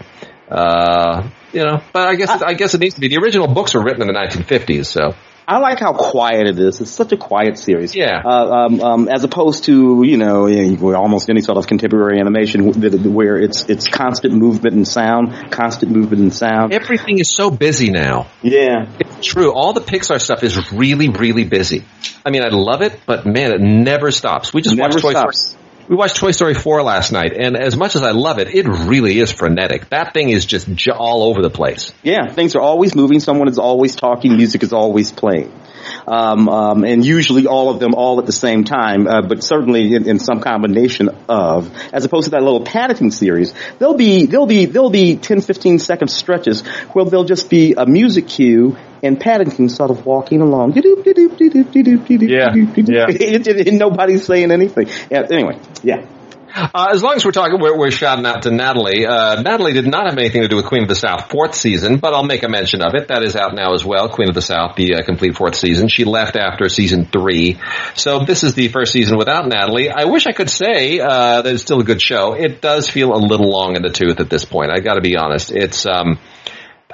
Uh, 0.52 1.30
you 1.56 1.64
know, 1.64 1.82
but 1.94 2.08
I 2.08 2.16
guess 2.16 2.30
I, 2.30 2.48
I 2.48 2.54
guess 2.54 2.74
it 2.74 2.82
needs 2.82 2.96
to 2.96 3.02
be. 3.02 3.08
The 3.08 3.18
original 3.18 3.48
books 3.48 3.74
were 3.74 3.84
written 3.84 4.02
in 4.02 4.08
the 4.08 4.14
1950s, 4.14 4.86
so. 4.86 5.16
I 5.48 5.60
like 5.60 5.80
how 5.80 5.94
quiet 5.94 6.48
it 6.48 6.58
is. 6.58 6.82
It's 6.82 6.90
such 6.90 7.12
a 7.12 7.18
quiet 7.18 7.60
series. 7.60 7.96
Yeah. 7.96 8.22
Uh, 8.26 8.50
um, 8.50 8.82
um, 8.82 9.08
as 9.08 9.24
opposed 9.24 9.66
to 9.66 10.04
you 10.04 10.18
know 10.18 10.48
almost 10.96 11.30
any 11.30 11.42
sort 11.42 11.58
of 11.58 11.68
contemporary 11.68 12.20
animation 12.20 12.72
where 13.14 13.38
it's 13.38 13.64
it's 13.70 13.88
constant 13.88 14.34
movement 14.34 14.76
and 14.76 14.88
sound, 14.88 15.52
constant 15.52 15.92
movement 15.92 16.22
and 16.24 16.34
sound. 16.34 16.74
Everything 16.74 17.20
is 17.20 17.30
so 17.30 17.52
busy 17.52 17.92
now. 17.92 18.28
Yeah. 18.42 18.88
It's 19.00 19.28
true. 19.28 19.54
All 19.54 19.74
the 19.74 19.82
Pixar 19.82 20.20
stuff 20.20 20.44
is 20.44 20.72
really 20.72 21.10
really 21.10 21.44
busy. 21.44 21.86
I 22.26 22.32
mean, 22.32 22.44
I 22.44 22.50
love 22.50 22.82
it, 22.82 23.00
but 23.06 23.26
man, 23.26 23.52
it 23.52 23.62
never 23.62 24.10
stops. 24.10 24.52
We 24.52 24.64
just 24.64 24.76
never 24.76 24.96
watched 24.96 25.02
Toy 25.02 25.12
stops. 25.12 25.50
Story. 25.50 25.65
We 25.88 25.96
watched 25.96 26.16
Toy 26.16 26.32
Story 26.32 26.56
4 26.56 26.82
last 26.82 27.12
night, 27.12 27.34
and 27.34 27.56
as 27.56 27.78
much 27.78 27.96
as 27.96 28.02
I 28.02 28.10
love 28.10 28.40
it, 28.40 28.48
it 28.48 28.68
really 28.68 29.20
is 29.20 29.32
frenetic. 29.32 29.90
That 29.90 30.14
thing 30.14 30.30
is 30.30 30.44
just 30.46 30.68
all 30.90 31.24
over 31.24 31.44
the 31.44 31.52
place. 31.52 31.94
Yeah, 32.02 32.28
things 32.28 32.56
are 32.56 32.62
always 32.62 32.96
moving. 32.96 33.20
Someone 33.20 33.48
is 33.48 33.60
always 33.60 33.96
talking. 33.96 34.36
Music 34.36 34.64
is 34.64 34.74
always 34.74 35.12
playing 35.12 35.52
um, 36.08 36.50
um, 36.50 36.84
and 36.84 37.06
usually 37.06 37.48
all 37.48 37.70
of 37.70 37.80
them 37.80 37.94
all 37.96 38.20
at 38.20 38.26
the 38.26 38.32
same 38.32 38.64
time, 38.64 39.08
uh, 39.08 39.22
but 39.22 39.44
certainly 39.44 39.94
in, 39.94 40.08
in, 40.08 40.20
some 40.20 40.40
combination 40.40 41.10
of, 41.28 41.72
as 41.92 42.06
opposed 42.06 42.26
to 42.26 42.32
that 42.32 42.44
little 42.44 42.64
Paddington 42.64 43.12
series, 43.12 43.54
there'll 43.80 43.98
be 43.98 44.26
there'll 44.26 44.46
be 44.46 44.66
there'll 44.66 44.90
be 44.90 45.16
10, 45.18 45.42
15 45.42 45.80
second 45.80 46.08
stretches 46.10 46.66
where 46.94 47.06
there'll 47.06 47.26
just 47.26 47.50
be 47.50 47.74
a 47.78 47.86
music 47.86 48.28
cue 48.28 48.78
and 49.04 49.20
Paddington 49.20 49.70
sort 49.70 49.92
of 49.92 50.06
walking 50.06 50.42
along. 50.42 50.74
Yeah, 52.28 53.08
yeah. 53.10 53.68
and 53.68 53.80
nobody's 53.80 54.26
saying 54.26 54.52
anything. 54.52 54.88
Yeah, 55.10 55.28
anyway, 55.30 55.60
yeah. 55.84 56.06
Uh, 56.56 56.88
as 56.94 57.04
long 57.04 57.16
as 57.16 57.26
we're 57.26 57.32
talking, 57.32 57.60
we're, 57.60 57.78
we're 57.78 57.92
shouting 57.92 58.26
out 58.26 58.44
to 58.44 58.52
Natalie. 58.52 59.06
Uh, 59.06 59.42
Natalie 59.42 59.74
did 59.74 59.88
not 59.88 60.06
have 60.08 60.18
anything 60.18 60.42
to 60.42 60.48
do 60.48 60.56
with 60.56 60.66
Queen 60.66 60.84
of 60.84 60.88
the 60.88 60.96
South 60.96 61.30
fourth 61.30 61.54
season, 61.54 61.98
but 61.98 62.14
I'll 62.14 62.24
make 62.24 62.44
a 62.44 62.48
mention 62.48 62.82
of 62.82 62.94
it. 62.96 63.10
That 63.10 63.24
is 63.24 63.36
out 63.36 63.54
now 63.54 63.74
as 63.74 63.84
well. 63.84 64.08
Queen 64.08 64.30
of 64.30 64.36
the 64.36 64.42
South, 64.42 64.78
the 64.78 64.96
uh, 64.96 65.02
complete 65.04 65.36
fourth 65.36 65.56
season. 65.56 65.90
She 65.90 66.06
left 66.06 66.38
after 66.38 66.70
season 66.70 67.06
three, 67.06 67.60
so 67.96 68.24
this 68.24 68.44
is 68.44 68.54
the 68.54 68.70
first 68.70 68.94
season 68.94 69.18
without 69.18 69.48
Natalie. 69.48 69.90
I 69.90 70.06
wish 70.06 70.28
I 70.28 70.32
could 70.32 70.50
say 70.50 71.00
uh, 71.02 71.42
that 71.42 71.54
it's 71.54 71.62
still 71.62 71.82
a 71.82 71.84
good 71.84 72.02
show. 72.02 72.34
It 72.34 72.62
does 72.62 72.90
feel 72.90 73.14
a 73.14 73.20
little 73.20 73.50
long 73.50 73.76
in 73.76 73.82
the 73.82 73.90
tooth 73.90 74.22
at 74.22 74.30
this 74.30 74.46
point. 74.46 74.72
I 74.72 74.80
got 74.80 74.94
to 74.94 75.02
be 75.02 75.18
honest. 75.18 75.52
It's 75.52 75.86
um, 75.86 76.20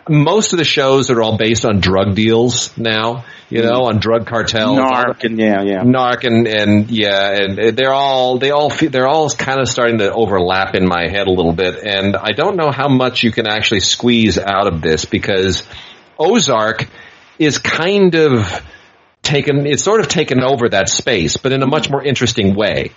most 0.10 0.54
of 0.54 0.58
the 0.58 0.66
shows 0.66 1.10
are 1.10 1.22
all 1.22 1.38
based 1.38 1.66
on 1.66 1.80
drug 1.80 2.16
deals 2.16 2.76
now, 2.78 3.26
you 3.50 3.62
know, 3.62 3.86
on 3.86 4.00
drug 4.00 4.26
cartels. 4.26 4.78
Narc 4.78 5.24
and 5.24 5.38
yeah, 5.38 5.62
yeah. 5.62 5.84
Narc 5.84 6.24
and, 6.24 6.48
and 6.48 6.90
yeah, 6.90 7.44
and 7.44 7.78
they're 7.78 7.94
all, 7.94 8.38
they 8.38 8.52
all, 8.52 8.70
they're 8.70 9.08
all 9.08 9.30
kind 9.30 9.60
of 9.60 9.68
starting 9.68 10.00
to 10.00 10.12
overlap 10.12 10.76
in 10.76 10.88
my 10.88 11.08
head 11.10 11.28
a 11.28 11.32
little 11.32 11.54
bit. 11.54 11.84
And 11.84 12.16
I 12.16 12.32
don't 12.32 12.56
know 12.56 12.72
how 12.72 12.88
much 12.88 13.24
you 13.24 13.32
can 13.32 13.48
actually 13.48 13.82
squeeze 13.82 14.38
out 14.38 14.68
of 14.68 14.82
this 14.82 15.06
because 15.06 15.64
Ozark 16.18 16.88
is 17.38 17.58
kind 17.58 18.16
of 18.16 18.64
taken, 19.22 19.66
it's 19.68 19.84
sort 19.84 20.00
of 20.00 20.08
taken 20.08 20.44
over 20.44 20.70
that 20.70 20.90
space, 20.90 21.38
but 21.38 21.52
in 21.52 21.62
a 21.62 21.68
much 21.68 21.90
more 21.90 22.04
interesting 22.04 22.56
way 22.56 22.92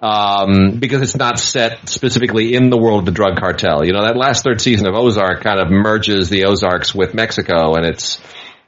um, 0.00 0.78
because 0.78 1.02
it's 1.02 1.16
not 1.16 1.38
set 1.38 1.88
specifically 1.88 2.54
in 2.54 2.70
the 2.70 2.78
world 2.78 3.00
of 3.00 3.04
the 3.06 3.12
drug 3.12 3.38
cartel. 3.38 3.84
You 3.84 3.92
know, 3.92 4.02
that 4.02 4.16
last 4.16 4.44
third 4.44 4.60
season 4.60 4.86
of 4.86 4.94
Ozark 4.94 5.42
kind 5.42 5.60
of 5.60 5.70
merges 5.70 6.28
the 6.28 6.44
Ozarks 6.44 6.94
with 6.94 7.14
Mexico, 7.14 7.74
and 7.74 7.84
it's 7.84 8.20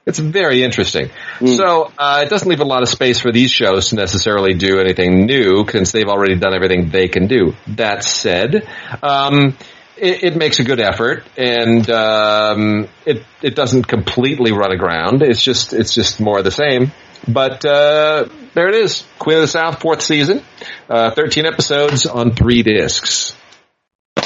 it's 0.05 0.19
very 0.19 0.63
interesting. 0.63 1.11
Mm. 1.39 1.57
So 1.57 1.93
uh, 1.97 2.23
it 2.27 2.29
doesn't 2.29 2.49
leave 2.49 2.61
a 2.61 2.65
lot 2.65 2.83
of 2.83 2.89
space 2.89 3.21
for 3.21 3.33
these 3.33 3.51
shows 3.51 3.91
to 3.91 3.97
necessarily 3.97 4.55
do 4.55 4.81
anything 4.81 5.27
new 5.27 5.65
since 5.69 5.93
they've 5.93 6.09
already 6.09 6.37
done 6.37 6.55
everything 6.55 6.91
they 6.91 7.09
can 7.09 7.29
do. 7.29 7.55
That 7.69 8.05
said. 8.05 8.69
Um, 9.03 9.57
it, 9.97 10.25
it, 10.25 10.37
makes 10.37 10.59
a 10.59 10.65
good 10.65 10.81
effort, 10.81 11.25
and 11.37 11.89
um, 11.91 12.89
it 13.07 13.25
it 13.41 13.55
doesn't 13.55 13.87
completely 13.87 14.51
run 14.51 14.73
aground. 14.73 15.23
It's 15.23 15.43
just 15.43 15.73
it's 15.73 15.95
just 15.95 16.19
more 16.19 16.39
of 16.39 16.45
the 16.45 16.51
same. 16.51 16.93
But 17.27 17.65
uh, 17.65 18.29
there 18.55 18.69
it 18.69 18.75
is, 18.75 19.05
Queen 19.19 19.37
of 19.37 19.43
the 19.43 19.49
South, 19.49 19.81
fourth 19.81 20.03
season, 20.03 20.43
uh, 20.89 21.13
thirteen 21.13 21.47
episodes 21.47 22.07
on 22.07 22.35
three 22.35 22.63
discs. 22.63 23.37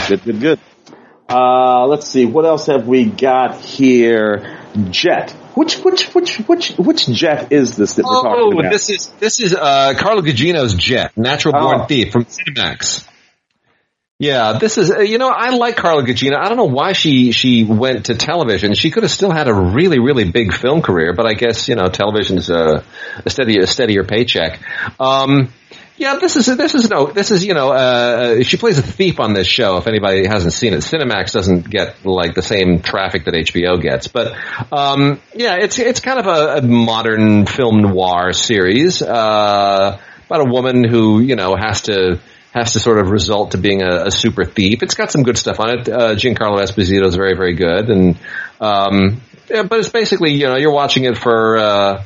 Good, 0.08 0.24
good, 0.24 0.40
good. 0.40 0.60
Uh, 1.28 1.86
let's 1.86 2.06
see, 2.06 2.24
what 2.24 2.44
else 2.44 2.66
have 2.66 2.86
we 2.86 3.04
got 3.04 3.60
here? 3.60 4.58
Jett. 4.90 5.32
Which 5.54 5.78
which 5.78 6.14
which 6.14 6.36
which 6.38 6.70
which 6.72 7.06
jet 7.06 7.50
is 7.50 7.76
this 7.76 7.94
that 7.94 8.04
we're 8.04 8.12
talking 8.12 8.32
oh, 8.36 8.52
about? 8.52 8.66
Oh, 8.66 8.70
this 8.70 8.90
is 8.90 9.08
this 9.18 9.40
is 9.40 9.54
uh, 9.54 9.94
Carla 9.96 10.22
Gugino's 10.22 10.74
Jett, 10.74 11.16
Natural 11.16 11.52
Born 11.52 11.80
oh. 11.82 11.86
Thief 11.86 12.12
from 12.12 12.26
Cinemax. 12.26 13.06
Yeah, 14.18 14.56
this 14.58 14.78
is, 14.78 14.90
uh, 14.90 15.00
you 15.00 15.18
know, 15.18 15.28
I 15.28 15.50
like 15.50 15.76
Carla 15.76 16.02
Gugino. 16.02 16.36
I 16.36 16.48
don't 16.48 16.56
know 16.56 16.64
why 16.64 16.92
she, 16.92 17.32
she 17.32 17.64
went 17.64 18.06
to 18.06 18.14
television. 18.14 18.72
She 18.72 18.90
could 18.90 19.02
have 19.02 19.12
still 19.12 19.30
had 19.30 19.46
a 19.46 19.52
really, 19.52 19.98
really 19.98 20.24
big 20.24 20.54
film 20.54 20.80
career, 20.80 21.12
but 21.12 21.26
I 21.26 21.34
guess, 21.34 21.68
you 21.68 21.74
know, 21.74 21.88
television's 21.88 22.48
a, 22.48 22.82
a 23.26 23.28
steady 23.28 23.58
a 23.58 23.66
steadier 23.66 24.04
paycheck. 24.04 24.58
Um, 24.98 25.52
yeah, 25.98 26.16
this 26.16 26.36
is, 26.36 26.46
this 26.46 26.74
is 26.74 26.88
no, 26.88 27.08
this 27.08 27.30
is, 27.30 27.44
you 27.44 27.52
know, 27.52 27.72
uh, 27.72 28.42
she 28.42 28.56
plays 28.56 28.78
a 28.78 28.82
thief 28.82 29.20
on 29.20 29.34
this 29.34 29.46
show. 29.46 29.76
If 29.76 29.86
anybody 29.86 30.26
hasn't 30.26 30.54
seen 30.54 30.72
it, 30.72 30.78
Cinemax 30.78 31.32
doesn't 31.32 31.68
get 31.68 32.06
like 32.06 32.34
the 32.34 32.42
same 32.42 32.80
traffic 32.80 33.26
that 33.26 33.34
HBO 33.34 33.78
gets, 33.82 34.08
but, 34.08 34.34
um, 34.72 35.20
yeah, 35.34 35.56
it's, 35.56 35.78
it's 35.78 36.00
kind 36.00 36.18
of 36.18 36.26
a, 36.26 36.56
a 36.56 36.62
modern 36.62 37.44
film 37.44 37.82
noir 37.82 38.32
series, 38.32 39.02
uh, 39.02 40.00
about 40.24 40.40
a 40.40 40.50
woman 40.50 40.84
who, 40.88 41.20
you 41.20 41.36
know, 41.36 41.54
has 41.54 41.82
to, 41.82 42.18
has 42.56 42.72
to 42.72 42.80
sort 42.80 42.98
of 42.98 43.10
result 43.10 43.50
to 43.50 43.58
being 43.58 43.82
a, 43.82 44.06
a 44.06 44.10
super 44.10 44.46
thief. 44.46 44.82
It's 44.82 44.94
got 44.94 45.12
some 45.12 45.22
good 45.22 45.36
stuff 45.36 45.60
on 45.60 45.78
it. 45.78 45.88
Uh, 45.88 46.14
Giancarlo 46.14 46.58
Esposito 46.58 47.04
is 47.06 47.14
very, 47.14 47.36
very 47.36 47.54
good, 47.54 47.90
and 47.90 48.18
um, 48.60 49.20
yeah, 49.50 49.64
but 49.64 49.80
it's 49.80 49.90
basically 49.90 50.32
you 50.32 50.46
know 50.46 50.56
you're 50.56 50.72
watching 50.72 51.04
it 51.04 51.18
for 51.18 51.58
uh, 51.58 52.04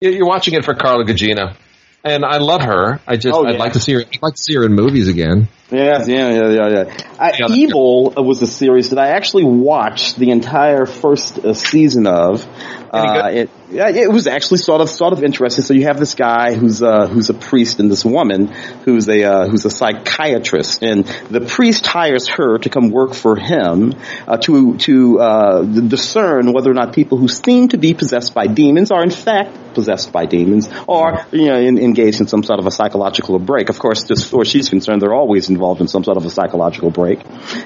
you're 0.00 0.26
watching 0.26 0.54
it 0.54 0.64
for 0.64 0.74
Carla 0.74 1.04
Gugino, 1.04 1.54
and 2.02 2.24
I 2.24 2.38
love 2.38 2.62
her. 2.62 3.00
I 3.06 3.16
just 3.16 3.36
oh, 3.36 3.44
yeah. 3.44 3.50
I'd 3.50 3.60
like 3.60 3.74
to 3.74 3.80
see 3.80 3.92
her. 3.92 4.00
I'd 4.00 4.20
like 4.20 4.34
to 4.34 4.42
see 4.42 4.54
her 4.56 4.64
in 4.64 4.72
movies 4.72 5.06
again. 5.06 5.48
Yeah, 5.70 6.04
yeah, 6.06 6.30
yeah, 6.30 6.48
yeah, 6.48 6.68
yeah. 6.68 7.14
I, 7.20 7.46
Evil 7.50 8.14
was 8.16 8.42
a 8.42 8.48
series 8.48 8.90
that 8.90 8.98
I 8.98 9.10
actually 9.10 9.44
watched 9.44 10.16
the 10.16 10.30
entire 10.30 10.86
first 10.86 11.38
uh, 11.38 11.54
season 11.54 12.08
of. 12.08 12.44
Uh, 12.92 13.30
it, 13.32 13.50
yeah, 13.70 13.88
it 13.88 14.10
was 14.10 14.26
actually 14.26 14.58
sort 14.58 14.80
of 14.80 14.88
sort 14.88 15.12
of 15.12 15.22
interesting. 15.22 15.64
So 15.64 15.74
you 15.74 15.84
have 15.84 15.98
this 15.98 16.14
guy 16.14 16.54
who's 16.54 16.82
uh, 16.82 17.06
who's 17.06 17.28
a 17.28 17.34
priest 17.34 17.80
and 17.80 17.90
this 17.90 18.04
woman 18.04 18.46
who's 18.84 19.08
a 19.08 19.24
uh, 19.24 19.48
who's 19.48 19.64
a 19.64 19.70
psychiatrist, 19.70 20.82
and 20.82 21.04
the 21.30 21.42
priest 21.42 21.86
hires 21.86 22.28
her 22.28 22.58
to 22.58 22.68
come 22.70 22.90
work 22.90 23.14
for 23.14 23.36
him 23.36 23.94
uh, 24.26 24.38
to 24.38 24.76
to 24.78 25.20
uh, 25.20 25.62
discern 25.62 26.52
whether 26.52 26.70
or 26.70 26.74
not 26.74 26.94
people 26.94 27.18
who 27.18 27.28
seem 27.28 27.68
to 27.68 27.78
be 27.78 27.94
possessed 27.94 28.32
by 28.32 28.46
demons 28.46 28.90
are 28.90 29.02
in 29.02 29.10
fact 29.10 29.68
possessed 29.74 30.10
by 30.12 30.26
demons, 30.26 30.68
or 30.86 31.24
you 31.32 31.46
know 31.46 31.58
in, 31.58 31.78
engaged 31.78 32.20
in 32.20 32.26
some 32.26 32.42
sort 32.42 32.58
of 32.58 32.66
a 32.66 32.70
psychological 32.70 33.38
break. 33.38 33.68
Of 33.68 33.78
course, 33.78 34.10
as 34.10 34.24
far 34.24 34.42
as 34.42 34.48
she's 34.48 34.68
concerned, 34.68 35.02
they're 35.02 35.14
always 35.14 35.50
involved 35.50 35.80
in 35.80 35.88
some 35.88 36.04
sort 36.04 36.16
of 36.16 36.24
a 36.24 36.30
psychological 36.30 36.90
break, 36.90 37.20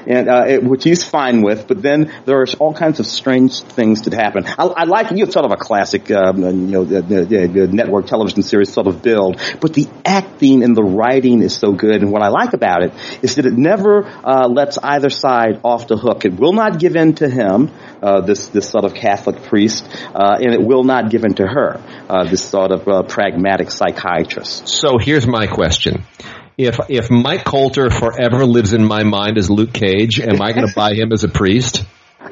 and 0.07 0.28
uh, 0.28 0.44
it, 0.48 0.64
which 0.64 0.84
he's 0.84 1.05
fine 1.05 1.42
with. 1.42 1.66
But 1.68 1.80
then 1.82 2.12
there 2.24 2.40
are 2.40 2.46
all 2.59 2.74
kinds 2.74 3.00
of 3.00 3.07
strange 3.07 3.61
things 3.61 4.03
that 4.03 4.14
happen. 4.14 4.44
I, 4.46 4.64
I 4.64 4.84
like 4.84 5.11
you 5.12 5.30
sort 5.30 5.44
of 5.44 5.53
a 5.53 5.57
classic, 5.57 5.91
um, 6.11 6.43
you 6.43 6.72
know, 6.72 6.84
the, 6.84 7.03
the, 7.03 7.47
the, 7.47 7.66
network 7.68 8.07
television 8.07 8.43
series 8.43 8.72
sort 8.72 8.86
of 8.86 9.03
build, 9.03 9.40
but 9.61 9.74
the 9.74 9.88
acting 10.05 10.62
and 10.62 10.76
the 10.76 10.82
writing 10.82 11.43
is 11.43 11.55
so 11.55 11.72
good. 11.72 12.03
And 12.03 12.11
what 12.11 12.22
I 12.22 12.28
like 12.28 12.53
about 12.53 12.82
it 12.82 12.93
is 13.22 13.36
that 13.36 13.47
it 13.47 13.55
never 13.55 14.05
uh, 14.05 14.49
lets 14.49 14.78
either 14.78 15.11
side 15.11 15.61
off 15.64 15.88
the 15.88 15.97
hook. 15.97 16.24
It 16.24 16.34
will 16.38 16.53
not 16.53 16.78
give 16.78 16.97
in 16.97 17.14
to 17.16 17.28
him, 17.28 17.70
uh, 18.03 18.20
this 18.22 18.49
this 18.49 18.68
sort 18.68 18.84
of 18.84 18.95
Catholic 18.95 19.43
priest, 19.45 19.86
uh, 20.14 20.38
and 20.40 20.53
it 20.53 20.62
will 20.62 20.84
not 20.84 21.11
give 21.11 21.24
in 21.24 21.34
to 21.34 21.47
her, 21.47 21.80
uh, 22.09 22.24
this 22.24 22.45
sort 22.45 22.72
of 22.72 22.88
uh, 22.88 23.03
pragmatic 23.03 23.70
psychiatrist. 23.70 24.68
So 24.68 24.99
here's 24.99 25.26
my 25.26 25.47
question 25.47 26.05
if 26.59 26.78
if 26.88 27.11
Mike 27.11 27.45
Colter 27.45 27.90
forever 27.90 28.45
lives 28.45 28.72
in 28.72 28.84
my 28.84 29.05
mind 29.05 29.38
as 29.38 29.51
Luke 29.51 29.72
Cage, 29.72 30.20
am 30.20 30.40
I 30.40 30.53
going 30.53 30.66
to 30.68 30.74
buy 30.74 30.95
him 30.95 31.12
as 31.12 31.24
a 31.24 31.28
priest? 31.28 31.84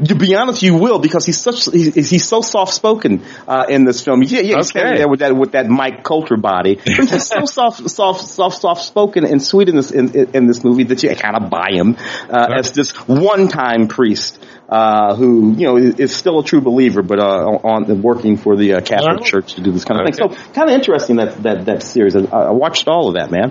To 0.05 0.15
be 0.15 0.35
honest, 0.35 0.63
you 0.63 0.77
will 0.77 0.99
because 0.99 1.27
he's 1.27 1.41
such 1.41 1.65
he's, 1.67 2.11
he's 2.11 2.25
so 2.25 2.41
soft 2.41 2.73
spoken 2.75 3.25
uh, 3.47 3.67
in 3.69 3.85
this 3.85 4.03
film. 4.03 4.23
Yeah, 4.23 4.41
yeah, 4.41 4.57
he's 4.57 4.71
okay. 4.71 4.99
there 4.99 5.09
with 5.09 5.21
that 5.21 5.37
with 5.37 5.53
that 5.53 5.69
Mike 5.69 6.05
Colter 6.05 6.37
body. 6.37 6.79
he's 6.85 7.27
so 7.27 7.45
soft, 7.45 7.91
soft, 7.91 8.23
soft, 8.23 8.61
soft 8.61 8.85
spoken 8.85 9.25
and 9.25 9.43
sweet 9.43 9.69
in 9.69 9.77
this 9.77 9.91
in, 9.91 10.15
in 10.35 10.47
this 10.47 10.63
movie 10.65 10.85
that 10.85 11.03
you 11.03 11.15
kind 11.17 11.37
of 11.37 11.51
buy 11.51 11.71
him 11.73 11.97
uh, 12.29 12.55
as 12.57 12.73
this 12.73 12.93
one 13.07 13.49
time 13.49 13.89
priest. 13.89 14.39
Uh, 14.69 15.17
who 15.17 15.53
you 15.57 15.67
know 15.67 15.77
is 15.77 16.15
still 16.15 16.39
a 16.39 16.45
true 16.45 16.61
believer, 16.61 17.03
but 17.03 17.19
uh, 17.19 17.45
on 17.65 18.03
working 18.03 18.37
for 18.37 18.55
the 18.55 18.75
uh, 18.75 18.81
Catholic 18.81 19.25
Church 19.25 19.55
to 19.55 19.61
do 19.61 19.73
this 19.73 19.85
kind 19.85 20.01
of 20.01 20.07
okay. 20.07 20.17
thing. 20.17 20.31
So 20.31 20.53
kind 20.53 20.71
of 20.71 20.77
interesting 20.77 21.17
that 21.17 21.43
that 21.43 21.65
that 21.65 21.83
series. 21.83 22.15
I, 22.15 22.21
I 22.21 22.51
watched 22.51 22.87
all 22.87 23.09
of 23.09 23.15
that, 23.15 23.33
man. 23.33 23.51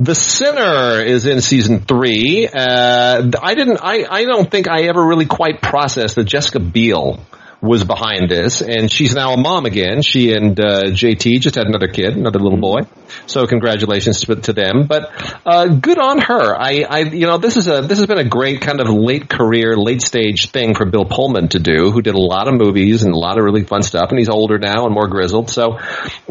The 0.00 0.14
Sinner 0.14 1.02
is 1.04 1.26
in 1.26 1.42
season 1.42 1.80
three. 1.80 2.48
Uh, 2.50 3.30
I 3.42 3.54
didn't. 3.54 3.80
I, 3.82 4.06
I 4.10 4.24
don't 4.24 4.50
think 4.50 4.66
I 4.66 4.84
ever 4.84 5.06
really 5.06 5.26
quite 5.26 5.60
processed 5.60 6.14
that 6.14 6.24
Jessica 6.24 6.58
Biel 6.58 7.20
was 7.62 7.84
behind 7.84 8.30
this, 8.30 8.62
and 8.62 8.90
she's 8.90 9.14
now 9.14 9.34
a 9.34 9.36
mom 9.36 9.66
again. 9.66 10.02
She 10.02 10.32
and 10.32 10.58
uh, 10.58 10.84
JT 10.84 11.40
just 11.40 11.56
had 11.56 11.66
another 11.66 11.88
kid, 11.88 12.16
another 12.16 12.38
little 12.38 12.60
boy. 12.60 12.80
So 13.26 13.46
congratulations 13.46 14.20
to, 14.20 14.36
to 14.36 14.52
them. 14.52 14.86
But 14.86 15.10
uh, 15.44 15.66
good 15.66 15.98
on 15.98 16.20
her. 16.20 16.56
I, 16.56 16.86
I, 16.88 16.98
you 17.00 17.26
know, 17.26 17.38
this 17.38 17.56
is 17.56 17.68
a 17.68 17.82
this 17.82 17.98
has 17.98 18.06
been 18.06 18.18
a 18.18 18.24
great 18.24 18.62
kind 18.62 18.80
of 18.80 18.88
late 18.88 19.28
career, 19.28 19.76
late 19.76 20.02
stage 20.02 20.50
thing 20.50 20.74
for 20.74 20.86
Bill 20.86 21.04
Pullman 21.04 21.48
to 21.48 21.58
do, 21.58 21.90
who 21.90 22.00
did 22.00 22.14
a 22.14 22.20
lot 22.20 22.48
of 22.48 22.54
movies 22.54 23.02
and 23.02 23.14
a 23.14 23.18
lot 23.18 23.38
of 23.38 23.44
really 23.44 23.64
fun 23.64 23.82
stuff, 23.82 24.10
and 24.10 24.18
he's 24.18 24.30
older 24.30 24.58
now 24.58 24.86
and 24.86 24.94
more 24.94 25.08
grizzled. 25.08 25.50
So 25.50 25.78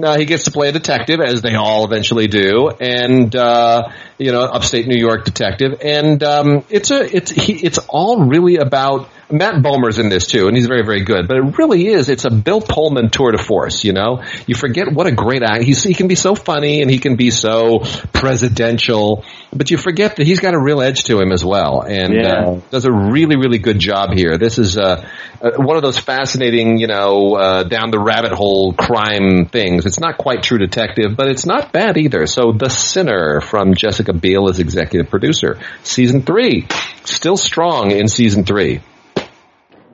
uh, 0.02 0.18
he 0.18 0.26
gets 0.26 0.46
to 0.46 0.52
play 0.52 0.70
a 0.70 0.72
detective, 0.72 1.20
as 1.20 1.42
they 1.42 1.56
all 1.56 1.86
eventually 1.86 2.28
do, 2.28 2.70
and 2.80 3.36
uh, 3.36 3.90
you 4.18 4.32
know, 4.32 4.42
upstate 4.42 4.88
New 4.88 5.00
York 5.00 5.26
detective, 5.26 5.80
and 5.84 6.24
um, 6.24 6.66
it's 6.70 6.90
a 6.90 7.16
it's 7.16 7.30
he, 7.30 7.54
it's 7.54 7.78
all 7.88 8.26
really 8.26 8.58
about 8.58 9.10
Matt 9.32 9.62
Bomer's 9.62 10.00
in 10.00 10.10
this 10.10 10.26
too, 10.26 10.48
and 10.48 10.58
he's 10.58 10.66
very, 10.66 10.84
very 10.84 11.04
good. 11.04 11.28
But 11.28 11.38
it 11.38 11.58
really 11.58 11.88
is, 11.88 12.10
it's 12.10 12.26
a 12.26 12.32
Bill 12.32 12.62
Pullman 12.62 13.12
tour 13.12 13.32
de 13.32 13.38
force, 13.38 13.84
you 13.84 13.94
know? 13.94 14.24
You 14.48 14.56
forget 14.56 14.92
what 14.92 15.08
a 15.08 15.12
great 15.12 15.44
act, 15.44 15.64
he's, 15.64 15.84
he 15.84 15.94
can 15.94 16.08
be 16.08 16.16
so 16.16 16.34
funny 16.36 16.82
and 16.82 16.90
he 16.90 16.98
can 16.98 17.16
be 17.16 17.30
so 17.30 17.80
presidential, 18.12 19.24
but 19.54 19.70
you 19.70 19.78
forget 19.78 20.16
that 20.16 20.26
he's 20.26 20.40
got 20.40 20.54
a 20.56 20.60
real 20.60 20.82
edge 20.82 21.04
to 21.06 21.20
him 21.20 21.32
as 21.32 21.46
well, 21.46 21.82
and 21.82 22.14
yeah. 22.14 22.34
uh, 22.34 22.62
does 22.72 22.86
a 22.86 22.92
really, 22.92 23.36
really 23.36 23.60
good 23.60 23.80
job 23.80 24.14
here. 24.14 24.38
This 24.38 24.58
is 24.58 24.78
uh, 24.78 25.08
uh, 25.42 25.52
one 25.58 25.78
of 25.78 25.84
those 25.84 25.98
fascinating, 25.98 26.78
you 26.78 26.88
know, 26.88 27.36
uh, 27.36 27.64
down 27.64 27.92
the 27.92 28.00
rabbit 28.00 28.32
hole 28.32 28.74
crime 28.74 29.46
things. 29.46 29.86
It's 29.86 30.00
not 30.00 30.18
quite 30.18 30.44
True 30.44 30.58
Detective, 30.58 31.16
but 31.16 31.28
it's 31.28 31.46
not 31.46 31.72
bad 31.72 31.98
either. 31.98 32.26
So 32.26 32.52
The 32.52 32.70
Sinner 32.70 33.42
from 33.42 33.76
Jessica 33.76 34.14
Biel 34.14 34.50
as 34.50 34.60
executive 34.60 35.10
producer. 35.12 35.60
Season 35.84 36.24
three, 36.24 36.68
still 37.06 37.38
strong 37.38 37.92
in 37.92 38.08
season 38.08 38.44
three. 38.44 38.82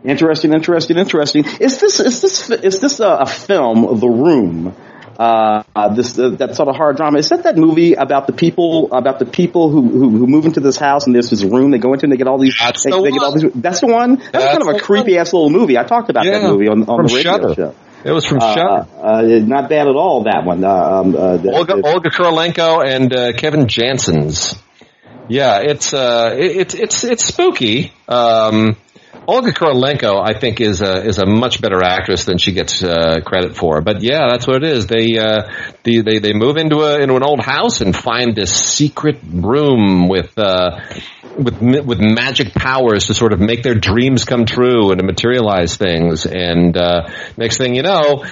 Interesting, 0.06 0.53
interesting, 0.53 0.97
interesting. 0.97 1.45
Is 1.60 1.80
this 1.80 1.99
is 1.99 2.22
this 2.22 2.49
is 2.49 2.80
this 2.80 2.99
a, 2.99 3.08
a 3.08 3.26
film, 3.26 3.99
The 3.99 4.08
Room? 4.08 4.76
uh, 5.18 5.93
this 5.93 6.18
uh, 6.18 6.30
that 6.30 6.56
sort 6.56 6.70
of 6.70 6.76
hard 6.76 6.97
drama. 6.97 7.20
Is 7.20 7.30
that 7.30 7.43
that 7.43 7.58
movie 7.58 7.93
about 7.93 8.28
the 8.28 8.34
people 8.34 8.91
about 8.91 9.20
the 9.20 9.26
people 9.26 9.70
who, 9.70 9.82
who, 9.82 10.10
who 10.10 10.28
move 10.28 10.45
into 10.45 10.60
this 10.60 10.78
house 10.78 11.06
and 11.06 11.16
there's 11.16 11.30
this 11.30 11.43
room 11.43 11.72
they 11.72 11.78
go 11.78 11.93
into 11.93 12.06
and 12.06 12.14
they 12.14 12.18
get 12.18 12.28
all 12.28 12.38
these 12.38 12.58
that's 12.60 12.84
they, 12.84 12.91
the 12.91 13.01
they 13.01 13.12
get 13.12 13.22
all 13.22 13.32
these 13.34 13.51
that's 13.56 13.82
the 13.82 13.88
one 13.88 14.16
that's, 14.16 14.32
that's 14.32 14.58
kind 14.58 14.70
of 14.70 14.76
a 14.76 14.80
creepy 14.80 15.18
ass 15.18 15.34
little 15.34 15.49
movie. 15.49 15.78
I 15.78 15.84
talked 15.84 16.10
about 16.10 16.26
yeah, 16.26 16.39
that 16.39 16.49
movie 16.49 16.68
on, 16.68 16.84
on 16.84 17.06
the 17.06 17.14
radio 17.14 17.32
Shudder. 17.32 17.53
show. 17.53 17.76
It 18.03 18.12
was 18.12 18.26
from 18.26 18.39
uh, 18.39 18.53
Shudder. 18.53 18.88
Uh, 19.01 19.22
not 19.39 19.70
bad 19.70 19.88
at 19.88 19.95
all. 19.95 20.24
That 20.24 20.43
one. 20.45 20.64
Uh, 20.64 20.70
um, 20.70 21.16
uh, 21.16 21.38
the, 21.38 21.51
Olga, 21.51 21.76
the, 21.76 21.88
Olga 21.88 22.10
Kurylenko 22.10 22.86
and 22.86 23.16
uh, 23.16 23.34
Kevin 23.34 23.68
Janssens. 23.68 24.56
Yeah, 25.28 25.62
it's 25.62 25.91
uh, 25.93 26.36
it, 26.38 26.56
it's 26.56 26.76
it's 26.76 27.03
it's 27.03 27.26
spooky. 27.26 27.93
Um, 28.08 28.76
Olga 29.28 29.51
Kurylenko, 29.51 30.21
I 30.23 30.38
think, 30.38 30.61
is 30.61 30.82
a 30.82 31.03
is 31.03 31.17
a 31.17 31.26
much 31.26 31.61
better 31.61 31.84
actress 31.84 32.26
than 32.26 32.38
she 32.38 32.51
gets 32.51 32.84
uh, 32.84 33.21
credit 33.26 33.55
for. 33.55 33.82
But 33.82 34.01
yeah, 34.01 34.28
that's 34.30 34.45
what 34.45 34.57
it 34.57 34.63
is. 34.63 34.88
They 34.88 35.17
uh, 35.17 35.49
they, 35.84 36.01
they 36.01 36.19
they 36.19 36.34
move 36.34 36.57
into 36.57 36.82
a 36.82 36.99
into 36.99 37.15
an 37.15 37.23
old 37.23 37.41
house 37.41 37.82
and 37.82 37.95
find 37.95 38.36
this 38.36 38.51
secret 38.51 39.19
room 39.23 40.07
with. 40.07 40.38
Uh, 40.38 40.80
with 41.38 41.61
with 41.61 41.99
magic 41.99 42.53
powers 42.53 43.07
to 43.07 43.13
sort 43.13 43.34
of 43.34 43.41
make 43.41 43.61
their 43.61 43.76
dreams 43.76 44.23
come 44.23 44.45
true 44.45 44.91
and 44.91 44.99
to 44.99 45.05
materialize 45.05 45.76
things. 45.76 46.26
And 46.26 46.78
uh, 46.78 47.09
next 47.36 47.57
thing 47.57 47.76
you 47.76 47.84
know, 47.84 48.23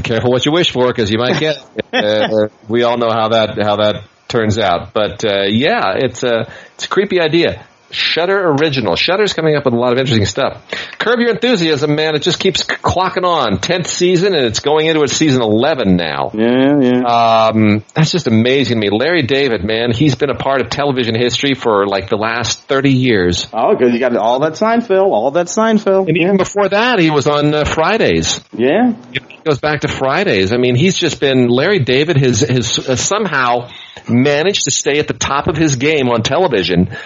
careful 0.00 0.30
what 0.30 0.46
you 0.46 0.52
wish 0.52 0.70
for 0.70 0.86
because 0.86 1.10
you 1.10 1.18
might 1.18 1.40
get. 1.40 1.56
uh, 1.92 2.48
we 2.68 2.84
all 2.84 2.98
know 2.98 3.10
how 3.10 3.30
that 3.30 3.60
how 3.60 3.76
that 3.76 4.04
turns 4.28 4.58
out. 4.58 4.92
But 4.92 5.24
uh, 5.24 5.44
yeah, 5.48 5.94
it's 5.96 6.22
a 6.22 6.48
it's 6.74 6.84
a 6.84 6.88
creepy 6.88 7.20
idea. 7.20 7.66
Shudder 7.90 8.50
original. 8.50 8.96
Shudder's 8.96 9.32
coming 9.32 9.54
up 9.54 9.64
with 9.64 9.74
a 9.74 9.76
lot 9.76 9.92
of 9.92 9.98
interesting 9.98 10.26
stuff. 10.26 10.62
Curb 10.98 11.20
Your 11.20 11.30
Enthusiasm, 11.30 11.94
man, 11.94 12.16
it 12.16 12.22
just 12.22 12.40
keeps 12.40 12.64
clocking 12.64 13.24
on. 13.24 13.58
Tenth 13.60 13.86
season, 13.86 14.34
and 14.34 14.44
it's 14.44 14.58
going 14.58 14.86
into 14.86 15.02
its 15.02 15.12
season 15.12 15.40
eleven 15.40 15.96
now. 15.96 16.32
Yeah, 16.34 16.80
yeah. 16.80 17.02
Um, 17.02 17.84
that's 17.94 18.10
just 18.10 18.26
amazing 18.26 18.80
to 18.80 18.80
me. 18.80 18.90
Larry 18.90 19.22
David, 19.22 19.64
man, 19.64 19.92
he's 19.92 20.16
been 20.16 20.30
a 20.30 20.34
part 20.34 20.62
of 20.62 20.68
television 20.68 21.14
history 21.14 21.54
for 21.54 21.86
like 21.86 22.08
the 22.08 22.16
last 22.16 22.62
thirty 22.62 22.92
years. 22.92 23.46
Oh, 23.52 23.76
because 23.76 23.92
you 23.92 24.00
got 24.00 24.16
all 24.16 24.40
that 24.40 24.54
Seinfeld, 24.54 25.06
all 25.06 25.30
that 25.32 25.46
Seinfeld. 25.46 26.08
And 26.08 26.16
even 26.18 26.36
before 26.36 26.68
that, 26.68 26.98
he 26.98 27.10
was 27.10 27.28
on 27.28 27.54
uh, 27.54 27.64
Fridays. 27.64 28.40
Yeah, 28.52 28.94
he 29.12 29.20
goes 29.44 29.60
back 29.60 29.82
to 29.82 29.88
Fridays. 29.88 30.52
I 30.52 30.56
mean, 30.56 30.74
he's 30.74 30.98
just 30.98 31.20
been 31.20 31.48
Larry 31.48 31.78
David 31.78 32.16
has 32.16 32.40
has 32.40 32.78
uh, 32.80 32.96
somehow 32.96 33.70
managed 34.08 34.64
to 34.64 34.72
stay 34.72 34.98
at 34.98 35.06
the 35.06 35.14
top 35.14 35.46
of 35.46 35.56
his 35.56 35.76
game 35.76 36.08
on 36.08 36.22
television 36.22 36.96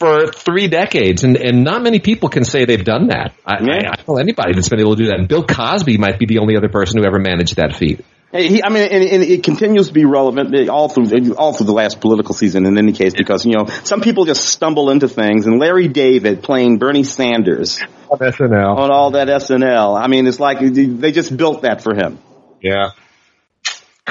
for 0.00 0.32
three 0.32 0.66
decades, 0.66 1.24
and, 1.24 1.36
and 1.36 1.62
not 1.62 1.82
many 1.82 2.00
people 2.00 2.30
can 2.30 2.42
say 2.42 2.64
they've 2.64 2.84
done 2.84 3.08
that. 3.08 3.34
I, 3.46 3.58
Yeah. 3.62 3.72
I, 3.72 3.92
I 3.92 3.96
don't 3.96 4.08
know 4.08 4.16
anybody 4.16 4.54
that's 4.54 4.70
been 4.70 4.80
able 4.80 4.96
to 4.96 5.02
do 5.02 5.08
that. 5.10 5.18
And 5.18 5.28
Bill 5.28 5.44
Cosby 5.44 5.98
might 5.98 6.18
be 6.18 6.24
the 6.26 6.38
only 6.38 6.56
other 6.56 6.70
person 6.70 6.98
who 6.98 7.06
ever 7.06 7.18
managed 7.18 7.56
that 7.56 7.76
feat. 7.76 8.04
He, 8.32 8.62
I 8.62 8.68
mean, 8.68 8.84
and, 8.84 9.04
and 9.04 9.22
it 9.24 9.42
continues 9.42 9.88
to 9.88 9.92
be 9.92 10.04
relevant 10.04 10.54
eh, 10.54 10.68
all 10.68 10.88
through 10.88 11.34
all 11.34 11.52
through 11.52 11.66
the 11.66 11.72
last 11.72 12.00
political 12.00 12.32
season. 12.32 12.64
In 12.64 12.78
any 12.78 12.92
case, 12.92 13.12
because 13.12 13.44
you 13.44 13.56
know 13.56 13.66
some 13.82 14.00
people 14.00 14.24
just 14.24 14.44
stumble 14.44 14.90
into 14.90 15.08
things, 15.08 15.46
and 15.46 15.58
Larry 15.58 15.88
David 15.88 16.42
playing 16.42 16.78
Bernie 16.78 17.02
Sanders 17.02 17.80
On 18.08 18.18
SNL. 18.18 18.76
on 18.76 18.92
all 18.92 19.10
that 19.12 19.26
SNL. 19.26 20.00
I 20.00 20.06
mean, 20.06 20.28
it's 20.28 20.38
like 20.38 20.60
they 20.60 21.10
just 21.10 21.36
built 21.36 21.62
that 21.62 21.82
for 21.82 21.92
him. 21.92 22.20
Yeah. 22.62 22.90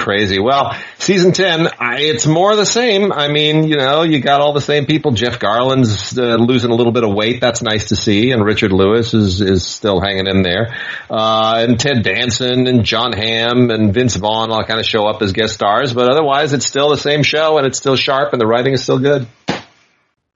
Crazy. 0.00 0.38
Well, 0.40 0.74
season 0.98 1.32
10, 1.32 1.68
I, 1.78 1.98
it's 1.98 2.26
more 2.26 2.56
the 2.56 2.64
same. 2.64 3.12
I 3.12 3.28
mean, 3.28 3.64
you 3.64 3.76
know, 3.76 4.02
you 4.02 4.20
got 4.20 4.40
all 4.40 4.54
the 4.54 4.60
same 4.62 4.86
people. 4.86 5.10
Jeff 5.10 5.38
Garlin's 5.38 6.16
uh, 6.16 6.36
losing 6.36 6.70
a 6.70 6.74
little 6.74 6.92
bit 6.92 7.04
of 7.04 7.12
weight. 7.12 7.42
That's 7.42 7.60
nice 7.60 7.88
to 7.88 7.96
see. 7.96 8.30
And 8.30 8.42
Richard 8.42 8.72
Lewis 8.72 9.12
is, 9.12 9.42
is 9.42 9.66
still 9.66 10.00
hanging 10.00 10.26
in 10.26 10.40
there. 10.40 10.74
Uh, 11.10 11.66
and 11.68 11.78
Ted 11.78 12.02
Danson 12.02 12.66
and 12.66 12.82
John 12.82 13.12
Hamm 13.12 13.68
and 13.68 13.92
Vince 13.92 14.16
Vaughn 14.16 14.50
all 14.50 14.64
kind 14.64 14.80
of 14.80 14.86
show 14.86 15.06
up 15.06 15.20
as 15.20 15.32
guest 15.32 15.52
stars. 15.52 15.92
But 15.92 16.10
otherwise, 16.10 16.54
it's 16.54 16.66
still 16.66 16.88
the 16.88 16.96
same 16.96 17.22
show 17.22 17.58
and 17.58 17.66
it's 17.66 17.76
still 17.76 17.96
sharp 17.96 18.32
and 18.32 18.40
the 18.40 18.46
writing 18.46 18.72
is 18.72 18.82
still 18.82 19.00
good. 19.00 19.26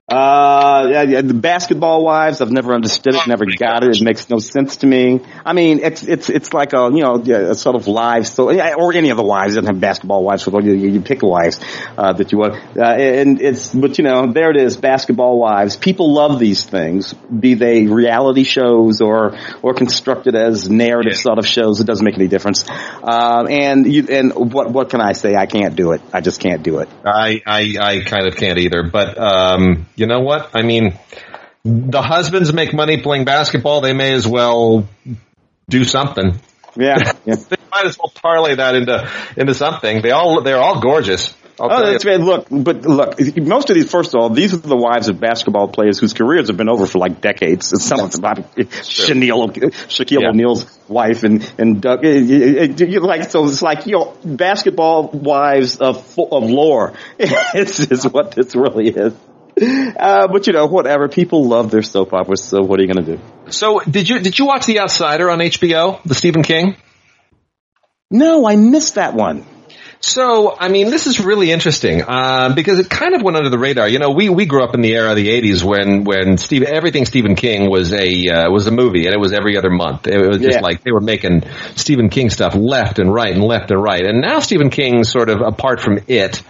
Uh, 0.07 0.87
yeah, 0.91 1.23
the 1.23 1.33
basketball 1.33 2.05
wives, 2.05 2.43
I've 2.43 2.51
never 2.51 2.75
understood 2.75 3.15
it, 3.15 3.27
never 3.27 3.47
got 3.47 3.85
it. 3.85 3.97
It 3.97 4.05
makes 4.05 4.29
no 4.29 4.39
sense 4.39 4.77
to 4.79 4.87
me. 4.87 5.21
I 5.47 5.55
mean, 5.55 5.79
it's, 5.79 6.03
it's, 6.03 6.29
it's 6.29 6.53
like 6.53 6.75
a, 6.75 6.91
you 6.93 7.01
know, 7.01 7.15
a 7.15 7.55
sort 7.55 7.75
of 7.75 7.87
live 7.89 8.27
story, 8.27 8.61
or 8.61 8.93
any 8.93 9.09
of 9.09 9.17
the 9.17 9.23
wives. 9.23 9.55
It 9.55 9.61
doesn't 9.61 9.77
have 9.77 9.81
basketball 9.81 10.23
wives, 10.23 10.45
but 10.45 10.63
you, 10.63 10.75
you 10.75 11.01
pick 11.01 11.23
wives, 11.23 11.59
uh, 11.97 12.13
that 12.13 12.33
you 12.33 12.39
want. 12.39 12.55
Uh, 12.77 12.83
and 12.85 13.41
it's, 13.41 13.75
but 13.75 13.97
you 13.97 14.05
know, 14.05 14.31
there 14.31 14.51
it 14.51 14.59
is, 14.59 14.77
basketball 14.77 15.39
wives. 15.39 15.77
People 15.77 16.13
love 16.13 16.39
these 16.39 16.65
things, 16.65 17.15
be 17.15 17.55
they 17.55 17.87
reality 17.87 18.45
shows 18.45 19.01
or, 19.01 19.39
or 19.63 19.73
constructed 19.73 20.35
as 20.35 20.69
narrative 20.69 21.15
Yeah. 21.15 21.19
sort 21.19 21.39
of 21.39 21.47
shows. 21.47 21.81
It 21.81 21.87
doesn't 21.87 22.05
make 22.05 22.17
any 22.17 22.29
difference. 22.29 22.67
Um, 23.03 23.49
and 23.49 23.91
you, 23.91 24.07
and 24.11 24.53
what, 24.53 24.71
what 24.71 24.91
can 24.91 25.01
I 25.01 25.13
say? 25.13 25.35
I 25.35 25.47
can't 25.47 25.75
do 25.75 25.93
it. 25.93 26.03
I 26.13 26.21
just 26.21 26.43
can't 26.43 26.63
do 26.63 26.81
it. 26.81 26.91
I, 27.07 27.41
I, 27.47 27.77
I 27.81 28.01
kind 28.05 28.27
of 28.27 28.37
can't 28.37 28.59
either. 28.59 28.83
But 28.83 29.17
um, 29.17 29.87
you 29.97 30.07
know 30.07 30.21
what? 30.21 30.51
I 30.55 30.63
mean, 30.63 30.99
the 31.65 32.03
husbands 32.03 32.53
make 32.53 32.75
money 32.75 33.01
playing 33.01 33.25
basketball. 33.25 33.81
They 33.81 33.93
may 33.93 34.13
as 34.13 34.27
well 34.27 34.89
do 35.69 35.85
something. 35.85 36.39
Yeah. 36.77 36.97
yeah. 37.25 37.37
They 37.37 37.57
might 37.71 37.87
as 37.87 37.99
well 37.99 38.13
parlay 38.15 38.57
that 38.57 38.75
into 38.75 39.11
into 39.37 39.55
something. 39.55 40.03
They 40.03 40.11
all 40.11 40.43
they're 40.43 40.59
all 40.61 40.81
gorgeous. 40.81 41.35
I'll 41.61 41.71
Oh, 41.71 41.87
that's 41.93 42.05
right. 42.05 42.19
Look, 42.19 42.49
but 42.51 42.83
look, 42.83 43.37
most 43.37 43.71
of 43.71 43.77
these, 43.77 43.89
first 43.89 44.15
of 44.15 44.21
all, 44.21 44.29
these 44.29 44.53
are 44.55 44.57
the 44.57 44.77
wives 44.77 45.09
of 45.09 45.21
basketball 45.21 45.69
players 45.69 46.01
whose 46.01 46.13
careers 46.13 46.49
have 46.49 46.57
been 46.57 46.69
over 46.69 46.85
for 46.87 46.99
like 46.99 47.21
decades. 47.21 47.71
And 47.73 47.81
some 47.81 48.01
of 48.01 48.11
them, 48.11 48.23
Shaquille, 48.57 49.53
Shaquille 49.87 50.23
Yeah. 50.23 50.31
O'Neal's 50.31 50.67
wife 50.89 51.23
and, 51.23 51.49
and 51.57 51.81
Doug, 51.81 52.05
it- 52.05 52.29
it- 52.29 52.81
it- 52.81 53.03
like, 53.03 53.31
so 53.31 53.45
it's 53.45 53.63
like, 53.63 53.87
you 53.87 53.93
know, 53.93 54.17
basketball 54.25 55.11
wives 55.11 55.77
of, 55.77 55.99
of 56.19 56.51
lore. 56.51 56.95
it's, 57.21 57.79
is 57.79 58.05
what 58.05 58.33
this 58.33 58.57
really 58.57 58.89
is. 58.89 59.15
Uh, 59.97 60.27
but 60.27 60.47
you 60.47 60.53
know, 60.53 60.67
whatever. 60.67 61.09
People 61.09 61.47
love 61.47 61.71
their 61.71 61.83
soap 61.83 62.13
operas, 62.13 62.43
so 62.43 62.61
what 62.63 62.79
are 62.79 62.83
you 62.83 62.93
gonna 62.93 63.07
do? 63.07 63.21
So 63.51 63.81
did 63.81 64.09
you 64.09 64.19
did 64.19 64.39
you 64.39 64.47
watch 64.47 64.67
The 64.67 64.81
Outsider 64.81 65.31
on 65.31 65.39
HBO, 65.39 66.03
the 66.03 66.15
Stephen 66.15 66.43
King? 66.43 66.77
No, 68.11 68.47
I 68.47 68.57
missed 68.57 68.97
that 68.97 69.15
one. 69.15 69.47
So, 70.01 70.55
I 70.59 70.69
mean, 70.69 70.91
this 70.91 71.07
is 71.07 71.19
really 71.19 71.51
interesting 71.51 72.03
um, 72.07 72.55
because 72.55 72.79
it 72.79 72.91
kind 72.91 73.15
of 73.15 73.23
went 73.23 73.39
under 73.39 73.49
the 73.49 73.59
radar. 73.59 73.89
You 73.89 73.99
know, 73.99 74.11
we 74.11 74.29
we 74.29 74.45
grew 74.45 74.63
up 74.63 74.75
in 74.75 74.83
the 74.83 74.93
era 74.93 75.11
of 75.11 75.17
the 75.17 75.29
'80s 75.29 75.63
when 75.65 76.05
when 76.05 76.37
Steve 76.37 76.63
everything 76.65 77.07
Stephen 77.07 77.37
King 77.37 77.71
was 77.71 77.93
a 77.95 78.29
uh, 78.29 78.51
was 78.51 78.67
a 78.67 78.71
movie, 78.71 79.07
and 79.07 79.15
it 79.15 79.19
was 79.21 79.33
every 79.33 79.57
other 79.57 79.71
month. 79.71 80.07
It 80.07 80.19
was 80.19 80.39
just 80.39 80.57
Yeah. 80.57 80.61
like 80.61 80.83
they 80.83 80.93
were 80.93 81.01
making 81.01 81.45
Stephen 81.77 82.11
King 82.11 82.29
stuff 82.29 82.55
left 82.55 82.99
and 82.99 83.15
right 83.15 83.33
and 83.35 83.43
left 83.43 83.71
and 83.71 83.83
right. 83.83 84.05
And 84.05 84.21
now 84.21 84.41
Stephen 84.41 84.69
King, 84.69 85.05
sort 85.05 85.31
of 85.31 85.41
apart 85.41 85.81
from 85.81 86.01
it 86.07 86.43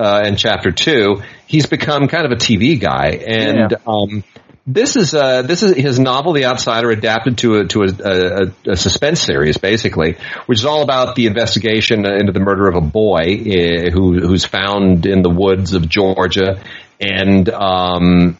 uh, 0.00 0.22
and 0.24 0.38
Chapter 0.38 0.72
Two, 0.72 1.22
he's 1.46 1.66
become 1.66 2.08
kind 2.08 2.24
of 2.24 2.32
a 2.32 2.36
TV 2.36 2.80
guy, 2.80 3.08
and 3.26 3.70
Yeah. 3.70 3.76
um, 3.86 4.24
this 4.66 4.96
is 4.96 5.14
uh, 5.14 5.42
this 5.42 5.62
is 5.62 5.76
his 5.76 5.98
novel, 5.98 6.32
The 6.32 6.44
Outsider, 6.44 6.90
adapted 6.90 7.38
to 7.38 7.56
a 7.60 7.64
to 7.66 7.82
a, 7.82 7.88
a, 7.88 8.72
a 8.72 8.76
suspense 8.76 9.20
series, 9.20 9.58
basically, 9.58 10.16
which 10.46 10.58
is 10.60 10.64
all 10.64 10.82
about 10.82 11.16
the 11.16 11.26
investigation 11.26 12.06
into 12.06 12.32
the 12.32 12.40
murder 12.40 12.68
of 12.68 12.76
a 12.76 12.80
boy 12.80 13.20
uh, 13.40 13.90
who 13.90 14.20
who's 14.20 14.44
found 14.44 15.06
in 15.06 15.22
the 15.22 15.30
woods 15.30 15.74
of 15.74 15.88
Georgia, 15.88 16.62
and 17.00 17.48
um, 17.48 18.36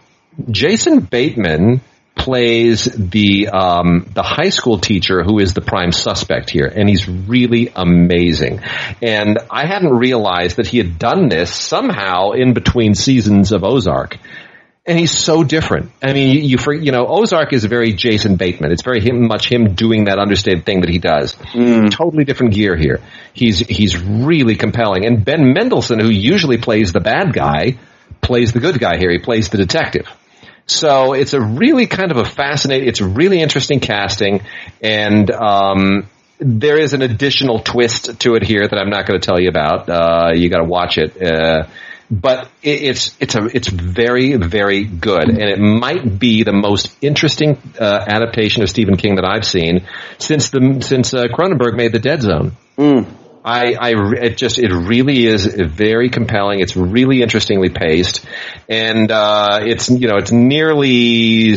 Jason 0.50 1.00
Bateman 1.00 1.80
plays 2.16 2.84
the 2.84 3.48
um, 3.48 4.10
the 4.12 4.22
high 4.22 4.50
school 4.50 4.78
teacher 4.78 5.22
who 5.22 5.38
is 5.38 5.54
the 5.54 5.60
prime 5.60 5.92
suspect 5.92 6.50
here, 6.50 6.66
and 6.66 6.88
he's 6.88 7.08
really 7.08 7.72
amazing. 7.74 8.60
And 9.02 9.38
I 9.50 9.66
hadn't 9.66 9.96
realized 9.96 10.56
that 10.56 10.66
he 10.66 10.78
had 10.78 10.98
done 10.98 11.28
this 11.28 11.54
somehow 11.54 12.32
in 12.32 12.52
between 12.52 12.94
seasons 12.94 13.52
of 13.52 13.64
Ozark 13.64 14.18
and 14.86 14.98
he's 14.98 15.16
so 15.16 15.44
different. 15.44 15.92
I 16.02 16.12
mean, 16.12 16.34
you, 16.34 16.58
you, 16.58 16.72
you 16.80 16.92
know, 16.92 17.06
Ozark 17.06 17.52
is 17.52 17.64
very 17.64 17.92
Jason 17.92 18.36
Bateman. 18.36 18.72
It's 18.72 18.82
very 18.82 19.00
him, 19.00 19.28
much 19.28 19.50
him 19.50 19.74
doing 19.74 20.04
that 20.04 20.18
understated 20.18 20.64
thing 20.64 20.80
that 20.80 20.90
he 20.90 20.98
does. 20.98 21.36
Totally 21.90 22.24
different 22.24 22.54
gear 22.54 22.76
here. 22.76 23.00
He's 23.32 23.60
he's 23.60 23.96
really 23.96 24.56
compelling. 24.56 25.04
And 25.04 25.24
Ben 25.24 25.52
Mendelsohn, 25.52 26.00
who 26.00 26.10
usually 26.10 26.58
plays 26.58 26.92
the 26.92 27.00
bad 27.00 27.32
guy, 27.32 27.78
plays 28.20 28.52
the 28.52 28.60
good 28.60 28.80
guy 28.80 28.96
here. 28.98 29.10
He 29.10 29.18
plays 29.18 29.50
the 29.50 29.58
detective. 29.58 30.08
So 30.70 31.14
it's 31.14 31.34
a 31.34 31.40
really 31.40 31.86
kind 31.86 32.12
of 32.12 32.16
a 32.16 32.24
fascinating. 32.24 32.88
It's 32.88 33.00
really 33.00 33.40
interesting 33.40 33.80
casting, 33.80 34.42
and 34.80 35.28
um, 35.30 36.06
there 36.38 36.78
is 36.78 36.92
an 36.92 37.02
additional 37.02 37.58
twist 37.58 38.20
to 38.20 38.36
it 38.36 38.44
here 38.44 38.66
that 38.66 38.78
I'm 38.78 38.88
not 38.88 39.06
going 39.06 39.20
to 39.20 39.26
tell 39.26 39.40
you 39.40 39.48
about. 39.48 39.88
Uh, 39.88 40.32
you 40.34 40.48
got 40.48 40.58
to 40.58 40.64
watch 40.64 40.96
it. 40.96 41.20
Uh, 41.20 41.66
but 42.08 42.50
it, 42.62 42.82
it's 42.82 43.16
it's 43.20 43.34
a 43.34 43.44
it's 43.46 43.68
very 43.68 44.36
very 44.36 44.84
good, 44.84 45.28
and 45.28 45.42
it 45.42 45.58
might 45.58 46.18
be 46.18 46.44
the 46.44 46.52
most 46.52 46.96
interesting 47.02 47.58
uh, 47.78 48.04
adaptation 48.06 48.62
of 48.62 48.68
Stephen 48.68 48.96
King 48.96 49.16
that 49.16 49.24
I've 49.24 49.44
seen 49.44 49.86
since 50.18 50.50
the 50.50 50.80
since 50.82 51.12
uh, 51.14 51.24
Cronenberg 51.24 51.76
made 51.76 51.92
The 51.92 51.98
Dead 51.98 52.22
Zone. 52.22 52.52
I, 53.44 53.74
I, 53.74 53.94
it 54.22 54.36
just, 54.36 54.58
it 54.58 54.70
really 54.72 55.26
is 55.26 55.46
very 55.46 56.10
compelling. 56.10 56.60
It's 56.60 56.76
really 56.76 57.22
interestingly 57.22 57.70
paced, 57.70 58.24
and 58.68 59.10
uh, 59.10 59.60
it's, 59.62 59.88
you 59.88 60.08
know, 60.08 60.16
it's 60.16 60.32
nearly 60.32 61.56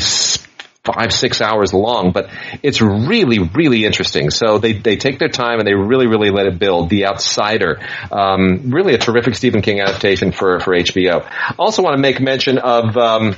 five, 0.83 1.13
six 1.13 1.41
hours 1.41 1.73
long, 1.73 2.11
but 2.11 2.29
it's 2.61 2.81
really, 2.81 3.39
really 3.39 3.85
interesting. 3.85 4.29
So 4.29 4.57
they, 4.57 4.73
they 4.73 4.97
take 4.97 5.17
their 5.17 5.29
time 5.29 5.59
and 5.59 5.67
they 5.67 5.73
really, 5.73 6.07
really 6.07 6.29
let 6.29 6.45
it 6.45 6.59
build. 6.59 6.89
The 6.89 7.05
Outsider, 7.05 7.79
um, 8.11 8.71
really 8.71 8.93
a 8.93 8.97
terrific 8.97 9.35
Stephen 9.35 9.61
King 9.61 9.79
adaptation 9.79 10.33
for, 10.33 10.59
for 10.59 10.73
HBO. 10.73 11.25
Also 11.57 11.81
want 11.83 11.95
to 11.95 12.01
make 12.01 12.19
mention 12.19 12.57
of, 12.57 12.97
um, 12.97 13.35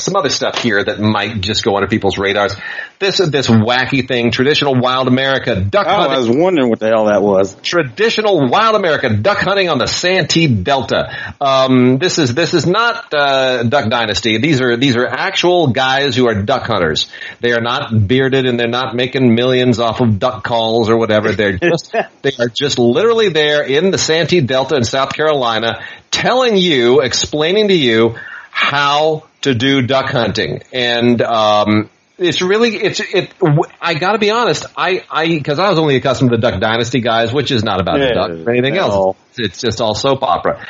some 0.00 0.16
other 0.16 0.28
stuff 0.28 0.58
here 0.58 0.82
that 0.82 1.00
might 1.00 1.40
just 1.40 1.64
go 1.64 1.76
under 1.76 1.88
people's 1.88 2.18
radars. 2.18 2.54
This 2.98 3.18
this 3.18 3.48
wacky 3.48 4.06
thing, 4.06 4.30
traditional 4.30 4.74
wild 4.78 5.08
America 5.08 5.60
duck 5.60 5.86
oh, 5.88 5.90
hunting. 5.90 6.12
I 6.12 6.18
was 6.18 6.28
wondering 6.28 6.68
what 6.68 6.80
the 6.80 6.88
hell 6.88 7.06
that 7.06 7.22
was. 7.22 7.54
Traditional 7.62 8.48
wild 8.48 8.76
America 8.76 9.08
duck 9.08 9.38
hunting 9.38 9.68
on 9.68 9.78
the 9.78 9.86
Santee 9.86 10.46
Delta. 10.48 11.34
Um, 11.40 11.98
this 11.98 12.18
is 12.18 12.34
this 12.34 12.54
is 12.54 12.66
not 12.66 13.12
uh, 13.14 13.62
Duck 13.62 13.90
Dynasty. 13.90 14.38
These 14.38 14.60
are 14.60 14.76
these 14.76 14.96
are 14.96 15.06
actual 15.06 15.68
guys 15.68 16.14
who 16.16 16.28
are 16.28 16.42
duck 16.42 16.66
hunters. 16.66 17.08
They 17.40 17.52
are 17.52 17.60
not 17.60 18.06
bearded 18.06 18.46
and 18.46 18.58
they're 18.58 18.68
not 18.68 18.94
making 18.94 19.34
millions 19.34 19.78
off 19.78 20.00
of 20.00 20.18
duck 20.18 20.44
calls 20.44 20.90
or 20.90 20.96
whatever. 20.96 21.32
They're 21.32 21.58
just 21.58 21.92
they 22.22 22.32
are 22.38 22.48
just 22.48 22.78
literally 22.78 23.30
there 23.30 23.62
in 23.62 23.90
the 23.90 23.98
Santee 23.98 24.40
Delta 24.40 24.76
in 24.76 24.84
South 24.84 25.14
Carolina, 25.14 25.84
telling 26.10 26.56
you, 26.56 27.00
explaining 27.00 27.68
to 27.68 27.74
you 27.74 28.16
how 28.50 29.24
to 29.42 29.54
do 29.54 29.82
duck 29.82 30.10
hunting, 30.10 30.62
and 30.72 31.20
um, 31.22 31.88
it's 32.20 32.42
really 32.42 32.76
it's 32.76 33.00
it. 33.00 33.32
I 33.80 33.94
got 33.94 34.12
to 34.12 34.18
be 34.18 34.30
honest. 34.30 34.66
I 34.76 35.04
I 35.10 35.26
because 35.26 35.58
I 35.58 35.70
was 35.70 35.78
only 35.78 35.96
accustomed 35.96 36.30
to 36.30 36.36
the 36.36 36.40
Duck 36.40 36.60
Dynasty 36.60 37.00
guys, 37.00 37.32
which 37.32 37.50
is 37.50 37.64
not 37.64 37.80
about 37.80 37.98
yeah, 37.98 38.08
the 38.08 38.14
duck 38.14 38.30
or 38.46 38.50
anything 38.50 38.76
else. 38.76 39.16
It's 39.38 39.60
just 39.60 39.80
all 39.80 39.94
soap 39.94 40.22
opera. 40.22 40.66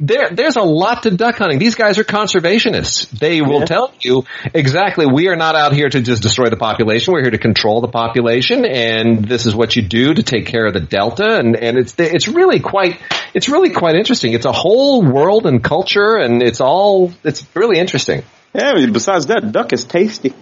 There 0.00 0.30
there's 0.30 0.56
a 0.56 0.62
lot 0.62 1.02
to 1.02 1.10
duck 1.10 1.36
hunting. 1.36 1.58
These 1.58 1.74
guys 1.74 1.98
are 1.98 2.04
conservationists. 2.04 3.10
They 3.10 3.42
will 3.42 3.60
yeah. 3.60 3.66
tell 3.66 3.94
you 4.00 4.24
exactly. 4.54 5.04
We 5.04 5.28
are 5.28 5.36
not 5.36 5.56
out 5.56 5.74
here 5.74 5.90
to 5.90 6.00
just 6.00 6.22
destroy 6.22 6.48
the 6.48 6.56
population. 6.56 7.12
We're 7.12 7.22
here 7.22 7.32
to 7.32 7.38
control 7.38 7.82
the 7.82 7.88
population, 7.88 8.64
and 8.64 9.28
this 9.28 9.44
is 9.44 9.54
what 9.54 9.76
you 9.76 9.82
do 9.82 10.14
to 10.14 10.22
take 10.22 10.46
care 10.46 10.64
of 10.64 10.72
the 10.72 10.80
delta. 10.80 11.38
And 11.38 11.54
and 11.54 11.76
it's 11.76 11.94
it's 11.98 12.28
really 12.28 12.60
quite 12.60 12.98
it's 13.34 13.50
really 13.50 13.70
quite 13.70 13.96
interesting. 13.96 14.32
It's 14.32 14.46
a 14.46 14.52
whole 14.52 15.02
world 15.02 15.44
and 15.44 15.62
culture, 15.62 16.16
and 16.16 16.42
it's 16.42 16.62
all 16.62 17.12
it's 17.22 17.44
really 17.54 17.78
interesting. 17.78 18.22
Yeah. 18.54 18.86
Besides 18.86 19.26
that, 19.26 19.52
duck 19.52 19.72
is 19.74 19.84
tasty. 19.84 20.32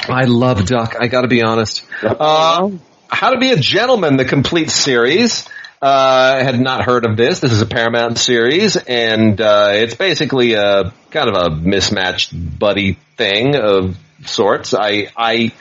I 0.00 0.24
love 0.24 0.66
Duck. 0.66 0.96
I 0.98 1.08
got 1.08 1.22
to 1.22 1.28
be 1.28 1.42
honest. 1.42 1.84
Uh, 2.02 2.70
How 3.08 3.30
to 3.30 3.38
Be 3.38 3.50
a 3.50 3.56
Gentleman, 3.56 4.16
the 4.16 4.24
complete 4.24 4.70
series. 4.70 5.48
Uh, 5.80 6.42
had 6.42 6.58
not 6.58 6.84
heard 6.84 7.06
of 7.06 7.16
this. 7.16 7.38
This 7.38 7.52
is 7.52 7.60
a 7.60 7.66
Paramount 7.66 8.18
series, 8.18 8.76
and 8.76 9.40
uh, 9.40 9.70
it's 9.74 9.94
basically 9.94 10.54
a 10.54 10.92
kind 11.12 11.28
of 11.28 11.36
a 11.36 11.54
mismatched 11.54 12.32
buddy 12.34 12.98
thing 13.16 13.54
of 13.54 13.96
sorts. 14.26 14.74
I, 14.74 15.12
I, 15.16 15.52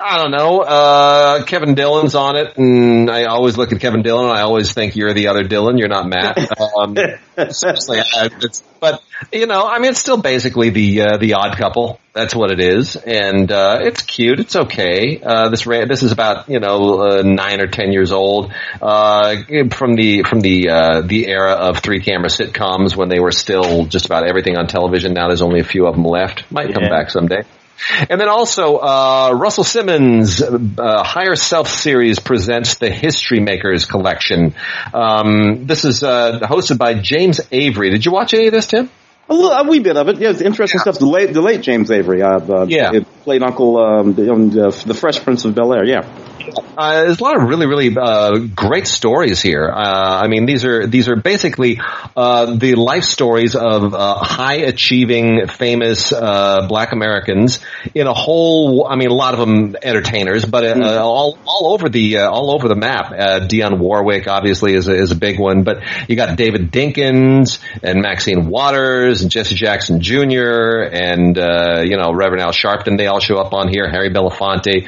I 0.00 0.16
don't 0.18 0.30
know. 0.30 0.60
Uh, 0.60 1.42
Kevin 1.42 1.74
Dillon's 1.74 2.14
on 2.14 2.36
it, 2.36 2.56
and 2.56 3.10
I 3.10 3.24
always 3.24 3.56
look 3.58 3.72
at 3.72 3.80
Kevin 3.80 4.02
Dillon. 4.02 4.30
I 4.30 4.42
always 4.42 4.72
think 4.72 4.94
you're 4.94 5.12
the 5.12 5.26
other 5.26 5.42
Dillon. 5.42 5.76
You're 5.76 5.88
not 5.88 6.06
Matt. 6.08 6.38
Um, 6.78 6.94
but 8.80 9.02
you 9.32 9.46
know, 9.46 9.66
I 9.66 9.78
mean, 9.78 9.90
it's 9.90 10.00
still 10.00 10.20
basically 10.20 10.70
the 10.70 11.02
uh, 11.02 11.16
the 11.16 11.34
Odd 11.34 11.56
Couple. 11.56 11.98
That's 12.12 12.34
what 12.34 12.50
it 12.50 12.60
is, 12.60 12.94
and 12.96 13.50
uh, 13.50 13.78
it's 13.80 14.02
cute. 14.02 14.38
It's 14.38 14.54
okay. 14.54 15.20
Uh, 15.20 15.48
this 15.48 15.66
ra- 15.66 15.86
this 15.86 16.02
is 16.02 16.12
about 16.12 16.48
you 16.48 16.60
know 16.60 17.00
uh, 17.00 17.22
nine 17.22 17.60
or 17.60 17.66
ten 17.66 17.90
years 17.90 18.12
old 18.12 18.52
uh, 18.82 19.36
from 19.72 19.94
the 19.94 20.24
from 20.24 20.40
the 20.40 20.68
uh, 20.68 21.00
the 21.00 21.26
era 21.26 21.52
of 21.52 21.78
three 21.78 22.00
camera 22.00 22.28
sitcoms 22.28 22.94
when 22.94 23.08
they 23.08 23.20
were 23.20 23.32
still 23.32 23.86
just 23.86 24.06
about 24.06 24.28
everything 24.28 24.56
on 24.56 24.66
television. 24.66 25.14
Now 25.14 25.28
there's 25.28 25.42
only 25.42 25.60
a 25.60 25.64
few 25.64 25.86
of 25.86 25.94
them 25.94 26.04
left. 26.04 26.50
Might 26.52 26.72
come 26.72 26.84
yeah. 26.84 26.90
back 26.90 27.10
someday. 27.10 27.42
And 28.10 28.20
then 28.20 28.28
also, 28.28 28.76
uh, 28.76 29.32
Russell 29.34 29.64
Simmons' 29.64 30.42
uh, 30.42 31.02
Higher 31.04 31.36
Self 31.36 31.68
series 31.68 32.18
presents 32.18 32.76
the 32.76 32.90
History 32.90 33.40
Makers 33.40 33.86
collection. 33.86 34.54
Um, 34.94 35.66
this 35.66 35.84
is 35.84 36.02
uh, 36.02 36.40
hosted 36.42 36.78
by 36.78 36.94
James 36.94 37.40
Avery. 37.50 37.90
Did 37.90 38.04
you 38.04 38.12
watch 38.12 38.34
any 38.34 38.46
of 38.46 38.52
this, 38.52 38.66
Tim? 38.66 38.90
A, 39.28 39.34
little, 39.34 39.50
a 39.50 39.64
wee 39.64 39.80
bit 39.80 39.96
of 39.96 40.08
it. 40.08 40.18
Yeah, 40.18 40.30
it's 40.30 40.40
interesting 40.40 40.78
yeah. 40.78 40.82
stuff. 40.82 40.98
The 40.98 41.06
late, 41.06 41.32
the 41.32 41.42
late 41.42 41.60
James 41.60 41.90
Avery. 41.90 42.22
Uh, 42.22 42.38
uh, 42.38 42.66
yeah. 42.66 43.00
played 43.24 43.42
Uncle, 43.42 43.76
um, 43.76 44.14
the, 44.14 44.32
um, 44.32 44.50
the 44.50 44.96
Fresh 44.98 45.22
Prince 45.22 45.44
of 45.44 45.54
Bel 45.54 45.74
Air. 45.74 45.84
Yeah. 45.84 46.02
Uh, 46.78 47.02
there's 47.04 47.20
a 47.20 47.24
lot 47.24 47.36
of 47.36 47.48
really, 47.48 47.66
really 47.66 47.96
uh, 47.96 48.38
great 48.54 48.86
stories 48.86 49.42
here. 49.42 49.68
Uh, 49.68 50.20
I 50.22 50.28
mean, 50.28 50.46
these 50.46 50.64
are 50.64 50.86
these 50.86 51.08
are 51.08 51.16
basically 51.16 51.80
uh, 52.16 52.54
the 52.56 52.76
life 52.76 53.04
stories 53.04 53.56
of 53.56 53.94
uh, 53.94 54.14
high 54.18 54.58
achieving, 54.58 55.48
famous 55.48 56.12
uh, 56.12 56.66
Black 56.68 56.92
Americans 56.92 57.58
in 57.94 58.06
a 58.06 58.14
whole. 58.14 58.86
I 58.86 58.94
mean, 58.94 59.08
a 59.10 59.14
lot 59.14 59.34
of 59.34 59.40
them 59.40 59.76
entertainers, 59.82 60.44
but 60.44 60.62
mm. 60.62 61.00
all 61.00 61.36
all 61.46 61.72
over 61.72 61.88
the 61.88 62.18
all 62.18 62.52
over 62.52 62.68
the 62.68 62.76
map. 62.76 63.10
Dionne 63.48 63.78
Warwick 63.78 64.28
obviously 64.28 64.74
is 64.74 64.86
a, 64.86 64.94
is 64.94 65.10
a 65.10 65.16
big 65.16 65.40
one, 65.40 65.64
but 65.64 65.82
you 66.08 66.14
got 66.14 66.36
David 66.36 66.70
Dinkins 66.70 67.58
and 67.82 68.00
Maxine 68.02 68.48
Waters 68.48 69.22
and 69.22 69.30
Jesse 69.30 69.56
Jackson 69.56 70.00
Jr. 70.00 70.82
and 70.92 71.36
you 71.88 71.96
know 71.96 72.12
Reverend 72.12 72.42
Al 72.42 72.52
Sharpton. 72.52 72.96
They 72.98 73.08
all 73.08 73.20
show 73.20 73.38
up 73.38 73.52
on 73.52 73.66
here. 73.66 73.90
Harry 73.90 74.10
Belafonte, 74.10 74.86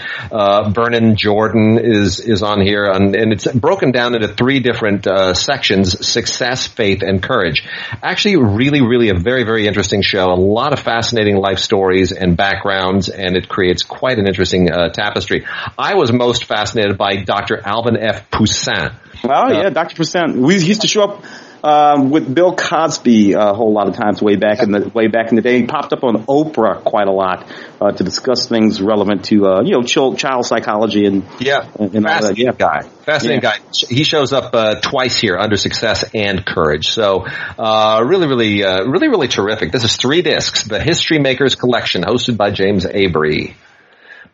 Vernon 0.72 1.16
Jordan. 1.16 1.39
Jordan 1.40 1.78
is 1.82 2.20
is 2.20 2.42
on 2.42 2.60
here, 2.60 2.84
and, 2.84 3.16
and 3.16 3.32
it's 3.32 3.50
broken 3.50 3.92
down 3.92 4.14
into 4.14 4.28
three 4.28 4.60
different 4.60 5.06
uh, 5.06 5.32
sections: 5.32 6.06
success, 6.06 6.66
faith, 6.66 7.02
and 7.02 7.22
courage. 7.22 7.66
Actually, 8.02 8.36
really, 8.36 8.82
really 8.82 9.08
a 9.08 9.14
very, 9.14 9.44
very 9.44 9.66
interesting 9.66 10.02
show. 10.02 10.26
A 10.26 10.36
lot 10.36 10.74
of 10.74 10.80
fascinating 10.80 11.36
life 11.36 11.58
stories 11.58 12.12
and 12.12 12.36
backgrounds, 12.36 13.08
and 13.08 13.38
it 13.38 13.48
creates 13.48 13.82
quite 13.84 14.18
an 14.18 14.26
interesting 14.26 14.70
uh, 14.70 14.90
tapestry. 14.90 15.46
I 15.78 15.94
was 15.94 16.12
most 16.12 16.44
fascinated 16.44 16.98
by 16.98 17.22
Dr. 17.24 17.58
Alvin 17.66 17.96
F. 17.96 18.30
Poussaint. 18.30 18.92
Oh 19.24 19.50
yeah, 19.50 19.68
uh, 19.68 19.70
Dr. 19.70 19.96
Poussaint. 19.96 20.36
We 20.36 20.62
used 20.62 20.82
to 20.82 20.88
show 20.88 21.04
up 21.04 21.24
um, 21.62 22.10
with 22.10 22.32
Bill 22.32 22.54
Cosby 22.54 23.32
a 23.32 23.52
whole 23.52 23.72
lot 23.72 23.88
of 23.88 23.96
times 23.96 24.22
way 24.22 24.36
back 24.36 24.62
in 24.62 24.72
the 24.72 24.88
way 24.88 25.08
back 25.08 25.30
in 25.30 25.36
the 25.36 25.42
day. 25.42 25.60
He 25.60 25.66
popped 25.66 25.92
up 25.92 26.04
on 26.04 26.24
Oprah 26.24 26.82
quite 26.82 27.08
a 27.08 27.12
lot 27.12 27.46
uh, 27.80 27.92
to 27.92 28.04
discuss 28.04 28.48
things 28.48 28.80
relevant 28.80 29.26
to 29.26 29.46
uh, 29.46 29.62
you 29.62 29.72
know 29.72 29.82
child, 29.82 30.18
child 30.18 30.46
psychology 30.46 31.06
and 31.06 31.24
yeah, 31.38 31.68
and, 31.78 31.94
and 31.94 32.04
fascinating 32.04 32.46
yeah. 32.46 32.52
guy, 32.52 32.82
fascinating 33.04 33.42
yeah. 33.42 33.58
guy. 33.58 33.64
He 33.88 34.04
shows 34.04 34.32
up 34.32 34.54
uh, 34.54 34.80
twice 34.80 35.16
here 35.16 35.36
under 35.36 35.56
Success 35.56 36.04
and 36.14 36.44
Courage. 36.44 36.88
So 36.88 37.26
uh, 37.58 38.02
really, 38.04 38.26
really, 38.26 38.64
uh, 38.64 38.84
really, 38.84 39.08
really 39.08 39.28
terrific. 39.28 39.72
This 39.72 39.84
is 39.84 39.96
three 39.96 40.22
discs, 40.22 40.64
the 40.64 40.80
History 40.80 41.18
Makers 41.18 41.54
Collection, 41.54 42.02
hosted 42.02 42.36
by 42.36 42.50
James 42.50 42.86
Avery. 42.86 43.56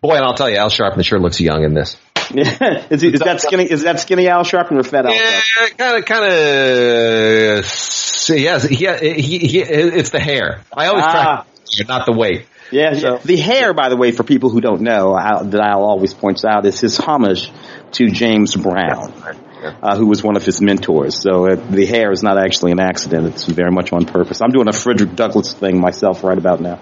Boy, 0.00 0.16
and 0.16 0.24
I'll 0.24 0.34
tell 0.34 0.50
you, 0.50 0.56
Al 0.56 0.68
Sharpton 0.68 1.04
sure 1.04 1.18
looks 1.18 1.40
young 1.40 1.64
in 1.64 1.74
this. 1.74 1.96
Yeah, 2.32 2.86
is, 2.90 3.00
he, 3.02 3.08
is 3.08 3.20
that 3.20 3.40
skinny? 3.40 3.64
Is 3.64 3.82
that 3.82 4.00
skinny 4.00 4.28
Al 4.28 4.44
Sharpton 4.44 4.78
or 4.78 4.82
fat 4.82 5.06
Al? 5.06 5.14
Yeah, 5.14 5.40
kind 5.76 5.98
of, 5.98 6.04
kind 6.04 6.24
of. 6.24 7.64
Yes, 8.28 8.64
he, 8.64 8.76
he, 8.76 9.60
it's 9.60 10.10
the 10.10 10.20
hair. 10.20 10.62
I 10.76 10.86
always 10.86 11.04
ah. 11.06 11.46
try, 11.70 11.86
not 11.86 12.06
the 12.06 12.12
weight. 12.12 12.46
Yeah, 12.72 12.94
so. 12.94 13.18
the 13.18 13.36
hair, 13.36 13.72
by 13.74 13.88
the 13.88 13.96
way, 13.96 14.10
for 14.10 14.24
people 14.24 14.50
who 14.50 14.60
don't 14.60 14.80
know, 14.80 15.14
that 15.14 15.60
Al 15.60 15.84
always 15.84 16.12
points 16.12 16.44
out, 16.44 16.66
is 16.66 16.80
his 16.80 16.98
homage 16.98 17.52
to 17.92 18.10
James 18.10 18.56
Brown, 18.56 19.12
uh, 19.82 19.96
who 19.96 20.06
was 20.06 20.24
one 20.24 20.36
of 20.36 20.44
his 20.44 20.60
mentors. 20.60 21.22
So 21.22 21.46
uh, 21.46 21.54
the 21.54 21.86
hair 21.86 22.10
is 22.10 22.24
not 22.24 22.38
actually 22.38 22.72
an 22.72 22.80
accident; 22.80 23.26
it's 23.26 23.44
very 23.44 23.70
much 23.70 23.92
on 23.92 24.04
purpose. 24.04 24.40
I'm 24.42 24.50
doing 24.50 24.68
a 24.68 24.72
Frederick 24.72 25.14
Douglass 25.14 25.52
thing 25.52 25.80
myself 25.80 26.24
right 26.24 26.36
about 26.36 26.60
now. 26.60 26.80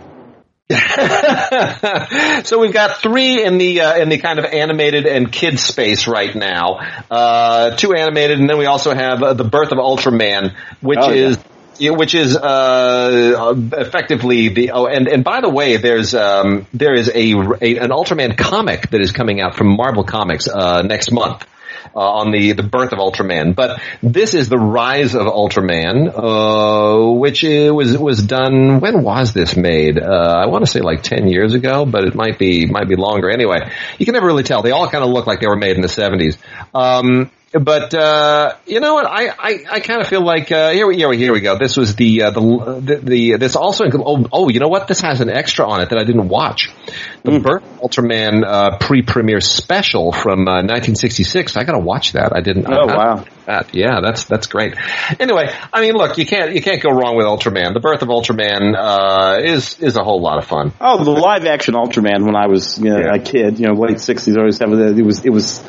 so 0.70 2.58
we've 2.58 2.72
got 2.72 2.96
three 2.96 3.44
in 3.44 3.58
the 3.58 3.82
uh, 3.82 3.98
in 3.98 4.08
the 4.08 4.16
kind 4.16 4.38
of 4.38 4.46
animated 4.46 5.04
and 5.04 5.30
kid 5.30 5.58
space 5.58 6.08
right 6.08 6.34
now. 6.34 6.78
Uh, 7.10 7.76
two 7.76 7.92
animated, 7.92 8.40
and 8.40 8.48
then 8.48 8.56
we 8.56 8.64
also 8.64 8.94
have 8.94 9.22
uh, 9.22 9.34
the 9.34 9.44
Birth 9.44 9.72
of 9.72 9.78
Ultraman, 9.78 10.54
which 10.80 10.98
oh, 11.00 11.10
is. 11.10 11.38
Yeah. 11.76 11.90
which 11.90 12.14
is 12.14 12.36
uh, 12.36 13.54
effectively 13.72 14.48
the 14.48 14.70
oh 14.70 14.86
and 14.86 15.08
and 15.08 15.24
by 15.24 15.40
the 15.40 15.50
way 15.50 15.76
there's 15.76 16.14
um, 16.14 16.68
there 16.72 16.94
is 16.94 17.08
a, 17.08 17.32
a, 17.32 17.78
an 17.78 17.90
Ultraman 17.90 18.38
comic 18.38 18.90
that 18.90 19.00
is 19.00 19.10
coming 19.10 19.40
out 19.40 19.56
from 19.56 19.76
Marvel 19.76 20.04
Comics 20.04 20.46
uh, 20.46 20.82
next 20.82 21.10
month 21.10 21.44
uh, 21.94 21.98
on 21.98 22.30
the 22.30 22.52
the 22.52 22.62
birth 22.62 22.92
of 22.92 22.98
Ultraman. 22.98 23.54
But 23.54 23.80
this 24.02 24.34
is 24.34 24.48
the 24.48 24.58
rise 24.58 25.14
of 25.14 25.22
Ultraman, 25.22 26.08
uh, 26.14 27.12
which 27.12 27.42
was 27.42 27.96
was 27.96 28.22
done. 28.22 28.80
When 28.80 29.02
was 29.02 29.32
this 29.32 29.56
made? 29.56 29.98
Uh, 29.98 30.36
I 30.38 30.46
want 30.46 30.64
to 30.64 30.70
say 30.70 30.80
like 30.80 31.02
ten 31.02 31.28
years 31.28 31.54
ago, 31.54 31.86
but 31.86 32.04
it 32.04 32.14
might 32.14 32.38
be 32.38 32.66
might 32.66 32.88
be 32.88 32.96
longer. 32.96 33.30
Anyway, 33.30 33.70
you 33.98 34.04
can 34.04 34.14
never 34.14 34.26
really 34.26 34.42
tell. 34.42 34.62
They 34.62 34.72
all 34.72 34.88
kind 34.88 35.04
of 35.04 35.10
look 35.10 35.26
like 35.26 35.40
they 35.40 35.46
were 35.46 35.56
made 35.56 35.76
in 35.76 35.82
the 35.82 35.88
seventies. 35.88 36.38
Um, 36.74 37.30
but 37.60 37.94
uh, 37.94 38.56
you 38.66 38.80
know 38.80 38.94
what? 38.94 39.06
I 39.06 39.28
I, 39.28 39.64
I 39.70 39.80
kind 39.80 40.00
of 40.00 40.08
feel 40.08 40.24
like 40.24 40.50
uh, 40.50 40.70
here 40.70 40.86
we 40.86 40.96
here 40.96 41.08
we 41.08 41.18
here 41.18 41.32
we 41.32 41.40
go. 41.40 41.56
This 41.56 41.76
was 41.76 41.94
the 41.94 42.22
uh, 42.22 42.30
the, 42.30 42.80
the, 42.80 42.96
the 42.96 43.36
this 43.36 43.54
also 43.54 43.84
oh 43.94 44.26
oh 44.32 44.48
you 44.48 44.60
know 44.60 44.68
what? 44.68 44.88
This 44.88 45.00
has 45.02 45.20
an 45.20 45.30
extra 45.30 45.66
on 45.66 45.80
it 45.80 45.90
that 45.90 45.98
I 45.98 46.04
didn't 46.04 46.28
watch. 46.28 46.70
The 47.22 47.30
mm. 47.30 47.42
Burt 47.42 47.62
Ultraman 47.80 48.44
uh, 48.44 48.78
pre-premiere 48.78 49.40
special 49.40 50.12
from 50.12 50.40
1966. 50.40 51.56
Uh, 51.56 51.60
I 51.60 51.64
got 51.64 51.72
to 51.72 51.78
watch 51.78 52.12
that. 52.12 52.32
I 52.34 52.40
didn't. 52.40 52.66
Oh 52.68 52.88
I, 52.88 52.96
wow! 52.96 53.24
that. 53.46 53.74
Yeah, 53.74 54.00
that's 54.02 54.24
that's 54.24 54.46
great. 54.46 54.74
Anyway, 55.20 55.48
I 55.72 55.80
mean, 55.80 55.94
look, 55.94 56.18
you 56.18 56.26
can't 56.26 56.54
you 56.54 56.62
can't 56.62 56.82
go 56.82 56.90
wrong 56.90 57.16
with 57.16 57.26
Ultraman. 57.26 57.72
The 57.72 57.80
birth 57.80 58.02
of 58.02 58.08
Ultraman 58.08 58.74
uh, 58.76 59.42
is 59.42 59.78
is 59.80 59.96
a 59.96 60.02
whole 60.02 60.20
lot 60.20 60.38
of 60.38 60.46
fun. 60.46 60.72
Oh, 60.80 61.02
the 61.02 61.10
live 61.10 61.46
action 61.46 61.74
Ultraman 61.74 62.24
when 62.24 62.36
I 62.36 62.48
was 62.48 62.78
you 62.78 62.90
know, 62.90 62.98
yeah. 62.98 63.14
a 63.14 63.18
kid, 63.18 63.60
you 63.60 63.68
know, 63.68 63.74
late 63.74 64.00
sixties, 64.00 64.36
early 64.36 64.52
seventies. 64.52 64.98
It 64.98 65.04
was 65.04 65.24
it 65.24 65.30
was 65.30 65.62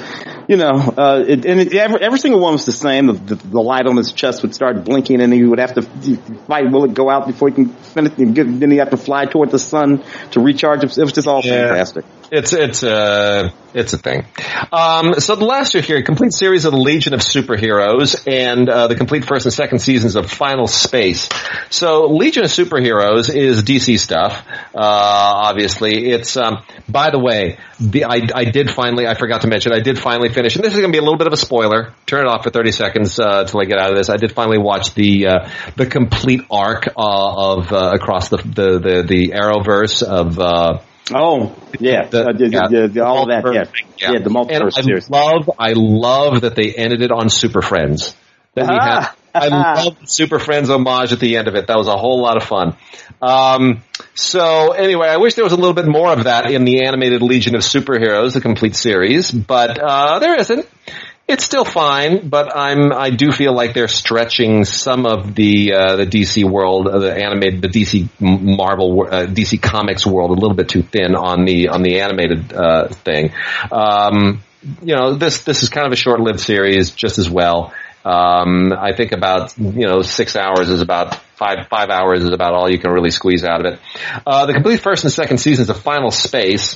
you 0.50 0.58
know, 0.58 0.94
uh, 0.98 1.24
it, 1.28 1.46
and 1.46 1.60
it, 1.60 1.74
every, 1.74 2.02
every 2.02 2.20
single 2.20 2.40
one 2.40 2.54
was 2.54 2.66
the 2.66 2.72
same. 2.72 3.08
The, 3.08 3.14
the, 3.14 3.36
the, 3.36 3.62
light 3.62 3.88
on 3.88 3.98
his 3.98 4.12
chest 4.12 4.42
would 4.44 4.54
start 4.54 4.84
blinking, 4.84 5.22
and 5.22 5.34
he 5.34 5.44
would 5.44 5.60
have 5.60 5.74
to 5.74 5.82
fight. 5.82 6.72
Will 6.72 6.86
it 6.86 6.94
go 6.94 7.10
out 7.10 7.28
before 7.28 7.50
he 7.50 7.56
can 7.56 7.70
finish? 7.70 8.14
Then 8.18 8.72
he 8.72 8.78
have 8.78 8.92
to 8.92 8.98
fly 8.98 9.26
toward 9.26 9.52
the 9.52 9.60
sun 9.60 10.04
to 10.32 10.40
recharge. 10.40 10.82
Himself? 10.82 10.98
It 10.98 11.04
was 11.04 11.14
just 11.14 11.28
all 11.28 11.42
yeah. 11.44 11.68
fantastic. 11.68 12.06
It's 12.36 12.52
it's 12.52 12.84
uh 12.84 13.52
it's 13.74 13.94
a 13.94 13.98
thing. 13.98 14.26
Um, 14.72 15.20
so 15.20 15.36
the 15.36 15.46
last 15.46 15.74
year 15.74 15.84
here, 15.84 16.02
complete 16.02 16.34
series 16.34 16.66
of 16.66 16.72
the 16.72 16.80
Legion 16.80 17.14
of 17.14 17.20
Superheroes 17.20 18.26
and 18.28 18.70
uh, 18.70 18.88
the 18.88 18.96
complete 18.96 19.26
first 19.26 19.46
and 19.46 19.54
second 19.54 19.80
seasons 19.80 20.16
of 20.16 20.30
Final 20.30 20.68
Space. 20.68 21.30
So 21.70 22.08
Legion 22.08 22.44
of 22.44 22.50
Superheroes 22.50 23.34
is 23.34 23.64
DC 23.64 24.00
stuff. 24.00 24.46
Uh, 24.74 24.80
obviously, 24.80 26.10
it's 26.12 26.36
um, 26.36 26.64
by 26.90 27.10
the 27.10 27.20
way, 27.20 27.58
the 27.80 28.06
I, 28.06 28.22
I 28.34 28.46
did 28.46 28.70
finally 28.70 29.08
I 29.08 29.14
forgot 29.16 29.42
to 29.42 29.48
mention 29.48 29.74
I 29.74 29.80
did 29.80 29.98
finally 29.98 30.30
finish, 30.30 30.56
and 30.56 30.64
this 30.64 30.74
is 30.74 30.80
going 30.80 30.92
to 30.92 30.96
be 30.96 31.00
a 31.00 31.04
little 31.04 31.18
bit 31.18 31.28
of 31.28 31.34
a 31.34 31.38
spoiler. 31.38 31.94
Turn 32.06 32.26
it 32.26 32.28
off 32.28 32.44
for 32.44 32.50
thirty 32.50 32.72
seconds 32.72 33.18
uh, 33.18 33.44
until 33.46 33.62
I 33.62 33.66
get 33.66 33.78
out 33.78 33.92
of 33.92 33.98
this. 33.98 34.10
I 34.10 34.18
did 34.18 34.34
finally 34.34 34.58
watch 34.58 34.94
the 34.94 35.28
uh, 35.28 35.50
the 35.76 35.86
complete 35.86 36.42
arc 36.52 36.88
uh, 36.88 36.92
of 36.98 37.72
uh, 37.72 37.92
across 37.94 38.28
the 38.28 38.38
the 38.38 38.80
the, 38.80 39.04
the 39.08 39.28
Arrowverse 39.30 40.04
of. 40.04 40.84
Oh, 41.14 41.56
yeah, 41.80 42.08
the, 42.08 42.30
uh, 42.30 42.34
the, 42.34 42.50
yeah, 42.50 42.68
the, 42.68 42.88
the 42.88 43.06
all 43.06 43.28
that, 43.28 43.44
yeah. 43.54 43.66
yeah, 43.98 44.14
yeah, 44.14 44.20
the 44.24 44.30
multiverse 44.32 44.78
and 44.78 44.78
I 44.78 44.82
series. 44.82 45.10
love, 45.10 45.52
I 45.60 45.74
love 45.76 46.42
that 46.42 46.56
they 46.56 46.74
ended 46.74 47.02
it 47.04 47.12
on 47.12 47.30
Super 47.30 47.62
Friends. 47.62 48.16
That 48.56 48.68
we 48.68 48.74
had, 48.74 49.10
I 49.36 49.48
love 49.50 50.00
the 50.00 50.08
Super 50.08 50.40
Friends 50.40 50.70
homage 50.70 51.12
at 51.12 51.20
the 51.20 51.38
end 51.38 51.48
of 51.48 51.56
it. 51.56 51.68
That 51.68 51.78
was 51.78 51.88
a 51.88 51.98
whole 51.98 52.22
lot 52.22 52.38
of 52.38 52.44
fun. 52.44 52.78
Um, 53.22 53.84
so 54.14 54.72
anyway, 54.72 55.08
I 55.08 55.18
wish 55.18 55.36
there 55.36 55.44
was 55.44 55.54
a 55.54 55.58
little 55.58 55.74
bit 55.74 55.88
more 55.88 56.12
of 56.12 56.24
that 56.24 56.50
in 56.50 56.66
the 56.66 56.86
animated 56.86 57.22
Legion 57.22 57.56
of 57.56 57.62
Superheroes, 57.62 58.34
the 58.34 58.42
complete 58.42 58.76
series, 58.76 59.30
but 59.32 59.78
uh, 59.78 60.20
there 60.20 60.40
isn't. 60.40 60.68
It's 61.28 61.44
still 61.44 61.66
fine, 61.66 62.30
but 62.30 62.56
I'm 62.56 62.94
I 62.94 63.10
do 63.10 63.32
feel 63.32 63.52
like 63.54 63.74
they're 63.74 63.88
stretching 63.88 64.64
some 64.64 65.08
of 65.08 65.34
the 65.34 65.74
uh, 65.74 65.96
the 65.96 66.06
DC 66.06 66.48
world, 66.48 66.88
uh, 66.88 67.00
the 67.00 67.16
animated, 67.16 67.64
the 67.64 67.68
DC 67.68 68.08
Marvel, 68.20 69.08
uh, 69.10 69.26
DC 69.26 69.60
Comics 69.60 70.06
world 70.06 70.30
a 70.30 70.34
little 70.34 70.54
bit 70.54 70.70
too 70.70 70.84
thin 70.84 71.16
on 71.16 71.46
the 71.46 71.70
on 71.70 71.82
the 71.82 72.02
animated 72.02 72.54
uh, 72.54 72.90
thing. 72.90 73.32
Um, 73.72 74.44
you 74.84 74.96
know, 74.96 75.16
this 75.16 75.42
this 75.42 75.64
is 75.64 75.70
kind 75.70 75.88
of 75.88 75.94
a 75.94 75.96
short 75.96 76.20
lived 76.20 76.42
series, 76.42 76.92
just 76.92 77.18
as 77.18 77.28
well. 77.28 77.74
Um, 78.04 78.72
I 78.72 78.94
think 78.94 79.12
about 79.12 79.58
you 79.58 79.88
know 79.88 80.04
six 80.04 80.36
hours 80.36 80.70
is 80.70 80.82
about 80.82 81.16
five 81.38 81.68
five 81.70 81.90
hours 81.90 82.22
is 82.22 82.30
about 82.30 82.54
all 82.54 82.70
you 82.70 82.78
can 82.78 82.92
really 82.92 83.10
squeeze 83.10 83.44
out 83.44 83.66
of 83.66 83.74
it. 83.74 83.80
Uh, 84.28 84.46
the 84.46 84.54
complete 84.54 84.80
first 84.80 85.06
and 85.06 85.12
second 85.12 85.40
seasons 85.40 85.72
of 85.72 85.82
Final 85.82 86.12
Space 86.12 86.76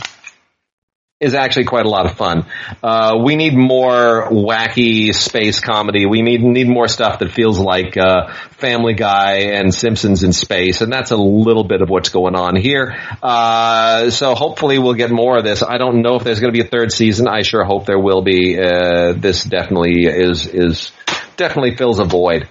is 1.20 1.34
actually 1.34 1.66
quite 1.66 1.86
a 1.86 1.90
lot 1.90 2.06
of 2.06 2.16
fun. 2.16 2.46
Uh, 2.82 3.20
we 3.22 3.36
need 3.36 3.54
more 3.54 4.30
wacky 4.30 5.14
space 5.14 5.60
comedy. 5.60 6.06
We 6.06 6.22
need 6.22 6.42
need 6.42 6.70
more 6.70 6.88
stuff 6.88 7.20
that 7.20 7.32
feels 7.32 7.60
like 7.60 7.98
uh, 7.98 8.32
Family 8.52 8.94
Guy 8.94 9.52
and 9.52 9.74
Simpsons 9.74 10.24
in 10.24 10.32
space, 10.32 10.80
and 10.80 10.92
that's 10.92 11.12
a 11.12 11.18
little 11.18 11.66
bit 11.66 11.82
of 11.82 11.90
what's 11.90 12.10
going 12.10 12.36
on 12.36 12.56
here. 12.56 12.98
Uh, 13.22 14.10
so 14.12 14.34
hopefully 14.34 14.80
we'll 14.80 14.94
get 14.94 15.12
more 15.12 15.38
of 15.38 15.44
this. 15.44 15.62
I 15.62 15.78
don't 15.78 16.02
know 16.02 16.16
if 16.16 16.24
there's 16.24 16.40
going 16.40 16.54
to 16.54 16.58
be 16.58 16.66
a 16.66 16.70
third 16.70 16.94
season. 16.94 17.28
I 17.28 17.42
sure 17.42 17.66
hope 17.66 17.86
there 17.86 18.00
will 18.00 18.22
be. 18.22 18.58
Uh, 18.58 19.14
this 19.14 19.44
definitely 19.44 20.06
is 20.06 20.48
is 20.48 20.92
definitely 21.36 21.76
fills 21.76 22.00
a 22.00 22.06
void. 22.06 22.48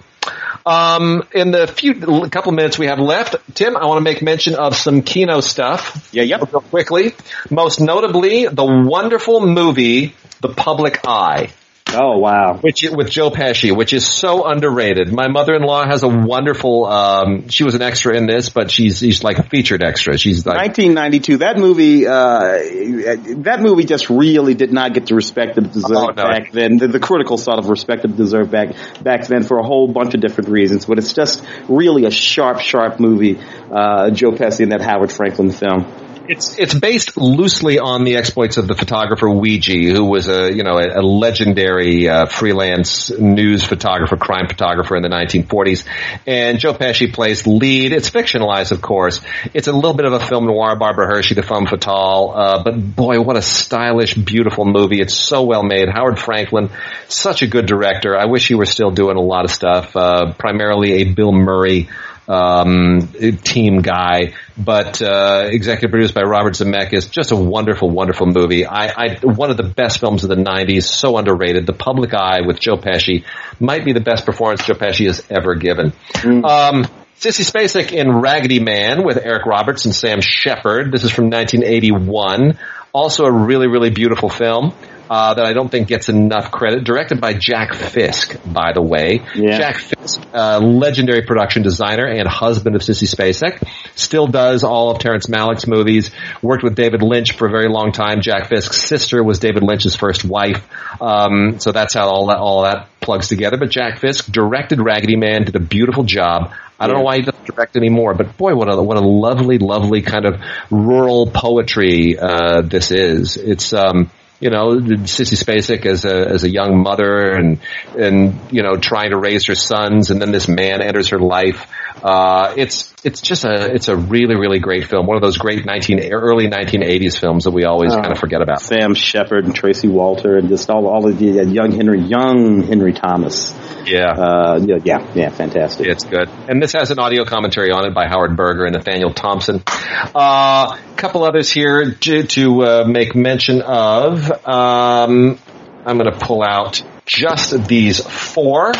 Um, 0.69 1.23
in 1.33 1.49
the 1.49 1.65
few 1.65 1.95
couple 2.29 2.51
minutes 2.51 2.77
we 2.77 2.85
have 2.85 2.99
left, 2.99 3.37
Tim, 3.55 3.75
I 3.75 3.87
want 3.87 3.97
to 3.97 4.01
make 4.01 4.21
mention 4.21 4.53
of 4.53 4.75
some 4.75 5.01
Kino 5.01 5.39
stuff. 5.41 6.09
Yeah, 6.13 6.21
yep. 6.21 6.41
Real 6.53 6.61
quickly. 6.61 7.15
Most 7.49 7.81
notably, 7.81 8.45
the 8.45 8.63
wonderful 8.63 9.43
movie, 9.43 10.13
The 10.41 10.49
Public 10.49 10.99
Eye. 11.07 11.49
Oh 11.93 12.19
wow! 12.19 12.57
Which 12.57 12.83
with 12.91 13.09
Joe 13.09 13.31
Pesci, 13.31 13.75
which 13.75 13.93
is 13.93 14.07
so 14.07 14.45
underrated. 14.45 15.11
My 15.11 15.27
mother-in-law 15.27 15.85
has 15.85 16.03
a 16.03 16.07
wonderful. 16.07 16.85
Um, 16.85 17.49
she 17.49 17.63
was 17.63 17.73
an 17.73 17.81
extra 17.81 18.15
in 18.15 18.27
this, 18.27 18.49
but 18.49 18.69
she's 18.69 18.99
she's 18.99 19.23
like 19.23 19.39
a 19.39 19.43
featured 19.43 19.83
extra. 19.83 20.17
She's 20.17 20.45
like 20.45 20.57
1992. 20.57 21.37
That 21.37 21.57
movie, 21.57 22.05
uh, 22.05 23.41
that 23.43 23.59
movie 23.61 23.85
just 23.85 24.09
really 24.09 24.53
did 24.53 24.71
not 24.71 24.93
get 24.93 25.07
the 25.07 25.15
respect 25.15 25.55
that 25.55 25.65
it 25.65 25.73
deserved 25.73 25.93
oh, 25.93 26.07
no. 26.07 26.23
back 26.23 26.51
then. 26.51 26.77
The, 26.77 26.87
the, 26.87 26.99
critical 26.99 27.37
sort 27.37 27.57
of 27.57 27.69
respect 27.69 28.05
it 28.05 28.15
deserved 28.15 28.51
back 28.51 28.75
back 29.01 29.25
then 29.27 29.43
for 29.43 29.57
a 29.57 29.63
whole 29.63 29.87
bunch 29.87 30.13
of 30.13 30.21
different 30.21 30.49
reasons. 30.49 30.85
But 30.85 30.99
it's 30.99 31.13
just 31.13 31.43
really 31.67 32.05
a 32.05 32.11
sharp, 32.11 32.59
sharp 32.59 32.99
movie. 32.99 33.39
Uh, 33.71 34.11
Joe 34.11 34.31
Pesci 34.31 34.61
in 34.61 34.69
that 34.69 34.81
Howard 34.81 35.11
Franklin 35.11 35.51
film. 35.51 35.85
It's 36.29 36.59
it's 36.59 36.75
based 36.75 37.17
loosely 37.17 37.79
on 37.79 38.03
the 38.03 38.17
exploits 38.17 38.57
of 38.57 38.67
the 38.67 38.75
photographer 38.75 39.25
Weegee, 39.25 39.91
who 39.91 40.05
was 40.05 40.27
a 40.29 40.53
you 40.53 40.61
know 40.61 40.77
a, 40.77 40.99
a 40.99 41.01
legendary 41.01 42.07
uh, 42.07 42.27
freelance 42.27 43.09
news 43.09 43.63
photographer, 43.63 44.15
crime 44.15 44.47
photographer 44.47 44.95
in 44.95 45.01
the 45.01 45.09
1940s. 45.09 45.87
And 46.27 46.59
Joe 46.59 46.75
Pesci 46.75 47.11
plays 47.11 47.47
lead. 47.47 47.93
It's 47.93 48.11
fictionalized, 48.11 48.71
of 48.71 48.79
course. 48.79 49.21
It's 49.55 49.67
a 49.67 49.73
little 49.73 49.95
bit 49.95 50.05
of 50.05 50.13
a 50.13 50.19
film 50.19 50.45
noir. 50.45 50.75
Barbara 50.75 51.07
Hershey, 51.07 51.33
the 51.33 51.41
femme 51.41 51.65
fatale. 51.65 52.31
Uh, 52.35 52.63
but 52.63 52.95
boy, 52.95 53.19
what 53.21 53.35
a 53.35 53.41
stylish, 53.41 54.13
beautiful 54.13 54.65
movie! 54.65 55.01
It's 55.01 55.15
so 55.15 55.45
well 55.45 55.63
made. 55.63 55.89
Howard 55.89 56.19
Franklin, 56.19 56.69
such 57.07 57.41
a 57.41 57.47
good 57.47 57.65
director. 57.65 58.15
I 58.15 58.25
wish 58.25 58.47
he 58.47 58.53
were 58.53 58.67
still 58.67 58.91
doing 58.91 59.17
a 59.17 59.21
lot 59.21 59.45
of 59.45 59.51
stuff. 59.51 59.95
Uh, 59.95 60.31
primarily 60.33 61.01
a 61.01 61.05
Bill 61.05 61.31
Murray 61.31 61.89
um, 62.29 63.11
team 63.43 63.81
guy, 63.81 64.33
but 64.55 65.01
uh, 65.01 65.47
executive 65.49 65.89
produced 65.89 66.13
by 66.13 66.21
Robert 66.21 66.53
Zemeckis. 66.53 67.09
Just 67.09 67.31
a 67.31 67.35
wonderful, 67.35 67.89
wonderful 67.89 68.27
movie. 68.27 68.65
I, 68.65 68.87
I, 68.87 69.19
one 69.23 69.49
of 69.49 69.57
the 69.57 69.63
best 69.63 69.99
films 69.99 70.23
of 70.23 70.29
the 70.29 70.35
'90s. 70.35 70.83
So 70.83 71.17
underrated. 71.17 71.65
The 71.65 71.73
Public 71.73 72.13
Eye 72.13 72.41
with 72.45 72.59
Joe 72.59 72.77
Pesci 72.77 73.25
might 73.59 73.83
be 73.83 73.93
the 73.93 73.99
best 73.99 74.25
performance 74.25 74.63
Joe 74.63 74.75
Pesci 74.75 75.07
has 75.07 75.23
ever 75.29 75.55
given. 75.55 75.91
Mm. 76.13 76.45
Um, 76.45 76.85
Sissy 77.19 77.43
Spacek 77.43 77.91
in 77.91 78.21
Raggedy 78.21 78.61
Man 78.61 79.03
with 79.03 79.17
Eric 79.17 79.45
Roberts 79.45 79.83
and 79.83 79.93
Sam 79.93 80.21
Shepard. 80.21 80.91
This 80.91 81.03
is 81.03 81.11
from 81.11 81.29
1981. 81.29 82.57
Also 82.93 83.25
a 83.25 83.31
really, 83.31 83.67
really 83.67 83.89
beautiful 83.91 84.29
film 84.29 84.73
uh, 85.09 85.33
that 85.33 85.45
I 85.45 85.53
don't 85.53 85.69
think 85.69 85.87
gets 85.87 86.07
enough 86.07 86.51
credit. 86.51 86.83
Directed 86.83 87.19
by 87.19 87.33
Jack 87.33 87.73
Fisk, 87.73 88.37
by 88.45 88.73
the 88.73 88.81
way. 88.81 89.21
Yeah. 89.35 89.57
Jack 89.57 89.77
Fisk, 89.77 90.21
uh, 90.33 90.59
legendary 90.59 91.23
production 91.23 91.63
designer 91.63 92.05
and 92.05 92.27
husband 92.27 92.75
of 92.75 92.81
Sissy 92.81 93.07
Spacek, 93.13 93.67
still 93.95 94.27
does 94.27 94.63
all 94.63 94.91
of 94.91 94.99
Terrence 94.99 95.27
Malick's 95.27 95.67
movies. 95.67 96.11
Worked 96.41 96.63
with 96.63 96.75
David 96.75 97.01
Lynch 97.01 97.33
for 97.33 97.47
a 97.47 97.51
very 97.51 97.67
long 97.67 97.91
time. 97.91 98.21
Jack 98.21 98.49
Fisk's 98.49 98.77
sister 98.77 99.23
was 99.23 99.39
David 99.39 99.63
Lynch's 99.63 99.95
first 99.95 100.23
wife. 100.23 100.67
Um, 101.01 101.59
so 101.59 101.71
that's 101.71 101.93
how 101.95 102.07
all 102.07 102.27
that 102.27 102.37
all 102.37 102.63
that 102.63 102.87
plugs 103.01 103.27
together. 103.27 103.57
But 103.57 103.71
Jack 103.71 103.99
Fisk 103.99 104.31
directed 104.31 104.79
Raggedy 104.79 105.15
Man, 105.15 105.43
did 105.43 105.55
a 105.55 105.59
beautiful 105.59 106.03
job. 106.03 106.53
I 106.79 106.87
don't 106.87 106.97
know 106.97 107.03
why 107.03 107.17
he 107.17 107.21
doesn't 107.23 107.45
direct 107.45 107.75
anymore, 107.75 108.13
but 108.13 108.37
boy, 108.37 108.55
what 108.55 108.71
a 108.71 108.81
what 108.81 108.97
a 108.97 109.01
lovely, 109.01 109.57
lovely 109.57 110.01
kind 110.01 110.25
of 110.25 110.41
rural 110.71 111.27
poetry 111.27 112.17
uh, 112.17 112.61
this 112.61 112.91
is. 112.91 113.35
It's 113.37 113.73
um, 113.73 114.09
you 114.39 114.49
know, 114.49 114.69
Sissy 114.79 115.37
Spacek 115.37 115.85
as 115.85 116.05
a 116.05 116.29
as 116.29 116.43
a 116.43 116.49
young 116.49 116.81
mother 116.81 117.31
and 117.31 117.59
and 117.97 118.39
you 118.51 118.63
know 118.63 118.77
trying 118.77 119.09
to 119.09 119.17
raise 119.17 119.45
her 119.47 119.55
sons, 119.55 120.11
and 120.11 120.21
then 120.21 120.31
this 120.31 120.47
man 120.47 120.81
enters 120.81 121.09
her 121.09 121.19
life. 121.19 121.67
Uh, 122.01 122.53
it's 122.55 122.93
it's 123.03 123.19
just 123.19 123.43
a 123.43 123.73
it's 123.73 123.89
a 123.89 123.97
really 123.97 124.35
really 124.35 124.59
great 124.59 124.85
film. 124.85 125.05
One 125.05 125.17
of 125.17 125.21
those 125.21 125.37
great 125.37 125.65
nineteen 125.65 125.99
early 126.13 126.47
nineteen 126.47 126.83
eighties 126.83 127.17
films 127.17 127.43
that 127.43 127.51
we 127.51 127.65
always 127.65 127.93
kind 127.93 128.11
of 128.11 128.17
forget 128.17 128.41
about. 128.41 128.61
Sam 128.61 128.93
Shepard 128.95 129.43
and 129.43 129.53
Tracy 129.53 129.89
Walter 129.89 130.37
and 130.37 130.47
just 130.47 130.69
all 130.69 130.87
all 130.87 131.05
of 131.09 131.19
the 131.19 131.41
uh, 131.41 131.43
young 131.43 131.73
Henry 131.73 131.99
young 131.99 132.63
Henry 132.63 132.93
Thomas. 132.93 133.51
Yeah. 133.85 134.11
Uh, 134.11 134.59
yeah, 134.63 134.77
yeah, 134.83 135.11
yeah, 135.13 135.29
fantastic. 135.29 135.87
It's 135.87 136.03
good. 136.03 136.29
And 136.47 136.61
this 136.61 136.73
has 136.73 136.91
an 136.91 136.99
audio 136.99 137.25
commentary 137.25 137.71
on 137.71 137.85
it 137.85 137.93
by 137.93 138.07
Howard 138.07 138.35
Berger 138.35 138.65
and 138.65 138.73
Nathaniel 138.73 139.13
Thompson. 139.13 139.63
A 139.67 140.11
uh, 140.15 140.77
couple 140.95 141.23
others 141.23 141.51
here 141.51 141.93
to, 141.93 142.23
to 142.23 142.63
uh, 142.63 142.83
make 142.87 143.15
mention 143.15 143.61
of. 143.61 144.29
Um, 144.47 145.39
I'm 145.85 145.97
going 145.97 146.11
to 146.11 146.19
pull 146.19 146.43
out 146.43 146.83
just 147.05 147.67
these 147.67 147.99
four, 147.99 148.71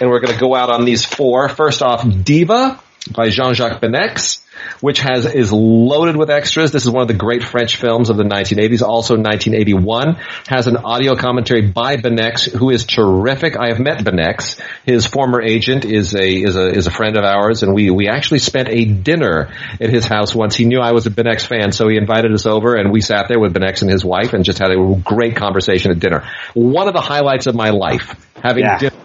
and 0.00 0.10
we're 0.10 0.20
going 0.20 0.34
to 0.34 0.40
go 0.40 0.54
out 0.54 0.70
on 0.70 0.84
these 0.84 1.04
four. 1.04 1.48
First 1.48 1.82
off, 1.82 2.06
Diva 2.08 2.80
by 3.10 3.28
Jean-Jacques 3.30 3.80
Beineix 3.80 4.40
which 4.80 5.00
has 5.00 5.26
is 5.26 5.52
loaded 5.52 6.16
with 6.16 6.30
extras. 6.30 6.72
This 6.72 6.84
is 6.84 6.90
one 6.90 7.02
of 7.02 7.08
the 7.08 7.14
great 7.14 7.42
French 7.42 7.76
films 7.76 8.10
of 8.10 8.16
the 8.16 8.24
1980s. 8.24 8.82
Also 8.82 9.14
1981 9.14 10.16
has 10.48 10.66
an 10.66 10.76
audio 10.76 11.14
commentary 11.16 11.62
by 11.62 11.96
Beineix, 11.96 12.50
who 12.50 12.70
is 12.70 12.84
terrific. 12.84 13.56
I 13.56 13.68
have 13.68 13.78
met 13.78 14.04
Beineix. 14.04 14.60
His 14.84 15.06
former 15.06 15.40
agent 15.40 15.84
is 15.84 16.14
a 16.14 16.42
is 16.42 16.56
a 16.56 16.68
is 16.68 16.86
a 16.86 16.90
friend 16.90 17.16
of 17.16 17.24
ours, 17.24 17.62
and 17.62 17.74
we 17.74 17.90
we 17.90 18.08
actually 18.08 18.40
spent 18.40 18.68
a 18.68 18.84
dinner 18.84 19.52
at 19.80 19.90
his 19.90 20.06
house 20.06 20.34
once. 20.34 20.54
He 20.54 20.64
knew 20.64 20.80
I 20.80 20.92
was 20.92 21.06
a 21.06 21.10
Beineix 21.10 21.46
fan, 21.46 21.72
so 21.72 21.88
he 21.88 21.96
invited 21.96 22.32
us 22.32 22.46
over, 22.46 22.74
and 22.74 22.92
we 22.92 23.00
sat 23.00 23.28
there 23.28 23.40
with 23.40 23.54
Beineix 23.54 23.82
and 23.82 23.90
his 23.90 24.04
wife, 24.04 24.32
and 24.32 24.44
just 24.44 24.58
had 24.58 24.70
a 24.70 25.00
great 25.04 25.36
conversation 25.36 25.90
at 25.90 26.00
dinner. 26.00 26.28
One 26.54 26.88
of 26.88 26.94
the 26.94 27.00
highlights 27.00 27.46
of 27.46 27.54
my 27.54 27.70
life, 27.70 28.14
having 28.42 28.64
yeah. 28.64 28.78
dinner 28.78 29.01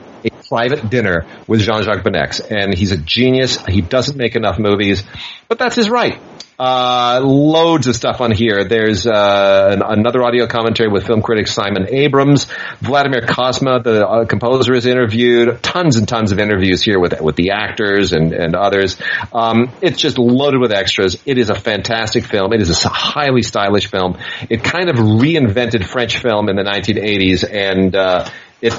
private 0.48 0.90
dinner 0.90 1.26
with 1.48 1.62
Jean-Jacques 1.62 2.04
Beineix, 2.04 2.52
and 2.52 2.74
he's 2.74 2.92
a 2.92 2.98
genius. 2.98 3.58
He 3.68 3.82
doesn't 3.82 4.18
make 4.18 4.36
enough 4.36 4.60
movies, 4.60 5.04
but 5.48 5.60
that's 5.60 5.76
his 5.76 5.90
right. 5.90 6.20
Uh, 6.60 7.22
loads 7.24 7.86
of 7.86 7.96
stuff 7.96 8.20
on 8.20 8.32
here. 8.32 8.64
There's 8.64 9.06
uh, 9.06 9.70
an, 9.74 9.84
another 9.84 10.24
audio 10.24 10.48
commentary 10.48 10.90
with 10.90 11.06
film 11.06 11.22
critic 11.22 11.48
Simon 11.48 11.86
Abrams. 11.88 12.48
Vladimir 12.82 13.22
Cosma, 13.22 13.84
the 13.84 14.08
uh, 14.08 14.26
composer, 14.26 14.74
is 14.74 14.88
interviewed. 14.88 15.62
Tons 15.62 15.98
and 15.98 16.08
tons 16.08 16.32
of 16.32 16.40
interviews 16.40 16.82
here 16.82 17.00
with 17.00 17.22
with 17.22 17.36
the 17.36 17.52
actors 17.52 18.12
and 18.12 18.34
and 18.34 18.56
others. 18.56 18.98
Um, 19.32 19.72
it's 19.84 20.02
just 20.02 20.18
loaded 20.18 20.60
with 20.60 20.72
extras. 20.72 21.22
It 21.28 21.38
is 21.38 21.52
a 21.52 21.56
fantastic 21.56 22.26
film. 22.26 22.52
It 22.54 22.62
is 22.62 22.86
a 22.86 22.90
highly 22.90 23.44
stylish 23.44 23.92
film. 23.92 24.18
It 24.50 24.64
kind 24.64 24.90
of 24.90 24.96
reinvented 24.96 25.86
French 25.86 26.18
film 26.18 26.50
in 26.50 26.56
the 26.56 26.64
1980s, 26.64 27.48
and 27.48 27.96
uh, 27.96 28.28
it 28.62 28.74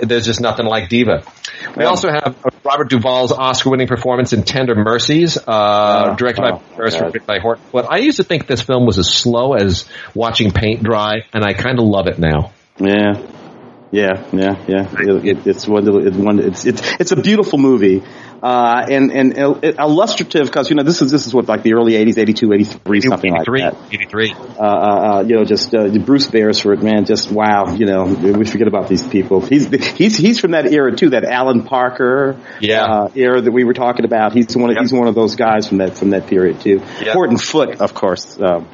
there's 0.00 0.24
just 0.26 0.40
nothing 0.40 0.66
like 0.66 0.88
Diva. 0.88 1.24
We 1.76 1.84
also 1.84 2.08
have 2.08 2.36
Robert 2.64 2.88
Duvall's 2.88 3.32
Oscar-winning 3.32 3.88
performance 3.88 4.32
in 4.32 4.44
Tender 4.44 4.74
Mercies, 4.74 5.36
uh, 5.36 5.42
oh, 5.46 6.16
directed 6.16 6.44
oh, 6.44 6.62
by 6.78 7.18
by 7.26 7.38
Horton 7.38 7.64
But 7.72 7.90
I 7.90 7.98
used 7.98 8.18
to 8.18 8.24
think 8.24 8.46
this 8.46 8.62
film 8.62 8.86
was 8.86 8.98
as 8.98 9.12
slow 9.12 9.54
as 9.54 9.88
watching 10.14 10.52
paint 10.52 10.82
dry, 10.82 11.24
and 11.32 11.44
I 11.44 11.52
kind 11.54 11.78
of 11.78 11.86
love 11.86 12.06
it 12.06 12.18
now. 12.18 12.52
Yeah, 12.78 13.14
yeah, 13.90 14.26
yeah, 14.32 14.64
yeah. 14.66 14.88
It, 14.98 15.24
it, 15.24 15.46
it's 15.46 15.66
one. 15.66 16.06
It's 16.06 16.16
one. 16.16 16.38
It's 16.40 16.64
it's 16.64 16.82
it's 17.00 17.12
a 17.12 17.16
beautiful 17.16 17.58
movie 17.58 18.02
uh, 18.42 18.86
and 18.88 19.12
and 19.12 19.38
illustrative 19.78 20.46
because 20.46 20.70
you 20.70 20.76
know 20.76 20.82
this 20.82 21.02
is 21.02 21.10
this 21.10 21.26
is 21.26 21.34
what 21.34 21.48
like 21.48 21.62
the 21.62 21.74
early 21.74 21.92
'80s, 21.92 22.18
'82, 22.18 22.52
'83, 22.52 23.00
something 23.00 23.34
83, 23.34 23.62
like 23.62 23.72
that. 23.72 23.94
'83. 23.94 24.32
Uh, 24.32 24.36
uh, 24.36 24.64
uh, 24.64 25.24
you 25.26 25.36
know, 25.36 25.44
just 25.44 25.74
uh, 25.74 25.88
Bruce 25.98 26.26
Beresford, 26.26 26.82
man, 26.82 27.04
just 27.04 27.30
wow. 27.30 27.74
You 27.74 27.86
know, 27.86 28.04
we 28.04 28.44
forget 28.44 28.68
about 28.68 28.88
these 28.88 29.06
people. 29.06 29.40
He's 29.40 29.68
he's 29.68 30.16
he's 30.16 30.38
from 30.38 30.52
that 30.52 30.72
era 30.72 30.94
too, 30.94 31.10
that 31.10 31.24
Alan 31.24 31.64
Parker 31.64 32.40
yeah. 32.60 32.84
Uh, 32.84 33.08
era 33.14 33.40
that 33.40 33.52
we 33.52 33.64
were 33.64 33.74
talking 33.74 34.04
about. 34.04 34.32
He's 34.32 34.56
one 34.56 34.70
of, 34.70 34.76
yep. 34.76 34.82
he's 34.82 34.92
one 34.92 35.08
of 35.08 35.14
those 35.14 35.36
guys 35.36 35.68
from 35.68 35.78
that 35.78 35.96
from 35.96 36.10
that 36.10 36.26
period 36.26 36.60
too. 36.60 36.82
Yep. 37.00 37.14
Horton 37.14 37.38
Foote, 37.38 37.80
of 37.80 37.94
course. 37.94 38.38
Um, 38.40 38.68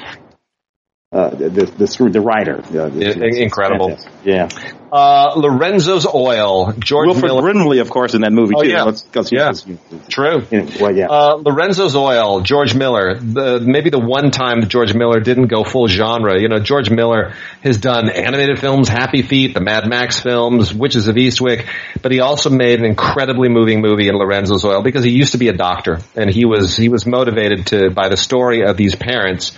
uh, 1.12 1.28
the, 1.28 1.66
the, 1.66 2.08
the 2.10 2.20
writer. 2.22 2.62
Uh, 2.74 2.88
Incredible. 2.88 3.98
Yeah. 4.24 4.48
Uh, 4.92 5.32
Lorenzo's 5.36 6.06
Oil. 6.06 6.74
George 6.78 7.16
Miller. 7.16 7.40
Brimley, 7.40 7.78
of 7.78 7.88
course, 7.88 8.12
in 8.12 8.20
that 8.20 8.32
movie 8.32 8.52
oh, 8.54 8.62
too. 8.62 8.68
Yeah, 8.68 8.82
Let's, 8.82 9.06
let's, 9.14 9.32
yeah. 9.32 9.46
Let's, 9.46 9.64
true. 10.10 10.46
well, 10.78 10.94
yeah. 10.94 11.06
Uh, 11.08 11.36
Lorenzo's 11.36 11.96
Oil. 11.96 12.42
George 12.42 12.74
Miller. 12.74 13.14
The, 13.14 13.58
maybe 13.58 13.88
the 13.88 13.98
one 13.98 14.30
time 14.30 14.68
George 14.68 14.92
Miller 14.92 15.18
didn't 15.18 15.46
go 15.46 15.64
full 15.64 15.88
genre. 15.88 16.38
You 16.38 16.48
know, 16.50 16.58
George 16.58 16.90
Miller 16.90 17.32
has 17.62 17.78
done 17.78 18.10
animated 18.10 18.58
films, 18.58 18.90
Happy 18.90 19.22
Feet, 19.22 19.54
the 19.54 19.62
Mad 19.62 19.88
Max 19.88 20.20
films, 20.20 20.74
Witches 20.74 21.08
of 21.08 21.16
Eastwick, 21.16 21.66
but 22.02 22.12
he 22.12 22.20
also 22.20 22.50
made 22.50 22.78
an 22.78 22.84
incredibly 22.84 23.48
moving 23.48 23.80
movie 23.80 24.08
in 24.08 24.16
Lorenzo's 24.16 24.62
Oil 24.62 24.82
because 24.82 25.04
he 25.04 25.10
used 25.10 25.32
to 25.32 25.38
be 25.38 25.48
a 25.48 25.54
doctor 25.54 26.00
and 26.14 26.28
he 26.28 26.44
was 26.44 26.76
he 26.76 26.90
was 26.90 27.06
motivated 27.06 27.66
to 27.68 27.90
by 27.90 28.10
the 28.10 28.18
story 28.18 28.62
of 28.62 28.76
these 28.76 28.94
parents 28.94 29.52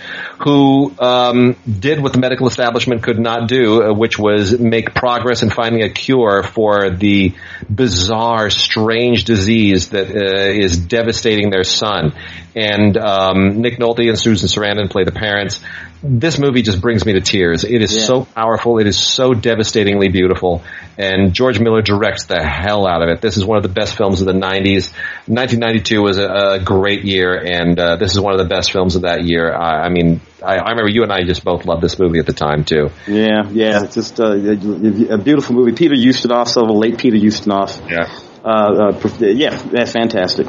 who 0.45 0.95
um, 0.99 1.57
did 1.67 1.99
what 1.99 2.13
the 2.13 2.19
medical 2.19 2.47
establishment 2.47 3.03
could 3.03 3.19
not 3.19 3.49
do, 3.49 3.83
uh, 3.83 3.93
which 3.93 4.17
was 4.17 4.57
make 4.57 4.93
progress 4.93 5.24
in 5.43 5.49
finding 5.49 5.83
a 5.83 5.89
cure 5.89 6.43
for 6.43 6.89
the 6.89 7.33
bizarre, 7.73 8.49
strange 8.49 9.23
disease 9.23 9.89
that 9.89 10.09
uh, 10.09 10.51
is 10.51 10.77
devastating 10.77 11.49
their 11.49 11.63
son. 11.63 12.13
And 12.55 12.95
um, 12.95 13.61
Nick 13.61 13.79
Nolte 13.79 14.07
and 14.07 14.17
Susan 14.17 14.47
Sarandon 14.47 14.89
play 14.89 15.03
the 15.03 15.11
parents. 15.11 15.59
This 16.01 16.39
movie 16.39 16.61
just 16.61 16.79
brings 16.79 17.05
me 17.05 17.13
to 17.13 17.21
tears. 17.21 17.63
It 17.63 17.81
is 17.81 17.93
yeah. 17.93 18.03
so 18.03 18.25
powerful. 18.25 18.77
It 18.77 18.87
is 18.87 18.97
so 18.97 19.33
devastatingly 19.33 20.07
beautiful. 20.07 20.63
And 20.97 21.33
George 21.33 21.59
Miller 21.59 21.81
directs 21.81 22.25
the 22.25 22.41
hell 22.41 22.87
out 22.87 23.01
of 23.01 23.09
it. 23.09 23.21
This 23.21 23.35
is 23.35 23.43
one 23.43 23.57
of 23.57 23.63
the 23.63 23.69
best 23.69 23.97
films 23.97 24.21
of 24.21 24.27
the 24.27 24.33
90s. 24.33 24.93
1992 25.27 26.01
was 26.01 26.17
a, 26.17 26.27
a 26.27 26.59
great 26.59 27.03
year, 27.03 27.35
and 27.35 27.77
uh, 27.77 27.97
this 27.97 28.11
is 28.11 28.21
one 28.21 28.33
of 28.33 28.39
the 28.39 28.47
best 28.47 28.71
films 28.71 28.95
of 28.95 29.01
that 29.01 29.25
year. 29.25 29.53
I, 29.53 29.85
I 29.85 29.89
mean, 29.89 30.21
I, 30.41 30.57
I, 30.57 30.69
remember 30.69 30.89
you 30.89 31.03
and 31.03 31.11
I 31.11 31.23
just 31.23 31.43
both 31.43 31.65
loved 31.65 31.81
this 31.81 31.99
movie 31.99 32.19
at 32.19 32.25
the 32.25 32.33
time 32.33 32.63
too. 32.63 32.89
Yeah, 33.07 33.49
yeah, 33.49 33.83
it's 33.83 33.95
just 33.95 34.19
uh, 34.19 34.31
a, 34.31 35.13
a, 35.15 35.17
beautiful 35.17 35.55
movie. 35.55 35.73
Peter 35.73 35.95
Ustinov, 35.95 36.47
so 36.47 36.65
the 36.65 36.71
late 36.71 36.97
Peter 36.97 37.17
Ustinov. 37.17 37.89
Yeah. 37.89 38.07
Uh, 38.45 38.93
uh, 38.93 39.25
yeah, 39.25 39.57
that's 39.57 39.91
fantastic. 39.91 40.45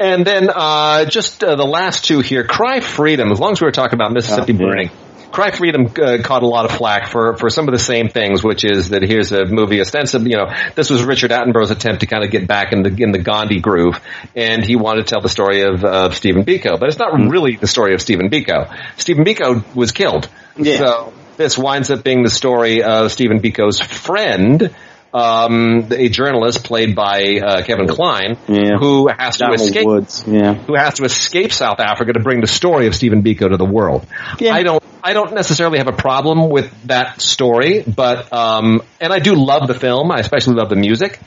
And 0.00 0.26
then 0.26 0.50
uh, 0.52 1.04
just 1.04 1.44
uh, 1.44 1.54
the 1.54 1.64
last 1.64 2.04
two 2.04 2.18
here, 2.18 2.42
Cry 2.42 2.80
Freedom. 2.80 3.30
As 3.30 3.38
long 3.38 3.52
as 3.52 3.60
we 3.60 3.66
were 3.66 3.72
talking 3.72 3.94
about 3.94 4.12
Mississippi 4.12 4.54
oh, 4.54 4.58
Burning, 4.58 4.90
Cry 5.30 5.52
Freedom 5.52 5.86
uh, 5.86 6.18
caught 6.24 6.42
a 6.42 6.46
lot 6.46 6.64
of 6.64 6.72
flack 6.72 7.08
for, 7.08 7.36
for 7.36 7.48
some 7.48 7.68
of 7.68 7.72
the 7.72 7.78
same 7.78 8.08
things, 8.08 8.42
which 8.42 8.64
is 8.64 8.88
that 8.88 9.02
here's 9.02 9.30
a 9.30 9.44
movie 9.44 9.80
ostensibly, 9.80 10.30
you 10.30 10.36
know, 10.36 10.52
this 10.74 10.90
was 10.90 11.04
Richard 11.04 11.30
Attenborough's 11.30 11.70
attempt 11.70 12.00
to 12.00 12.06
kind 12.06 12.24
of 12.24 12.30
get 12.32 12.48
back 12.48 12.72
in 12.72 12.82
the 12.82 12.88
in 13.00 13.12
the 13.12 13.18
Gandhi 13.18 13.60
groove, 13.60 14.00
and 14.34 14.64
he 14.64 14.74
wanted 14.74 15.06
to 15.06 15.14
tell 15.14 15.20
the 15.20 15.28
story 15.28 15.62
of, 15.62 15.84
of 15.84 16.16
Stephen 16.16 16.44
Biko, 16.44 16.80
but 16.80 16.88
it's 16.88 16.98
not 16.98 17.12
mm-hmm. 17.12 17.28
really 17.28 17.54
the 17.54 17.68
story 17.68 17.94
of 17.94 18.00
Stephen 18.00 18.30
Biko. 18.30 18.74
Stephen 18.96 19.24
Biko 19.24 19.62
was 19.76 19.92
killed, 19.92 20.28
yeah. 20.56 20.78
so 20.78 21.12
this 21.36 21.56
winds 21.56 21.90
up 21.90 22.02
being 22.02 22.24
the 22.24 22.30
story 22.30 22.82
of 22.82 23.12
Stephen 23.12 23.40
Biko's 23.40 23.78
friend 23.78 24.74
um, 25.12 25.88
a 25.90 26.08
journalist 26.08 26.64
played 26.64 26.94
by 26.94 27.38
uh, 27.38 27.62
Kevin 27.62 27.88
Kline, 27.88 28.36
yeah. 28.48 28.76
who 28.78 29.08
has 29.08 29.38
to 29.38 29.52
escape. 29.52 29.86
Woods. 29.86 30.24
Yeah. 30.26 30.54
Who 30.54 30.74
has 30.74 30.94
to 30.94 31.04
escape 31.04 31.52
South 31.52 31.80
Africa 31.80 32.12
to 32.12 32.20
bring 32.20 32.40
the 32.40 32.46
story 32.46 32.86
of 32.86 32.94
Stephen 32.94 33.22
Biko 33.22 33.48
to 33.50 33.56
the 33.56 33.64
world. 33.64 34.06
Yeah. 34.38 34.54
I 34.54 34.62
don't. 34.62 34.82
I 35.02 35.12
don't 35.12 35.34
necessarily 35.34 35.78
have 35.78 35.86
a 35.86 35.92
problem 35.92 36.50
with 36.50 36.72
that 36.88 37.20
story, 37.20 37.82
but 37.82 38.32
um, 38.32 38.82
and 39.00 39.12
I 39.12 39.20
do 39.20 39.36
love 39.36 39.68
the 39.68 39.74
film. 39.74 40.10
I 40.10 40.18
especially 40.18 40.54
love 40.54 40.68
the 40.68 40.76
music. 40.76 41.20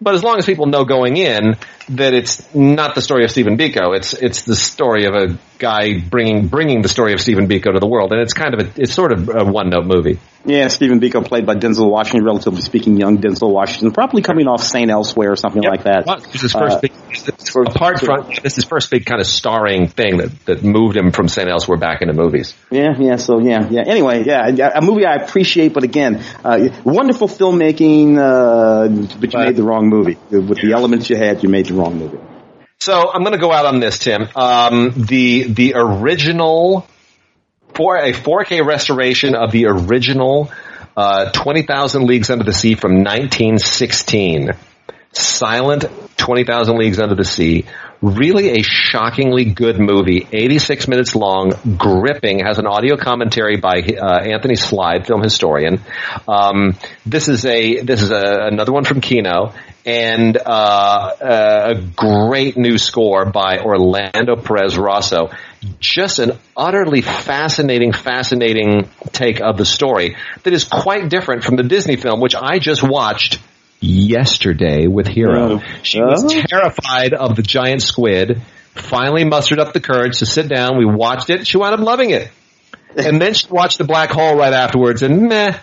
But 0.00 0.14
as 0.14 0.24
long 0.24 0.38
as 0.38 0.46
people 0.46 0.66
know 0.66 0.84
going 0.84 1.16
in 1.18 1.56
that 1.90 2.14
it's 2.14 2.54
not 2.54 2.94
the 2.94 3.02
story 3.02 3.24
of 3.24 3.30
Stephen 3.30 3.58
Biko, 3.58 3.94
it's 3.94 4.14
it's 4.14 4.42
the 4.42 4.56
story 4.56 5.04
of 5.04 5.14
a 5.14 5.38
guy 5.58 5.98
bringing 5.98 6.48
bringing 6.48 6.82
the 6.82 6.88
story 6.88 7.12
of 7.12 7.20
Stephen 7.20 7.48
Biko 7.48 7.72
to 7.72 7.80
the 7.80 7.86
world, 7.86 8.12
and 8.12 8.20
it's 8.20 8.32
kind 8.32 8.54
of 8.54 8.60
a, 8.60 8.80
it's 8.80 8.92
sort 8.92 9.12
of 9.12 9.28
a 9.28 9.44
one 9.44 9.70
note 9.70 9.86
movie. 9.86 10.18
Yeah, 10.44 10.68
Stephen 10.68 11.00
Biko 11.00 11.24
played 11.24 11.44
by 11.44 11.56
Denzel 11.56 11.90
Washington, 11.90 12.24
relatively 12.24 12.62
speaking, 12.62 12.96
young 12.96 13.18
Denzel 13.18 13.52
Washington, 13.52 13.92
probably 13.92 14.22
coming 14.22 14.46
off 14.46 14.62
St. 14.62 14.90
Elsewhere 14.90 15.32
or 15.32 15.36
something 15.36 15.62
yep. 15.62 15.72
like 15.72 15.82
that. 15.82 16.06
Well, 16.06 16.20
his 16.20 16.52
first 16.52 16.76
uh, 16.76 16.80
big, 16.80 16.92
apart 17.66 18.00
from 18.00 18.28
this 18.28 18.44
is 18.44 18.54
his 18.54 18.64
first 18.64 18.90
big 18.90 19.04
kind 19.04 19.20
of 19.20 19.26
starring 19.26 19.88
thing 19.88 20.18
that 20.18 20.46
that 20.46 20.64
moved 20.64 20.96
him 20.96 21.12
from 21.12 21.28
St. 21.28 21.48
Elsewhere 21.48 21.78
back 21.78 22.02
into 22.02 22.14
movies. 22.14 22.54
Yeah, 22.70 22.94
yeah. 22.98 23.16
So 23.16 23.40
yeah, 23.40 23.68
yeah. 23.68 23.82
Anyway, 23.86 24.24
yeah, 24.24 24.70
a 24.74 24.80
movie 24.80 25.06
I 25.06 25.16
appreciate, 25.16 25.74
but 25.74 25.82
again, 25.82 26.24
uh, 26.44 26.68
wonderful 26.84 27.28
filmmaking, 27.28 28.16
uh, 28.16 28.88
but 29.18 29.32
you 29.32 29.38
but, 29.38 29.46
made 29.46 29.56
the 29.56 29.64
wrong 29.64 29.88
movie 29.88 30.16
with 30.30 30.60
the 30.60 30.72
elements 30.72 31.10
you 31.10 31.16
had. 31.16 31.42
You 31.42 31.48
made 31.48 31.66
the 31.66 31.74
wrong 31.74 31.98
movie. 31.98 32.18
So 32.88 33.10
I'm 33.12 33.20
going 33.20 33.34
to 33.34 33.38
go 33.38 33.52
out 33.52 33.66
on 33.66 33.80
this, 33.80 33.98
Tim. 33.98 34.26
Um, 34.34 34.94
the 34.96 35.42
the 35.42 35.74
original 35.76 36.88
for 37.74 37.98
a 37.98 38.14
4K 38.14 38.64
restoration 38.64 39.34
of 39.34 39.52
the 39.52 39.66
original 39.66 40.50
uh, 40.96 41.30
20,000 41.30 42.06
Leagues 42.06 42.30
Under 42.30 42.44
the 42.44 42.54
Sea 42.54 42.76
from 42.76 43.04
1916. 43.04 44.52
Silent 45.12 45.84
20,000 46.16 46.78
Leagues 46.78 46.98
Under 46.98 47.14
the 47.14 47.26
Sea. 47.26 47.66
Really 48.00 48.58
a 48.58 48.62
shockingly 48.62 49.44
good 49.44 49.78
movie. 49.78 50.26
86 50.32 50.88
minutes 50.88 51.14
long, 51.14 51.52
gripping, 51.76 52.38
has 52.38 52.58
an 52.58 52.66
audio 52.66 52.96
commentary 52.96 53.58
by 53.58 53.80
uh, 53.80 54.20
Anthony 54.20 54.54
Slide, 54.54 55.06
film 55.06 55.22
historian. 55.22 55.82
Um, 56.26 56.74
this 57.04 57.28
is 57.28 57.44
a, 57.44 57.82
this 57.82 58.00
is 58.00 58.10
a, 58.10 58.46
another 58.50 58.72
one 58.72 58.84
from 58.84 59.02
Kino 59.02 59.52
and 59.88 60.36
uh, 60.36 61.16
a 61.18 61.74
great 61.96 62.58
new 62.58 62.76
score 62.76 63.24
by 63.24 63.60
Orlando 63.60 64.36
Perez 64.36 64.76
Rosso. 64.76 65.30
Just 65.80 66.18
an 66.18 66.38
utterly 66.54 67.00
fascinating, 67.00 67.92
fascinating 67.92 68.90
take 69.12 69.40
of 69.40 69.56
the 69.56 69.64
story 69.64 70.16
that 70.42 70.52
is 70.52 70.64
quite 70.64 71.08
different 71.08 71.42
from 71.42 71.56
the 71.56 71.62
Disney 71.62 71.96
film, 71.96 72.20
which 72.20 72.34
I 72.34 72.58
just 72.58 72.82
watched 72.82 73.40
yesterday 73.80 74.86
with 74.88 75.06
Hero. 75.06 75.54
Oh. 75.54 75.62
She 75.82 76.02
was 76.02 76.22
oh. 76.22 76.42
terrified 76.46 77.14
of 77.14 77.34
the 77.34 77.42
giant 77.42 77.80
squid, 77.80 78.42
finally 78.74 79.24
mustered 79.24 79.58
up 79.58 79.72
the 79.72 79.80
courage 79.80 80.18
to 80.18 80.26
sit 80.26 80.50
down. 80.50 80.76
We 80.76 80.84
watched 80.84 81.30
it. 81.30 81.46
She 81.46 81.56
wound 81.56 81.72
up 81.72 81.80
loving 81.80 82.10
it. 82.10 82.30
And 82.94 83.22
then 83.22 83.32
she 83.32 83.46
watched 83.48 83.78
the 83.78 83.84
black 83.84 84.10
hole 84.10 84.36
right 84.36 84.52
afterwards 84.52 85.02
and 85.02 85.28
meh, 85.28 85.58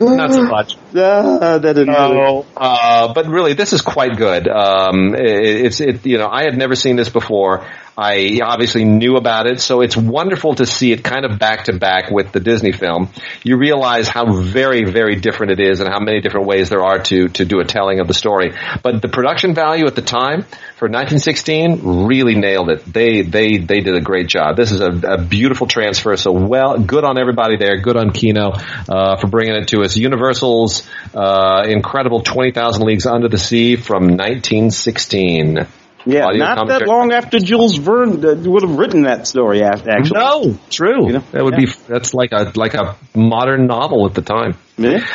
not 0.00 0.32
so 0.32 0.42
much. 0.44 0.76
Uh, 0.90 1.58
that 1.58 1.74
didn't 1.74 1.94
really. 1.94 2.44
uh, 2.56 3.12
but 3.14 3.26
really, 3.26 3.52
this 3.52 3.72
is 3.72 3.80
quite 3.80 4.16
good. 4.16 4.48
Um, 4.48 5.14
it, 5.14 5.66
it's 5.66 5.80
it. 5.80 6.04
You 6.04 6.18
know, 6.18 6.28
I 6.28 6.42
had 6.42 6.56
never 6.58 6.74
seen 6.74 6.96
this 6.96 7.08
before. 7.08 7.64
I 8.00 8.40
obviously 8.42 8.86
knew 8.86 9.16
about 9.16 9.46
it, 9.46 9.60
so 9.60 9.82
it's 9.82 9.94
wonderful 9.94 10.54
to 10.54 10.64
see 10.64 10.90
it 10.90 11.04
kind 11.04 11.26
of 11.26 11.38
back 11.38 11.64
to 11.64 11.74
back 11.74 12.10
with 12.10 12.32
the 12.32 12.40
Disney 12.40 12.72
film. 12.72 13.10
You 13.42 13.58
realize 13.58 14.08
how 14.08 14.40
very, 14.40 14.90
very 14.90 15.16
different 15.16 15.52
it 15.52 15.60
is 15.60 15.80
and 15.80 15.88
how 15.90 16.00
many 16.00 16.22
different 16.22 16.46
ways 16.46 16.70
there 16.70 16.82
are 16.82 17.00
to, 17.00 17.28
to 17.28 17.44
do 17.44 17.60
a 17.60 17.64
telling 17.64 18.00
of 18.00 18.08
the 18.08 18.14
story. 18.14 18.54
But 18.82 19.02
the 19.02 19.08
production 19.08 19.54
value 19.54 19.84
at 19.84 19.96
the 19.96 20.00
time 20.00 20.44
for 20.76 20.88
1916 20.88 22.06
really 22.06 22.36
nailed 22.36 22.70
it. 22.70 22.90
They, 22.90 23.20
they, 23.20 23.58
they 23.58 23.80
did 23.80 23.94
a 23.94 24.00
great 24.00 24.28
job. 24.28 24.56
This 24.56 24.72
is 24.72 24.80
a, 24.80 24.88
a 24.88 25.18
beautiful 25.18 25.66
transfer, 25.66 26.16
so 26.16 26.32
well, 26.32 26.78
good 26.78 27.04
on 27.04 27.18
everybody 27.18 27.58
there, 27.58 27.82
good 27.82 27.98
on 27.98 28.12
Kino, 28.12 28.52
uh, 28.88 29.16
for 29.18 29.26
bringing 29.26 29.56
it 29.56 29.68
to 29.68 29.82
us. 29.82 29.98
Universal's, 29.98 30.88
uh, 31.12 31.66
incredible 31.68 32.22
20,000 32.22 32.82
Leagues 32.82 33.04
Under 33.04 33.28
the 33.28 33.36
Sea 33.36 33.76
from 33.76 34.04
1916. 34.04 35.66
Yeah, 36.06 36.26
Audio 36.26 36.44
not 36.44 36.58
commentary. 36.58 36.80
that 36.80 36.88
long 36.88 37.12
after 37.12 37.38
Jules 37.38 37.76
Verne 37.76 38.24
uh, 38.24 38.34
would 38.50 38.62
have 38.62 38.78
written 38.78 39.02
that 39.02 39.26
story. 39.26 39.62
Actually, 39.62 40.10
no, 40.14 40.58
true. 40.70 41.06
You 41.06 41.12
know? 41.14 41.24
That 41.32 41.44
would 41.44 41.54
yeah. 41.54 41.66
be 41.66 41.72
that's 41.88 42.14
like 42.14 42.32
a 42.32 42.52
like 42.54 42.74
a 42.74 42.96
modern 43.14 43.66
novel 43.66 44.06
at 44.06 44.14
the 44.14 44.22
time. 44.22 44.56
Yeah. 44.78 45.06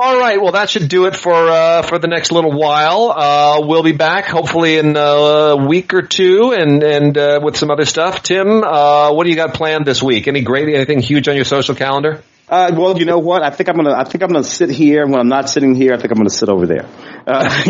All 0.00 0.16
right. 0.16 0.40
Well, 0.40 0.52
that 0.52 0.70
should 0.70 0.88
do 0.88 1.06
it 1.06 1.16
for 1.16 1.34
uh, 1.34 1.82
for 1.82 1.98
the 1.98 2.06
next 2.06 2.30
little 2.30 2.52
while. 2.52 3.10
Uh, 3.10 3.66
we'll 3.66 3.82
be 3.82 3.92
back 3.92 4.26
hopefully 4.26 4.78
in 4.78 4.96
a 4.96 5.56
week 5.56 5.92
or 5.92 6.02
two, 6.02 6.52
and 6.52 6.84
and 6.84 7.18
uh, 7.18 7.40
with 7.42 7.56
some 7.56 7.70
other 7.70 7.84
stuff. 7.84 8.22
Tim, 8.22 8.62
uh, 8.62 9.12
what 9.12 9.24
do 9.24 9.30
you 9.30 9.36
got 9.36 9.54
planned 9.54 9.86
this 9.86 10.00
week? 10.00 10.28
Any 10.28 10.42
great 10.42 10.72
anything 10.72 11.00
huge 11.00 11.26
on 11.26 11.34
your 11.34 11.44
social 11.44 11.74
calendar? 11.74 12.22
Uh, 12.50 12.72
well, 12.74 12.98
you 12.98 13.04
know 13.04 13.18
what? 13.18 13.42
I 13.42 13.50
think 13.50 13.68
I'm 13.68 13.76
gonna. 13.76 13.92
I 13.92 14.04
think 14.04 14.22
I'm 14.22 14.30
gonna 14.30 14.42
sit 14.42 14.70
here. 14.70 15.06
When 15.06 15.20
I'm 15.20 15.28
not 15.28 15.50
sitting 15.50 15.74
here, 15.74 15.92
I 15.92 15.98
think 15.98 16.10
I'm 16.10 16.16
gonna 16.16 16.30
sit 16.30 16.48
over 16.48 16.66
there, 16.66 16.86
uh, 17.26 17.64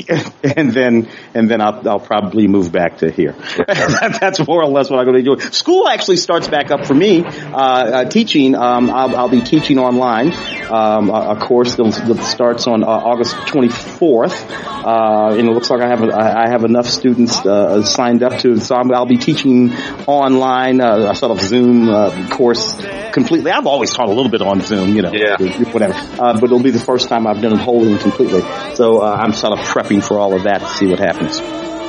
and 0.56 0.72
then 0.72 1.08
and 1.34 1.50
then 1.50 1.60
I'll, 1.60 1.88
I'll 1.88 1.98
probably 1.98 2.46
move 2.46 2.70
back 2.70 2.98
to 2.98 3.10
here. 3.10 3.32
That's 3.66 4.46
more 4.46 4.62
or 4.62 4.68
less 4.68 4.88
what 4.88 5.00
I'm 5.00 5.06
gonna 5.06 5.18
be 5.18 5.24
doing. 5.24 5.40
School 5.40 5.88
actually 5.88 6.18
starts 6.18 6.46
back 6.46 6.70
up 6.70 6.86
for 6.86 6.94
me. 6.94 7.24
Uh, 7.24 7.58
uh 7.58 8.04
teaching. 8.04 8.54
Um, 8.54 8.90
I'll, 8.90 9.16
I'll, 9.16 9.28
be 9.28 9.40
teaching 9.40 9.78
online. 9.78 10.32
Um, 10.70 11.10
a, 11.10 11.30
a, 11.30 11.36
course 11.40 11.74
that 11.74 12.20
starts 12.22 12.66
on 12.66 12.84
uh, 12.84 12.86
August 12.86 13.34
24th, 13.34 14.50
uh, 14.50 15.36
and 15.36 15.48
it 15.48 15.52
looks 15.52 15.70
like 15.70 15.80
I 15.80 15.88
have 15.88 16.02
I 16.08 16.50
have 16.50 16.62
enough 16.62 16.86
students 16.86 17.42
signed 17.90 18.22
up 18.22 18.38
to. 18.40 18.60
So 18.60 18.76
i 18.76 18.82
will 18.82 19.06
be 19.06 19.16
teaching 19.16 19.72
online 20.06 20.80
a 20.80 21.16
sort 21.16 21.32
of 21.32 21.40
Zoom 21.40 22.28
course 22.28 22.76
completely. 23.12 23.50
I've 23.50 23.66
always 23.66 23.92
taught 23.92 24.08
a 24.08 24.12
little 24.12 24.30
bit 24.30 24.42
on 24.42 24.60
Zoom, 24.68 24.94
you 24.94 25.02
know, 25.02 25.12
yeah. 25.12 25.36
whatever. 25.72 25.94
Uh, 25.94 26.34
but 26.34 26.44
it'll 26.44 26.62
be 26.62 26.70
the 26.70 26.78
first 26.78 27.08
time 27.08 27.26
I've 27.26 27.40
done 27.40 27.54
it 27.54 27.60
wholly 27.60 27.92
and 27.92 28.00
completely. 28.00 28.42
So 28.74 29.00
uh, 29.00 29.16
I'm 29.20 29.32
sort 29.32 29.58
of 29.58 29.64
prepping 29.64 30.04
for 30.04 30.18
all 30.18 30.34
of 30.34 30.44
that 30.44 30.60
to 30.60 30.68
see 30.68 30.86
what 30.86 30.98
happens. 30.98 31.40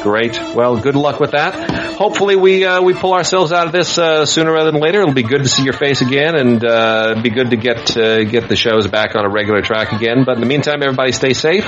Great. 0.04 0.40
Well, 0.56 0.78
good 0.80 0.96
luck 0.96 1.20
with 1.20 1.32
that. 1.32 1.54
Hopefully, 1.98 2.38
we 2.38 2.64
uh, 2.64 2.82
we 2.82 2.94
pull 2.94 3.14
ourselves 3.14 3.52
out 3.52 3.66
of 3.68 3.74
this 3.74 3.98
uh, 3.98 4.26
sooner 4.26 4.54
rather 4.54 4.72
than 4.72 4.80
later. 4.80 5.02
It'll 5.02 5.14
be 5.14 5.24
good 5.24 5.44
to 5.44 5.50
see 5.50 5.64
your 5.64 5.74
face 5.74 6.00
again, 6.02 6.36
and 6.36 6.64
uh, 6.64 7.20
be 7.22 7.30
good 7.30 7.50
to 7.50 7.58
get 7.58 7.98
uh, 7.98 8.24
get 8.24 8.48
the 8.48 8.56
shows 8.56 8.88
back 8.88 9.16
on 9.16 9.26
a 9.26 9.30
regular 9.30 9.62
track 9.62 9.92
again. 9.92 10.24
But 10.26 10.36
in 10.36 10.40
the 10.40 10.48
meantime, 10.48 10.82
everybody 10.82 11.12
stay 11.12 11.34
safe. 11.34 11.66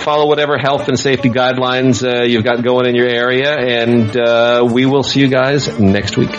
Follow 0.00 0.26
whatever 0.26 0.56
health 0.56 0.88
and 0.88 0.98
safety 0.98 1.28
guidelines 1.28 2.02
uh, 2.02 2.22
you've 2.22 2.44
got 2.44 2.62
going 2.62 2.86
in 2.86 2.94
your 2.94 3.08
area, 3.08 3.54
and 3.54 4.16
uh, 4.16 4.66
we 4.70 4.86
will 4.86 5.02
see 5.02 5.20
you 5.20 5.28
guys 5.28 5.78
next 5.78 6.16
week. 6.16 6.30
Make 6.30 6.38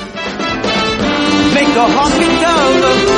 the 1.74 1.86
honky 1.86 3.17